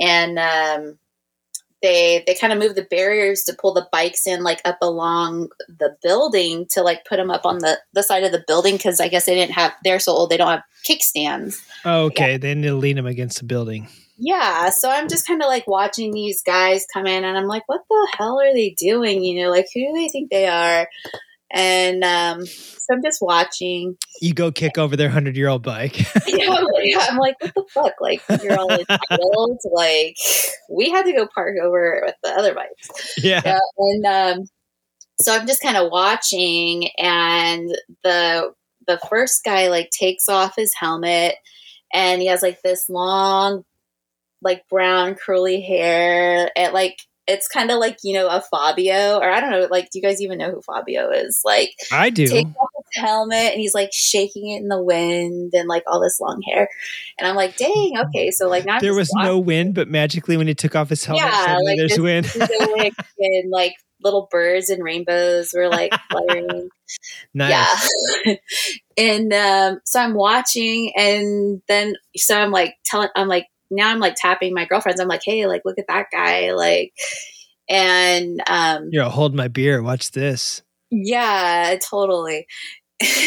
and 0.00 0.38
um, 0.38 0.98
they 1.82 2.24
they 2.26 2.34
kind 2.34 2.52
of 2.52 2.58
move 2.58 2.74
the 2.74 2.86
barriers 2.90 3.42
to 3.44 3.56
pull 3.60 3.74
the 3.74 3.86
bikes 3.92 4.26
in 4.26 4.42
like 4.42 4.60
up 4.64 4.78
along 4.80 5.48
the 5.68 5.96
building 6.02 6.66
to 6.70 6.82
like 6.82 7.04
put 7.04 7.16
them 7.16 7.30
up 7.30 7.44
on 7.44 7.58
the 7.58 7.78
the 7.92 8.02
side 8.02 8.24
of 8.24 8.32
the 8.32 8.44
building 8.46 8.76
because 8.76 9.00
I 9.00 9.08
guess 9.08 9.26
they 9.26 9.34
didn't 9.34 9.54
have 9.54 9.74
they're 9.84 9.98
so 9.98 10.12
old 10.12 10.30
they 10.30 10.36
don't 10.36 10.48
have 10.48 10.62
kickstands. 10.88 11.60
Oh, 11.84 12.04
okay. 12.04 12.36
They 12.38 12.54
need 12.54 12.68
to 12.68 12.76
lean 12.76 12.96
them 12.96 13.06
against 13.06 13.38
the 13.38 13.44
building. 13.44 13.88
Yeah, 14.18 14.70
so 14.70 14.90
I'm 14.90 15.08
just 15.08 15.26
kind 15.26 15.42
of 15.42 15.48
like 15.48 15.66
watching 15.66 16.12
these 16.12 16.42
guys 16.42 16.86
come 16.92 17.06
in, 17.06 17.24
and 17.24 17.36
I'm 17.36 17.46
like, 17.46 17.64
what 17.66 17.82
the 17.88 18.08
hell 18.16 18.40
are 18.40 18.52
they 18.52 18.74
doing? 18.78 19.22
You 19.22 19.42
know, 19.42 19.50
like 19.50 19.66
who 19.74 19.80
do 19.80 19.92
they 19.94 20.08
think 20.08 20.30
they 20.30 20.48
are? 20.48 20.88
And 21.50 22.02
um, 22.02 22.44
so 22.44 22.92
I'm 22.92 23.02
just 23.02 23.22
watching. 23.22 23.96
You 24.20 24.34
go 24.34 24.50
kick 24.50 24.78
over 24.78 24.96
their 24.96 25.10
hundred 25.10 25.36
year 25.36 25.48
old 25.48 25.62
bike. 25.62 25.96
Yeah, 26.26 26.50
like, 26.50 26.94
I'm 26.98 27.16
like, 27.16 27.36
what 27.40 27.54
the 27.54 27.64
fuck? 27.72 27.94
Like 28.00 28.20
you're 28.42 28.58
all 28.58 28.70
entitled. 28.70 29.60
like 29.72 30.16
we 30.68 30.90
had 30.90 31.06
to 31.06 31.12
go 31.12 31.26
park 31.32 31.56
over 31.62 32.02
with 32.04 32.14
the 32.22 32.30
other 32.30 32.54
bikes. 32.54 33.14
yeah. 33.16 33.40
Yeah, 33.44 33.58
and 33.78 34.06
um, 34.06 34.46
so 35.20 35.34
I'm 35.34 35.46
just 35.46 35.62
kind 35.62 35.76
of 35.76 35.90
watching, 35.90 36.88
and 36.98 37.70
the 38.02 38.52
the 38.86 38.98
first 39.08 39.44
guy 39.44 39.68
like 39.68 39.90
takes 39.90 40.28
off 40.28 40.54
his 40.56 40.74
helmet, 40.78 41.36
and 41.92 42.20
he 42.20 42.28
has 42.28 42.42
like 42.42 42.60
this 42.62 42.88
long, 42.88 43.64
like 44.46 44.66
brown 44.68 45.14
curly 45.14 45.60
hair, 45.60 46.50
and 46.56 46.72
like 46.72 46.96
it's 47.26 47.48
kind 47.48 47.70
of 47.70 47.78
like 47.78 47.98
you 48.04 48.14
know 48.14 48.28
a 48.28 48.40
Fabio, 48.40 49.18
or 49.18 49.30
I 49.30 49.40
don't 49.40 49.50
know, 49.50 49.66
like 49.70 49.90
do 49.90 49.98
you 49.98 50.02
guys 50.02 50.22
even 50.22 50.38
know 50.38 50.52
who 50.52 50.62
Fabio 50.62 51.10
is? 51.10 51.40
Like 51.44 51.72
I 51.92 52.10
do. 52.10 52.26
takes 52.26 52.50
off 52.50 52.68
his 52.76 53.02
helmet 53.02 53.52
and 53.52 53.60
he's 53.60 53.74
like 53.74 53.90
shaking 53.92 54.50
it 54.50 54.62
in 54.62 54.68
the 54.68 54.82
wind 54.82 55.52
and 55.54 55.68
like 55.68 55.82
all 55.86 56.00
this 56.00 56.20
long 56.20 56.40
hair, 56.42 56.68
and 57.18 57.28
I'm 57.28 57.34
like, 57.34 57.56
dang, 57.56 57.94
okay, 58.06 58.30
so 58.30 58.48
like 58.48 58.64
now 58.64 58.78
There 58.80 58.94
was 58.94 59.12
no 59.14 59.38
wind, 59.38 59.74
but 59.74 59.88
magically 59.88 60.36
when 60.36 60.46
he 60.46 60.54
took 60.54 60.76
off 60.76 60.88
his 60.88 61.04
helmet, 61.04 61.24
Yeah, 61.24 61.46
suddenly 61.46 61.64
like 61.64 61.78
there's 61.78 62.00
wind. 62.00 62.94
and 63.18 63.50
like 63.50 63.74
little 64.02 64.28
birds 64.30 64.70
and 64.70 64.82
rainbows 64.82 65.52
were 65.54 65.68
like 65.68 65.92
fluttering. 66.10 66.68
nice. 67.34 67.90
Yeah. 68.24 68.34
and 68.96 69.32
um, 69.32 69.80
so 69.84 70.00
I'm 70.00 70.14
watching, 70.14 70.92
and 70.96 71.60
then 71.68 71.94
so 72.16 72.38
I'm 72.38 72.52
like 72.52 72.76
telling, 72.84 73.08
I'm 73.16 73.28
like 73.28 73.46
now 73.70 73.90
I'm 73.90 73.98
like 74.00 74.14
tapping 74.16 74.54
my 74.54 74.64
girlfriends. 74.64 75.00
I'm 75.00 75.08
like, 75.08 75.22
hey, 75.24 75.46
like 75.46 75.62
look 75.64 75.78
at 75.78 75.86
that 75.88 76.06
guy, 76.12 76.52
like, 76.52 76.92
and 77.68 78.40
um, 78.48 78.88
You're 78.92 79.10
hold 79.10 79.34
my 79.34 79.48
beer. 79.48 79.82
Watch 79.82 80.12
this. 80.12 80.62
yeah, 80.90 81.76
totally. 81.90 82.46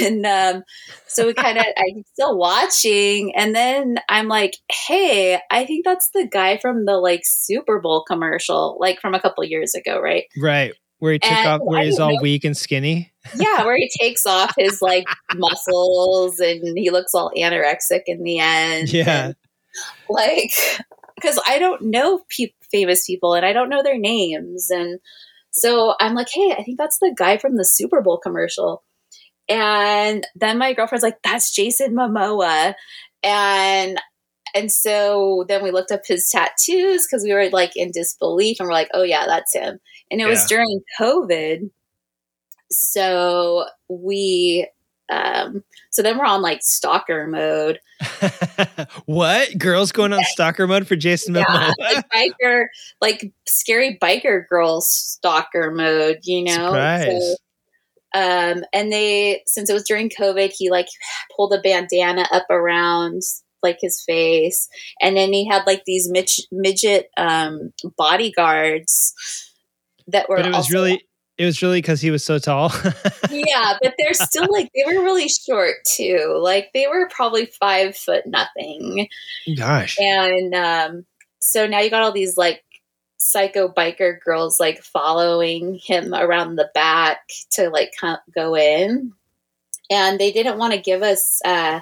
And 0.01 0.25
um, 0.25 0.63
so 1.05 1.27
we 1.27 1.33
kind 1.35 1.59
of, 1.59 1.63
I'm 1.77 2.03
still 2.13 2.35
watching, 2.35 3.35
and 3.35 3.53
then 3.55 3.99
I'm 4.09 4.27
like, 4.27 4.57
"Hey, 4.87 5.39
I 5.51 5.63
think 5.65 5.85
that's 5.85 6.09
the 6.11 6.25
guy 6.27 6.57
from 6.57 6.85
the 6.85 6.97
like 6.97 7.21
Super 7.23 7.79
Bowl 7.79 8.03
commercial, 8.03 8.77
like 8.79 8.99
from 8.99 9.13
a 9.13 9.19
couple 9.19 9.43
years 9.43 9.75
ago, 9.75 9.99
right?" 10.01 10.23
Right. 10.41 10.73
Where 10.97 11.13
he 11.13 11.19
took 11.19 11.31
And 11.31 11.47
off, 11.47 11.61
where 11.63 11.81
I 11.81 11.85
he's 11.85 11.99
all 11.99 12.15
know- 12.15 12.21
weak 12.21 12.43
and 12.45 12.57
skinny. 12.57 13.11
Yeah, 13.35 13.63
where 13.63 13.75
he 13.77 13.91
takes 14.01 14.25
off 14.25 14.55
his 14.57 14.81
like 14.81 15.05
muscles 15.35 16.39
and 16.39 16.75
he 16.75 16.89
looks 16.89 17.13
all 17.13 17.31
anorexic 17.37 18.01
in 18.07 18.23
the 18.23 18.39
end. 18.39 18.91
Yeah. 18.91 19.25
And, 19.27 19.35
like, 20.09 20.51
because 21.15 21.39
I 21.47 21.59
don't 21.59 21.83
know 21.83 22.21
pe- 22.29 22.53
famous 22.71 23.05
people 23.05 23.33
and 23.33 23.45
I 23.45 23.53
don't 23.53 23.69
know 23.69 23.83
their 23.83 23.97
names, 23.97 24.69
and 24.69 24.99
so 25.51 25.95
I'm 25.99 26.15
like, 26.15 26.29
"Hey, 26.29 26.51
I 26.57 26.63
think 26.63 26.77
that's 26.77 26.99
the 26.99 27.13
guy 27.17 27.37
from 27.37 27.57
the 27.57 27.65
Super 27.65 28.01
Bowl 28.01 28.17
commercial." 28.17 28.83
And 29.49 30.25
then 30.35 30.57
my 30.57 30.73
girlfriend's 30.73 31.03
like, 31.03 31.21
"That's 31.23 31.53
Jason 31.53 31.95
Momoa," 31.95 32.75
and 33.23 33.99
and 34.55 34.71
so 34.71 35.45
then 35.47 35.63
we 35.63 35.71
looked 35.71 35.91
up 35.91 36.01
his 36.05 36.29
tattoos 36.29 37.05
because 37.05 37.23
we 37.23 37.33
were 37.33 37.49
like 37.49 37.75
in 37.75 37.91
disbelief, 37.91 38.57
and 38.59 38.67
we're 38.67 38.73
like, 38.73 38.89
"Oh 38.93 39.03
yeah, 39.03 39.25
that's 39.25 39.53
him." 39.53 39.79
And 40.11 40.21
it 40.21 40.25
was 40.25 40.45
during 40.45 40.81
COVID, 40.99 41.69
so 42.71 43.65
we. 43.87 44.67
Um, 45.09 45.63
so 45.91 46.01
then 46.01 46.17
we're 46.17 46.25
on 46.25 46.41
like 46.41 46.59
stalker 46.61 47.27
mode. 47.27 47.79
what? 49.05 49.57
Girls 49.57 49.91
going 49.91 50.13
on 50.13 50.23
stalker 50.25 50.67
mode 50.67 50.87
for 50.87 50.95
Jason 50.95 51.35
Yeah, 51.35 51.45
Momoa? 51.45 51.73
like 51.79 52.09
biker, 52.41 52.65
like 53.01 53.33
scary 53.47 53.97
biker 54.01 54.47
girl 54.47 54.81
stalker 54.81 55.71
mode, 55.71 56.19
you 56.23 56.43
know? 56.43 56.71
So, 56.73 57.35
um, 58.19 58.63
and 58.73 58.91
they, 58.91 59.43
since 59.47 59.69
it 59.69 59.73
was 59.73 59.83
during 59.83 60.09
COVID, 60.09 60.51
he 60.55 60.69
like 60.69 60.87
pulled 61.35 61.53
a 61.53 61.61
bandana 61.61 62.27
up 62.31 62.45
around 62.49 63.21
like 63.61 63.77
his 63.81 64.01
face, 64.07 64.69
and 65.01 65.17
then 65.17 65.33
he 65.33 65.45
had 65.47 65.63
like 65.67 65.83
these 65.85 66.09
midget, 66.09 66.45
midget 66.51 67.09
um, 67.17 67.73
bodyguards 67.97 69.13
that 70.07 70.29
were. 70.29 70.37
but 70.37 70.45
it 70.45 70.49
was 70.49 70.55
also- 70.55 70.73
really, 70.73 71.01
it 71.39 71.45
was 71.45 71.61
really 71.61 71.77
because 71.81 72.01
he 72.01 72.11
was 72.11 72.23
so 72.23 72.37
tall. 72.37 72.69
yeah, 73.31 73.77
but 73.81 73.95
they're 73.97 74.13
still 74.13 74.45
like 74.51 74.69
they 74.75 74.83
were 74.85 75.01
really 75.01 75.29
short 75.29 75.75
too. 75.87 76.37
Like 76.43 76.69
they 76.73 76.85
were 76.87 77.07
probably 77.09 77.45
five 77.45 77.95
foot 77.95 78.25
nothing. 78.27 79.07
Gosh. 79.57 79.97
And 79.99 80.53
um, 80.53 81.05
so 81.39 81.65
now 81.65 81.79
you 81.79 81.89
got 81.89 82.03
all 82.03 82.11
these 82.11 82.35
like 82.35 82.61
psycho 83.17 83.69
biker 83.69 84.19
girls 84.19 84.59
like 84.59 84.83
following 84.83 85.79
him 85.81 86.13
around 86.13 86.57
the 86.57 86.69
back 86.73 87.19
to 87.51 87.69
like 87.69 87.91
co- 87.99 88.17
go 88.35 88.55
in 88.55 89.13
and 89.89 90.19
they 90.19 90.31
didn't 90.31 90.57
want 90.57 90.73
to 90.73 90.79
give 90.79 91.03
us 91.03 91.41
uh 91.43 91.81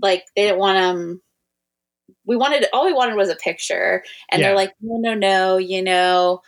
like 0.00 0.24
they 0.36 0.42
didn't 0.44 0.58
want 0.58 0.76
um 0.76 1.22
we 2.26 2.36
wanted 2.36 2.66
all 2.74 2.84
we 2.84 2.92
wanted 2.92 3.16
was 3.16 3.30
a 3.30 3.36
picture 3.36 4.04
and 4.30 4.40
Yeah. 4.40 4.48
they're 4.48 4.56
like 4.56 4.74
no 4.82 4.98
no 4.98 5.14
no 5.14 5.56
you 5.56 5.82
know 5.82 6.42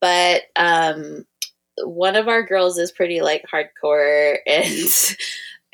but 0.00 0.42
um 0.54 1.24
one 1.84 2.16
of 2.16 2.28
our 2.28 2.42
girls 2.42 2.78
is 2.78 2.92
pretty 2.92 3.20
like 3.20 3.44
hardcore 3.52 4.36
and 4.46 5.16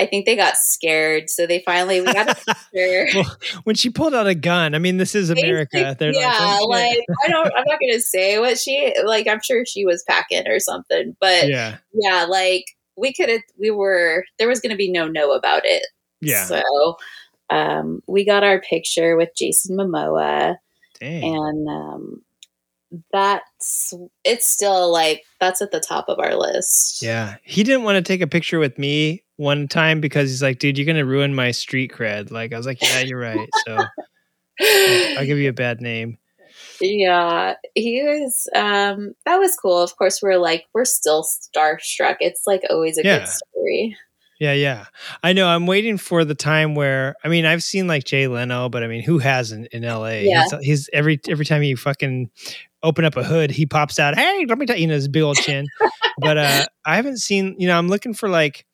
i 0.00 0.06
think 0.06 0.26
they 0.26 0.36
got 0.36 0.56
scared 0.56 1.28
so 1.28 1.46
they 1.46 1.60
finally 1.60 2.00
we 2.00 2.12
got 2.12 2.28
a 2.28 2.34
picture 2.72 3.06
Well, 3.14 3.36
when 3.64 3.74
she 3.76 3.90
pulled 3.90 4.14
out 4.14 4.26
a 4.26 4.34
gun, 4.34 4.74
I 4.74 4.78
mean, 4.78 4.96
this 4.98 5.14
is 5.14 5.30
America. 5.30 5.96
They're 5.98 6.12
yeah, 6.12 6.58
like, 6.62 6.90
like. 6.96 7.04
I 7.24 7.28
don't. 7.28 7.46
I'm 7.56 7.64
not 7.66 7.78
gonna 7.80 8.00
say 8.00 8.38
what 8.38 8.58
she 8.58 8.94
like. 9.04 9.26
I'm 9.26 9.40
sure 9.42 9.64
she 9.66 9.84
was 9.84 10.04
packing 10.08 10.46
or 10.46 10.60
something, 10.60 11.16
but 11.20 11.48
yeah, 11.48 11.78
yeah, 11.92 12.26
like 12.28 12.64
we 12.96 13.12
could 13.12 13.28
have. 13.28 13.40
We 13.58 13.70
were 13.70 14.24
there 14.38 14.48
was 14.48 14.60
gonna 14.60 14.76
be 14.76 14.90
no 14.90 15.08
no 15.08 15.32
about 15.32 15.62
it. 15.64 15.84
yeah. 16.20 16.44
So 16.44 16.96
um, 17.50 18.00
we 18.06 18.24
got 18.24 18.44
our 18.44 18.60
picture 18.60 19.16
with 19.16 19.30
Jason 19.36 19.76
Momoa, 19.76 20.56
Dang. 21.00 21.24
and 21.24 21.68
um, 21.68 22.22
that's 23.12 23.92
it's 24.24 24.46
still 24.46 24.90
like 24.92 25.24
that's 25.40 25.60
at 25.62 25.70
the 25.70 25.80
top 25.80 26.06
of 26.08 26.18
our 26.18 26.34
list. 26.34 27.02
Yeah. 27.02 27.36
He 27.42 27.62
didn't 27.62 27.84
want 27.84 27.96
to 27.96 28.02
take 28.12 28.20
a 28.20 28.26
picture 28.26 28.58
with 28.58 28.78
me 28.78 29.24
one 29.36 29.68
time 29.68 30.00
because 30.00 30.30
he's 30.30 30.42
like, 30.42 30.58
dude, 30.58 30.78
you're 30.78 30.92
to 30.94 31.02
ruin 31.02 31.34
my 31.34 31.50
street 31.50 31.92
cred. 31.92 32.30
Like, 32.30 32.52
I 32.52 32.56
was 32.56 32.66
like, 32.66 32.82
yeah, 32.82 33.00
you're 33.00 33.20
right. 33.20 33.48
So 33.66 33.76
I'll 34.60 35.26
give 35.26 35.38
you 35.38 35.50
a 35.50 35.54
bad 35.54 35.80
name. 35.80 36.18
Yeah, 36.80 37.54
he 37.74 38.02
was. 38.02 38.48
Um, 38.54 39.12
that 39.26 39.36
was 39.38 39.56
cool. 39.56 39.78
Of 39.82 39.96
course, 39.96 40.20
we're 40.22 40.36
like 40.38 40.64
we're 40.74 40.84
still 40.84 41.24
starstruck. 41.24 42.16
It's 42.20 42.42
like 42.46 42.62
always 42.70 42.98
a 42.98 43.04
Yeah. 43.04 43.18
good 43.20 43.28
story. 43.28 43.96
Yeah, 44.40 44.52
yeah. 44.52 44.84
I 45.24 45.32
know. 45.32 45.48
I'm 45.48 45.66
waiting 45.66 45.98
for 45.98 46.24
the 46.24 46.34
time 46.36 46.76
where 46.76 47.16
I 47.24 47.28
mean, 47.28 47.44
I've 47.44 47.62
seen 47.64 47.88
like 47.88 48.04
Jay 48.04 48.28
Leno, 48.28 48.68
but 48.68 48.84
I 48.84 48.86
mean, 48.86 49.02
who 49.02 49.18
hasn't 49.18 49.68
in 49.68 49.82
LA? 49.82 50.08
Yeah. 50.22 50.44
He's, 50.50 50.64
he's 50.66 50.90
every 50.92 51.20
every 51.28 51.44
time 51.44 51.62
he 51.62 51.74
fucking 51.74 52.30
open 52.82 53.04
up 53.04 53.16
a 53.16 53.24
hood, 53.24 53.50
he 53.50 53.66
pops 53.66 53.98
out. 53.98 54.16
Hey, 54.16 54.44
let 54.48 54.58
me 54.58 54.66
tell 54.66 54.76
you, 54.76 54.86
know, 54.86 54.94
his 54.94 55.08
big 55.08 55.22
old 55.22 55.38
chin. 55.38 55.66
but 56.22 56.36
uh 56.38 56.66
I 56.84 56.96
haven't 56.96 57.18
seen. 57.18 57.56
You 57.58 57.68
know, 57.68 57.78
I'm 57.78 57.88
looking 57.88 58.14
for 58.14 58.28
like. 58.28 58.64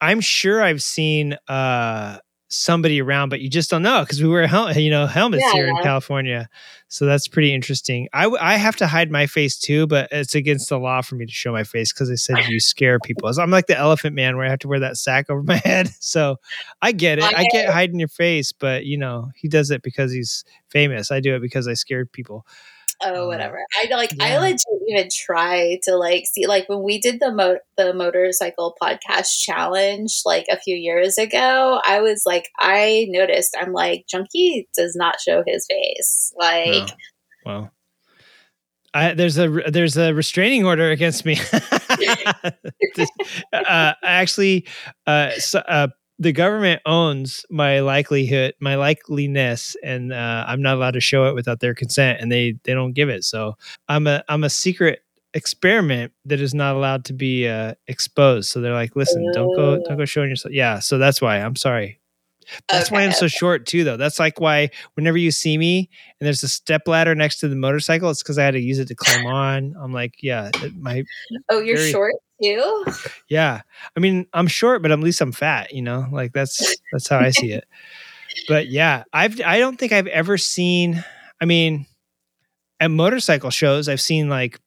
I'm 0.00 0.20
sure 0.20 0.62
I've 0.62 0.82
seen 0.82 1.36
uh 1.48 2.18
somebody 2.52 3.00
around, 3.00 3.28
but 3.28 3.40
you 3.40 3.48
just 3.48 3.70
don't 3.70 3.82
know 3.82 4.00
because 4.00 4.20
we 4.20 4.28
wear 4.28 4.44
hel- 4.46 4.76
you 4.76 4.90
know 4.90 5.06
helmets 5.06 5.44
here 5.52 5.68
in 5.68 5.76
California. 5.84 6.48
So 6.88 7.04
that's 7.06 7.28
pretty 7.28 7.54
interesting. 7.54 8.08
I 8.12 8.22
w- 8.24 8.40
I 8.40 8.56
have 8.56 8.76
to 8.76 8.86
hide 8.86 9.10
my 9.10 9.26
face 9.26 9.58
too, 9.58 9.86
but 9.86 10.08
it's 10.10 10.34
against 10.34 10.68
the 10.70 10.78
law 10.78 11.02
for 11.02 11.14
me 11.16 11.26
to 11.26 11.32
show 11.32 11.52
my 11.52 11.62
face 11.64 11.92
because 11.92 12.08
they 12.08 12.16
said 12.16 12.36
you 12.48 12.58
scare 12.58 12.98
people. 12.98 13.32
So 13.32 13.42
I'm 13.42 13.50
like 13.50 13.66
the 13.66 13.76
elephant 13.78 14.16
man 14.16 14.36
where 14.36 14.46
I 14.46 14.50
have 14.50 14.58
to 14.60 14.68
wear 14.68 14.80
that 14.80 14.96
sack 14.96 15.28
over 15.30 15.42
my 15.42 15.56
head. 15.64 15.90
So 16.00 16.36
I 16.82 16.92
get 16.92 17.18
it. 17.18 17.24
I 17.24 17.44
get 17.52 17.68
hiding 17.70 17.98
your 18.00 18.08
face, 18.08 18.52
but 18.52 18.86
you 18.86 18.96
know 18.96 19.30
he 19.36 19.46
does 19.46 19.70
it 19.70 19.82
because 19.82 20.10
he's 20.12 20.42
famous. 20.70 21.10
I 21.12 21.20
do 21.20 21.34
it 21.36 21.40
because 21.42 21.68
I 21.68 21.74
scared 21.74 22.10
people. 22.10 22.46
Oh, 23.02 23.26
whatever. 23.28 23.64
I 23.74 23.88
like. 23.94 24.12
I 24.20 24.30
yeah. 24.32 24.40
legit 24.40 24.66
even 24.88 25.08
try 25.10 25.78
to 25.84 25.96
like 25.96 26.24
see 26.26 26.46
like 26.46 26.68
when 26.68 26.82
we 26.82 26.98
did 26.98 27.20
the 27.20 27.32
mo- 27.32 27.58
the 27.76 27.94
motorcycle 27.94 28.76
podcast 28.80 29.40
challenge 29.40 30.20
like 30.24 30.46
a 30.50 30.58
few 30.58 30.76
years 30.76 31.18
ago. 31.18 31.80
I 31.86 32.00
was 32.00 32.22
like, 32.26 32.48
I 32.58 33.06
noticed. 33.08 33.56
I'm 33.58 33.72
like, 33.72 34.04
Junkie 34.10 34.68
does 34.76 34.94
not 34.96 35.20
show 35.20 35.42
his 35.46 35.66
face. 35.68 36.32
Like, 36.38 36.66
No. 36.66 36.86
Well, 37.46 37.72
I, 38.92 39.14
there's 39.14 39.38
a 39.38 39.48
there's 39.68 39.96
a 39.96 40.12
restraining 40.12 40.64
order 40.64 40.90
against 40.90 41.24
me. 41.24 41.38
Uh, 43.52 43.92
actually, 44.02 44.66
uh, 45.06 45.30
so, 45.32 45.60
uh, 45.60 45.88
the 46.20 46.32
government 46.32 46.82
owns 46.86 47.46
my 47.50 47.80
likelihood, 47.80 48.54
my 48.60 48.76
likeliness, 48.76 49.74
and 49.82 50.12
uh, 50.12 50.44
I'm 50.46 50.62
not 50.62 50.76
allowed 50.76 50.92
to 50.92 51.00
show 51.00 51.26
it 51.28 51.34
without 51.34 51.60
their 51.60 51.74
consent, 51.74 52.20
and 52.20 52.30
they 52.30 52.56
they 52.64 52.74
don't 52.74 52.92
give 52.92 53.08
it. 53.08 53.24
So 53.24 53.56
I'm 53.88 54.06
a 54.06 54.24
I'm 54.28 54.44
a 54.44 54.50
secret 54.50 55.00
experiment 55.34 56.12
that 56.26 56.40
is 56.40 56.54
not 56.54 56.76
allowed 56.76 57.06
to 57.06 57.14
be 57.14 57.48
uh, 57.48 57.74
exposed. 57.88 58.50
So 58.50 58.60
they're 58.60 58.74
like, 58.74 58.96
listen, 58.96 59.30
don't 59.30 59.52
go 59.52 59.78
don't 59.78 59.98
go 59.98 60.04
showing 60.04 60.30
yourself. 60.30 60.54
Yeah, 60.54 60.80
so 60.80 60.98
that's 60.98 61.22
why 61.22 61.38
I'm 61.38 61.56
sorry. 61.56 61.99
That's 62.68 62.90
why 62.90 63.02
I'm 63.02 63.12
so 63.12 63.28
short 63.28 63.66
too, 63.66 63.84
though. 63.84 63.96
That's 63.96 64.18
like 64.18 64.40
why 64.40 64.70
whenever 64.94 65.18
you 65.18 65.30
see 65.30 65.56
me 65.58 65.88
and 66.20 66.26
there's 66.26 66.42
a 66.42 66.48
step 66.48 66.88
ladder 66.88 67.14
next 67.14 67.40
to 67.40 67.48
the 67.48 67.56
motorcycle, 67.56 68.10
it's 68.10 68.22
because 68.22 68.38
I 68.38 68.44
had 68.44 68.52
to 68.54 68.60
use 68.60 68.78
it 68.78 68.88
to 68.88 68.94
climb 68.94 69.26
on. 69.26 69.74
I'm 69.80 69.92
like, 69.92 70.14
yeah, 70.22 70.50
it- 70.62 70.76
my 70.76 71.04
oh, 71.48 71.60
you're 71.60 71.76
very- 71.76 71.90
short 71.92 72.14
too. 72.42 72.84
yeah. 73.28 73.60
I 73.96 74.00
mean, 74.00 74.26
I'm 74.32 74.46
short, 74.46 74.82
but 74.82 74.90
at 74.90 74.98
least 75.00 75.20
I'm 75.20 75.32
fat. 75.32 75.72
You 75.72 75.82
know, 75.82 76.06
like 76.10 76.32
that's 76.32 76.76
that's 76.92 77.08
how 77.08 77.18
I 77.18 77.30
see 77.30 77.52
it. 77.52 77.64
But 78.48 78.68
yeah, 78.68 79.04
I've 79.12 79.40
I 79.42 79.58
don't 79.58 79.76
think 79.78 79.92
I've 79.92 80.06
ever 80.06 80.38
seen. 80.38 81.04
I 81.40 81.44
mean, 81.44 81.86
at 82.80 82.90
motorcycle 82.90 83.50
shows, 83.50 83.88
I've 83.88 84.00
seen 84.00 84.28
like 84.28 84.58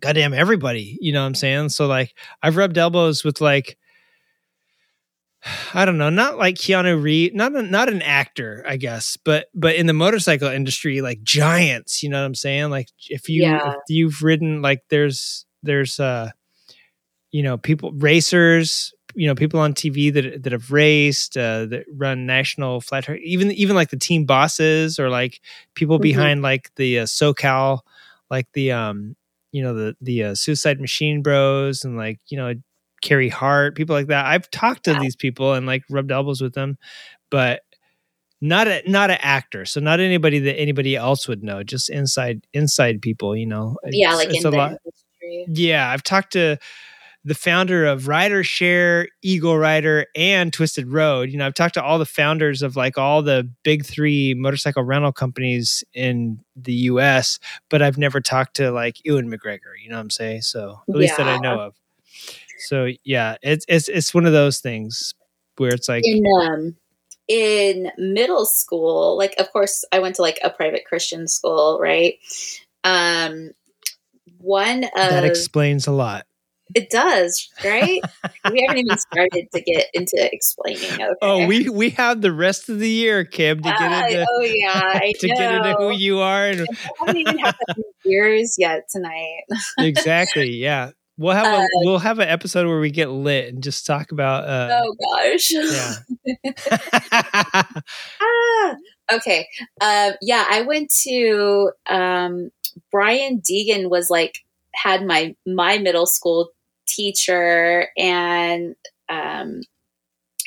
goddamn 0.00 0.34
everybody. 0.34 0.96
You 1.00 1.12
know 1.12 1.20
what 1.20 1.26
I'm 1.26 1.34
saying? 1.34 1.68
So 1.70 1.86
like, 1.86 2.14
I've 2.42 2.56
rubbed 2.56 2.78
elbows 2.78 3.24
with 3.24 3.40
like. 3.40 3.76
I 5.74 5.84
don't 5.86 5.96
know, 5.98 6.10
not 6.10 6.36
like 6.36 6.56
Keanu 6.56 7.02
Reeves, 7.02 7.34
not 7.34 7.54
a, 7.54 7.62
not 7.62 7.88
an 7.88 8.02
actor, 8.02 8.62
I 8.68 8.76
guess, 8.76 9.16
but 9.16 9.46
but 9.54 9.74
in 9.76 9.86
the 9.86 9.94
motorcycle 9.94 10.48
industry, 10.48 11.00
like 11.00 11.22
giants, 11.22 12.02
you 12.02 12.10
know 12.10 12.20
what 12.20 12.26
I'm 12.26 12.34
saying? 12.34 12.70
Like 12.70 12.88
if 13.08 13.28
you 13.28 13.42
Yeah. 13.42 13.58
if 13.64 13.74
you've 13.88 14.22
ridden, 14.22 14.60
like 14.62 14.82
there's 14.90 15.46
there's 15.62 15.98
uh 15.98 16.30
you 17.32 17.42
know 17.42 17.56
people 17.56 17.92
racers 17.92 18.92
you 19.14 19.26
know 19.26 19.34
people 19.34 19.60
on 19.60 19.74
tv 19.74 20.12
that 20.12 20.42
that 20.42 20.52
have 20.52 20.70
raced 20.70 21.36
uh 21.36 21.66
that 21.66 21.84
run 21.94 22.26
national 22.26 22.80
flat 22.80 23.04
track 23.04 23.20
even 23.24 23.50
even 23.52 23.74
like 23.76 23.90
the 23.90 23.96
team 23.96 24.24
bosses 24.24 24.98
or 24.98 25.10
like 25.10 25.40
people 25.74 25.98
Mhm. 25.98 26.02
behind 26.02 26.42
like 26.42 26.70
the 26.76 27.00
uh, 27.00 27.04
socal 27.04 27.80
like 28.30 28.46
the 28.54 28.72
um 28.72 29.16
you 29.52 29.62
know 29.62 29.74
the 29.74 29.96
the 30.00 30.24
uh, 30.24 30.34
suicide 30.34 30.80
machine 30.80 31.22
bros 31.22 31.84
and 31.84 31.96
like 31.96 32.20
you 32.28 32.36
know 32.36 32.54
Carey 33.02 33.28
Hart 33.28 33.74
people 33.74 33.94
like 33.94 34.08
that 34.08 34.26
i've 34.26 34.50
talked 34.50 34.84
to 34.84 34.94
these 34.94 35.16
people 35.16 35.54
and 35.54 35.66
like 35.66 35.82
rubbed 35.90 36.12
elbows 36.12 36.40
with 36.40 36.54
them 36.54 36.78
but 37.30 37.62
not 38.40 38.68
a 38.68 38.82
not 38.86 39.10
an 39.10 39.18
actor 39.20 39.64
so 39.64 39.80
not 39.80 40.00
anybody 40.00 40.38
that 40.38 40.58
anybody 40.58 40.96
else 40.96 41.28
would 41.28 41.42
know 41.42 41.62
just 41.62 41.90
inside 41.90 42.46
inside 42.52 43.02
people 43.02 43.36
you 43.36 43.46
know 43.46 43.76
yeah, 43.90 44.14
like 44.14 44.28
it's 44.28 44.40
in 44.40 44.46
a 44.46 44.50
the 44.50 44.56
lot 44.56 44.70
industry. 44.70 45.46
yeah, 45.48 45.90
I've 45.90 46.02
talked 46.02 46.32
to 46.32 46.56
the 47.24 47.34
founder 47.34 47.84
of 47.84 48.08
Rider 48.08 48.42
Share, 48.42 49.08
Eagle 49.22 49.58
Rider, 49.58 50.06
and 50.16 50.52
Twisted 50.52 50.88
Road. 50.88 51.30
You 51.30 51.36
know, 51.36 51.46
I've 51.46 51.54
talked 51.54 51.74
to 51.74 51.82
all 51.82 51.98
the 51.98 52.06
founders 52.06 52.62
of 52.62 52.76
like 52.76 52.96
all 52.96 53.22
the 53.22 53.50
big 53.62 53.84
three 53.84 54.34
motorcycle 54.34 54.82
rental 54.82 55.12
companies 55.12 55.84
in 55.92 56.40
the 56.56 56.72
US, 56.72 57.38
but 57.68 57.82
I've 57.82 57.98
never 57.98 58.20
talked 58.20 58.56
to 58.56 58.70
like 58.70 59.04
Ewan 59.04 59.30
McGregor, 59.30 59.74
you 59.82 59.90
know 59.90 59.96
what 59.96 60.02
I'm 60.02 60.10
saying? 60.10 60.42
So 60.42 60.80
at 60.88 60.94
least 60.94 61.16
that 61.18 61.28
I 61.28 61.38
know 61.38 61.60
of. 61.60 61.74
So 62.60 62.88
yeah, 63.04 63.36
it's 63.42 63.64
it's 63.68 63.88
it's 63.88 64.14
one 64.14 64.26
of 64.26 64.32
those 64.32 64.60
things 64.60 65.14
where 65.60 65.74
it's 65.74 65.88
like 65.88 66.02
in 66.06 66.24
um 66.40 66.76
in 67.28 67.92
middle 67.96 68.44
school 68.44 69.16
like 69.16 69.34
of 69.38 69.52
course 69.52 69.84
i 69.92 70.00
went 70.00 70.16
to 70.16 70.22
like 70.22 70.40
a 70.42 70.50
private 70.50 70.84
christian 70.84 71.28
school 71.28 71.78
right? 71.80 72.14
Um 72.82 73.50
one 74.38 74.84
of 74.84 74.90
that 74.92 75.24
explains 75.24 75.86
a 75.86 75.92
lot. 75.92 76.26
it 76.74 76.90
does 76.90 77.48
right? 77.64 78.00
We 78.50 78.64
haven't 78.66 78.78
even 78.78 78.98
started 78.98 79.48
to 79.54 79.60
get 79.60 79.86
into 79.92 80.16
explaining 80.16 80.94
okay? 80.94 81.14
Oh, 81.20 81.46
we 81.46 81.68
we 81.68 81.90
have 81.90 82.20
the 82.22 82.32
rest 82.32 82.68
of 82.70 82.78
the 82.78 82.88
year, 82.88 83.24
Kim, 83.24 83.58
to 83.58 83.70
get 83.70 84.10
into 84.10 84.26
oh 84.28 84.40
yeah 84.40 84.98
to 85.20 85.28
get 85.28 85.54
into 85.54 85.74
who 85.74 85.90
you 85.90 86.20
are 86.20 86.46
and 86.46 86.62
I 86.62 86.88
haven't 86.98 87.16
even 87.18 87.38
had 87.38 87.54
years 88.04 88.56
yet 88.58 88.88
tonight. 88.90 89.42
Exactly 89.78 90.56
yeah 90.56 90.90
we'll 91.20 91.34
have 91.34 91.46
a 91.46 91.62
Uh, 91.62 91.66
we'll 91.84 91.98
have 91.98 92.18
an 92.18 92.28
episode 92.28 92.66
where 92.66 92.80
we 92.80 92.90
get 92.90 93.10
lit 93.10 93.52
and 93.52 93.62
just 93.62 93.86
talk 93.86 94.10
about 94.10 94.44
uh 94.44 94.80
oh 94.82 94.96
gosh. 95.14 95.50
yeah. 95.52 95.94
Ah, 98.22 98.76
okay. 99.12 99.46
Um 99.80 100.12
yeah 100.22 100.46
i 100.50 100.62
went 100.62 100.90
to 101.02 101.70
um 101.88 102.50
brian 102.90 103.40
deegan 103.40 103.90
was 103.90 104.10
like 104.10 104.38
had 104.74 105.04
my 105.04 105.34
my 105.46 105.78
middle 105.78 106.06
school 106.06 106.50
teacher 106.86 107.88
and 107.96 108.74
um 109.08 109.60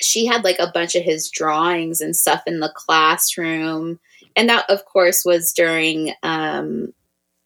she 0.02 0.26
had 0.26 0.44
like 0.44 0.60
a 0.60 0.72
bunch 0.74 0.95
of 0.95 1.04
his 1.04 1.30
drawings 1.30 2.02
and 2.02 2.16
stuff 2.16 2.41
in 2.45 2.60
the 2.60 2.72
classroom. 2.76 4.00
And 4.36 4.50
that 4.50 4.70
of 4.70 4.86
course 4.86 5.24
was 5.24 5.54
during 5.54 6.14
um 6.24 6.94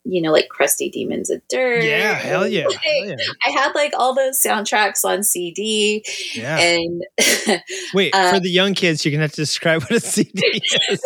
you 0.10 0.22
know 0.22 0.32
like 0.32 0.48
crusty 0.50 0.90
demons 0.90 1.30
of 1.30 1.42
dirt 1.50 1.84
yeah 1.84 2.14
hell 2.16 2.48
yeah, 2.48 2.66
Like, 2.68 2.78
hell 2.78 3.06
yeah. 3.08 3.16
i 3.46 3.50
had 3.52 3.74
like 3.76 3.94
all 3.98 4.16
those 4.16 4.40
soundtracks 4.42 5.04
on 5.04 5.24
cd 5.24 6.04
Yeah. 6.34 6.58
and 6.60 7.04
wait 7.94 8.14
uh, 8.16 8.32
for 8.34 8.40
the 8.40 8.50
young 8.50 8.74
kids 8.74 9.04
you're 9.04 9.12
gonna 9.12 9.24
have 9.24 9.32
to 9.32 9.42
describe 9.42 9.82
what 9.84 9.92
a 9.92 10.00
cd 10.00 10.32
is 10.90 11.02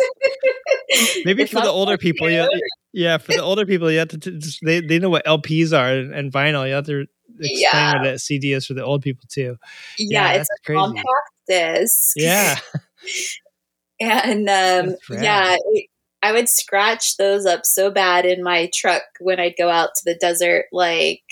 maybe 1.24 1.42
It's 1.42 1.52
for 1.52 1.60
the 1.60 1.68
older 1.70 1.98
people 1.98 2.30
yeah 2.30 2.46
Yeah, 2.94 3.16
for 3.18 3.32
the 3.32 3.40
older 3.42 3.64
people, 3.64 3.90
you 3.90 3.98
have 4.00 4.08
to 4.08 4.18
t- 4.18 4.38
they 4.62 4.80
they 4.82 4.98
know 4.98 5.08
what 5.08 5.24
LPs 5.24 5.72
are 5.72 5.88
and, 5.96 6.12
and 6.14 6.30
vinyl. 6.30 6.68
You 6.68 6.74
have 6.74 6.84
to 6.92 7.06
explain 7.40 7.58
Yeah. 7.58 7.96
what 7.96 8.06
a 8.06 8.18
CD 8.18 8.52
is 8.52 8.66
for 8.66 8.74
the 8.74 8.84
old 8.84 9.00
people 9.00 9.24
too. 9.32 9.56
Yeah, 9.96 10.32
it's 10.32 10.46
that's 10.50 10.60
a 10.68 10.72
compact 10.74 11.08
disc. 11.48 12.12
Yeah, 12.16 12.58
and 14.00 14.46
um, 14.48 14.96
yeah, 15.10 15.56
it, 15.58 15.86
I 16.22 16.32
would 16.32 16.48
scratch 16.48 17.16
those 17.16 17.46
up 17.46 17.66
so 17.66 17.90
bad 17.90 18.24
in 18.26 18.42
my 18.42 18.70
truck 18.74 19.02
when 19.20 19.40
I'd 19.40 19.56
go 19.58 19.68
out 19.68 19.94
to 19.96 20.04
the 20.04 20.14
desert, 20.14 20.66
like, 20.72 21.22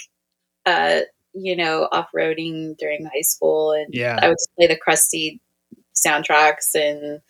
uh, 0.67 1.01
you 1.35 1.57
know, 1.57 1.89
off 1.93 2.09
roading 2.17 2.77
during 2.79 3.07
high 3.07 3.23
school, 3.23 3.73
and 3.73 3.95
Yeah. 3.95 4.19
I 4.23 4.29
would 4.29 4.39
play 4.57 4.67
the 4.69 4.77
crusty 4.77 5.41
soundtracks 5.95 6.75
and 6.75 7.21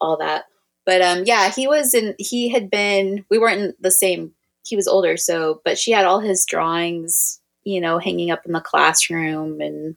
all 0.00 0.16
that. 0.18 0.44
But 0.86 1.00
um, 1.02 1.22
yeah, 1.24 1.50
he 1.50 1.66
was 1.66 1.94
in. 1.94 2.14
He 2.18 2.48
had 2.50 2.70
been. 2.70 3.24
We 3.30 3.38
weren't 3.38 3.60
in 3.60 3.74
the 3.80 3.90
same. 3.90 4.32
He 4.66 4.76
was 4.76 4.88
older, 4.88 5.16
so 5.16 5.60
but 5.64 5.78
she 5.78 5.92
had 5.92 6.04
all 6.04 6.20
his 6.20 6.44
drawings, 6.46 7.40
you 7.64 7.80
know, 7.80 7.98
hanging 7.98 8.30
up 8.30 8.44
in 8.46 8.52
the 8.52 8.60
classroom 8.60 9.60
and 9.60 9.96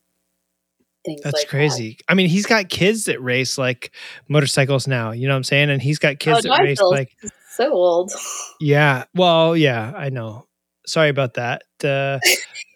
things. 1.08 1.22
that's 1.22 1.34
like 1.34 1.44
that. 1.44 1.50
crazy. 1.50 1.98
I 2.08 2.14
mean, 2.14 2.28
he's 2.28 2.46
got 2.46 2.70
kids 2.70 3.06
that 3.06 3.22
race 3.22 3.58
like 3.58 3.92
motorcycles 4.28 4.88
now. 4.88 5.12
You 5.12 5.28
know 5.28 5.34
what 5.34 5.38
I'm 5.38 5.44
saying? 5.44 5.70
And 5.70 5.82
he's 5.82 6.00
got 6.00 6.20
kids 6.20 6.46
Oh, 6.46 6.50
that 6.50 6.62
race 6.62 6.82
like 6.82 7.16
so 7.56 7.74
old. 7.74 8.12
Yeah. 8.60 9.06
Well, 9.16 9.58
yeah, 9.58 9.94
I 9.96 10.10
know. 10.10 10.46
Sorry 10.86 11.10
about 11.10 11.34
that. 11.36 11.64
Uh, 11.84 12.20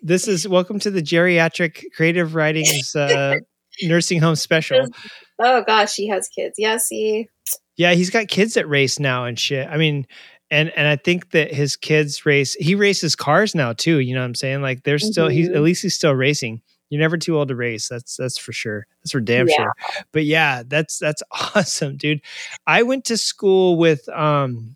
this 0.01 0.27
is 0.27 0.47
welcome 0.47 0.79
to 0.79 0.91
the 0.91 1.01
geriatric 1.01 1.83
creative 1.95 2.35
ridings 2.35 2.95
uh, 2.95 3.35
nursing 3.83 4.19
home 4.19 4.35
special. 4.35 4.87
Oh 5.39 5.63
gosh, 5.65 5.95
he 5.95 6.07
has 6.09 6.27
kids. 6.27 6.55
Yeah, 6.57 6.77
see. 6.77 7.27
Yeah, 7.77 7.93
he's 7.93 8.09
got 8.09 8.27
kids 8.27 8.55
that 8.55 8.67
race 8.67 8.99
now 8.99 9.25
and 9.25 9.39
shit. 9.39 9.67
I 9.67 9.77
mean, 9.77 10.05
and 10.51 10.69
and 10.75 10.87
I 10.87 10.97
think 10.97 11.31
that 11.31 11.53
his 11.53 11.75
kids 11.77 12.25
race. 12.25 12.53
He 12.55 12.75
races 12.75 13.15
cars 13.15 13.55
now 13.55 13.73
too. 13.73 13.99
You 13.99 14.13
know 14.13 14.21
what 14.21 14.25
I'm 14.25 14.35
saying? 14.35 14.61
Like 14.61 14.83
they're 14.83 14.99
still. 14.99 15.29
He's 15.29 15.47
at 15.49 15.61
least 15.61 15.81
he's 15.81 15.95
still 15.95 16.13
racing. 16.13 16.61
You're 16.91 16.99
never 17.01 17.17
too 17.17 17.37
old 17.37 17.47
to 17.47 17.55
race. 17.55 17.87
That's 17.87 18.17
that's 18.17 18.37
for 18.37 18.51
sure. 18.53 18.85
That's 19.01 19.13
for 19.13 19.21
damn 19.21 19.47
Yeah. 19.47 19.55
sure. 19.55 19.73
But 20.11 20.25
yeah, 20.25 20.61
that's 20.67 20.99
that's 20.99 21.23
awesome, 21.55 21.97
dude. 21.97 22.21
I 22.67 22.83
went 22.83 23.05
to 23.05 23.17
school 23.17 23.77
with 23.77 24.07
um 24.09 24.75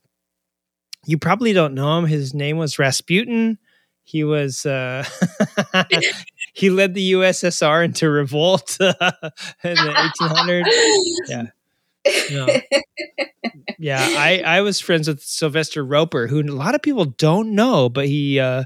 you 1.06 1.20
probably 1.20 1.54
don't 1.54 1.76
know 1.76 2.00
him. 2.00 2.06
His 2.08 2.34
name 2.34 2.58
was 2.58 2.80
Rasputin. 2.80 3.60
He 4.04 4.24
was 4.24 4.66
uh 4.66 5.04
he 6.54 6.70
led 6.70 6.94
the 6.94 7.12
USSR 7.14 7.84
into 7.84 8.10
revolt 8.10 8.78
in 8.80 8.94
the 8.94 10.12
1800s. 10.22 10.72
Yeah. 11.28 11.48
No. 12.32 12.48
Yeah, 13.78 14.00
I 14.02 14.42
I 14.46 14.62
was 14.62 14.80
friends 14.80 15.08
with 15.08 15.22
Sylvester 15.22 15.84
Roper, 15.84 16.28
who 16.28 16.40
a 16.40 16.44
lot 16.54 16.76
of 16.76 16.82
people 16.82 17.06
don't 17.06 17.54
know, 17.56 17.90
but 17.90 18.08
he 18.08 18.40
uh 18.40 18.64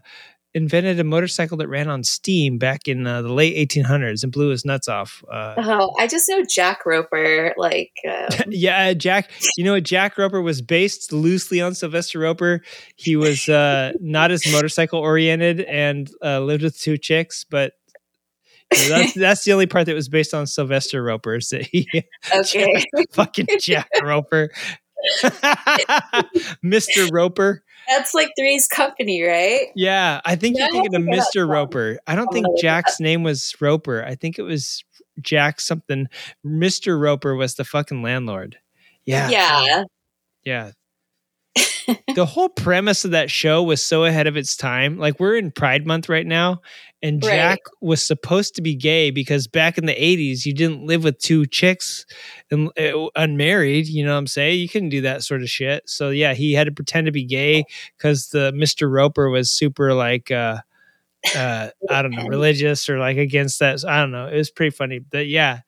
invented 0.53 0.99
a 0.99 1.03
motorcycle 1.03 1.57
that 1.57 1.67
ran 1.67 1.87
on 1.87 2.03
steam 2.03 2.57
back 2.57 2.87
in 2.87 3.05
uh, 3.05 3.21
the 3.21 3.31
late 3.31 3.69
1800s 3.69 4.23
and 4.23 4.31
blew 4.31 4.49
his 4.49 4.65
nuts 4.65 4.87
off. 4.87 5.23
Uh, 5.31 5.53
Oh, 5.57 5.93
I 5.99 6.07
just 6.07 6.27
know 6.27 6.43
Jack 6.43 6.85
Roper. 6.85 7.53
Like, 7.57 7.91
um, 8.07 8.27
yeah, 8.49 8.93
Jack. 8.93 9.31
You 9.57 9.63
know 9.63 9.73
what? 9.73 9.83
Jack 9.83 10.17
Roper 10.17 10.41
was 10.41 10.61
based 10.61 11.13
loosely 11.13 11.61
on 11.61 11.75
Sylvester 11.75 12.19
Roper. 12.19 12.61
He 12.95 13.15
was 13.15 13.47
uh, 13.47 13.93
not 13.99 14.31
as 14.31 14.51
motorcycle 14.51 14.99
oriented 14.99 15.61
and 15.61 16.09
uh, 16.23 16.39
lived 16.39 16.63
with 16.63 16.79
two 16.79 16.97
chicks, 16.97 17.45
but 17.49 17.73
you 18.73 18.89
know, 18.89 18.97
that's 18.97 19.13
that's 19.15 19.43
the 19.43 19.53
only 19.53 19.67
part 19.67 19.85
that 19.85 19.95
was 19.95 20.09
based 20.09 20.33
on 20.33 20.47
Sylvester 20.47 21.03
Roper. 21.03 21.35
Is 21.35 21.49
that 21.49 21.63
he, 21.63 21.87
okay. 22.33 22.83
fucking 23.11 23.47
Jack 23.61 23.89
Roper, 24.03 24.49
Mister 26.61 27.07
Roper. 27.11 27.63
That's 27.89 28.13
like 28.13 28.31
Three's 28.37 28.67
Company, 28.67 29.23
right? 29.23 29.67
Yeah, 29.75 30.21
I 30.25 30.35
think 30.35 30.57
Yeah, 30.57 30.65
you're 30.65 30.83
thinking 30.83 30.95
of 30.95 31.01
Mr. 31.01 31.47
Roper. 31.47 31.99
I 32.07 32.15
don't 32.15 32.31
think 32.31 32.45
Jack's 32.59 32.99
name 32.99 33.23
was 33.23 33.55
Roper. 33.59 34.03
I 34.03 34.15
think 34.15 34.37
it 34.37 34.43
was 34.43 34.83
Jack 35.21 35.59
something. 35.59 36.07
Mr. 36.45 36.99
Roper 36.99 37.35
was 37.35 37.55
the 37.55 37.63
fucking 37.65 38.01
landlord. 38.01 38.57
Yeah. 39.05 39.29
Yeah. 39.29 39.83
Yeah. 40.43 40.71
the 42.15 42.25
whole 42.25 42.49
premise 42.49 43.03
of 43.05 43.11
that 43.11 43.31
show 43.31 43.63
was 43.63 43.83
so 43.83 44.05
ahead 44.05 44.27
of 44.27 44.37
its 44.37 44.55
time. 44.55 44.97
Like 44.97 45.19
we're 45.19 45.35
in 45.37 45.51
Pride 45.51 45.87
Month 45.87 46.09
right 46.09 46.25
now, 46.25 46.61
and 47.01 47.23
Right. 47.23 47.31
Jack 47.31 47.59
was 47.81 48.03
supposed 48.03 48.55
to 48.55 48.61
be 48.61 48.75
gay 48.75 49.09
because 49.09 49.47
back 49.47 49.77
in 49.77 49.85
the 49.85 49.93
80s, 49.95 50.45
you 50.45 50.53
didn't 50.53 50.85
live 50.85 51.03
with 51.03 51.17
two 51.19 51.45
chicks 51.45 52.05
and 52.51 52.69
uh, 52.77 53.07
unmarried. 53.15 53.87
You 53.87 54.03
know 54.05 54.11
what 54.13 54.17
I'm 54.19 54.27
saying? 54.27 54.59
You 54.59 54.67
couldn't 54.67 54.89
do 54.89 55.01
that 55.01 55.23
sort 55.23 55.41
of 55.41 55.49
shit. 55.49 55.89
So 55.89 56.09
yeah, 56.09 56.33
he 56.33 56.53
had 56.53 56.65
to 56.65 56.71
pretend 56.73 57.05
to 57.05 57.11
be 57.11 57.23
gay 57.23 57.63
because 57.97 58.29
the 58.29 58.51
Mr. 58.53 58.91
Roper 58.91 59.29
was 59.29 59.49
super 59.51 59.93
like 59.93 60.29
uh 60.31 60.57
uh 61.35 61.69
I 61.89 62.01
don't 62.01 62.11
know, 62.11 62.27
religious 62.27 62.89
or 62.89 62.97
like 62.99 63.17
against 63.17 63.59
that. 63.59 63.83
I 63.85 63.99
don't 63.99 64.11
know. 64.11 64.27
It 64.27 64.35
was 64.37 64.51
pretty 64.51 64.75
funny. 64.75 64.99
But 64.99 65.27
yeah, 65.27 65.61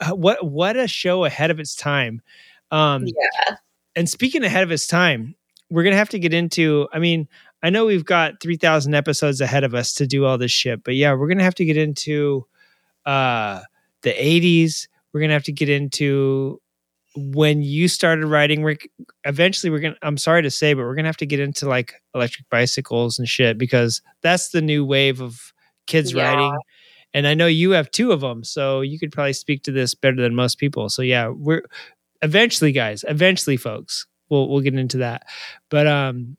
uh, 0.00 0.14
what 0.14 0.44
what 0.44 0.76
a 0.76 0.86
show 0.88 1.24
ahead 1.24 1.50
of 1.50 1.60
its 1.60 1.74
time. 1.76 2.22
Um 2.70 3.06
Yeah. 3.06 3.56
and 3.94 4.08
speaking 4.08 4.42
ahead 4.44 4.62
of 4.62 4.70
its 4.72 4.86
time, 4.86 5.34
we're 5.70 5.82
gonna 5.84 5.96
have 5.96 6.10
to 6.10 6.18
get 6.18 6.34
into. 6.34 6.88
I 6.92 6.98
mean, 6.98 7.28
I 7.62 7.70
know 7.70 7.86
we've 7.86 8.04
got 8.04 8.40
three 8.42 8.56
thousand 8.56 8.94
episodes 8.94 9.40
ahead 9.40 9.64
of 9.64 9.74
us 9.74 9.94
to 9.94 10.06
do 10.06 10.24
all 10.24 10.38
this 10.38 10.50
shit, 10.52 10.82
but 10.84 10.94
yeah, 10.94 11.14
we're 11.14 11.28
gonna 11.28 11.44
have 11.44 11.54
to 11.56 11.64
get 11.64 11.76
into 11.76 12.46
uh 13.06 13.60
the 14.02 14.10
'80s. 14.12 14.88
We're 15.12 15.20
gonna 15.20 15.32
have 15.34 15.44
to 15.44 15.52
get 15.52 15.68
into 15.68 16.60
when 17.14 17.62
you 17.62 17.88
started 17.88 18.26
riding. 18.26 18.64
Rick. 18.64 18.90
Eventually, 19.24 19.70
we're 19.70 19.80
gonna. 19.80 19.96
I'm 20.02 20.16
sorry 20.18 20.42
to 20.42 20.50
say, 20.50 20.74
but 20.74 20.82
we're 20.82 20.94
gonna 20.94 21.08
have 21.08 21.16
to 21.18 21.26
get 21.26 21.40
into 21.40 21.68
like 21.68 21.94
electric 22.14 22.48
bicycles 22.50 23.18
and 23.18 23.28
shit 23.28 23.58
because 23.58 24.02
that's 24.22 24.48
the 24.50 24.62
new 24.62 24.84
wave 24.84 25.20
of 25.20 25.52
kids 25.86 26.12
Yeah. 26.14 26.24
riding. 26.28 26.58
And 27.14 27.26
I 27.26 27.34
know 27.34 27.46
you 27.46 27.72
have 27.72 27.90
two 27.90 28.10
of 28.12 28.20
them, 28.22 28.42
so 28.42 28.80
you 28.80 28.98
could 28.98 29.12
probably 29.12 29.34
speak 29.34 29.62
to 29.64 29.72
this 29.72 29.94
better 29.94 30.16
than 30.20 30.34
most 30.34 30.58
people. 30.58 30.88
So 30.88 31.02
yeah, 31.02 31.28
we're 31.28 31.62
eventually 32.22 32.70
guys 32.70 33.04
eventually 33.08 33.56
folks 33.56 34.06
we'll 34.30 34.48
we'll 34.48 34.60
get 34.60 34.74
into 34.76 34.98
that 34.98 35.24
but 35.70 35.88
um 35.88 36.36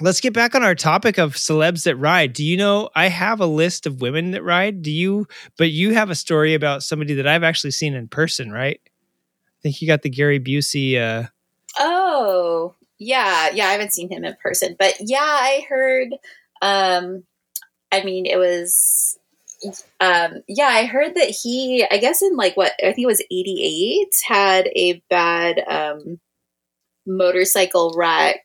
let's 0.00 0.20
get 0.20 0.32
back 0.32 0.54
on 0.54 0.62
our 0.62 0.74
topic 0.74 1.18
of 1.18 1.34
celebs 1.34 1.84
that 1.84 1.96
ride 1.96 2.32
do 2.32 2.44
you 2.44 2.56
know 2.56 2.90
i 2.94 3.08
have 3.08 3.40
a 3.40 3.46
list 3.46 3.86
of 3.86 4.00
women 4.00 4.32
that 4.32 4.42
ride 4.42 4.82
do 4.82 4.90
you 4.90 5.26
but 5.56 5.70
you 5.70 5.94
have 5.94 6.10
a 6.10 6.14
story 6.14 6.54
about 6.54 6.82
somebody 6.82 7.14
that 7.14 7.26
i've 7.26 7.42
actually 7.42 7.70
seen 7.70 7.94
in 7.94 8.06
person 8.06 8.50
right 8.52 8.80
i 8.86 9.58
think 9.62 9.80
you 9.80 9.88
got 9.88 10.02
the 10.02 10.10
gary 10.10 10.38
busey 10.38 11.00
uh 11.00 11.26
Oh, 11.78 12.74
yeah. 12.98 13.50
Yeah, 13.50 13.68
I 13.68 13.72
haven't 13.72 13.92
seen 13.92 14.10
him 14.10 14.24
in 14.24 14.36
person, 14.42 14.76
but 14.78 14.94
yeah, 15.00 15.18
I 15.20 15.66
heard. 15.68 16.08
Um, 16.62 17.24
I 17.92 18.02
mean, 18.02 18.26
it 18.26 18.38
was. 18.38 19.18
Um, 20.00 20.42
yeah, 20.48 20.66
I 20.66 20.84
heard 20.84 21.14
that 21.14 21.28
he, 21.30 21.86
I 21.90 21.96
guess 21.96 22.22
in 22.22 22.36
like 22.36 22.56
what 22.56 22.72
I 22.78 22.92
think 22.92 23.04
it 23.04 23.06
was 23.06 23.22
'88, 23.30 24.08
had 24.26 24.68
a 24.76 25.02
bad 25.08 25.62
um, 25.66 26.20
motorcycle 27.06 27.94
wreck. 27.96 28.44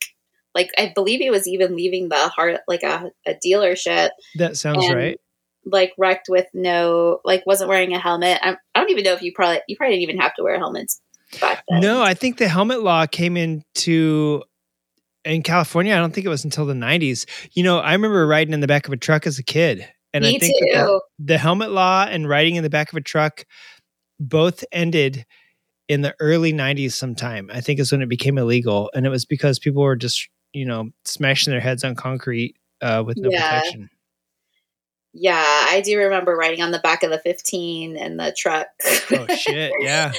Like 0.55 0.69
I 0.77 0.91
believe 0.93 1.19
he 1.19 1.29
was 1.29 1.47
even 1.47 1.75
leaving 1.75 2.09
the 2.09 2.27
heart 2.29 2.59
like 2.67 2.83
a, 2.83 3.11
a 3.25 3.35
dealership, 3.45 4.09
that 4.35 4.57
sounds 4.57 4.85
And- 4.85 4.95
right 4.95 5.17
like 5.63 5.91
wrecked 5.95 6.25
with 6.27 6.47
no, 6.55 7.19
like 7.23 7.45
wasn't 7.45 7.69
wearing 7.69 7.93
a 7.93 7.99
helmet. 7.99 8.39
I, 8.41 8.55
I 8.73 8.79
don't 8.79 8.89
even 8.89 9.03
know 9.03 9.13
if 9.13 9.21
you 9.21 9.31
probably 9.31 9.59
you 9.67 9.75
probably 9.77 9.95
didn't 9.97 10.09
even 10.09 10.19
have 10.19 10.33
to 10.35 10.43
wear 10.43 10.57
helmets 10.57 10.99
back 11.39 11.63
then. 11.69 11.79
no 11.79 12.01
i 12.01 12.13
think 12.13 12.37
the 12.39 12.47
helmet 12.49 12.81
law 12.83 13.05
came 13.05 13.37
into 13.37 14.43
in 15.23 15.41
california 15.43 15.93
i 15.93 15.97
don't 15.97 16.13
think 16.13 16.25
it 16.25 16.29
was 16.29 16.43
until 16.43 16.65
the 16.65 16.73
90s 16.73 17.25
you 17.53 17.63
know 17.63 17.77
i 17.79 17.93
remember 17.93 18.27
riding 18.27 18.53
in 18.53 18.59
the 18.59 18.67
back 18.67 18.85
of 18.87 18.91
a 18.91 18.97
truck 18.97 19.25
as 19.25 19.39
a 19.39 19.43
kid 19.43 19.87
and 20.13 20.23
Me 20.25 20.35
i 20.35 20.39
think 20.39 20.53
the- 20.59 21.01
the 21.19 21.37
helmet 21.37 21.71
law 21.71 22.05
and 22.09 22.27
riding 22.27 22.55
in 22.55 22.63
the 22.63 22.69
back 22.69 22.91
of 22.91 22.97
a 22.97 23.01
truck 23.01 23.45
both 24.19 24.65
ended 24.73 25.25
in 25.87 26.01
the 26.01 26.13
early 26.19 26.51
90s 26.51 26.91
sometime 26.93 27.49
i 27.53 27.61
think 27.61 27.79
is 27.79 27.91
when 27.93 28.01
it 28.01 28.09
became 28.09 28.37
illegal 28.37 28.89
and 28.93 29.05
it 29.05 29.09
was 29.09 29.23
because 29.25 29.57
people 29.59 29.83
were 29.83 29.95
just 29.95 30.27
you 30.53 30.65
know 30.65 30.89
smashing 31.05 31.51
their 31.51 31.61
heads 31.61 31.83
on 31.83 31.95
concrete 31.95 32.55
uh, 32.81 33.03
with 33.05 33.17
no 33.17 33.29
Yeah. 33.29 33.41
protection 33.49 33.89
Yeah, 35.13 35.43
I 35.69 35.81
do 35.83 35.97
remember 35.97 36.35
riding 36.35 36.61
on 36.61 36.71
the 36.71 36.79
back 36.79 37.03
of 37.03 37.09
the 37.11 37.19
15 37.19 37.97
in 37.97 38.17
the 38.17 38.33
truck. 38.37 38.67
oh 39.11 39.27
shit 39.27 39.73
yeah 39.81 40.13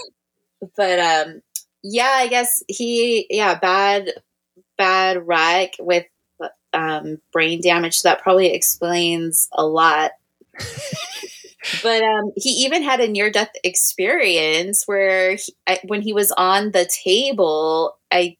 but 0.76 0.98
um 0.98 1.42
yeah, 1.82 2.12
I 2.14 2.28
guess 2.28 2.62
he 2.68 3.26
yeah, 3.28 3.59
bad 3.59 4.10
bad 4.78 5.26
wreck 5.26 5.72
with 5.80 6.06
um 6.72 7.18
brain 7.32 7.60
damage, 7.60 7.98
so 7.98 8.09
that 8.09 8.22
probably 8.22 8.52
explains 8.52 9.48
a 9.52 9.66
lot. 9.66 10.12
but 11.82 12.02
um 12.02 12.32
he 12.36 12.50
even 12.64 12.82
had 12.82 13.00
a 13.00 13.09
near 13.09 13.30
death 13.30 13.50
experience 13.64 14.84
where 14.86 15.34
he, 15.36 15.54
I, 15.66 15.80
when 15.84 16.02
he 16.02 16.12
was 16.12 16.30
on 16.32 16.70
the 16.70 16.88
table, 17.04 17.96
I 18.12 18.36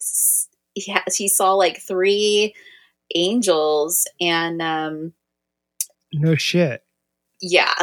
he, 0.74 0.93
ha- 0.93 1.05
he 1.15 1.28
saw 1.28 1.55
like 1.55 1.81
three 1.81 2.55
angels 3.15 4.07
and 4.20 4.62
um 4.62 5.12
no 6.12 6.35
shit 6.35 6.82
yeah. 7.43 7.74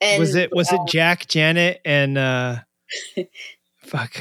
And 0.00 0.20
was 0.20 0.34
it 0.34 0.54
was 0.54 0.72
it 0.72 0.78
um, 0.78 0.86
jack 0.86 1.26
janet 1.26 1.80
and 1.84 2.16
uh 2.16 2.56
fuck 3.78 4.12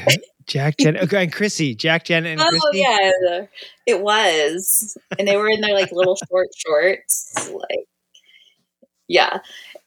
Jack 0.47 0.77
Janet 0.77 1.03
okay, 1.03 1.23
and 1.23 1.33
Chrissy, 1.33 1.73
Jack 1.73 2.05
Janet 2.05 2.33
and 2.33 2.41
oh 2.41 2.49
Chrissy. 2.49 2.79
yeah, 2.79 3.45
it 3.87 4.01
was, 4.01 4.95
and 5.17 5.27
they 5.27 5.37
were 5.37 5.49
in 5.49 5.61
their 5.61 5.73
like 5.73 5.91
little 5.91 6.15
short 6.29 6.49
shorts, 6.55 7.49
like 7.51 7.87
yeah, 9.07 9.39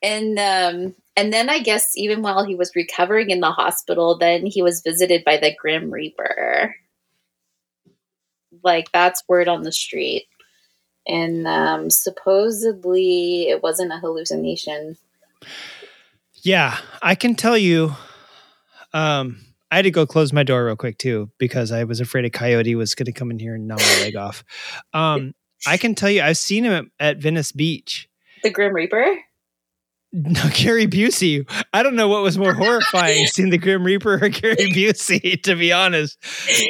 and 0.02 0.36
um, 0.38 0.94
and 1.16 1.32
then 1.32 1.48
I 1.48 1.60
guess 1.60 1.92
even 1.96 2.22
while 2.22 2.44
he 2.44 2.56
was 2.56 2.72
recovering 2.74 3.30
in 3.30 3.40
the 3.40 3.52
hospital, 3.52 4.18
then 4.18 4.46
he 4.46 4.62
was 4.62 4.82
visited 4.82 5.24
by 5.24 5.36
the 5.36 5.54
Grim 5.54 5.92
Reaper. 5.92 6.74
Like 8.62 8.90
that's 8.92 9.22
word 9.28 9.48
on 9.48 9.62
the 9.62 9.72
street, 9.72 10.26
and 11.06 11.46
um, 11.46 11.90
supposedly 11.90 13.48
it 13.48 13.62
wasn't 13.62 13.92
a 13.92 13.98
hallucination. 13.98 14.96
Yeah, 16.34 16.78
I 17.02 17.14
can 17.14 17.34
tell 17.34 17.58
you. 17.58 17.94
Um, 18.94 19.44
I 19.70 19.76
had 19.76 19.82
to 19.82 19.90
go 19.90 20.06
close 20.06 20.32
my 20.32 20.44
door 20.44 20.64
real 20.64 20.76
quick 20.76 20.96
too 20.96 21.30
because 21.36 21.72
I 21.72 21.84
was 21.84 22.00
afraid 22.00 22.24
a 22.24 22.30
coyote 22.30 22.74
was 22.74 22.94
going 22.94 23.06
to 23.06 23.12
come 23.12 23.30
in 23.30 23.38
here 23.38 23.54
and 23.54 23.68
gnaw 23.68 23.76
my 23.76 24.00
leg 24.00 24.16
off. 24.16 24.42
Um, 24.94 25.34
I 25.66 25.76
can 25.76 25.94
tell 25.94 26.10
you, 26.10 26.22
I've 26.22 26.38
seen 26.38 26.64
him 26.64 26.72
at, 26.98 27.16
at 27.16 27.18
Venice 27.18 27.52
Beach. 27.52 28.08
The 28.42 28.50
Grim 28.50 28.72
Reaper. 28.72 29.18
No, 30.12 30.42
Gary 30.54 30.86
Busey. 30.86 31.48
I 31.72 31.82
don't 31.82 31.94
know 31.94 32.08
what 32.08 32.22
was 32.22 32.38
more 32.38 32.54
horrifying, 32.54 33.26
seeing 33.32 33.50
the 33.50 33.58
Grim 33.58 33.84
Reaper 33.84 34.14
or 34.14 34.28
Gary 34.28 34.56
Busey, 34.72 35.42
to 35.42 35.54
be 35.54 35.72
honest. 35.72 36.18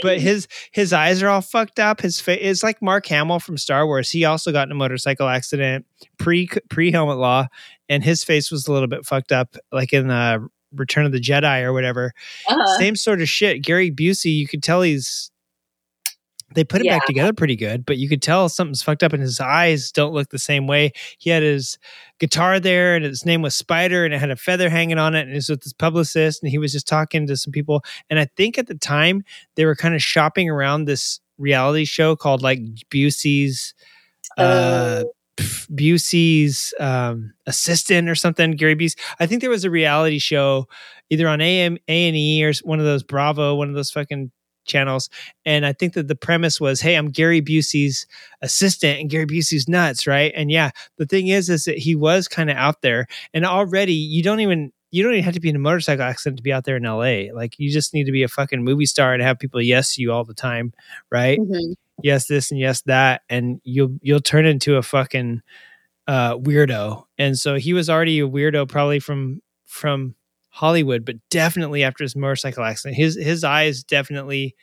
But 0.02 0.18
his 0.18 0.48
his 0.72 0.92
eyes 0.92 1.22
are 1.22 1.28
all 1.28 1.40
fucked 1.40 1.78
up. 1.78 2.00
His 2.00 2.20
face 2.20 2.40
is 2.40 2.62
like 2.62 2.82
Mark 2.82 3.06
Hamill 3.06 3.38
from 3.38 3.56
Star 3.56 3.86
Wars. 3.86 4.10
He 4.10 4.24
also 4.24 4.50
got 4.52 4.68
in 4.68 4.72
a 4.72 4.76
motorcycle 4.76 5.28
accident 5.28 5.86
pre 6.18 6.48
pre 6.68 6.90
helmet 6.90 7.18
law, 7.18 7.46
and 7.88 8.02
his 8.02 8.24
face 8.24 8.50
was 8.50 8.66
a 8.66 8.72
little 8.72 8.88
bit 8.88 9.06
fucked 9.06 9.32
up, 9.32 9.56
like 9.70 9.92
in 9.92 10.10
uh, 10.10 10.38
Return 10.74 11.06
of 11.06 11.12
the 11.12 11.20
Jedi 11.20 11.62
or 11.62 11.72
whatever. 11.72 12.12
Uh-huh. 12.48 12.78
Same 12.78 12.96
sort 12.96 13.20
of 13.20 13.28
shit. 13.28 13.62
Gary 13.62 13.90
Busey, 13.90 14.34
you 14.34 14.48
could 14.48 14.62
tell 14.62 14.82
he's 14.82 15.30
they 16.54 16.64
put 16.64 16.80
it 16.80 16.86
Yeah. 16.86 16.96
back 16.96 17.06
together 17.06 17.32
pretty 17.32 17.56
good, 17.56 17.84
but 17.84 17.98
you 17.98 18.08
could 18.08 18.22
tell 18.22 18.48
something's 18.48 18.82
fucked 18.82 19.02
up 19.02 19.12
and 19.12 19.22
his 19.22 19.38
eyes 19.40 19.92
don't 19.92 20.12
look 20.14 20.30
the 20.30 20.38
same 20.38 20.66
way. 20.66 20.92
He 21.18 21.30
had 21.30 21.42
his 21.42 21.78
guitar 22.18 22.58
there 22.58 22.96
and 22.96 23.04
his 23.04 23.26
name 23.26 23.42
was 23.42 23.54
Spider 23.54 24.04
and 24.04 24.14
it 24.14 24.18
had 24.18 24.30
a 24.30 24.36
feather 24.36 24.70
hanging 24.70 24.98
on 24.98 25.14
it 25.14 25.20
and 25.22 25.30
he 25.30 25.36
was 25.36 25.48
with 25.50 25.62
his 25.62 25.72
publicist 25.74 26.42
and 26.42 26.50
he 26.50 26.58
was 26.58 26.72
just 26.72 26.88
talking 26.88 27.26
to 27.26 27.36
some 27.36 27.52
people. 27.52 27.84
And 28.08 28.18
I 28.18 28.28
think 28.36 28.56
at 28.58 28.66
the 28.66 28.74
time 28.74 29.24
they 29.56 29.64
were 29.66 29.76
kind 29.76 29.94
of 29.94 30.02
shopping 30.02 30.48
around 30.48 30.84
this 30.86 31.20
reality 31.36 31.84
show 31.84 32.16
called 32.16 32.42
like 32.42 32.60
Busey's 32.90 33.74
uh 34.36 35.04
pff, 35.36 35.66
Busey's 35.70 36.74
um, 36.80 37.32
assistant 37.46 38.08
or 38.08 38.14
something, 38.14 38.52
Gary 38.52 38.74
Busey. 38.76 38.98
I 39.20 39.26
think 39.26 39.40
there 39.40 39.50
was 39.50 39.64
a 39.64 39.70
reality 39.70 40.18
show 40.18 40.66
either 41.10 41.28
on 41.28 41.40
AM 41.40 41.78
A 41.88 42.08
and 42.08 42.16
E 42.16 42.44
or 42.44 42.52
one 42.64 42.78
of 42.80 42.84
those 42.84 43.02
Bravo, 43.02 43.54
one 43.54 43.68
of 43.68 43.74
those 43.74 43.90
fucking 43.90 44.30
channels. 44.68 45.10
And 45.44 45.66
I 45.66 45.72
think 45.72 45.94
that 45.94 46.08
the 46.08 46.14
premise 46.16 46.60
was, 46.60 46.80
hey, 46.80 46.94
I'm 46.94 47.08
Gary 47.10 47.42
Busey's 47.42 48.06
assistant, 48.42 49.00
and 49.00 49.10
Gary 49.10 49.26
Busey's 49.26 49.68
nuts, 49.68 50.06
right? 50.06 50.32
And 50.36 50.50
yeah, 50.50 50.70
the 50.98 51.06
thing 51.06 51.28
is, 51.28 51.48
is 51.50 51.64
that 51.64 51.78
he 51.78 51.94
was 51.96 52.28
kind 52.28 52.50
of 52.50 52.56
out 52.56 52.82
there, 52.82 53.06
and 53.34 53.44
already 53.44 53.94
you 53.94 54.22
don't 54.22 54.40
even. 54.40 54.72
You 54.90 55.02
don't 55.02 55.12
even 55.12 55.24
have 55.24 55.34
to 55.34 55.40
be 55.40 55.50
in 55.50 55.56
a 55.56 55.58
motorcycle 55.58 56.02
accident 56.06 56.38
to 56.38 56.42
be 56.42 56.50
out 56.50 56.64
there 56.64 56.78
in 56.78 56.84
LA. 56.84 57.30
Like 57.34 57.58
you 57.58 57.70
just 57.70 57.92
need 57.92 58.04
to 58.04 58.10
be 58.12 58.22
a 58.22 58.28
fucking 58.28 58.64
movie 58.64 58.86
star 58.86 59.12
and 59.12 59.22
have 59.22 59.38
people 59.38 59.60
yes 59.60 59.98
you 59.98 60.12
all 60.12 60.24
the 60.24 60.32
time, 60.32 60.72
right? 61.12 61.38
Mhm. 61.38 61.74
yes 62.02 62.26
this 62.26 62.50
and 62.50 62.58
yes 62.58 62.80
that 62.86 63.20
and 63.28 63.60
you'll 63.64 63.98
you'll 64.00 64.20
turn 64.20 64.46
into 64.46 64.76
a 64.76 64.82
fucking 64.82 65.42
uh 66.06 66.36
weirdo 66.36 67.04
and 67.18 67.38
so 67.38 67.56
he 67.56 67.72
was 67.72 67.90
already 67.90 68.20
a 68.20 68.28
weirdo 68.28 68.68
probably 68.68 69.00
from 69.00 69.42
from 69.66 70.14
hollywood 70.58 71.04
but 71.04 71.16
definitely 71.30 71.82
after 71.82 72.04
his 72.04 72.16
motorcycle 72.16 72.64
accident 72.64 72.96
his 72.96 73.16
his 73.16 73.44
eyes 73.44 73.84
definitely 73.84 74.54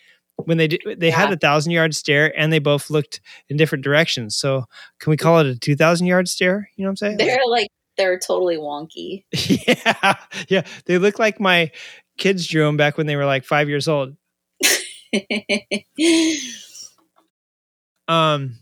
when 0.43 0.57
they 0.57 0.67
did 0.67 0.81
they 0.97 1.09
had 1.09 1.31
a 1.31 1.37
thousand 1.37 1.71
yard 1.71 1.95
stare 1.95 2.37
and 2.37 2.51
they 2.51 2.59
both 2.59 2.89
looked 2.89 3.21
in 3.49 3.57
different 3.57 3.83
directions. 3.83 4.35
So 4.35 4.65
can 4.99 5.11
we 5.11 5.17
call 5.17 5.39
it 5.39 5.47
a 5.47 5.55
2000 5.55 6.07
yard 6.07 6.27
stare? 6.27 6.69
You 6.75 6.83
know 6.83 6.89
what 6.89 6.91
i'm 6.91 6.97
saying? 6.97 7.17
They're 7.17 7.39
like 7.49 7.69
they're 7.97 8.19
totally 8.19 8.57
wonky. 8.57 9.23
yeah 9.31 10.15
yeah 10.49 10.63
they 10.85 10.97
look 10.97 11.19
like 11.19 11.39
my 11.39 11.71
kids 12.17 12.47
drew 12.47 12.65
them 12.65 12.77
back 12.77 12.97
when 12.97 13.07
they 13.07 13.15
were 13.15 13.25
like 13.25 13.45
five 13.45 13.69
years 13.69 13.87
old. 13.87 14.15
Um, 18.07 18.59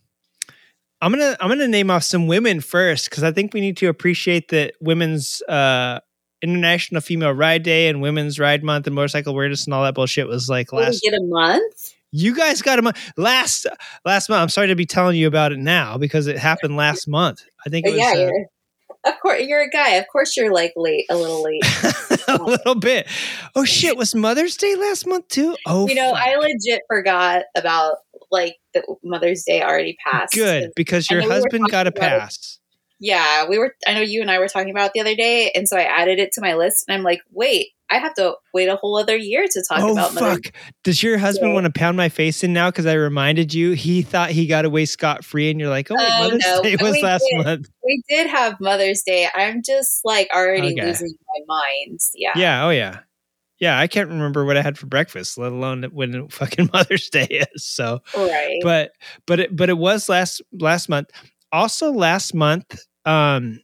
I'm 1.01 1.11
gonna 1.11 1.35
I'm 1.41 1.49
gonna 1.49 1.67
name 1.67 1.91
off 1.91 2.03
some 2.03 2.27
women 2.27 2.61
first 2.61 3.09
because 3.09 3.23
I 3.23 3.31
think 3.33 3.53
we 3.53 3.59
need 3.59 3.75
to 3.77 3.87
appreciate 3.87 4.47
that 4.49 4.75
women's 4.79 5.41
uh 5.49 5.99
International 6.43 7.01
Female 7.01 7.31
Ride 7.31 7.63
Day 7.63 7.87
and 7.87 8.01
Women's 8.01 8.37
Ride 8.37 8.63
Month 8.63 8.85
and 8.85 8.95
Motorcycle 8.95 9.31
Awareness 9.31 9.65
and 9.65 9.73
all 9.73 9.83
that 9.83 9.95
bullshit 9.95 10.27
was 10.27 10.49
like 10.49 10.71
We 10.71 10.79
last. 10.79 11.01
get 11.01 11.13
a 11.13 11.23
month. 11.23 11.93
You 12.11 12.35
guys 12.35 12.61
got 12.61 12.77
a 12.77 12.81
month 12.83 12.99
last 13.17 13.65
last 14.05 14.29
month. 14.29 14.41
I'm 14.41 14.49
sorry 14.49 14.67
to 14.67 14.75
be 14.75 14.85
telling 14.85 15.15
you 15.17 15.25
about 15.25 15.51
it 15.51 15.57
now 15.57 15.97
because 15.97 16.27
it 16.27 16.37
happened 16.37 16.75
last 16.77 17.07
month. 17.07 17.41
I 17.65 17.69
think 17.69 17.87
it 17.87 17.91
was 17.91 17.99
yeah, 17.99 18.29
uh, 19.05 19.09
of 19.09 19.19
course 19.19 19.41
you're 19.41 19.61
a 19.61 19.69
guy. 19.69 19.91
Of 19.95 20.05
course 20.11 20.37
you're 20.37 20.53
like 20.53 20.73
late, 20.75 21.05
a 21.09 21.15
little 21.15 21.41
late. 21.41 21.63
a 22.27 22.37
little 22.37 22.75
bit. 22.75 23.07
Oh 23.55 23.65
shit! 23.65 23.97
Was 23.97 24.13
Mother's 24.13 24.57
Day 24.57 24.75
last 24.75 25.07
month 25.07 25.27
too? 25.29 25.57
Oh, 25.65 25.87
you 25.87 25.95
know, 25.95 26.11
I 26.15 26.35
legit 26.35 26.81
forgot 26.87 27.45
about 27.55 27.95
like 28.31 28.57
the 28.75 28.83
Mother's 29.03 29.43
Day 29.43 29.63
already 29.63 29.97
passed. 30.05 30.33
good 30.33 30.71
because 30.75 31.09
your 31.09 31.21
know 31.21 31.27
we 31.29 31.33
husband 31.33 31.67
got 31.71 31.87
a 31.87 31.91
pass. 31.91 32.59
Yeah, 33.05 33.47
we 33.49 33.57
were. 33.57 33.75
I 33.85 33.93
know 33.95 33.99
you 34.01 34.21
and 34.21 34.31
I 34.31 34.39
were 34.39 34.47
talking 34.47 34.69
about 34.71 34.85
it 34.87 34.91
the 34.93 35.01
other 35.01 35.13
day, 35.15 35.51
and 35.53 35.67
so 35.67 35.75
I 35.75 35.81
added 35.81 36.19
it 36.19 36.31
to 36.33 36.41
my 36.41 36.53
list. 36.53 36.85
And 36.87 36.95
I'm 36.95 37.03
like, 37.03 37.19
wait, 37.31 37.67
I 37.91 37.97
have 37.97 38.13
to 38.13 38.35
wait 38.53 38.69
a 38.69 38.77
whole 38.77 38.97
other 38.97 39.17
year 39.17 39.45
to 39.45 39.63
talk 39.67 39.81
oh 39.81 39.91
about 39.91 40.13
Mother's 40.13 40.35
fuck! 40.45 40.53
Does 40.85 41.03
your 41.03 41.17
husband 41.17 41.53
want 41.53 41.65
to 41.65 41.71
pound 41.71 41.97
my 41.97 42.07
face 42.07 42.45
in 42.45 42.53
now 42.53 42.71
because 42.71 42.85
I 42.85 42.93
reminded 42.93 43.53
you? 43.53 43.71
He 43.71 44.03
thought 44.03 44.29
he 44.29 44.47
got 44.47 44.63
away 44.63 44.85
scot 44.85 45.25
free, 45.25 45.51
and 45.51 45.59
you're 45.59 45.67
like, 45.67 45.91
"Oh, 45.91 45.95
Oh, 45.99 46.19
Mother's 46.19 46.45
no, 46.45 46.63
Day 46.63 46.77
was 46.79 46.93
we 46.93 47.01
last 47.03 47.25
did. 47.29 47.45
month." 47.45 47.69
We 47.83 48.01
did 48.07 48.27
have 48.27 48.55
Mother's 48.61 49.03
Day. 49.03 49.27
I'm 49.35 49.61
just 49.65 49.99
like 50.05 50.29
already 50.33 50.71
Okay. 50.71 50.85
losing 50.87 51.13
my 51.27 51.55
mind. 51.57 51.99
Yeah. 52.15 52.31
Yeah. 52.37 52.65
Oh 52.65 52.69
yeah. 52.69 52.99
Yeah. 53.59 53.77
I 53.77 53.87
can't 53.87 54.07
remember 54.07 54.45
what 54.45 54.55
I 54.55 54.61
had 54.61 54.77
for 54.77 54.85
breakfast, 54.85 55.37
let 55.37 55.51
alone 55.51 55.83
when 55.91 56.27
fucking 56.29 56.69
Mother's 56.71 57.09
Day 57.09 57.25
is. 57.53 57.65
So, 57.65 57.99
Right. 58.15 58.59
but 58.63 58.91
but 59.27 59.41
it 59.41 59.53
but 59.57 59.67
it 59.67 59.77
was 59.77 60.07
last 60.07 60.41
last 60.57 60.87
month. 60.87 61.09
Also, 61.51 61.91
last 61.91 62.33
month 62.33 62.79
um 63.05 63.59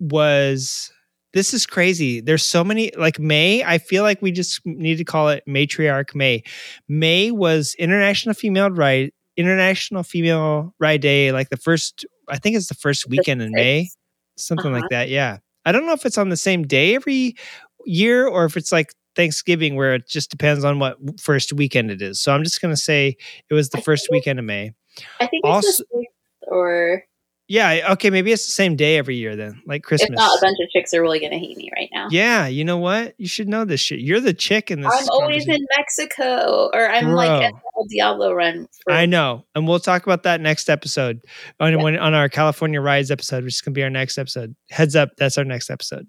was 0.00 0.90
this 1.32 1.52
is 1.52 1.66
crazy. 1.66 2.20
There's 2.20 2.44
so 2.44 2.64
many 2.64 2.90
like 2.96 3.18
May. 3.18 3.62
I 3.62 3.78
feel 3.78 4.02
like 4.02 4.22
we 4.22 4.32
just 4.32 4.60
need 4.64 4.96
to 4.96 5.04
call 5.04 5.28
it 5.28 5.44
Matriarch 5.46 6.14
May. 6.14 6.42
May 6.88 7.30
was 7.30 7.74
International 7.78 8.34
Female 8.34 8.70
Ride 8.70 9.12
International 9.36 10.02
Female 10.02 10.74
Ride 10.80 11.02
Day, 11.02 11.32
like 11.32 11.50
the 11.50 11.56
first. 11.58 12.06
I 12.28 12.38
think 12.38 12.56
it's 12.56 12.68
the 12.68 12.74
first 12.74 13.08
weekend 13.08 13.42
in 13.42 13.52
May, 13.52 13.88
something 14.36 14.66
Uh-huh. 14.72 14.80
like 14.80 14.90
that. 14.90 15.08
Yeah, 15.10 15.38
I 15.64 15.72
don't 15.72 15.86
know 15.86 15.92
if 15.92 16.06
it's 16.06 16.18
on 16.18 16.28
the 16.30 16.36
same 16.36 16.66
day 16.66 16.94
every 16.94 17.36
year 17.84 18.26
or 18.26 18.46
if 18.46 18.56
it's 18.56 18.72
like 18.72 18.92
Thanksgiving, 19.14 19.76
where 19.76 19.94
it 19.94 20.08
just 20.08 20.30
depends 20.30 20.64
on 20.64 20.78
what 20.78 20.96
first 21.20 21.52
weekend 21.52 21.90
it 21.90 22.00
is. 22.02 22.18
So 22.18 22.32
I'm 22.32 22.44
just 22.44 22.60
gonna 22.62 22.76
say 22.76 23.16
it 23.50 23.54
was 23.54 23.68
the 23.70 23.80
first 23.82 24.08
weekend 24.10 24.38
of 24.38 24.44
May. 24.46 24.72
I 25.20 25.26
think 25.26 25.42
it's 25.44 25.48
Also- 25.54 25.84
the 25.92 26.06
or 26.48 27.04
Yeah, 27.48 27.92
okay, 27.92 28.10
maybe 28.10 28.32
it's 28.32 28.44
the 28.44 28.52
same 28.52 28.74
day 28.74 28.98
every 28.98 29.14
year 29.14 29.36
then, 29.36 29.62
like 29.66 29.84
Christmas. 29.84 30.10
if 30.10 30.16
not, 30.16 30.36
a 30.36 30.40
bunch 30.40 30.56
of 30.60 30.68
chicks 30.70 30.92
are 30.92 31.00
really 31.00 31.20
gonna 31.20 31.38
hate 31.38 31.56
me 31.56 31.70
right 31.76 31.88
now. 31.92 32.08
Yeah, 32.10 32.48
you 32.48 32.64
know 32.64 32.78
what? 32.78 33.14
You 33.18 33.28
should 33.28 33.48
know 33.48 33.64
this 33.64 33.80
shit. 33.80 34.00
You're 34.00 34.20
the 34.20 34.34
chick 34.34 34.70
in 34.72 34.80
this. 34.80 34.92
I'm 34.92 35.08
always 35.10 35.46
in 35.46 35.64
Mexico, 35.76 36.70
or 36.74 36.88
I'm 36.88 37.12
like 37.12 37.28
Bro. 37.28 37.42
at 37.42 37.52
the 37.52 37.88
Diablo 37.88 38.32
run. 38.32 38.66
For, 38.82 38.92
I 38.92 39.06
know, 39.06 39.44
and 39.54 39.68
we'll 39.68 39.78
talk 39.78 40.02
about 40.04 40.24
that 40.24 40.40
next 40.40 40.68
episode 40.68 41.20
on 41.60 41.80
when, 41.82 41.96
on 41.96 42.14
our 42.14 42.28
California 42.28 42.80
rides 42.80 43.12
episode, 43.12 43.44
which 43.44 43.54
is 43.54 43.60
gonna 43.60 43.74
be 43.74 43.84
our 43.84 43.90
next 43.90 44.18
episode. 44.18 44.56
Heads 44.70 44.96
up, 44.96 45.10
that's 45.16 45.38
our 45.38 45.44
next 45.44 45.70
episode. 45.70 46.08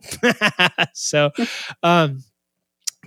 so, 0.94 1.30
um, 1.84 2.24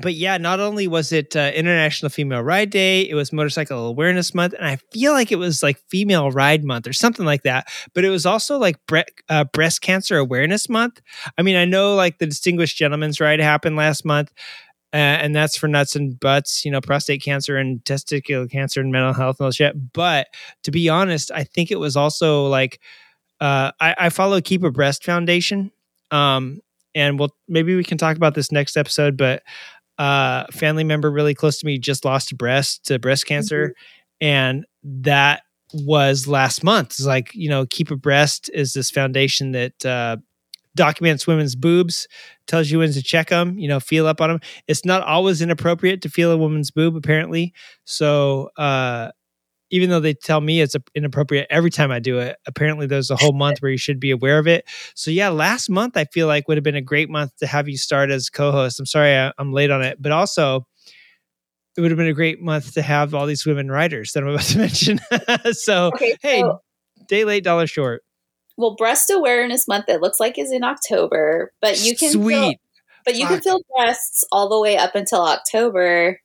but 0.01 0.15
yeah, 0.15 0.39
not 0.39 0.61
only 0.61 0.89
was 0.89 1.13
it 1.13 1.37
uh, 1.37 1.53
International 1.55 2.09
Female 2.09 2.43
Ride 2.43 2.71
Day, 2.71 3.03
it 3.03 3.15
was 3.15 3.33
Motorcycle 3.33 3.87
Awareness 3.87 4.35
Month, 4.35 4.55
and 4.55 4.67
I 4.67 4.77
feel 4.93 5.13
like 5.13 5.33
it 5.33 5.37
was 5.37 5.63
like 5.63 5.79
Female 5.89 6.31
Ride 6.31 6.65
Month 6.65 6.87
or 6.87 6.93
something 6.93 7.25
like 7.25 7.43
that. 7.43 7.69
But 7.95 8.05
it 8.05 8.11
was 8.11 8.27
also 8.27 8.59
like 8.59 8.77
bre- 8.87 9.01
uh, 9.29 9.45
Breast 9.45 9.81
Cancer 9.81 10.17
Awareness 10.19 10.69
Month. 10.69 11.01
I 11.39 11.43
mean, 11.43 11.57
I 11.57 11.65
know 11.65 11.95
like 11.95 12.19
the 12.19 12.27
Distinguished 12.27 12.77
Gentleman's 12.77 13.21
Ride 13.21 13.41
happened 13.41 13.77
last 13.77 14.05
month, 14.05 14.33
uh, 14.93 14.97
and 14.97 15.35
that's 15.35 15.57
for 15.57 15.69
nuts 15.69 15.95
and 15.95 16.19
butts, 16.19 16.65
you 16.65 16.71
know, 16.71 16.81
prostate 16.81 17.23
cancer 17.23 17.57
and 17.57 17.85
testicular 17.85 18.51
cancer 18.51 18.81
and 18.81 18.91
mental 18.91 19.13
health 19.13 19.39
and 19.39 19.45
all 19.45 19.53
shit. 19.53 19.93
But 19.93 20.27
to 20.65 20.71
be 20.71 20.89
honest, 20.89 21.31
I 21.33 21.45
think 21.45 21.71
it 21.71 21.79
was 21.79 21.97
also 21.97 22.47
like 22.47 22.81
uh, 23.41 23.71
I, 23.81 23.95
I 23.99 24.09
follow 24.11 24.41
Keep 24.41 24.65
a 24.65 24.71
Breast 24.71 25.05
Foundation, 25.05 25.71
um, 26.11 26.61
and 26.95 27.19
we'll 27.19 27.35
maybe 27.49 27.77
we 27.77 27.85
can 27.85 27.99
talk 27.99 28.17
about 28.17 28.35
this 28.35 28.51
next 28.51 28.77
episode. 28.77 29.17
But 29.17 29.43
uh, 30.01 30.47
a 30.49 30.53
family 30.53 30.85
member 30.85 31.13
really 31.13 31.35
close 31.35 31.61
to 31.61 31.67
me 31.67 31.79
just 31.79 32.07
lost 32.07 32.33
a 32.33 32.37
breast 32.37 32.87
to 32.87 32.99
breast 33.01 33.27
cancer, 33.27 33.75
and 34.21 34.67
that 34.85 35.43
was 35.75 36.29
last 36.29 36.65
month. 36.65 36.93
It's 36.93 37.07
like 37.07 37.31
you 37.35 37.51
know, 37.51 37.67
Keep 37.67 37.93
a 37.93 37.97
Breast 37.97 38.51
is 38.55 38.75
this 38.75 38.91
foundation 38.91 39.53
that 39.53 39.87
uh, 39.87 40.19
documents 40.77 41.27
women's 41.27 41.57
boobs, 41.57 42.09
tells 42.47 42.71
you 42.71 42.79
when 42.81 42.93
to 42.93 43.03
check 43.03 43.29
them, 43.31 43.59
you 43.59 43.69
know, 43.69 43.81
feel 43.81 44.07
up 44.07 44.21
on 44.21 44.31
them. 44.31 44.41
It's 44.69 44.85
not 44.85 45.03
always 45.03 45.43
inappropriate 45.43 46.03
to 46.03 46.09
feel 46.09 46.33
a 46.33 46.37
woman's 46.39 46.71
boob, 46.71 46.97
apparently. 46.97 47.53
So, 47.85 48.51
uh, 48.57 49.11
even 49.71 49.91
though 49.91 50.01
they 50.01 50.15
tell 50.15 50.41
me 50.41 50.61
it's 50.61 50.75
inappropriate 50.95 51.47
every 51.51 51.71
time 51.71 51.91
I 51.91 51.99
do 52.01 52.19
it, 52.19 52.37
apparently 52.47 52.87
there's 52.87 53.11
a 53.11 53.17
whole 53.17 53.33
month 53.33 53.59
where 53.61 53.71
you 53.71 53.79
should 53.79 54.01
be 54.01 54.11
aware 54.11 54.39
of 54.39 54.47
it. 54.47 54.65
So 54.95 55.11
yeah, 55.11 55.29
last 55.29 55.71
month 55.71 55.97
I 55.97 56.05
feel 56.07 56.27
like 56.27 56.49
would 56.49 56.57
have 56.57 56.65
been 56.65 56.75
a 56.77 56.83
great 56.83 57.09
month 57.11 57.37
to 57.37 57.47
have 57.47 57.69
you 57.69 57.77
start 57.77 58.11
as 58.11 58.29
co-host. 58.29 58.81
I'm 58.81 58.87
sorry 58.87 59.15
I, 59.17 59.33
am 59.39 59.53
late 59.53 59.71
on 59.71 59.83
it, 59.83 60.01
but 60.01 60.13
also 60.13 60.67
it 61.77 61.81
would 61.81 61.91
have 61.91 61.99
been 61.99 62.09
a 62.09 62.13
great 62.13 62.41
month 62.43 62.75
to 62.75 62.83
have 62.83 63.15
all 63.15 63.27
these 63.27 63.47
women 63.47 63.71
writers 63.71 64.13
that 64.13 64.23
I'm 64.23 64.29
about 64.29 64.43
to 64.43 64.59
mention. 64.59 65.01
so 65.53 65.89
Okay, 65.95 66.17
hey, 66.21 66.41
so- 66.41 66.61
day 67.09 67.25
late, 67.25 67.45
dollar 67.45 67.67
short. 67.67 68.03
Well, 68.57 68.75
breast 68.75 69.09
awareness 69.09 69.67
month 69.67 69.87
it 69.89 70.03
looks 70.03 70.21
like 70.21 70.37
is 70.39 70.53
in 70.53 70.65
October, 70.65 71.53
but 71.63 71.81
you 71.83 71.97
can 71.97 72.11
Feel, 72.11 72.23
Sweet. 72.23 72.59
but 73.07 73.15
you 73.15 73.27
can 73.27 73.41
feel 73.41 73.61
breasts 73.75 74.23
all 74.31 74.51
the 74.51 74.61
way 74.61 74.77
up 74.77 74.95
until 74.95 75.23
October. 75.23 76.19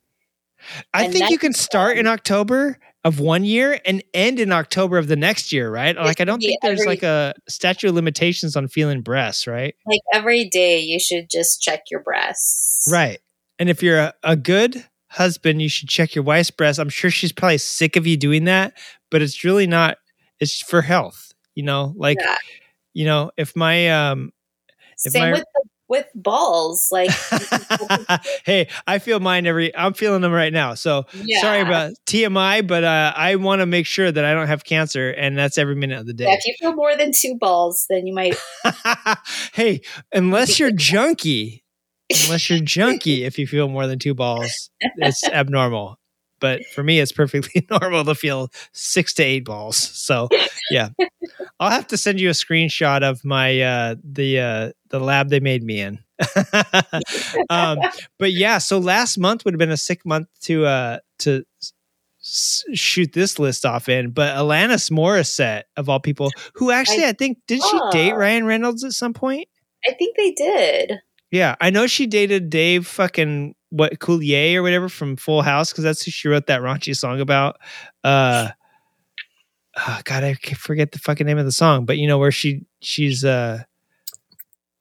I 0.92 1.04
And 1.04 1.12
think 1.14 1.30
you 1.30 1.38
can 1.38 1.54
start 1.54 1.96
in 1.96 2.06
October 2.06 2.78
of 3.06 3.20
one 3.20 3.44
year 3.44 3.78
and 3.86 4.02
end 4.12 4.40
in 4.40 4.50
October 4.50 4.98
of 4.98 5.06
the 5.06 5.14
next 5.14 5.52
year, 5.52 5.70
right? 5.70 5.94
Like 5.96 6.20
I 6.20 6.24
don't 6.24 6.40
think 6.40 6.58
there's 6.60 6.80
every- 6.80 6.88
like 6.90 7.02
a 7.04 7.34
statute 7.48 7.88
of 7.88 7.94
limitations 7.94 8.56
on 8.56 8.66
feeling 8.66 9.00
breasts, 9.00 9.46
right? 9.46 9.76
Like 9.86 10.00
every 10.12 10.48
day, 10.48 10.80
you 10.80 10.98
should 10.98 11.30
just 11.30 11.62
check 11.62 11.84
your 11.88 12.02
breasts. 12.02 12.88
Right. 12.90 13.20
And 13.60 13.70
if 13.70 13.80
you're 13.80 13.98
a, 13.98 14.14
a 14.24 14.34
good 14.34 14.84
husband, 15.08 15.62
you 15.62 15.68
should 15.68 15.88
check 15.88 16.16
your 16.16 16.24
wife's 16.24 16.50
breasts. 16.50 16.80
I'm 16.80 16.88
sure 16.88 17.10
she's 17.10 17.30
probably 17.32 17.58
sick 17.58 17.94
of 17.94 18.08
you 18.08 18.16
doing 18.16 18.44
that, 18.44 18.76
but 19.10 19.22
it's 19.22 19.44
really 19.44 19.68
not. 19.68 19.98
It's 20.40 20.60
for 20.60 20.82
health, 20.82 21.32
you 21.54 21.62
know. 21.62 21.94
Like, 21.96 22.18
Yeah. 22.20 22.36
you 22.92 23.04
know, 23.04 23.30
if 23.36 23.54
my 23.54 23.88
um, 24.10 24.32
if 25.04 25.12
Same 25.12 25.22
my 25.22 25.32
with 25.32 25.44
the, 25.54 25.68
with 25.88 26.06
balls. 26.14 26.88
Like 26.90 27.10
hey, 28.44 28.68
I 28.86 28.98
feel 28.98 29.20
mine 29.20 29.46
every. 29.46 29.74
I'm 29.76 29.94
feeling 29.94 30.20
them 30.20 30.32
right 30.32 30.52
now. 30.52 30.74
So 30.74 31.06
sorry 31.40 31.60
about 31.60 31.92
TMI, 32.06 32.66
but 32.66 32.84
uh, 32.84 33.12
I 33.16 33.36
want 33.36 33.60
to 33.60 33.66
make 33.66 33.86
sure 33.86 34.10
that 34.10 34.24
I 34.24 34.34
don't 34.34 34.48
have 34.48 34.64
cancer, 34.64 35.10
and 35.10 35.36
that's 35.36 35.58
every 35.58 35.74
minute 35.74 36.00
of 36.00 36.06
the 36.06 36.14
yeah, 36.16 36.30
day. 36.30 36.38
if 36.38 36.46
you 36.46 36.54
feel 36.58 36.74
more 36.74 36.96
than 36.96 37.12
two 37.14 37.36
balls, 37.38 37.86
then 37.88 38.06
you 38.06 38.14
might. 38.14 38.36
hey, 39.52 39.80
unless 40.12 40.58
you're 40.58 40.70
junky, 40.72 41.62
unless 42.24 42.50
you're 42.50 42.60
junky, 42.60 43.20
if 43.26 43.38
you 43.38 43.46
feel 43.46 43.68
more 43.68 43.86
than 43.86 43.98
two 43.98 44.14
balls, 44.14 44.70
it's 44.80 45.24
abnormal. 45.24 45.98
But 46.40 46.64
for 46.66 46.82
me, 46.82 47.00
it's 47.00 47.12
perfectly 47.12 47.66
normal 47.70 48.04
to 48.04 48.14
feel 48.14 48.50
six 48.72 49.14
to 49.14 49.22
eight 49.22 49.44
balls. 49.44 49.76
So 49.76 50.28
yeah, 50.70 50.90
I'll 51.60 51.70
have 51.70 51.86
to 51.88 51.96
send 51.96 52.20
you 52.20 52.28
a 52.28 52.32
screenshot 52.32 53.02
of 53.02 53.24
my 53.24 53.60
uh, 53.60 53.94
the 54.04 54.40
uh, 54.40 54.72
the 54.90 55.00
lab 55.00 55.28
they 55.28 55.40
made 55.40 55.62
me 55.62 55.80
in. 55.80 55.98
um, 57.50 57.78
but 58.18 58.32
yeah, 58.32 58.58
so 58.58 58.78
last 58.78 59.18
month 59.18 59.44
would 59.44 59.54
have 59.54 59.58
been 59.58 59.70
a 59.70 59.76
sick 59.76 60.04
month 60.04 60.28
to 60.42 60.66
uh, 60.66 60.98
to 61.20 61.44
s- 62.20 62.64
shoot 62.74 63.12
this 63.12 63.38
list 63.38 63.66
off 63.66 63.88
in. 63.88 64.10
But 64.10 64.36
Alanis 64.36 64.90
Morissette, 64.90 65.64
of 65.76 65.88
all 65.88 66.00
people, 66.00 66.30
who 66.54 66.70
actually 66.70 67.04
I, 67.04 67.12
think 67.12 67.38
did 67.46 67.62
she 67.62 67.80
date. 67.90 68.14
Ryan 68.14 68.46
Reynolds 68.46 68.84
at 68.84 68.92
some 68.92 69.12
point? 69.12 69.48
I 69.86 69.92
think 69.92 70.16
they 70.16 70.32
did. 70.32 71.00
Yeah, 71.30 71.56
I 71.60 71.70
know 71.70 71.86
she 71.86 72.06
dated 72.06 72.50
Dave 72.50 72.86
fucking 72.86 73.54
what 73.70 73.98
Coulier 73.98 74.56
or 74.56 74.62
whatever 74.62 74.88
from 74.88 75.16
Full 75.16 75.42
House 75.42 75.72
because 75.72 75.84
that's 75.84 76.02
who 76.04 76.10
she 76.10 76.28
wrote 76.28 76.46
that 76.46 76.60
raunchy 76.60 76.96
song 76.96 77.20
about. 77.20 77.58
Uh, 78.04 78.48
oh, 79.76 80.00
God, 80.04 80.24
I 80.24 80.34
forget 80.34 80.92
the 80.92 80.98
fucking 80.98 81.26
name 81.26 81.38
of 81.38 81.44
the 81.44 81.52
song, 81.52 81.84
but 81.84 81.98
you 81.98 82.06
know 82.06 82.18
where 82.18 82.32
she 82.32 82.64
she's 82.80 83.24
uh 83.24 83.62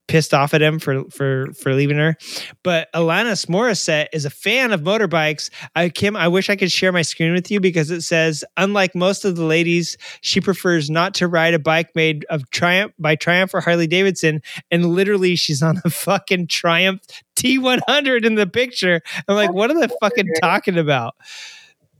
pissed 0.07 0.33
off 0.33 0.53
at 0.53 0.61
him 0.61 0.79
for 0.79 1.03
for 1.09 1.47
for 1.53 1.73
leaving 1.73 1.97
her. 1.97 2.15
But 2.63 2.91
Alanis 2.93 3.47
Morissette 3.47 4.07
is 4.13 4.25
a 4.25 4.29
fan 4.29 4.71
of 4.71 4.81
motorbikes. 4.81 5.49
I 5.75 5.89
Kim, 5.89 6.15
I 6.15 6.27
wish 6.27 6.49
I 6.49 6.55
could 6.55 6.71
share 6.71 6.91
my 6.91 7.01
screen 7.01 7.33
with 7.33 7.49
you 7.49 7.59
because 7.59 7.91
it 7.91 8.01
says, 8.01 8.43
unlike 8.57 8.95
most 8.95 9.25
of 9.25 9.35
the 9.35 9.45
ladies, 9.45 9.97
she 10.21 10.41
prefers 10.41 10.89
not 10.89 11.13
to 11.15 11.27
ride 11.27 11.53
a 11.53 11.59
bike 11.59 11.95
made 11.95 12.25
of 12.29 12.49
Triumph 12.51 12.93
by 12.99 13.15
Triumph 13.15 13.53
or 13.53 13.61
Harley 13.61 13.87
Davidson. 13.87 14.41
And 14.71 14.85
literally, 14.87 15.35
she's 15.35 15.61
on 15.61 15.81
a 15.83 15.89
fucking 15.89 16.47
Triumph 16.47 17.01
T100 17.35 18.25
in 18.25 18.35
the 18.35 18.47
picture. 18.47 19.01
I'm 19.27 19.35
like, 19.35 19.53
what 19.53 19.71
are 19.71 19.79
they 19.79 19.93
fucking 19.99 20.27
talking 20.41 20.77
about? 20.77 21.15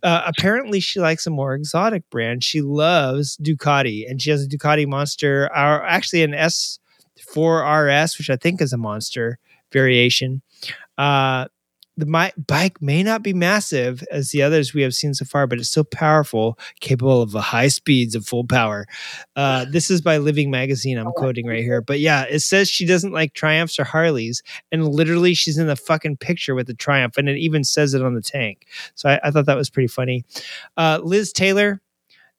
Uh, 0.04 0.22
apparently 0.28 0.80
she 0.80 1.00
likes 1.00 1.26
a 1.26 1.32
more 1.32 1.56
exotic 1.56 2.08
brand. 2.12 2.44
She 2.44 2.62
loves 2.62 3.38
Ducati, 3.38 4.08
and 4.08 4.22
she 4.22 4.30
has 4.30 4.44
a 4.44 4.48
Ducati 4.48 4.86
Monster, 4.86 5.46
or 5.46 5.84
actually 5.84 6.22
an 6.22 6.36
S 6.36 6.78
4RS, 7.36 8.18
which 8.18 8.30
I 8.30 8.38
think 8.38 8.62
is 8.62 8.74
a 8.74 8.78
monster 8.78 9.38
variation. 9.72 10.42
Uh, 10.98 11.46
the 11.98 12.06
my, 12.06 12.34
bike 12.48 12.82
may 12.82 13.04
not 13.04 13.24
be 13.24 13.34
massive 13.34 14.04
as 14.12 14.32
the 14.32 14.42
others 14.42 14.74
we 14.74 14.82
have 14.82 14.94
seen 14.94 15.14
so 15.14 15.26
far, 15.26 15.48
but 15.48 15.60
it's 15.60 15.70
still 15.70 15.86
powerful, 15.86 16.60
capable 16.82 17.22
of 17.22 17.34
high 17.34 17.70
speeds 17.70 18.16
of 18.16 18.26
full 18.26 18.46
power. 18.46 18.86
Uh, 19.36 19.66
this 19.70 19.90
is 19.90 20.02
by 20.02 20.18
Living 20.18 20.52
Magazine, 20.52 20.98
I'm 20.98 21.08
oh, 21.08 21.14
quoting 21.14 21.48
right 21.48 21.64
here. 21.64 21.82
But 21.82 22.00
yeah, 22.00 22.24
it 22.24 22.40
says 22.40 22.70
she 22.70 22.86
doesn't 22.86 23.14
like 23.14 23.34
Triumphs 23.34 23.80
or 23.80 23.86
Harleys, 23.86 24.44
and 24.72 24.88
literally 24.88 25.34
she's 25.34 25.58
in 25.58 25.68
the 25.68 25.76
fucking 25.76 26.18
picture 26.18 26.56
with 26.56 26.68
the 26.68 26.74
Triumph, 26.74 27.18
and 27.18 27.30
it 27.30 27.38
even 27.38 27.64
says 27.64 27.94
it 27.94 28.02
on 28.02 28.16
the 28.16 28.22
tank. 28.22 28.68
So 28.96 29.10
I, 29.10 29.20
I 29.24 29.32
thought 29.32 29.46
that 29.46 29.58
was 29.58 29.70
pretty 29.70 29.88
funny. 29.88 30.26
Uh, 30.76 31.00
Liz 31.02 31.32
Taylor, 31.32 31.82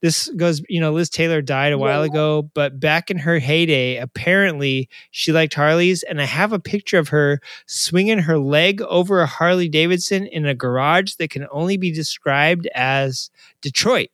this 0.03 0.29
goes, 0.37 0.63
you 0.69 0.81
know, 0.81 0.93
Liz 0.93 1.09
Taylor 1.09 1.41
died 1.41 1.73
a 1.73 1.79
while 1.79 2.03
ago, 2.03 2.43
but 2.55 2.79
back 2.79 3.11
in 3.11 3.19
her 3.19 3.39
heyday, 3.39 3.97
apparently 3.97 4.91
she 5.11 5.33
liked 5.33 5.55
Harleys. 5.55 6.03
And 6.03 6.21
I 6.21 6.27
have 6.27 6.53
a 6.53 6.59
picture 6.59 6.99
of 6.99 7.09
her 7.09 7.41
swinging 7.67 8.19
her 8.19 8.39
leg 8.39 8.83
over 8.83 9.21
a 9.21 9.27
Harley 9.27 9.69
Davidson 9.69 10.27
in 10.27 10.45
a 10.45 10.55
garage 10.55 11.15
that 11.15 11.31
can 11.31 11.47
only 11.51 11.79
be 11.79 11.91
described 11.91 12.69
as 12.75 13.31
Detroit. 13.63 14.11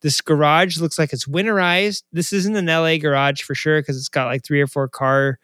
This 0.00 0.22
garage 0.22 0.78
looks 0.78 0.98
like 0.98 1.12
it's 1.12 1.26
winterized. 1.26 2.04
This 2.12 2.32
isn't 2.32 2.56
an 2.56 2.66
LA 2.66 2.96
garage 2.96 3.42
for 3.42 3.54
sure 3.54 3.80
because 3.80 3.98
it's 3.98 4.08
got 4.08 4.26
like 4.26 4.42
three 4.42 4.62
or 4.62 4.66
four 4.66 4.88
car. 4.88 5.38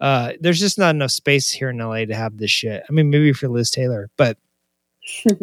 Uh, 0.00 0.32
there's 0.40 0.58
just 0.58 0.78
not 0.78 0.94
enough 0.94 1.12
space 1.12 1.50
here 1.50 1.70
in 1.70 1.78
LA 1.78 2.06
to 2.06 2.14
have 2.14 2.36
this 2.38 2.50
shit. 2.50 2.82
I 2.88 2.92
mean, 2.92 3.10
maybe 3.10 3.32
for 3.32 3.48
Liz 3.48 3.70
Taylor, 3.70 4.10
but 4.16 4.38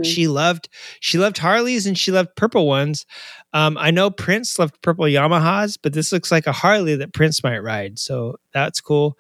she 0.03 0.27
loved 0.27 0.69
she 0.99 1.17
loved 1.17 1.37
Harleys 1.37 1.85
and 1.85 1.97
she 1.97 2.11
loved 2.11 2.35
purple 2.35 2.67
ones. 2.67 3.05
Um, 3.53 3.77
I 3.77 3.91
know 3.91 4.09
Prince 4.09 4.59
loved 4.59 4.81
purple 4.81 5.05
Yamahas, 5.05 5.77
but 5.81 5.93
this 5.93 6.11
looks 6.11 6.31
like 6.31 6.47
a 6.47 6.51
Harley 6.51 6.95
that 6.95 7.13
Prince 7.13 7.43
might 7.43 7.59
ride, 7.59 7.99
so 7.99 8.35
that's 8.53 8.81
cool. 8.81 9.17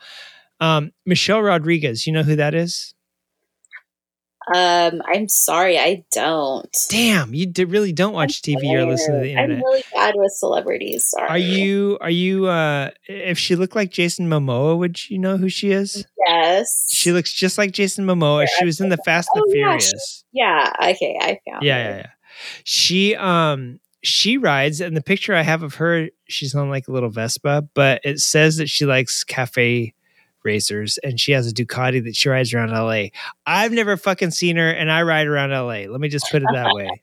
Um, 0.59 0.91
Michelle 1.05 1.41
Rodriguez, 1.41 2.07
you 2.07 2.13
know 2.13 2.23
who 2.23 2.35
that 2.35 2.55
is? 2.55 2.93
Um, 4.55 5.01
I'm 5.05 5.27
sorry, 5.27 5.77
I 5.77 6.03
don't. 6.11 6.75
Damn, 6.89 7.33
you 7.33 7.45
d- 7.47 7.65
really 7.65 7.91
don't 7.91 8.13
watch 8.13 8.41
TV 8.41 8.63
or 8.73 8.85
listen 8.85 9.13
to 9.15 9.19
the 9.19 9.31
internet. 9.31 9.57
I'm 9.57 9.63
really 9.63 9.83
bad 9.93 10.13
with 10.17 10.31
celebrities. 10.33 11.05
Sorry. 11.09 11.27
Are 11.27 11.37
you? 11.37 11.97
Are 12.01 12.09
you? 12.09 12.47
uh 12.47 12.91
If 13.07 13.37
she 13.37 13.55
looked 13.55 13.75
like 13.75 13.91
Jason 13.91 14.29
Momoa, 14.29 14.77
would 14.77 15.09
you 15.09 15.17
know 15.19 15.37
who 15.37 15.49
she 15.49 15.71
is? 15.71 16.05
Yes. 16.27 16.87
She 16.91 17.11
looks 17.11 17.33
just 17.33 17.57
like 17.57 17.71
Jason 17.71 18.05
Momoa. 18.05 18.47
She 18.57 18.65
was 18.65 18.79
in 18.79 18.89
the 18.89 18.97
Fast 18.97 19.29
and 19.33 19.43
Oh, 19.45 19.51
the 19.51 19.57
yeah, 19.57 19.65
Furious. 19.77 20.23
she- 20.31 20.39
yeah. 20.39 20.71
Okay, 20.81 21.17
I 21.21 21.39
found. 21.49 21.63
yeah, 21.63 21.83
her. 21.83 21.89
yeah, 21.89 21.97
yeah. 21.97 22.07
She 22.63 23.15
um 23.15 23.79
she 24.03 24.37
rides, 24.37 24.79
and 24.79 24.95
the 24.95 25.01
picture 25.01 25.33
I 25.35 25.41
have 25.41 25.63
of 25.63 25.75
her, 25.75 26.07
she's 26.29 26.53
on 26.55 26.69
like 26.69 26.87
a 26.87 26.91
little 26.91 27.09
Vespa, 27.09 27.67
but 27.73 27.99
it 28.05 28.19
says 28.19 28.57
that 28.57 28.69
she 28.69 28.85
likes 28.85 29.23
cafe 29.23 29.93
racers, 30.47 30.97
and 31.03 31.19
she 31.19 31.33
has 31.33 31.51
a 31.51 31.53
Ducati 31.53 32.03
that 32.05 32.15
she 32.15 32.29
rides 32.29 32.53
around 32.53 32.71
LA. 32.71 33.09
I've 33.45 33.71
never 33.71 33.97
fucking 33.97 34.31
seen 34.31 34.55
her, 34.55 34.69
and 34.69 34.91
I 34.91 35.03
ride 35.03 35.27
around 35.27 35.51
LA. 35.51 35.91
Let 35.91 35.99
me 35.99 36.07
just 36.07 36.25
put 36.31 36.41
it 36.41 36.49
that 36.53 36.73
way. 36.73 36.89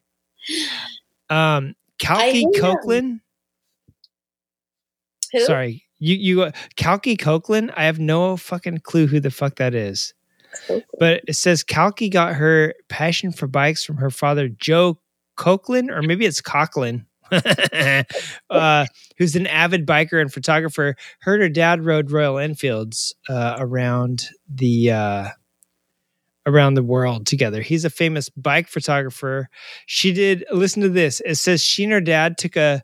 Um, 1.31 1.75
Kalki. 1.99 2.47
Copeland. 2.61 3.21
Who? 5.33 5.41
Sorry, 5.41 5.85
you 5.99 6.17
you 6.17 6.43
uh, 6.43 6.51
Kalki 6.77 7.17
Copeland. 7.17 7.73
I 7.75 7.85
have 7.85 7.99
no 7.99 8.37
fucking 8.37 8.81
clue 8.81 9.07
who 9.07 9.21
the 9.21 9.31
fuck 9.31 9.57
that 9.57 9.75
is. 9.75 10.13
But 10.99 11.23
it 11.27 11.33
says 11.35 11.63
Kalki 11.65 12.11
got 12.11 12.35
her 12.35 12.75
passion 12.89 13.33
for 13.33 13.47
bikes 13.47 13.85
from 13.85 13.97
her 13.97 14.11
father 14.11 14.49
Joe 14.49 14.99
Copeland, 15.37 15.91
or 15.91 16.03
maybe 16.03 16.27
it's 16.27 16.41
Coughlin, 16.41 17.07
uh, 18.51 18.87
who's 19.19 19.37
an 19.37 19.47
avid 19.47 19.87
biker 19.87 20.21
and 20.21 20.33
photographer. 20.33 20.97
Heard 21.21 21.41
her 21.41 21.49
dad 21.49 21.85
rode 21.85 22.11
Royal 22.11 22.39
Enfields 22.39 23.15
uh, 23.29 23.57
around 23.59 24.29
the 24.49 24.91
uh, 24.91 25.29
around 26.47 26.75
the 26.75 26.83
world 26.83 27.27
together. 27.27 27.63
He's 27.63 27.85
a 27.85 27.91
famous 27.91 28.29
bike 28.29 28.69
photographer. 28.69 29.49
She 29.87 30.13
did 30.13 30.45
listen 30.53 30.83
to 30.83 30.89
this. 30.89 31.21
It 31.25 31.37
says 31.37 31.63
she 31.63 31.85
and 31.85 31.93
her 31.93 32.01
dad 32.01 32.39
took 32.39 32.57
a 32.57 32.83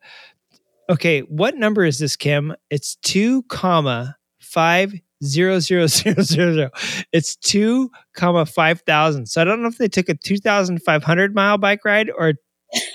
okay, 0.88 1.20
what 1.20 1.56
number 1.56 1.84
is 1.84 1.98
this, 1.98 2.16
Kim? 2.16 2.54
It's 2.68 2.96
two 2.96 3.42
comma 3.44 4.16
five 4.40 4.94
zero 5.22 5.60
zero 5.60 5.86
zero 5.88 6.22
zero 6.22 6.54
zero. 6.54 6.70
It's 7.12 7.36
two 7.36 7.90
comma 8.14 8.46
five 8.46 8.80
thousand. 8.82 9.26
So 9.26 9.40
I 9.40 9.44
don't 9.44 9.62
know 9.62 9.68
if 9.68 9.78
they 9.78 9.88
took 9.88 10.08
a 10.08 10.14
two 10.14 10.38
thousand 10.38 10.82
five 10.82 11.04
hundred 11.04 11.34
mile 11.34 11.58
bike 11.58 11.84
ride 11.84 12.10
or 12.16 12.34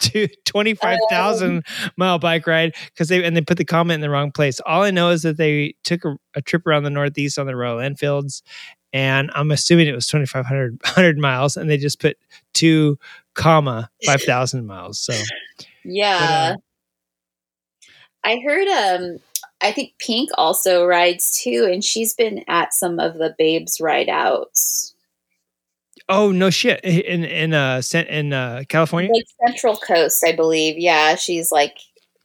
to 0.00 0.28
25,000 0.44 1.64
mile 1.96 2.18
bike 2.18 2.46
ride 2.46 2.74
because 2.86 3.08
they 3.08 3.22
and 3.22 3.36
they 3.36 3.40
put 3.40 3.58
the 3.58 3.64
comment 3.64 3.96
in 3.96 4.00
the 4.00 4.10
wrong 4.10 4.32
place. 4.32 4.60
All 4.66 4.82
I 4.82 4.90
know 4.90 5.10
is 5.10 5.22
that 5.22 5.36
they 5.36 5.74
took 5.84 6.04
a, 6.04 6.16
a 6.34 6.42
trip 6.42 6.66
around 6.66 6.82
the 6.84 6.90
Northeast 6.90 7.38
on 7.38 7.46
the 7.46 7.56
Royal 7.56 7.80
Enfields, 7.80 8.42
and 8.92 9.30
I'm 9.34 9.50
assuming 9.50 9.86
it 9.86 9.94
was 9.94 10.06
2,500 10.06 10.80
100 10.82 11.18
miles, 11.20 11.56
and 11.56 11.70
they 11.70 11.76
just 11.76 12.00
put 12.00 12.16
two 12.54 12.98
comma 13.34 13.88
5,000 14.04 14.66
miles. 14.66 14.98
So 14.98 15.14
Yeah. 15.84 16.56
I 18.24 18.40
heard 18.44 18.68
um 18.68 19.18
I 19.60 19.72
think 19.72 19.94
Pink 19.98 20.30
also 20.34 20.84
rides 20.84 21.40
too, 21.42 21.68
and 21.70 21.82
she's 21.82 22.14
been 22.14 22.44
at 22.48 22.72
some 22.74 23.00
of 23.00 23.14
the 23.14 23.34
babes 23.38 23.80
ride 23.80 24.08
outs. 24.08 24.94
Oh 26.08 26.32
no 26.32 26.50
shit 26.50 26.80
in 26.84 27.24
in 27.24 27.52
uh 27.52 27.82
Cent- 27.82 28.08
in 28.08 28.32
uh 28.32 28.64
California. 28.68 29.10
Like 29.12 29.26
Central 29.46 29.76
Coast, 29.76 30.24
I 30.26 30.34
believe. 30.34 30.78
Yeah, 30.78 31.16
she's 31.16 31.52
like 31.52 31.76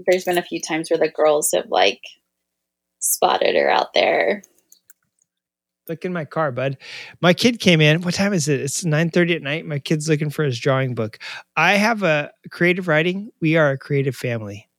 there's 0.05 0.23
been 0.23 0.37
a 0.37 0.43
few 0.43 0.61
times 0.61 0.89
where 0.89 0.99
the 0.99 1.09
girls 1.09 1.51
have 1.53 1.67
like 1.69 2.01
spotted 2.99 3.55
her 3.55 3.69
out 3.69 3.93
there. 3.93 4.43
Look 5.89 6.05
in 6.05 6.13
my 6.13 6.23
car, 6.23 6.51
bud. 6.53 6.77
My 7.19 7.33
kid 7.33 7.59
came 7.59 7.81
in. 7.81 8.03
What 8.03 8.13
time 8.13 8.31
is 8.33 8.47
it? 8.47 8.61
It's 8.61 8.85
9:30 8.85 9.35
at 9.35 9.41
night. 9.41 9.65
My 9.65 9.79
kid's 9.79 10.07
looking 10.07 10.29
for 10.29 10.45
his 10.45 10.57
drawing 10.57 10.95
book. 10.95 11.19
I 11.57 11.73
have 11.73 12.03
a 12.03 12.31
creative 12.51 12.87
riding. 12.87 13.31
We 13.41 13.57
are 13.57 13.71
a 13.71 13.77
creative 13.77 14.15
family. 14.15 14.69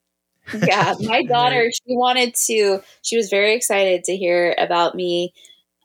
yeah, 0.66 0.94
my 1.00 1.22
daughter, 1.24 1.70
she 1.70 1.94
wanted 1.94 2.34
to, 2.46 2.80
she 3.02 3.16
was 3.16 3.28
very 3.28 3.54
excited 3.54 4.04
to 4.04 4.16
hear 4.16 4.54
about 4.58 4.94
me 4.94 5.32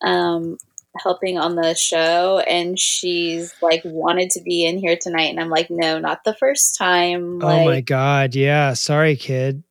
um, 0.01 0.57
helping 0.97 1.37
on 1.37 1.55
the 1.55 1.73
show. 1.75 2.39
And 2.39 2.79
she's 2.79 3.53
like, 3.61 3.81
wanted 3.85 4.29
to 4.31 4.41
be 4.41 4.65
in 4.65 4.77
here 4.77 4.97
tonight. 4.99 5.29
And 5.29 5.39
I'm 5.39 5.49
like, 5.49 5.67
no, 5.69 5.99
not 5.99 6.23
the 6.25 6.33
first 6.35 6.75
time. 6.77 7.39
Like, 7.39 7.61
oh 7.61 7.65
my 7.65 7.81
god, 7.81 8.35
yeah. 8.35 8.73
Sorry, 8.73 9.15
kid. 9.15 9.63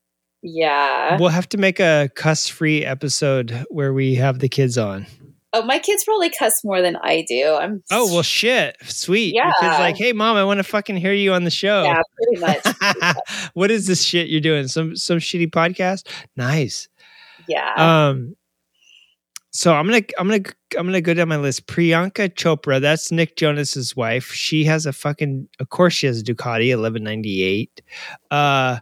yeah. 0.43 1.17
We'll 1.19 1.31
have 1.31 1.49
to 1.51 1.59
make 1.59 1.81
a 1.81 2.11
cuss-free 2.15 2.85
episode 2.85 3.67
where 3.71 3.93
we 3.93 4.15
have 4.17 4.39
the 4.39 4.49
kids 4.49 4.79
on. 4.79 5.07
Oh, 5.55 5.63
my 5.65 5.79
kids 5.79 6.05
probably 6.05 6.29
cuss 6.29 6.63
more 6.63 6.83
than 6.83 6.97
I 6.97 7.25
do. 7.27 7.55
I'm, 7.55 7.83
Oh 7.91 8.13
well, 8.13 8.23
shit, 8.23 8.77
sweet. 8.85 9.35
Your 9.35 9.47
kid's 9.59 9.79
like, 9.79 9.97
hey, 9.97 10.13
mom, 10.13 10.37
I 10.37 10.45
want 10.45 10.59
to 10.59 10.63
fucking 10.65 10.97
hear 10.99 11.15
you 11.15 11.33
on 11.33 11.45
the 11.45 11.51
show. 11.51 11.85
yeah, 11.85 12.03
pretty 12.17 12.41
much. 12.95 13.17
what 13.55 13.71
is 13.71 13.87
this 13.87 14.03
shit 14.03 14.29
you're 14.29 14.43
doing? 14.43 14.69
Some 14.69 14.95
some 14.95 15.17
shitty 15.19 15.51
podcast? 15.51 16.07
Nice. 16.37 16.89
Yeah. 17.49 17.73
Um. 18.09 18.37
So 19.51 19.75
I'm 19.75 19.87
gonna 19.87 20.03
I'm 20.19 20.29
gonna 20.29 20.43
I'm 20.79 20.87
gonna 20.87 21.01
go 21.01 21.15
down 21.15 21.29
my 21.29 21.37
list. 21.37 21.67
Priyanka 21.67 22.35
Chopra, 22.35 22.81
that's 22.81 23.11
Nick 23.11 23.37
Jonas's 23.37 23.97
wife. 23.97 24.31
She 24.33 24.65
has 24.65 24.87
a 24.87 24.93
fucking 24.93 25.49
of 25.59 25.71
course 25.71 25.95
she 25.95 26.07
has 26.07 26.21
a 26.21 26.25
Ducati 26.25 26.69
1198. 26.71 27.83
Uh 28.31 28.79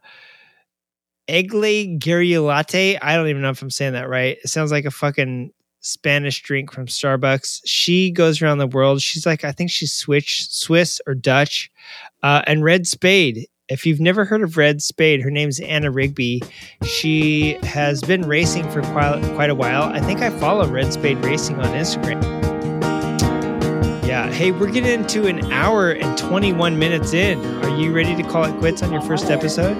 Egle 1.28 1.98
Gariolate. 1.98 2.98
I 3.02 3.16
don't 3.16 3.28
even 3.28 3.42
know 3.42 3.50
if 3.50 3.62
I'm 3.62 3.70
saying 3.70 3.94
that 3.94 4.08
right. 4.08 4.38
It 4.42 4.48
sounds 4.48 4.70
like 4.70 4.84
a 4.84 4.90
fucking 4.90 5.52
Spanish 5.80 6.42
drink 6.42 6.72
from 6.72 6.86
Starbucks. 6.86 7.62
She 7.64 8.10
goes 8.10 8.42
around 8.42 8.58
the 8.58 8.66
world. 8.66 9.00
She's 9.00 9.26
like, 9.26 9.44
I 9.44 9.52
think 9.52 9.70
she's 9.70 9.92
Swiss, 9.92 10.48
Swiss 10.50 11.00
or 11.06 11.14
Dutch. 11.14 11.70
Uh, 12.22 12.42
and 12.46 12.64
Red 12.64 12.86
Spade. 12.86 13.48
If 13.68 13.84
you've 13.84 13.98
never 13.98 14.24
heard 14.24 14.42
of 14.42 14.56
Red 14.56 14.80
Spade, 14.80 15.22
her 15.22 15.30
name's 15.30 15.58
Anna 15.58 15.90
Rigby. 15.90 16.40
She 16.84 17.54
has 17.64 18.00
been 18.00 18.22
racing 18.22 18.70
for 18.70 18.80
quite, 18.82 19.20
quite 19.34 19.50
a 19.50 19.56
while. 19.56 19.82
I 19.82 19.98
think 19.98 20.20
I 20.20 20.30
follow 20.30 20.68
Red 20.68 20.92
Spade 20.92 21.18
Racing 21.18 21.56
on 21.56 21.66
Instagram. 21.70 22.22
Yeah. 24.06 24.30
Hey, 24.30 24.52
we're 24.52 24.70
getting 24.70 25.00
into 25.00 25.26
an 25.26 25.50
hour 25.50 25.90
and 25.90 26.16
21 26.16 26.78
minutes 26.78 27.12
in. 27.12 27.44
Are 27.64 27.76
you 27.76 27.92
ready 27.92 28.14
to 28.14 28.22
call 28.22 28.44
it 28.44 28.56
quits 28.60 28.84
on 28.84 28.92
your 28.92 29.02
first 29.02 29.32
episode? 29.32 29.74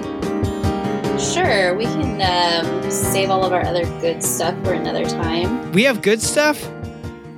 Sure, 1.17 1.73
we 1.73 1.85
can 1.85 2.21
um, 2.21 2.91
save 2.91 3.29
all 3.29 3.45
of 3.45 3.53
our 3.53 3.65
other 3.65 3.85
good 4.01 4.21
stuff 4.21 4.53
for 4.65 4.73
another 4.73 5.05
time. 5.05 5.71
We 5.71 5.83
have 5.83 6.01
good 6.01 6.21
stuff? 6.21 6.69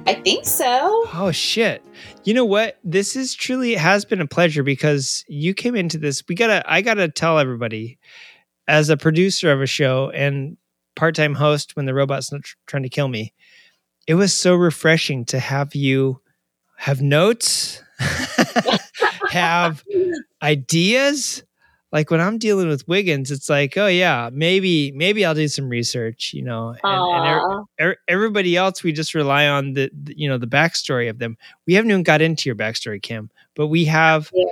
I 0.07 0.15
think 0.15 0.45
so. 0.47 1.05
Oh 1.13 1.31
shit. 1.31 1.83
You 2.25 2.33
know 2.33 2.45
what? 2.45 2.77
This 2.83 3.15
is 3.15 3.33
truly 3.33 3.73
it 3.73 3.79
has 3.79 4.05
been 4.05 4.21
a 4.21 4.27
pleasure 4.27 4.63
because 4.63 5.23
you 5.27 5.53
came 5.53 5.75
into 5.75 5.97
this. 5.97 6.23
We 6.27 6.35
gotta 6.35 6.63
I 6.71 6.81
gotta 6.81 7.07
tell 7.07 7.39
everybody 7.39 7.97
as 8.67 8.89
a 8.89 8.97
producer 8.97 9.51
of 9.51 9.61
a 9.61 9.65
show 9.65 10.11
and 10.11 10.57
part-time 10.95 11.33
host 11.33 11.75
when 11.75 11.85
the 11.85 11.93
robot's 11.93 12.31
not 12.31 12.43
tr- 12.43 12.55
trying 12.67 12.83
to 12.83 12.89
kill 12.89 13.07
me. 13.07 13.33
It 14.07 14.15
was 14.15 14.33
so 14.33 14.55
refreshing 14.55 15.25
to 15.25 15.39
have 15.39 15.75
you 15.75 16.21
have 16.77 17.01
notes, 17.01 17.81
have 19.29 19.83
ideas. 20.43 21.43
Like 21.91 22.11
when 22.11 22.21
I'm 22.21 22.37
dealing 22.37 22.67
with 22.67 22.87
Wiggins, 22.87 23.31
it's 23.31 23.49
like, 23.49 23.75
oh 23.77 23.87
yeah, 23.87 24.29
maybe 24.31 24.91
maybe 24.91 25.25
I'll 25.25 25.33
do 25.33 25.47
some 25.47 25.67
research, 25.69 26.31
you 26.33 26.43
know. 26.43 26.75
And, 26.83 27.25
and 27.27 27.27
er- 27.27 27.63
er- 27.81 27.97
everybody 28.07 28.55
else, 28.55 28.83
we 28.83 28.91
just 28.91 29.15
rely 29.15 29.47
on 29.47 29.73
the, 29.73 29.89
the 30.03 30.13
you 30.17 30.29
know 30.29 30.37
the 30.37 30.47
backstory 30.47 31.09
of 31.09 31.17
them. 31.19 31.35
We 31.65 31.73
haven't 31.73 31.89
even 31.91 32.03
got 32.03 32.21
into 32.21 32.47
your 32.47 32.55
backstory, 32.55 33.01
Kim, 33.01 33.31
but 33.55 33.67
we 33.67 33.85
have 33.85 34.29
Yeah. 34.33 34.45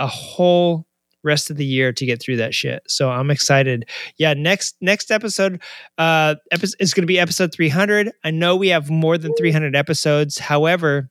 a 0.00 0.06
whole 0.08 0.86
rest 1.22 1.48
of 1.48 1.56
the 1.56 1.64
year 1.64 1.90
to 1.92 2.04
get 2.04 2.20
through 2.20 2.36
that 2.36 2.52
shit. 2.54 2.82
So 2.86 3.08
I'm 3.10 3.30
excited. 3.30 3.88
Yeah, 4.18 4.34
next 4.34 4.74
next 4.80 5.10
episode 5.12 5.62
uh 5.96 6.34
episode 6.50 6.76
is 6.80 6.92
going 6.92 7.02
to 7.04 7.06
be 7.06 7.18
episode 7.20 7.52
300. 7.52 8.10
I 8.24 8.30
know 8.32 8.56
we 8.56 8.68
have 8.68 8.90
more 8.90 9.16
than 9.16 9.32
300 9.38 9.74
episodes. 9.76 10.38
However, 10.38 11.08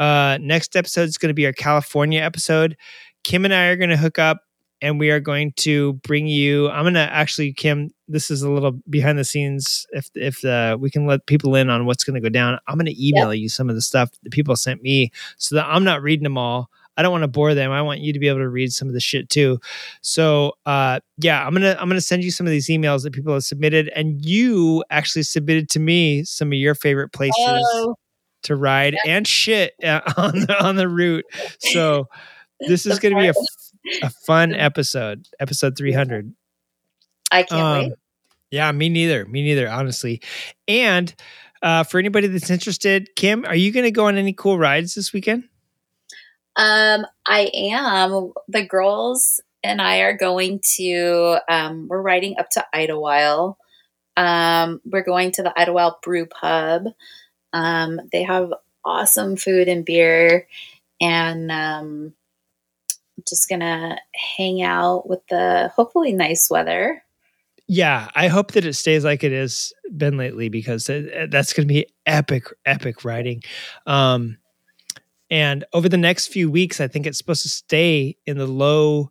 uh 0.00 0.38
next 0.42 0.74
episode 0.76 1.08
is 1.08 1.16
going 1.16 1.30
to 1.30 1.34
be 1.34 1.46
our 1.46 1.52
California 1.52 2.20
episode. 2.20 2.76
Kim 3.24 3.44
and 3.44 3.54
I 3.54 3.66
are 3.68 3.76
going 3.76 3.90
to 3.90 3.96
hook 3.96 4.18
up 4.18 4.40
and 4.82 4.98
we 5.00 5.10
are 5.10 5.20
going 5.20 5.52
to 5.52 5.94
bring 5.94 6.26
you 6.26 6.68
I'm 6.70 6.84
going 6.84 6.94
to 6.94 7.00
actually 7.00 7.52
Kim 7.52 7.90
this 8.08 8.30
is 8.30 8.42
a 8.42 8.50
little 8.50 8.72
behind 8.88 9.18
the 9.18 9.24
scenes 9.24 9.86
if 9.92 10.08
if 10.14 10.44
uh, 10.44 10.76
we 10.78 10.90
can 10.90 11.06
let 11.06 11.26
people 11.26 11.54
in 11.56 11.70
on 11.70 11.86
what's 11.86 12.04
going 12.04 12.14
to 12.14 12.20
go 12.20 12.28
down. 12.28 12.58
I'm 12.68 12.76
going 12.76 12.86
to 12.86 13.06
email 13.08 13.34
you 13.34 13.48
some 13.48 13.68
of 13.68 13.74
the 13.74 13.82
stuff 13.82 14.10
that 14.22 14.30
people 14.32 14.54
sent 14.56 14.82
me 14.82 15.10
so 15.38 15.56
that 15.56 15.66
I'm 15.66 15.82
not 15.84 16.02
reading 16.02 16.22
them 16.24 16.38
all. 16.38 16.70
I 16.98 17.02
don't 17.02 17.12
want 17.12 17.24
to 17.24 17.28
bore 17.28 17.52
them. 17.54 17.72
I 17.72 17.82
want 17.82 18.00
you 18.00 18.12
to 18.14 18.18
be 18.18 18.28
able 18.28 18.38
to 18.38 18.48
read 18.48 18.72
some 18.72 18.88
of 18.88 18.94
the 18.94 19.00
shit 19.00 19.28
too. 19.28 19.58
So, 20.00 20.52
uh, 20.64 21.00
yeah, 21.18 21.46
I'm 21.46 21.52
gonna 21.52 21.76
I'm 21.78 21.88
gonna 21.88 22.00
send 22.00 22.24
you 22.24 22.30
some 22.30 22.46
of 22.46 22.50
these 22.52 22.68
emails 22.68 23.02
that 23.02 23.12
people 23.12 23.34
have 23.34 23.44
submitted, 23.44 23.88
and 23.94 24.24
you 24.24 24.82
actually 24.90 25.24
submitted 25.24 25.68
to 25.70 25.78
me 25.80 26.24
some 26.24 26.48
of 26.48 26.54
your 26.54 26.74
favorite 26.74 27.12
places 27.12 27.34
Oh. 27.38 27.96
to 28.44 28.56
ride 28.56 28.96
and 29.06 29.26
shit 29.26 29.74
uh, 29.84 30.00
on 30.16 30.40
the 30.40 30.64
on 30.64 30.76
the 30.76 30.88
route. 30.88 31.24
So, 31.58 32.08
this 32.60 32.86
is 32.86 32.98
gonna 32.98 33.16
be 33.20 33.28
a, 33.28 33.34
a 34.02 34.10
fun 34.10 34.54
episode, 34.54 35.26
episode 35.40 35.76
300. 35.76 36.34
I 37.30 37.42
can't 37.42 37.78
wait. 37.78 37.92
Um, 37.92 37.98
Yeah, 38.50 38.72
me 38.72 38.88
neither. 38.88 39.26
Me 39.26 39.42
neither, 39.42 39.68
honestly. 39.68 40.22
And 40.68 41.14
uh, 41.62 41.84
for 41.84 41.98
anybody 41.98 42.28
that's 42.28 42.50
interested, 42.50 43.08
Kim, 43.16 43.44
are 43.44 43.56
you 43.56 43.72
going 43.72 43.84
to 43.84 43.90
go 43.90 44.06
on 44.06 44.16
any 44.16 44.32
cool 44.32 44.58
rides 44.58 44.94
this 44.94 45.12
weekend? 45.12 45.44
Um, 46.56 47.06
I 47.26 47.50
am. 47.54 48.32
The 48.48 48.64
girls 48.64 49.40
and 49.62 49.80
I 49.80 49.98
are 49.98 50.16
going 50.16 50.60
to. 50.76 51.38
Um, 51.48 51.88
we're 51.88 52.00
riding 52.02 52.36
up 52.38 52.50
to 52.50 52.64
Idyllwild. 52.74 53.56
Um, 54.16 54.80
we're 54.84 55.04
going 55.04 55.32
to 55.32 55.42
the 55.42 55.52
Idyllwild 55.56 56.00
Brew 56.02 56.26
Pub. 56.26 56.84
Um, 57.52 58.00
they 58.12 58.22
have 58.22 58.52
awesome 58.84 59.36
food 59.36 59.68
and 59.68 59.84
beer, 59.84 60.48
and 61.00 61.50
um, 61.50 62.14
just 63.28 63.48
gonna 63.48 63.98
hang 64.36 64.62
out 64.62 65.08
with 65.08 65.26
the 65.28 65.70
hopefully 65.74 66.12
nice 66.12 66.50
weather. 66.50 67.02
Yeah, 67.68 68.10
I 68.14 68.28
hope 68.28 68.52
that 68.52 68.64
it 68.64 68.74
stays 68.74 69.04
like 69.04 69.24
it 69.24 69.32
has 69.32 69.72
been 69.96 70.16
lately 70.16 70.48
because 70.48 70.86
that's 70.86 71.52
to 71.52 71.64
be 71.64 71.86
epic, 72.06 72.44
epic 72.64 73.04
riding. 73.04 73.42
Um, 73.86 74.38
and 75.30 75.64
over 75.72 75.88
the 75.88 75.96
next 75.96 76.28
few 76.28 76.48
weeks, 76.48 76.80
I 76.80 76.86
think 76.86 77.06
it's 77.06 77.18
supposed 77.18 77.42
to 77.42 77.48
stay 77.48 78.16
in 78.24 78.38
the 78.38 78.46
low 78.46 79.10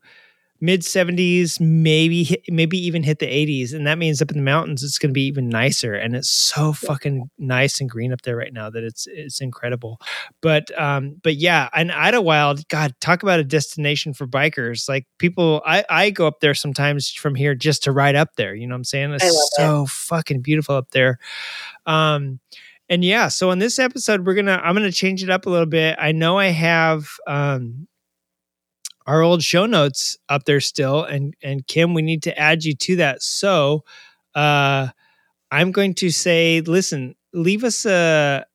mid 0.66 0.82
70s, 0.82 1.60
maybe 1.60 2.44
maybe 2.50 2.78
even 2.78 3.04
hit 3.04 3.20
the 3.20 3.28
80s, 3.28 3.74
and 3.74 3.86
that 3.88 3.98
means 3.98 4.22
up 4.22 4.32
in 4.32 4.38
the 4.38 4.44
mountains 4.44 4.84
it's 4.84 4.98
going 4.98 5.10
to 5.10 5.14
be 5.14 5.26
even 5.26 5.48
nicer. 5.48 5.94
And 5.94 6.16
it's 6.16 6.30
so 6.30 6.74
fucking 6.74 7.30
nice 7.38 7.80
and 7.80 7.90
green 7.90 8.12
up 8.12 8.24
there 8.24 8.36
right 8.36 8.52
now 8.52 8.70
that 8.70 8.84
it's 8.84 9.08
it's 9.08 9.42
incredible. 9.42 10.00
But 10.42 10.78
um, 10.80 11.18
but 11.24 11.36
yeah, 11.36 11.70
and 11.74 11.92
Idyllwild, 11.92 12.68
God, 12.68 12.94
talk 13.00 13.24
about 13.24 13.40
a 13.40 13.44
destination 13.44 14.14
for 14.14 14.28
bikers. 14.28 14.90
Like 14.90 15.06
people, 15.20 15.62
I 15.66 15.86
I 15.90 16.10
go 16.10 16.28
up 16.28 16.40
there 16.40 16.56
sometimes 16.56 17.12
from 17.12 17.36
here 17.36 17.56
just 17.56 17.84
to 17.84 17.92
ride 17.92 18.16
up 18.16 18.36
there. 18.36 18.56
You 18.56 18.68
know 18.68 18.74
what 18.74 18.80
I'm 18.80 18.84
saying? 18.86 19.14
It's 19.14 19.52
so 19.56 19.86
fucking 19.86 20.42
beautiful 20.42 20.76
up 20.76 20.92
there. 20.92 21.20
Um, 21.86 22.40
and 22.90 23.04
yeah, 23.04 23.30
so 23.30 23.52
in 23.52 23.60
this 23.60 23.80
episode, 23.80 24.26
we're 24.26 24.36
gonna 24.36 24.62
I'm 24.64 24.76
gonna 24.76 24.92
change 24.92 25.24
it 25.24 25.30
up 25.30 25.46
a 25.46 25.50
little 25.50 25.66
bit. 25.66 25.96
I 26.00 26.12
know 26.12 26.38
I 26.38 26.48
have 26.48 27.08
um 27.28 27.88
our 29.08 29.22
old 29.22 29.44
show 29.44 29.66
notes 29.66 30.18
up 30.30 30.46
there 30.46 30.62
still, 30.62 31.04
and 31.04 31.34
and 31.44 31.66
Kim, 31.68 31.94
we 31.94 32.02
need 32.02 32.24
to 32.24 32.38
add 32.38 32.64
you 32.64 32.76
to 32.76 32.96
that. 32.98 33.22
So 33.24 33.84
uh 34.36 34.90
I'm 35.52 35.72
going 35.72 35.94
to 35.96 36.10
say, 36.12 36.62
listen, 36.62 37.16
leave 37.34 37.64
us 37.64 37.86
a 37.86 38.46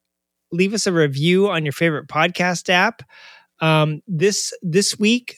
leave 0.53 0.75
us 0.75 0.87
a 0.87 0.93
review 0.93 1.49
on 1.51 1.65
your 1.65 1.73
favorite 1.73 2.09
podcast 2.09 2.69
app. 2.71 3.03
Um 3.61 4.03
this 4.09 4.53
this 4.63 4.99
week 4.99 5.37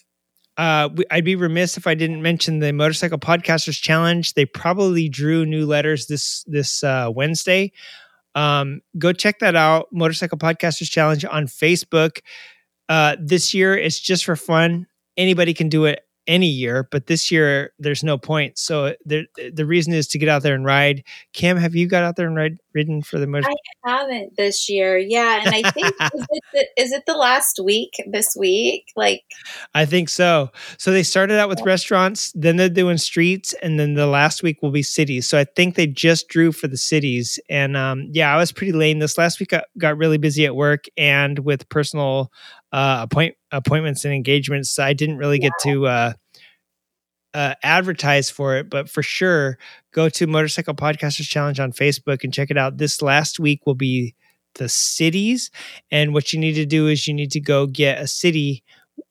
Uh, 0.58 0.88
we- 0.94 1.06
I'd 1.10 1.24
be 1.24 1.34
remiss 1.36 1.78
if 1.78 1.86
I 1.86 1.94
didn't 1.94 2.22
mention 2.22 2.58
the 2.60 2.72
Motorcycle 2.72 3.18
Podcasters 3.18 3.80
Challenge. 3.80 4.34
They 4.34 4.44
probably 4.46 5.08
drew 5.08 5.46
new 5.46 5.66
letters 5.66 6.06
this 6.08 6.44
this 6.46 6.84
uh, 6.84 7.10
Wednesday. 7.14 7.72
Um, 8.34 8.82
go 8.98 9.12
check 9.12 9.38
that 9.40 9.56
out. 9.56 9.88
Motorcycle 9.92 10.38
Podcasters 10.38 10.90
Challenge 10.90 11.24
on 11.24 11.46
Facebook. 11.46 12.20
Uh, 12.88 13.16
this 13.20 13.54
year 13.54 13.76
it's 13.76 14.00
just 14.00 14.24
for 14.26 14.36
fun. 14.36 14.86
Anybody 15.16 15.54
can 15.54 15.68
do 15.68 15.84
it 15.84 16.00
any 16.26 16.46
year, 16.46 16.88
but 16.90 17.06
this 17.06 17.30
year 17.30 17.72
there's 17.78 18.04
no 18.04 18.16
point. 18.16 18.58
So 18.58 18.94
there, 19.04 19.24
the 19.52 19.66
reason 19.66 19.92
is 19.92 20.06
to 20.08 20.18
get 20.18 20.28
out 20.28 20.42
there 20.42 20.54
and 20.54 20.64
ride. 20.64 21.02
Cam, 21.32 21.56
have 21.56 21.74
you 21.74 21.86
got 21.88 22.04
out 22.04 22.16
there 22.16 22.26
and 22.26 22.36
ride 22.36 22.58
ridden 22.74 23.02
for 23.02 23.18
the 23.18 23.26
most? 23.26 23.46
I 23.46 23.54
haven't 23.84 24.36
this 24.36 24.68
year. 24.68 24.98
Yeah, 24.98 25.42
and 25.44 25.54
I 25.54 25.70
think 25.70 25.86
is, 26.14 26.26
it 26.30 26.44
the, 26.52 26.66
is 26.76 26.92
it 26.92 27.04
the 27.06 27.16
last 27.16 27.60
week 27.62 28.02
this 28.06 28.36
week? 28.38 28.92
Like 28.96 29.22
I 29.74 29.84
think 29.84 30.08
so. 30.08 30.50
So 30.78 30.92
they 30.92 31.02
started 31.02 31.38
out 31.38 31.48
with 31.48 31.60
restaurants, 31.62 32.32
then 32.34 32.56
they're 32.56 32.68
doing 32.68 32.98
streets, 32.98 33.54
and 33.62 33.78
then 33.78 33.94
the 33.94 34.06
last 34.06 34.42
week 34.42 34.62
will 34.62 34.70
be 34.70 34.82
cities. 34.82 35.28
So 35.28 35.38
I 35.38 35.44
think 35.44 35.74
they 35.74 35.86
just 35.86 36.28
drew 36.28 36.52
for 36.52 36.68
the 36.68 36.76
cities. 36.76 37.38
And 37.48 37.76
um, 37.76 38.08
yeah, 38.10 38.34
I 38.34 38.36
was 38.36 38.52
pretty 38.52 38.72
lame 38.72 38.98
this 38.98 39.18
last 39.18 39.40
week. 39.40 39.52
I 39.52 39.64
got 39.78 39.96
really 39.96 40.18
busy 40.18 40.46
at 40.46 40.56
work 40.56 40.84
and 40.96 41.38
with 41.40 41.68
personal 41.68 42.32
uh, 42.72 43.00
appoint 43.02 43.34
appointments 43.50 44.04
and 44.04 44.14
engagements. 44.14 44.70
So 44.70 44.82
I 44.82 44.92
didn't 44.92 45.18
really 45.18 45.38
get 45.38 45.52
to 45.62 45.86
uh, 45.86 46.12
uh, 47.34 47.54
advertise 47.62 48.30
for 48.30 48.56
it, 48.56 48.68
but 48.70 48.88
for 48.88 49.02
sure, 49.02 49.58
go 49.92 50.08
to 50.10 50.26
Motorcycle 50.26 50.74
Podcasters 50.74 51.28
Challenge 51.28 51.58
on 51.60 51.72
Facebook 51.72 52.24
and 52.24 52.32
check 52.32 52.50
it 52.50 52.58
out. 52.58 52.78
This 52.78 53.00
last 53.02 53.40
week 53.40 53.60
will 53.66 53.74
be 53.74 54.14
the 54.56 54.68
cities, 54.68 55.50
and 55.90 56.12
what 56.12 56.32
you 56.32 56.38
need 56.38 56.54
to 56.54 56.66
do 56.66 56.86
is 56.88 57.08
you 57.08 57.14
need 57.14 57.30
to 57.32 57.40
go 57.40 57.66
get 57.66 57.98
a 58.00 58.06
city 58.06 58.62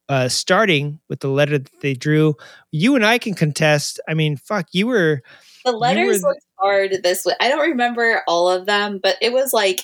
uh, 0.10 0.28
starting 0.30 1.00
with 1.10 1.22
the 1.22 1.30
letter 1.30 1.58
that 1.58 1.82
they 1.82 1.94
drew. 1.94 2.36
You 2.72 2.96
and 2.96 3.06
I 3.06 3.18
can 3.18 3.34
contest. 3.34 4.00
I 4.08 4.14
mean, 4.14 4.38
fuck, 4.38 4.68
you 4.72 4.88
were 4.88 5.22
the 5.66 5.72
letters 5.72 6.22
were- 6.22 6.30
looked 6.30 6.46
hard 6.60 7.04
this 7.04 7.26
week. 7.26 7.36
I 7.40 7.50
don't 7.50 7.70
remember 7.70 8.22
all 8.28 8.50
of 8.50 8.66
them, 8.68 9.00
but 9.02 9.16
it 9.22 9.34
was 9.34 9.52
like 9.54 9.82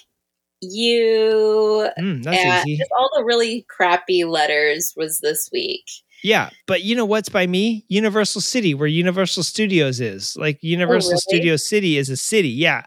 you 0.61 1.89
Mm, 1.99 2.23
that's 2.23 2.37
and 2.37 2.67
easy. 2.69 2.83
all 2.97 3.09
the 3.15 3.23
really 3.23 3.65
crappy 3.69 4.23
letters 4.25 4.93
was 4.95 5.19
this 5.19 5.49
week. 5.51 5.85
Yeah, 6.23 6.49
but 6.65 6.83
you 6.83 6.95
know 6.95 7.05
what's 7.05 7.29
by 7.29 7.47
me? 7.47 7.85
Universal 7.87 8.41
City, 8.41 8.73
where 8.73 8.87
Universal 8.87 9.43
Studios 9.43 9.99
is. 9.99 10.35
Like 10.35 10.57
Universal 10.61 11.11
really? 11.11 11.19
Studios 11.19 11.67
City 11.67 11.97
is 11.97 12.09
a 12.09 12.17
city. 12.17 12.49
Yeah. 12.49 12.83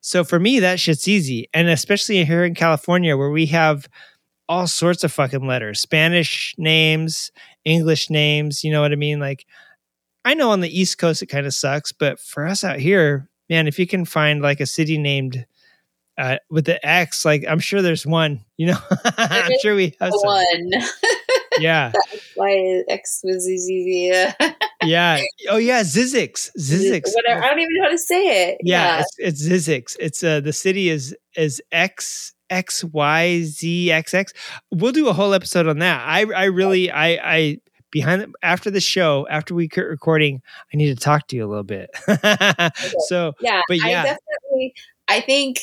So 0.00 0.24
for 0.24 0.38
me, 0.38 0.60
that 0.60 0.78
shit's 0.78 1.08
easy. 1.08 1.48
And 1.54 1.68
especially 1.68 2.24
here 2.24 2.44
in 2.44 2.54
California, 2.54 3.16
where 3.16 3.30
we 3.30 3.46
have 3.46 3.88
all 4.48 4.66
sorts 4.66 5.04
of 5.04 5.12
fucking 5.12 5.46
letters 5.46 5.80
Spanish 5.80 6.54
names, 6.58 7.30
English 7.64 8.10
names. 8.10 8.64
You 8.64 8.72
know 8.72 8.80
what 8.80 8.92
I 8.92 8.96
mean? 8.96 9.20
Like, 9.20 9.46
I 10.24 10.34
know 10.34 10.50
on 10.50 10.60
the 10.60 10.80
East 10.80 10.98
Coast 10.98 11.22
it 11.22 11.26
kind 11.26 11.46
of 11.46 11.54
sucks, 11.54 11.92
but 11.92 12.20
for 12.20 12.46
us 12.46 12.64
out 12.64 12.78
here, 12.78 13.28
man, 13.48 13.66
if 13.66 13.78
you 13.78 13.86
can 13.86 14.04
find 14.04 14.42
like 14.42 14.60
a 14.60 14.66
city 14.66 14.98
named 14.98 15.46
uh, 16.16 16.38
with 16.50 16.64
the 16.64 16.84
X, 16.86 17.24
like 17.24 17.44
I'm 17.48 17.60
sure 17.60 17.82
there's 17.82 18.06
one, 18.06 18.44
you 18.56 18.66
know, 18.68 18.78
I'm 19.04 19.52
sure 19.62 19.74
we 19.74 19.94
have. 20.00 20.12
One. 20.14 20.70
Yeah. 21.60 21.92
That's 21.94 22.32
why 22.34 22.82
X 22.88 23.20
was 23.24 23.48
easy. 23.48 24.12
yeah. 24.84 25.20
Oh 25.48 25.56
yeah, 25.56 25.82
Zizix. 25.82 26.50
Zizix. 26.58 27.14
Whatever. 27.14 27.44
I 27.44 27.48
don't 27.48 27.58
even 27.60 27.74
know 27.74 27.84
how 27.84 27.90
to 27.90 27.98
say 27.98 28.50
it. 28.50 28.58
Yeah, 28.62 29.02
it's, 29.18 29.42
it's 29.42 29.48
Zizix. 29.48 29.96
It's 30.00 30.22
uh 30.22 30.40
the 30.40 30.52
city 30.52 30.88
is 30.88 31.16
is 31.36 31.62
X 31.72 32.34
X 32.50 32.84
Y 32.84 33.42
Z 33.42 33.90
X 33.90 34.14
X. 34.14 34.32
We'll 34.70 34.92
do 34.92 35.08
a 35.08 35.12
whole 35.12 35.34
episode 35.34 35.66
on 35.66 35.78
that. 35.80 36.02
I 36.06 36.20
I 36.32 36.44
really 36.44 36.90
I 36.90 37.18
I 37.22 37.58
behind 37.90 38.22
the, 38.22 38.32
after 38.42 38.70
the 38.70 38.80
show 38.80 39.26
after 39.30 39.54
we 39.54 39.68
quit 39.68 39.86
recording, 39.86 40.42
I 40.72 40.76
need 40.76 40.96
to 40.96 41.02
talk 41.02 41.28
to 41.28 41.36
you 41.36 41.46
a 41.46 41.48
little 41.48 41.64
bit. 41.64 41.90
so 43.08 43.34
yeah, 43.40 43.62
but 43.68 43.78
I 43.82 43.90
yeah, 43.90 44.02
definitely. 44.02 44.74
I 45.08 45.20
think, 45.20 45.60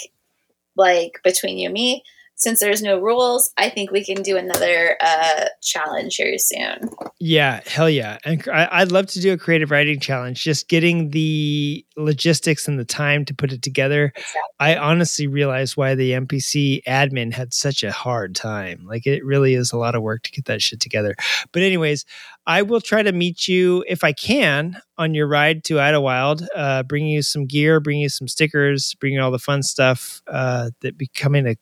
like 0.76 1.20
between 1.24 1.58
you 1.58 1.68
and 1.68 1.74
me, 1.74 2.04
since 2.36 2.60
there's 2.60 2.82
no 2.82 3.00
rules, 3.00 3.52
I 3.58 3.70
think 3.70 3.92
we 3.92 4.04
can 4.04 4.22
do 4.22 4.38
another 4.38 4.98
uh, 5.02 5.46
challenge 5.62 6.16
here 6.16 6.36
soon. 6.38 6.90
Yeah, 7.20 7.62
hell 7.66 7.90
yeah. 7.90 8.18
And 8.26 8.44
I, 8.52 8.68
I'd 8.72 8.92
love 8.92 9.08
to 9.08 9.22
do 9.22 9.34
a 9.34 9.38
creative 9.38 9.72
riding 9.72 10.00
challenge, 10.00 10.44
just 10.44 10.68
getting 10.68 11.12
the 11.12 11.86
logistics 11.96 12.68
and 12.68 12.78
the 12.78 12.86
time 12.86 13.24
to 13.26 13.34
put 13.34 13.54
it 13.54 13.62
together. 13.62 14.14
I 14.60 14.76
honestly 14.76 15.28
realized 15.28 15.78
why 15.78 15.96
the 15.96 16.12
MPC 16.12 16.84
admin 16.84 17.34
had 17.34 17.54
such 17.54 17.84
a 17.84 17.92
hard 17.92 18.36
time. 18.36 18.86
Like, 18.86 19.08
it 19.08 19.24
really 19.24 19.54
is 19.54 19.72
a 19.72 19.78
lot 19.78 19.96
of 19.96 20.02
work 20.02 20.24
to 20.24 20.32
get 20.32 20.46
that 20.46 20.62
shit 20.62 20.82
together. 20.82 21.16
But, 21.54 21.62
anyways, 21.62 22.06
I 22.48 22.62
will 22.62 22.82
try 22.82 23.02
to 23.02 23.12
meet 23.12 23.48
you 23.48 23.84
if 23.88 24.04
I 24.04 24.14
can 24.14 24.80
on 24.98 25.14
your 25.14 25.28
ride 25.28 25.64
to 25.66 25.76
Idyllwild, 25.76 26.46
uh, 26.56 26.84
bring 26.84 27.08
you 27.08 27.22
some 27.22 27.48
gear, 27.48 27.80
bring 27.80 28.00
you 28.00 28.10
some 28.10 28.28
stickers, 28.28 28.96
bring 29.00 29.14
you 29.14 29.22
all 29.22 29.32
the 29.32 29.40
fun 29.40 29.64
stuff 29.64 30.22
uh, 30.28 30.70
that 30.82 30.98
becoming 30.98 31.46
to 31.46 31.56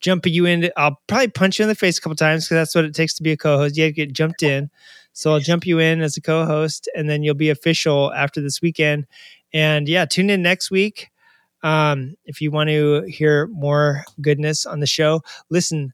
jump 0.00 0.26
you 0.26 0.46
in. 0.46 0.70
I'll 0.76 1.00
probably 1.08 1.28
punch 1.28 1.58
you 1.58 1.64
in 1.64 1.68
the 1.68 1.74
face 1.74 1.98
a 1.98 2.00
couple 2.00 2.16
times 2.16 2.44
because 2.44 2.56
that's 2.56 2.74
what 2.74 2.84
it 2.84 2.94
takes 2.94 3.14
to 3.14 3.22
be 3.22 3.32
a 3.32 3.36
co-host. 3.36 3.76
You 3.76 3.84
have 3.84 3.90
to 3.90 3.94
get 3.94 4.12
jumped 4.12 4.42
in. 4.42 4.70
So 5.12 5.32
I'll 5.32 5.40
jump 5.40 5.66
you 5.66 5.80
in 5.80 6.00
as 6.00 6.16
a 6.16 6.20
co-host, 6.20 6.88
and 6.94 7.10
then 7.10 7.24
you'll 7.24 7.34
be 7.34 7.50
official 7.50 8.12
after 8.14 8.40
this 8.40 8.62
weekend. 8.62 9.06
And 9.52 9.88
yeah, 9.88 10.04
tune 10.04 10.30
in 10.30 10.42
next 10.42 10.70
week 10.70 11.08
um, 11.62 12.14
if 12.24 12.40
you 12.40 12.50
want 12.50 12.70
to 12.70 13.02
hear 13.08 13.48
more 13.48 14.04
goodness 14.20 14.66
on 14.66 14.80
the 14.80 14.86
show. 14.86 15.22
Listen, 15.50 15.92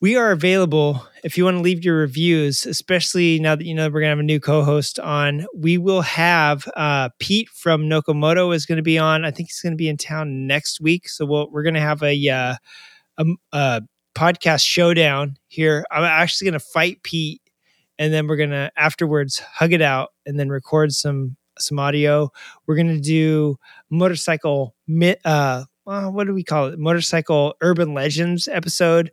we 0.00 0.16
are 0.16 0.30
available 0.30 1.06
if 1.22 1.36
you 1.36 1.44
want 1.44 1.58
to 1.58 1.62
leave 1.62 1.84
your 1.84 1.98
reviews, 1.98 2.64
especially 2.64 3.38
now 3.38 3.54
that 3.54 3.64
you 3.66 3.74
know 3.74 3.88
we're 3.90 4.00
gonna 4.00 4.10
have 4.10 4.18
a 4.18 4.22
new 4.22 4.40
co-host 4.40 4.98
on. 4.98 5.46
We 5.54 5.76
will 5.76 6.00
have 6.00 6.66
uh, 6.74 7.10
Pete 7.18 7.50
from 7.50 7.82
Nokomoto 7.82 8.54
is 8.54 8.64
going 8.64 8.76
to 8.76 8.82
be 8.82 8.98
on. 8.98 9.24
I 9.24 9.30
think 9.30 9.50
he's 9.50 9.60
going 9.60 9.74
to 9.74 9.76
be 9.76 9.88
in 9.88 9.98
town 9.98 10.46
next 10.46 10.80
week, 10.80 11.08
so 11.08 11.26
we'll, 11.26 11.50
we're 11.50 11.62
going 11.62 11.74
to 11.74 11.80
have 11.80 12.02
a, 12.02 12.28
uh, 12.28 12.54
a 13.18 13.24
a 13.52 13.82
podcast 14.14 14.64
showdown 14.64 15.36
here. 15.48 15.84
I'm 15.90 16.04
actually 16.04 16.46
going 16.46 16.60
to 16.60 16.66
fight 16.66 17.02
Pete, 17.02 17.42
and 17.98 18.12
then 18.12 18.26
we're 18.26 18.36
going 18.36 18.50
to 18.50 18.72
afterwards 18.76 19.38
hug 19.38 19.74
it 19.74 19.82
out, 19.82 20.10
and 20.24 20.40
then 20.40 20.48
record 20.48 20.92
some 20.92 21.36
some 21.58 21.78
audio. 21.78 22.30
We're 22.66 22.76
going 22.76 22.88
to 22.88 23.00
do 23.00 23.58
motorcycle. 23.90 24.74
Uh, 25.26 25.64
what 25.84 26.26
do 26.26 26.32
we 26.32 26.44
call 26.44 26.68
it? 26.68 26.78
Motorcycle 26.78 27.54
urban 27.60 27.92
legends 27.92 28.48
episode 28.48 29.10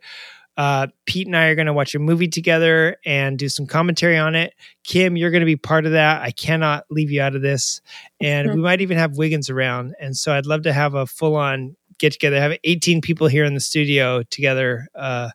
uh, 0.58 0.88
Pete 1.06 1.28
and 1.28 1.38
I 1.38 1.46
are 1.46 1.56
going 1.56 1.68
to 1.68 1.74
watch 1.74 1.94
a 1.94 2.00
movie 2.00 2.28
together 2.28 2.98
and 3.06 3.38
do 3.38 3.48
some 3.48 3.68
commentary 3.68 4.18
on 4.18 4.34
it. 4.34 4.54
Kim, 4.84 5.16
you're 5.16 5.30
going 5.30 5.42
to 5.42 5.46
be 5.46 5.56
part 5.56 5.86
of 5.86 5.92
that. 5.92 6.24
I 6.24 6.32
cannot 6.32 6.86
leave 6.90 7.12
you 7.12 7.22
out 7.22 7.36
of 7.36 7.44
this. 7.44 7.80
And 8.20 8.50
we 8.50 8.62
might 8.62 8.82
even 8.82 8.98
have 8.98 9.18
Wiggins 9.18 9.52
around. 9.52 9.94
And 10.00 10.18
so 10.18 10.34
I'd 10.34 10.48
love 10.48 10.64
to 10.64 10.74
have 10.74 10.96
a 10.96 11.06
full 11.06 11.36
on 11.36 11.76
get 12.00 12.14
together, 12.14 12.40
have 12.40 12.58
18 12.64 13.02
people 13.02 13.28
here 13.28 13.46
in 13.46 13.54
the 13.54 13.60
studio 13.60 14.24
together, 14.24 14.88
uh, 14.96 15.30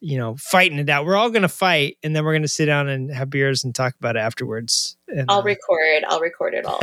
you 0.00 0.18
know, 0.18 0.36
fighting 0.36 0.78
it 0.78 0.90
out. 0.90 1.06
We're 1.06 1.16
all 1.16 1.30
going 1.30 1.42
to 1.42 1.48
fight 1.48 1.96
and 2.02 2.14
then 2.14 2.24
we're 2.24 2.32
going 2.32 2.42
to 2.42 2.48
sit 2.48 2.66
down 2.66 2.88
and 2.88 3.10
have 3.10 3.30
beers 3.30 3.64
and 3.64 3.74
talk 3.74 3.94
about 3.98 4.16
it 4.16 4.20
afterwards. 4.20 4.98
And, 5.08 5.26
I'll 5.30 5.42
record. 5.42 6.04
I'll 6.08 6.20
record 6.20 6.54
it 6.54 6.66
all. 6.66 6.80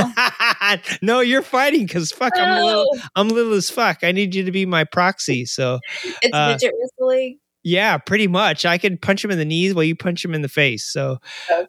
no, 1.03 1.19
you're 1.19 1.41
fighting 1.43 1.85
because 1.85 2.11
fuck, 2.11 2.33
I'm 2.35 2.63
little, 2.63 2.97
I'm 3.15 3.27
little 3.27 3.53
as 3.53 3.69
fuck. 3.69 3.99
I 4.03 4.11
need 4.11 4.33
you 4.33 4.43
to 4.45 4.51
be 4.51 4.65
my 4.65 4.85
proxy. 4.85 5.45
So, 5.45 5.79
It's 6.21 6.33
uh, 6.33 6.49
midget 6.49 6.73
whistling. 6.75 7.37
Yeah, 7.69 7.97
pretty 7.99 8.27
much. 8.27 8.65
I 8.65 8.77
could 8.79 8.99
punch 8.99 9.23
him 9.23 9.29
in 9.29 9.37
the 9.37 9.45
knees 9.45 9.75
while 9.75 9.83
you 9.83 9.95
punch 9.95 10.25
him 10.25 10.33
in 10.33 10.41
the 10.41 10.49
face. 10.49 10.83
So 10.85 11.19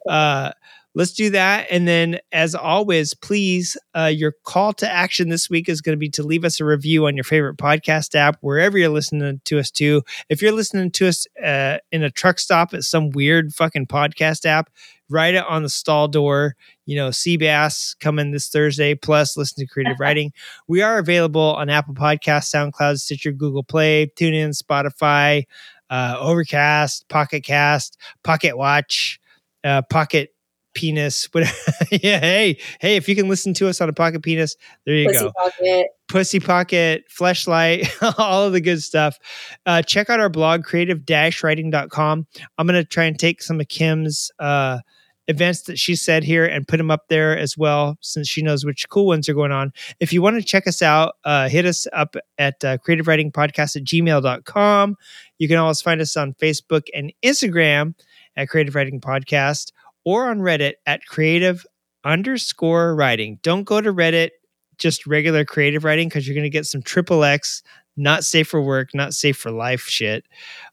uh 0.09 0.51
let's 0.95 1.13
do 1.13 1.29
that. 1.29 1.67
And 1.71 1.87
then 1.87 2.19
as 2.33 2.55
always, 2.55 3.13
please, 3.13 3.77
uh 3.95 4.05
your 4.13 4.33
call 4.43 4.73
to 4.73 4.91
action 4.91 5.29
this 5.29 5.47
week 5.49 5.69
is 5.69 5.79
going 5.79 5.95
to 5.95 5.99
be 5.99 6.09
to 6.09 6.23
leave 6.23 6.43
us 6.43 6.59
a 6.59 6.65
review 6.65 7.05
on 7.05 7.15
your 7.15 7.23
favorite 7.23 7.57
podcast 7.57 8.15
app, 8.15 8.37
wherever 8.41 8.77
you're 8.79 8.89
listening 8.89 9.41
to 9.45 9.59
us 9.59 9.69
to. 9.71 10.01
If 10.29 10.41
you're 10.41 10.51
listening 10.51 10.89
to 10.91 11.07
us 11.07 11.27
uh 11.43 11.77
in 11.91 12.01
a 12.03 12.09
truck 12.09 12.39
stop 12.39 12.73
at 12.73 12.83
some 12.83 13.11
weird 13.11 13.53
fucking 13.53 13.85
podcast 13.87 14.45
app, 14.45 14.71
write 15.07 15.35
it 15.35 15.45
on 15.45 15.61
the 15.61 15.69
stall 15.69 16.07
door. 16.07 16.55
You 16.85 16.95
know, 16.95 17.09
Seabass 17.09 17.97
coming 17.99 18.31
this 18.31 18.49
Thursday, 18.49 18.95
plus 18.95 19.37
listen 19.37 19.65
to 19.65 19.71
creative 19.71 19.99
riding. 19.99 20.33
We 20.67 20.81
are 20.81 20.97
available 20.97 21.53
on 21.55 21.69
Apple 21.69 21.93
Podcasts, 21.93 22.49
SoundCloud, 22.53 22.97
Stitcher, 22.99 23.31
Google 23.31 23.63
Play, 23.63 24.11
TuneIn, 24.17 24.59
Spotify, 24.59 25.43
uh, 25.91 26.17
Overcast, 26.19 27.07
Pocket 27.09 27.43
Cast, 27.43 27.99
Pocket 28.23 28.57
Watch, 28.57 29.19
uh, 29.63 29.83
Pocket 29.83 30.33
Penis. 30.73 31.25
Whatever. 31.31 31.53
yeah, 31.91 32.19
hey, 32.19 32.57
hey, 32.79 32.95
if 32.95 33.07
you 33.09 33.15
can 33.15 33.27
listen 33.27 33.53
to 33.55 33.67
us 33.67 33.81
on 33.81 33.89
a 33.89 33.93
Pocket 33.93 34.23
Penis, 34.23 34.55
there 34.85 34.95
you 34.95 35.07
Pussy 35.07 35.19
go. 35.19 35.31
pocket. 35.37 35.87
Pussy 36.07 36.39
Pocket, 36.39 37.03
Fleshlight, 37.09 37.89
all 38.17 38.45
of 38.45 38.53
the 38.53 38.61
good 38.61 38.81
stuff. 38.81 39.17
Uh, 39.65 39.81
check 39.81 40.09
out 40.09 40.19
our 40.19 40.29
blog, 40.29 40.63
creative-riding.com. 40.63 42.27
I'm 42.57 42.67
going 42.67 42.81
to 42.81 42.85
try 42.87 43.05
and 43.05 43.17
take 43.19 43.41
some 43.41 43.59
of 43.61 43.67
Kim's 43.69 44.29
uh, 44.39 44.79
events 45.27 45.61
that 45.63 45.79
she 45.79 45.95
said 45.95 46.23
here 46.25 46.45
and 46.45 46.67
put 46.67 46.77
them 46.77 46.91
up 46.91 47.07
there 47.07 47.37
as 47.37 47.57
well, 47.57 47.97
since 48.01 48.27
she 48.27 48.41
knows 48.41 48.65
which 48.65 48.89
cool 48.89 49.05
ones 49.05 49.29
are 49.29 49.33
going 49.33 49.51
on. 49.53 49.71
If 50.01 50.11
you 50.11 50.21
want 50.21 50.35
to 50.37 50.43
check 50.43 50.67
us 50.67 50.81
out, 50.81 51.15
uh, 51.23 51.47
hit 51.47 51.65
us 51.65 51.87
up 51.93 52.15
at 52.37 52.61
uh, 52.65 52.77
creative-riding-podcast 52.79 53.77
at 53.77 53.83
gmail.com. 53.83 54.95
You 55.41 55.47
can 55.47 55.57
always 55.57 55.81
find 55.81 55.99
us 56.01 56.15
on 56.15 56.35
Facebook 56.35 56.83
and 56.93 57.11
Instagram 57.25 57.95
at 58.35 58.47
Creative 58.47 58.75
Riding 58.75 59.01
Podcast 59.01 59.71
or 60.05 60.29
on 60.29 60.37
Reddit 60.37 60.73
at 60.85 61.03
creative 61.07 61.65
underscore 62.03 62.93
riding. 62.93 63.39
Don't 63.41 63.63
go 63.63 63.81
to 63.81 63.91
Reddit, 63.91 64.29
just 64.77 65.07
regular 65.07 65.43
creative 65.43 65.83
riding, 65.83 66.09
because 66.09 66.27
you're 66.27 66.35
going 66.35 66.43
to 66.43 66.49
get 66.51 66.67
some 66.67 66.83
triple 66.83 67.23
X, 67.23 67.63
not 67.97 68.23
safe 68.23 68.49
for 68.49 68.61
work, 68.61 68.89
not 68.93 69.15
safe 69.15 69.35
for 69.35 69.49
life 69.49 69.81
shit. 69.81 70.25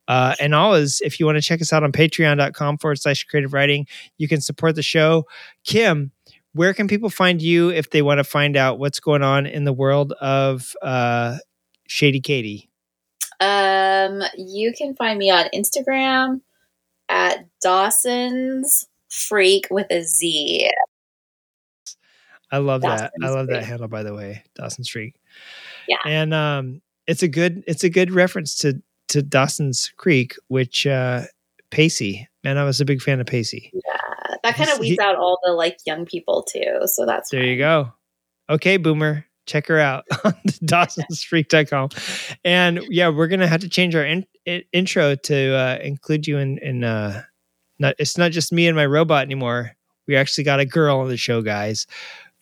Uh, 0.07 0.35
and 0.39 0.55
always, 0.55 1.01
if 1.01 1.19
you 1.19 1.25
want 1.25 1.37
to 1.37 1.43
check 1.43 1.63
us 1.63 1.73
out 1.73 1.83
on 1.83 1.91
patreon.com 1.91 2.77
forward 2.77 3.01
slash 3.01 3.25
creative 3.25 3.55
riding, 3.55 3.87
you 4.19 4.29
can 4.29 4.43
support 4.43 4.75
the 4.75 4.83
show. 4.83 5.25
Kim, 5.65 6.13
where 6.53 6.75
can 6.75 6.89
people 6.89 7.09
find 7.09 7.41
you 7.41 7.71
if 7.71 7.89
they 7.89 8.03
want 8.03 8.19
to 8.19 8.25
find 8.25 8.55
out 8.55 8.79
what's 8.79 9.01
going 9.01 9.23
on 9.23 9.47
in 9.47 9.65
the 9.65 9.73
world 9.73 10.13
of 10.21 10.75
uh, 10.83 11.39
Shady 11.87 12.21
Katie? 12.21 12.68
Um, 13.41 14.23
you 14.37 14.73
can 14.73 14.95
find 14.95 15.19
me 15.19 15.31
on 15.31 15.47
Instagram 15.55 16.41
at 17.09 17.47
Dawson's 17.63 18.87
Freak 19.09 19.67
with 19.71 19.87
a 19.91 20.03
Z. 20.03 20.71
I 22.51 22.59
love 22.59 22.83
that. 22.83 23.13
I 23.23 23.27
Dawson's 23.27 23.35
love 23.37 23.47
that 23.49 23.65
handle 23.65 23.89
by 23.89 24.03
the 24.03 24.15
way, 24.15 24.43
Dawson's 24.55 24.91
Creek. 24.91 25.15
Yeah. 25.87 25.97
And 26.07 26.33
um 26.35 26.83
it's 27.07 27.23
a 27.23 27.29
good 27.29 27.63
it's 27.67 27.85
a 27.85 27.91
good 27.91 28.11
reference 28.11 28.57
to 28.59 28.83
to 29.09 29.23
Dawson's 29.23 29.93
Creek, 29.97 30.35
which 30.49 30.87
uh 30.87 31.23
Pacey. 31.71 32.29
Man, 32.45 32.57
I 32.59 32.65
was 32.65 32.81
a 32.81 32.85
big 32.85 33.03
fan 33.03 33.21
of 33.21 33.27
Pacey. 33.27 33.71
Yeah, 33.73 34.37
that 34.43 34.55
kind 34.55 34.71
of 34.71 34.79
He- 34.79 34.91
weeds 34.91 35.01
out 35.01 35.17
all 35.17 35.39
the 35.45 35.53
like 35.53 35.79
young 35.87 36.07
people 36.07 36.43
too. 36.43 36.81
So 36.87 37.05
that's 37.07 37.31
There 37.31 37.45
you 37.45 37.59
go. 37.59 37.93
Okay, 38.51 38.79
boomer. 38.79 39.27
Check 39.49 39.67
her 39.67 39.81
out 39.81 40.05
on 40.25 40.35
dawsonsfreak.com. 40.65 41.89
And 42.45 42.81
yeah, 42.89 43.09
we're 43.09 43.27
gonna 43.27 43.49
have 43.49 43.63
to 43.63 43.69
change 43.69 43.97
our 43.97 44.05
in, 44.05 44.25
in- 44.45 44.63
intro 44.73 45.17
to 45.17 45.55
uh 45.55 45.79
include 45.83 46.29
you 46.29 46.39
in 46.39 46.59
in 46.59 46.85
uh 46.85 47.23
not 47.81 47.95
it's 47.99 48.17
not 48.17 48.31
just 48.31 48.53
me 48.53 48.69
and 48.69 48.77
my 48.77 48.87
robot 48.87 49.23
anymore. 49.23 49.73
We 50.07 50.17
actually 50.17 50.45
got 50.45 50.61
a 50.61 50.67
girl 50.67 50.99
on 51.01 51.09
the 51.09 51.17
show, 51.17 51.43
guys. 51.43 51.87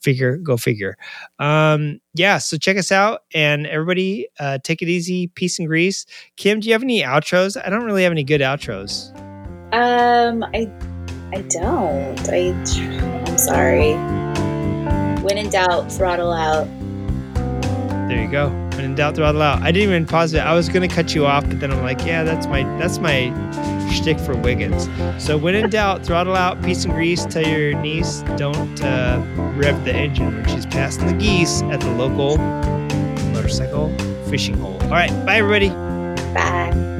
Figure, 0.03 0.37
go 0.37 0.57
figure. 0.57 0.97
Um, 1.39 2.01
yeah, 2.15 2.39
so 2.39 2.59
check 2.59 2.77
us 2.77 2.93
out 2.93 3.23
and 3.33 3.67
everybody 3.67 4.29
uh 4.39 4.59
take 4.63 4.83
it 4.83 4.89
easy, 4.89 5.29
peace 5.29 5.59
and 5.59 5.67
grease. 5.67 6.05
Kim, 6.37 6.61
do 6.61 6.69
you 6.69 6.75
have 6.75 6.83
any 6.83 7.03
outros? 7.03 7.57
I 7.65 7.71
don't 7.71 7.85
really 7.85 8.03
have 8.03 8.13
any 8.13 8.25
good 8.25 8.41
outros. 8.43 9.15
Um, 9.73 10.45
I, 10.55 10.71
I 11.33 11.41
don't. 11.43 12.29
I, 12.31 12.55
I'm 13.27 13.37
sorry. 13.37 13.95
When 15.23 15.39
in 15.39 15.51
doubt, 15.51 15.91
throttle 15.91 16.33
out. 16.33 16.69
There 18.09 18.23
you 18.23 18.31
go. 18.31 18.49
When 18.77 18.85
in 18.85 18.95
doubt, 18.95 19.17
throttle 19.17 19.43
out. 19.43 19.63
I 19.63 19.73
didn't 19.73 19.89
even 19.89 20.07
pause 20.07 20.33
it. 20.35 20.41
I 20.41 20.55
was 20.55 20.69
gonna 20.69 20.89
cut 20.89 21.15
you 21.15 21.27
off, 21.27 21.47
but 21.49 21.61
then 21.61 21.73
I'm 21.73 21.83
like, 21.83 22.05
yeah, 22.05 22.23
that's 22.23 22.47
my 22.47 22.63
that's 22.79 22.99
my 22.99 23.33
shtick 23.93 24.19
for 24.21 24.37
Wiggins. 24.37 24.89
So 25.23 25.37
when 25.37 25.55
in 25.55 25.71
doubt, 25.71 26.05
throttle 26.05 26.37
out, 26.37 26.63
peace 26.63 26.85
and 26.85 26.95
grease. 26.95 27.25
Tell 27.27 27.47
your 27.47 27.75
niece 27.75 28.23
don't 28.37 28.83
uh, 28.83 29.23
rev 29.57 29.85
the 29.85 29.95
engine 29.95 30.35
when 30.37 30.49
she's 30.49 30.67
passing 30.67 31.07
the 31.07 31.15
geese 31.15 31.63
at 31.63 31.81
the 31.81 31.91
local 31.93 32.39
motorcycle 33.33 33.97
fishing 34.29 34.57
hole. 34.57 34.81
All 34.83 34.91
right, 34.91 35.11
bye 35.27 35.37
everybody. 35.39 35.71
Bye. 36.33 36.96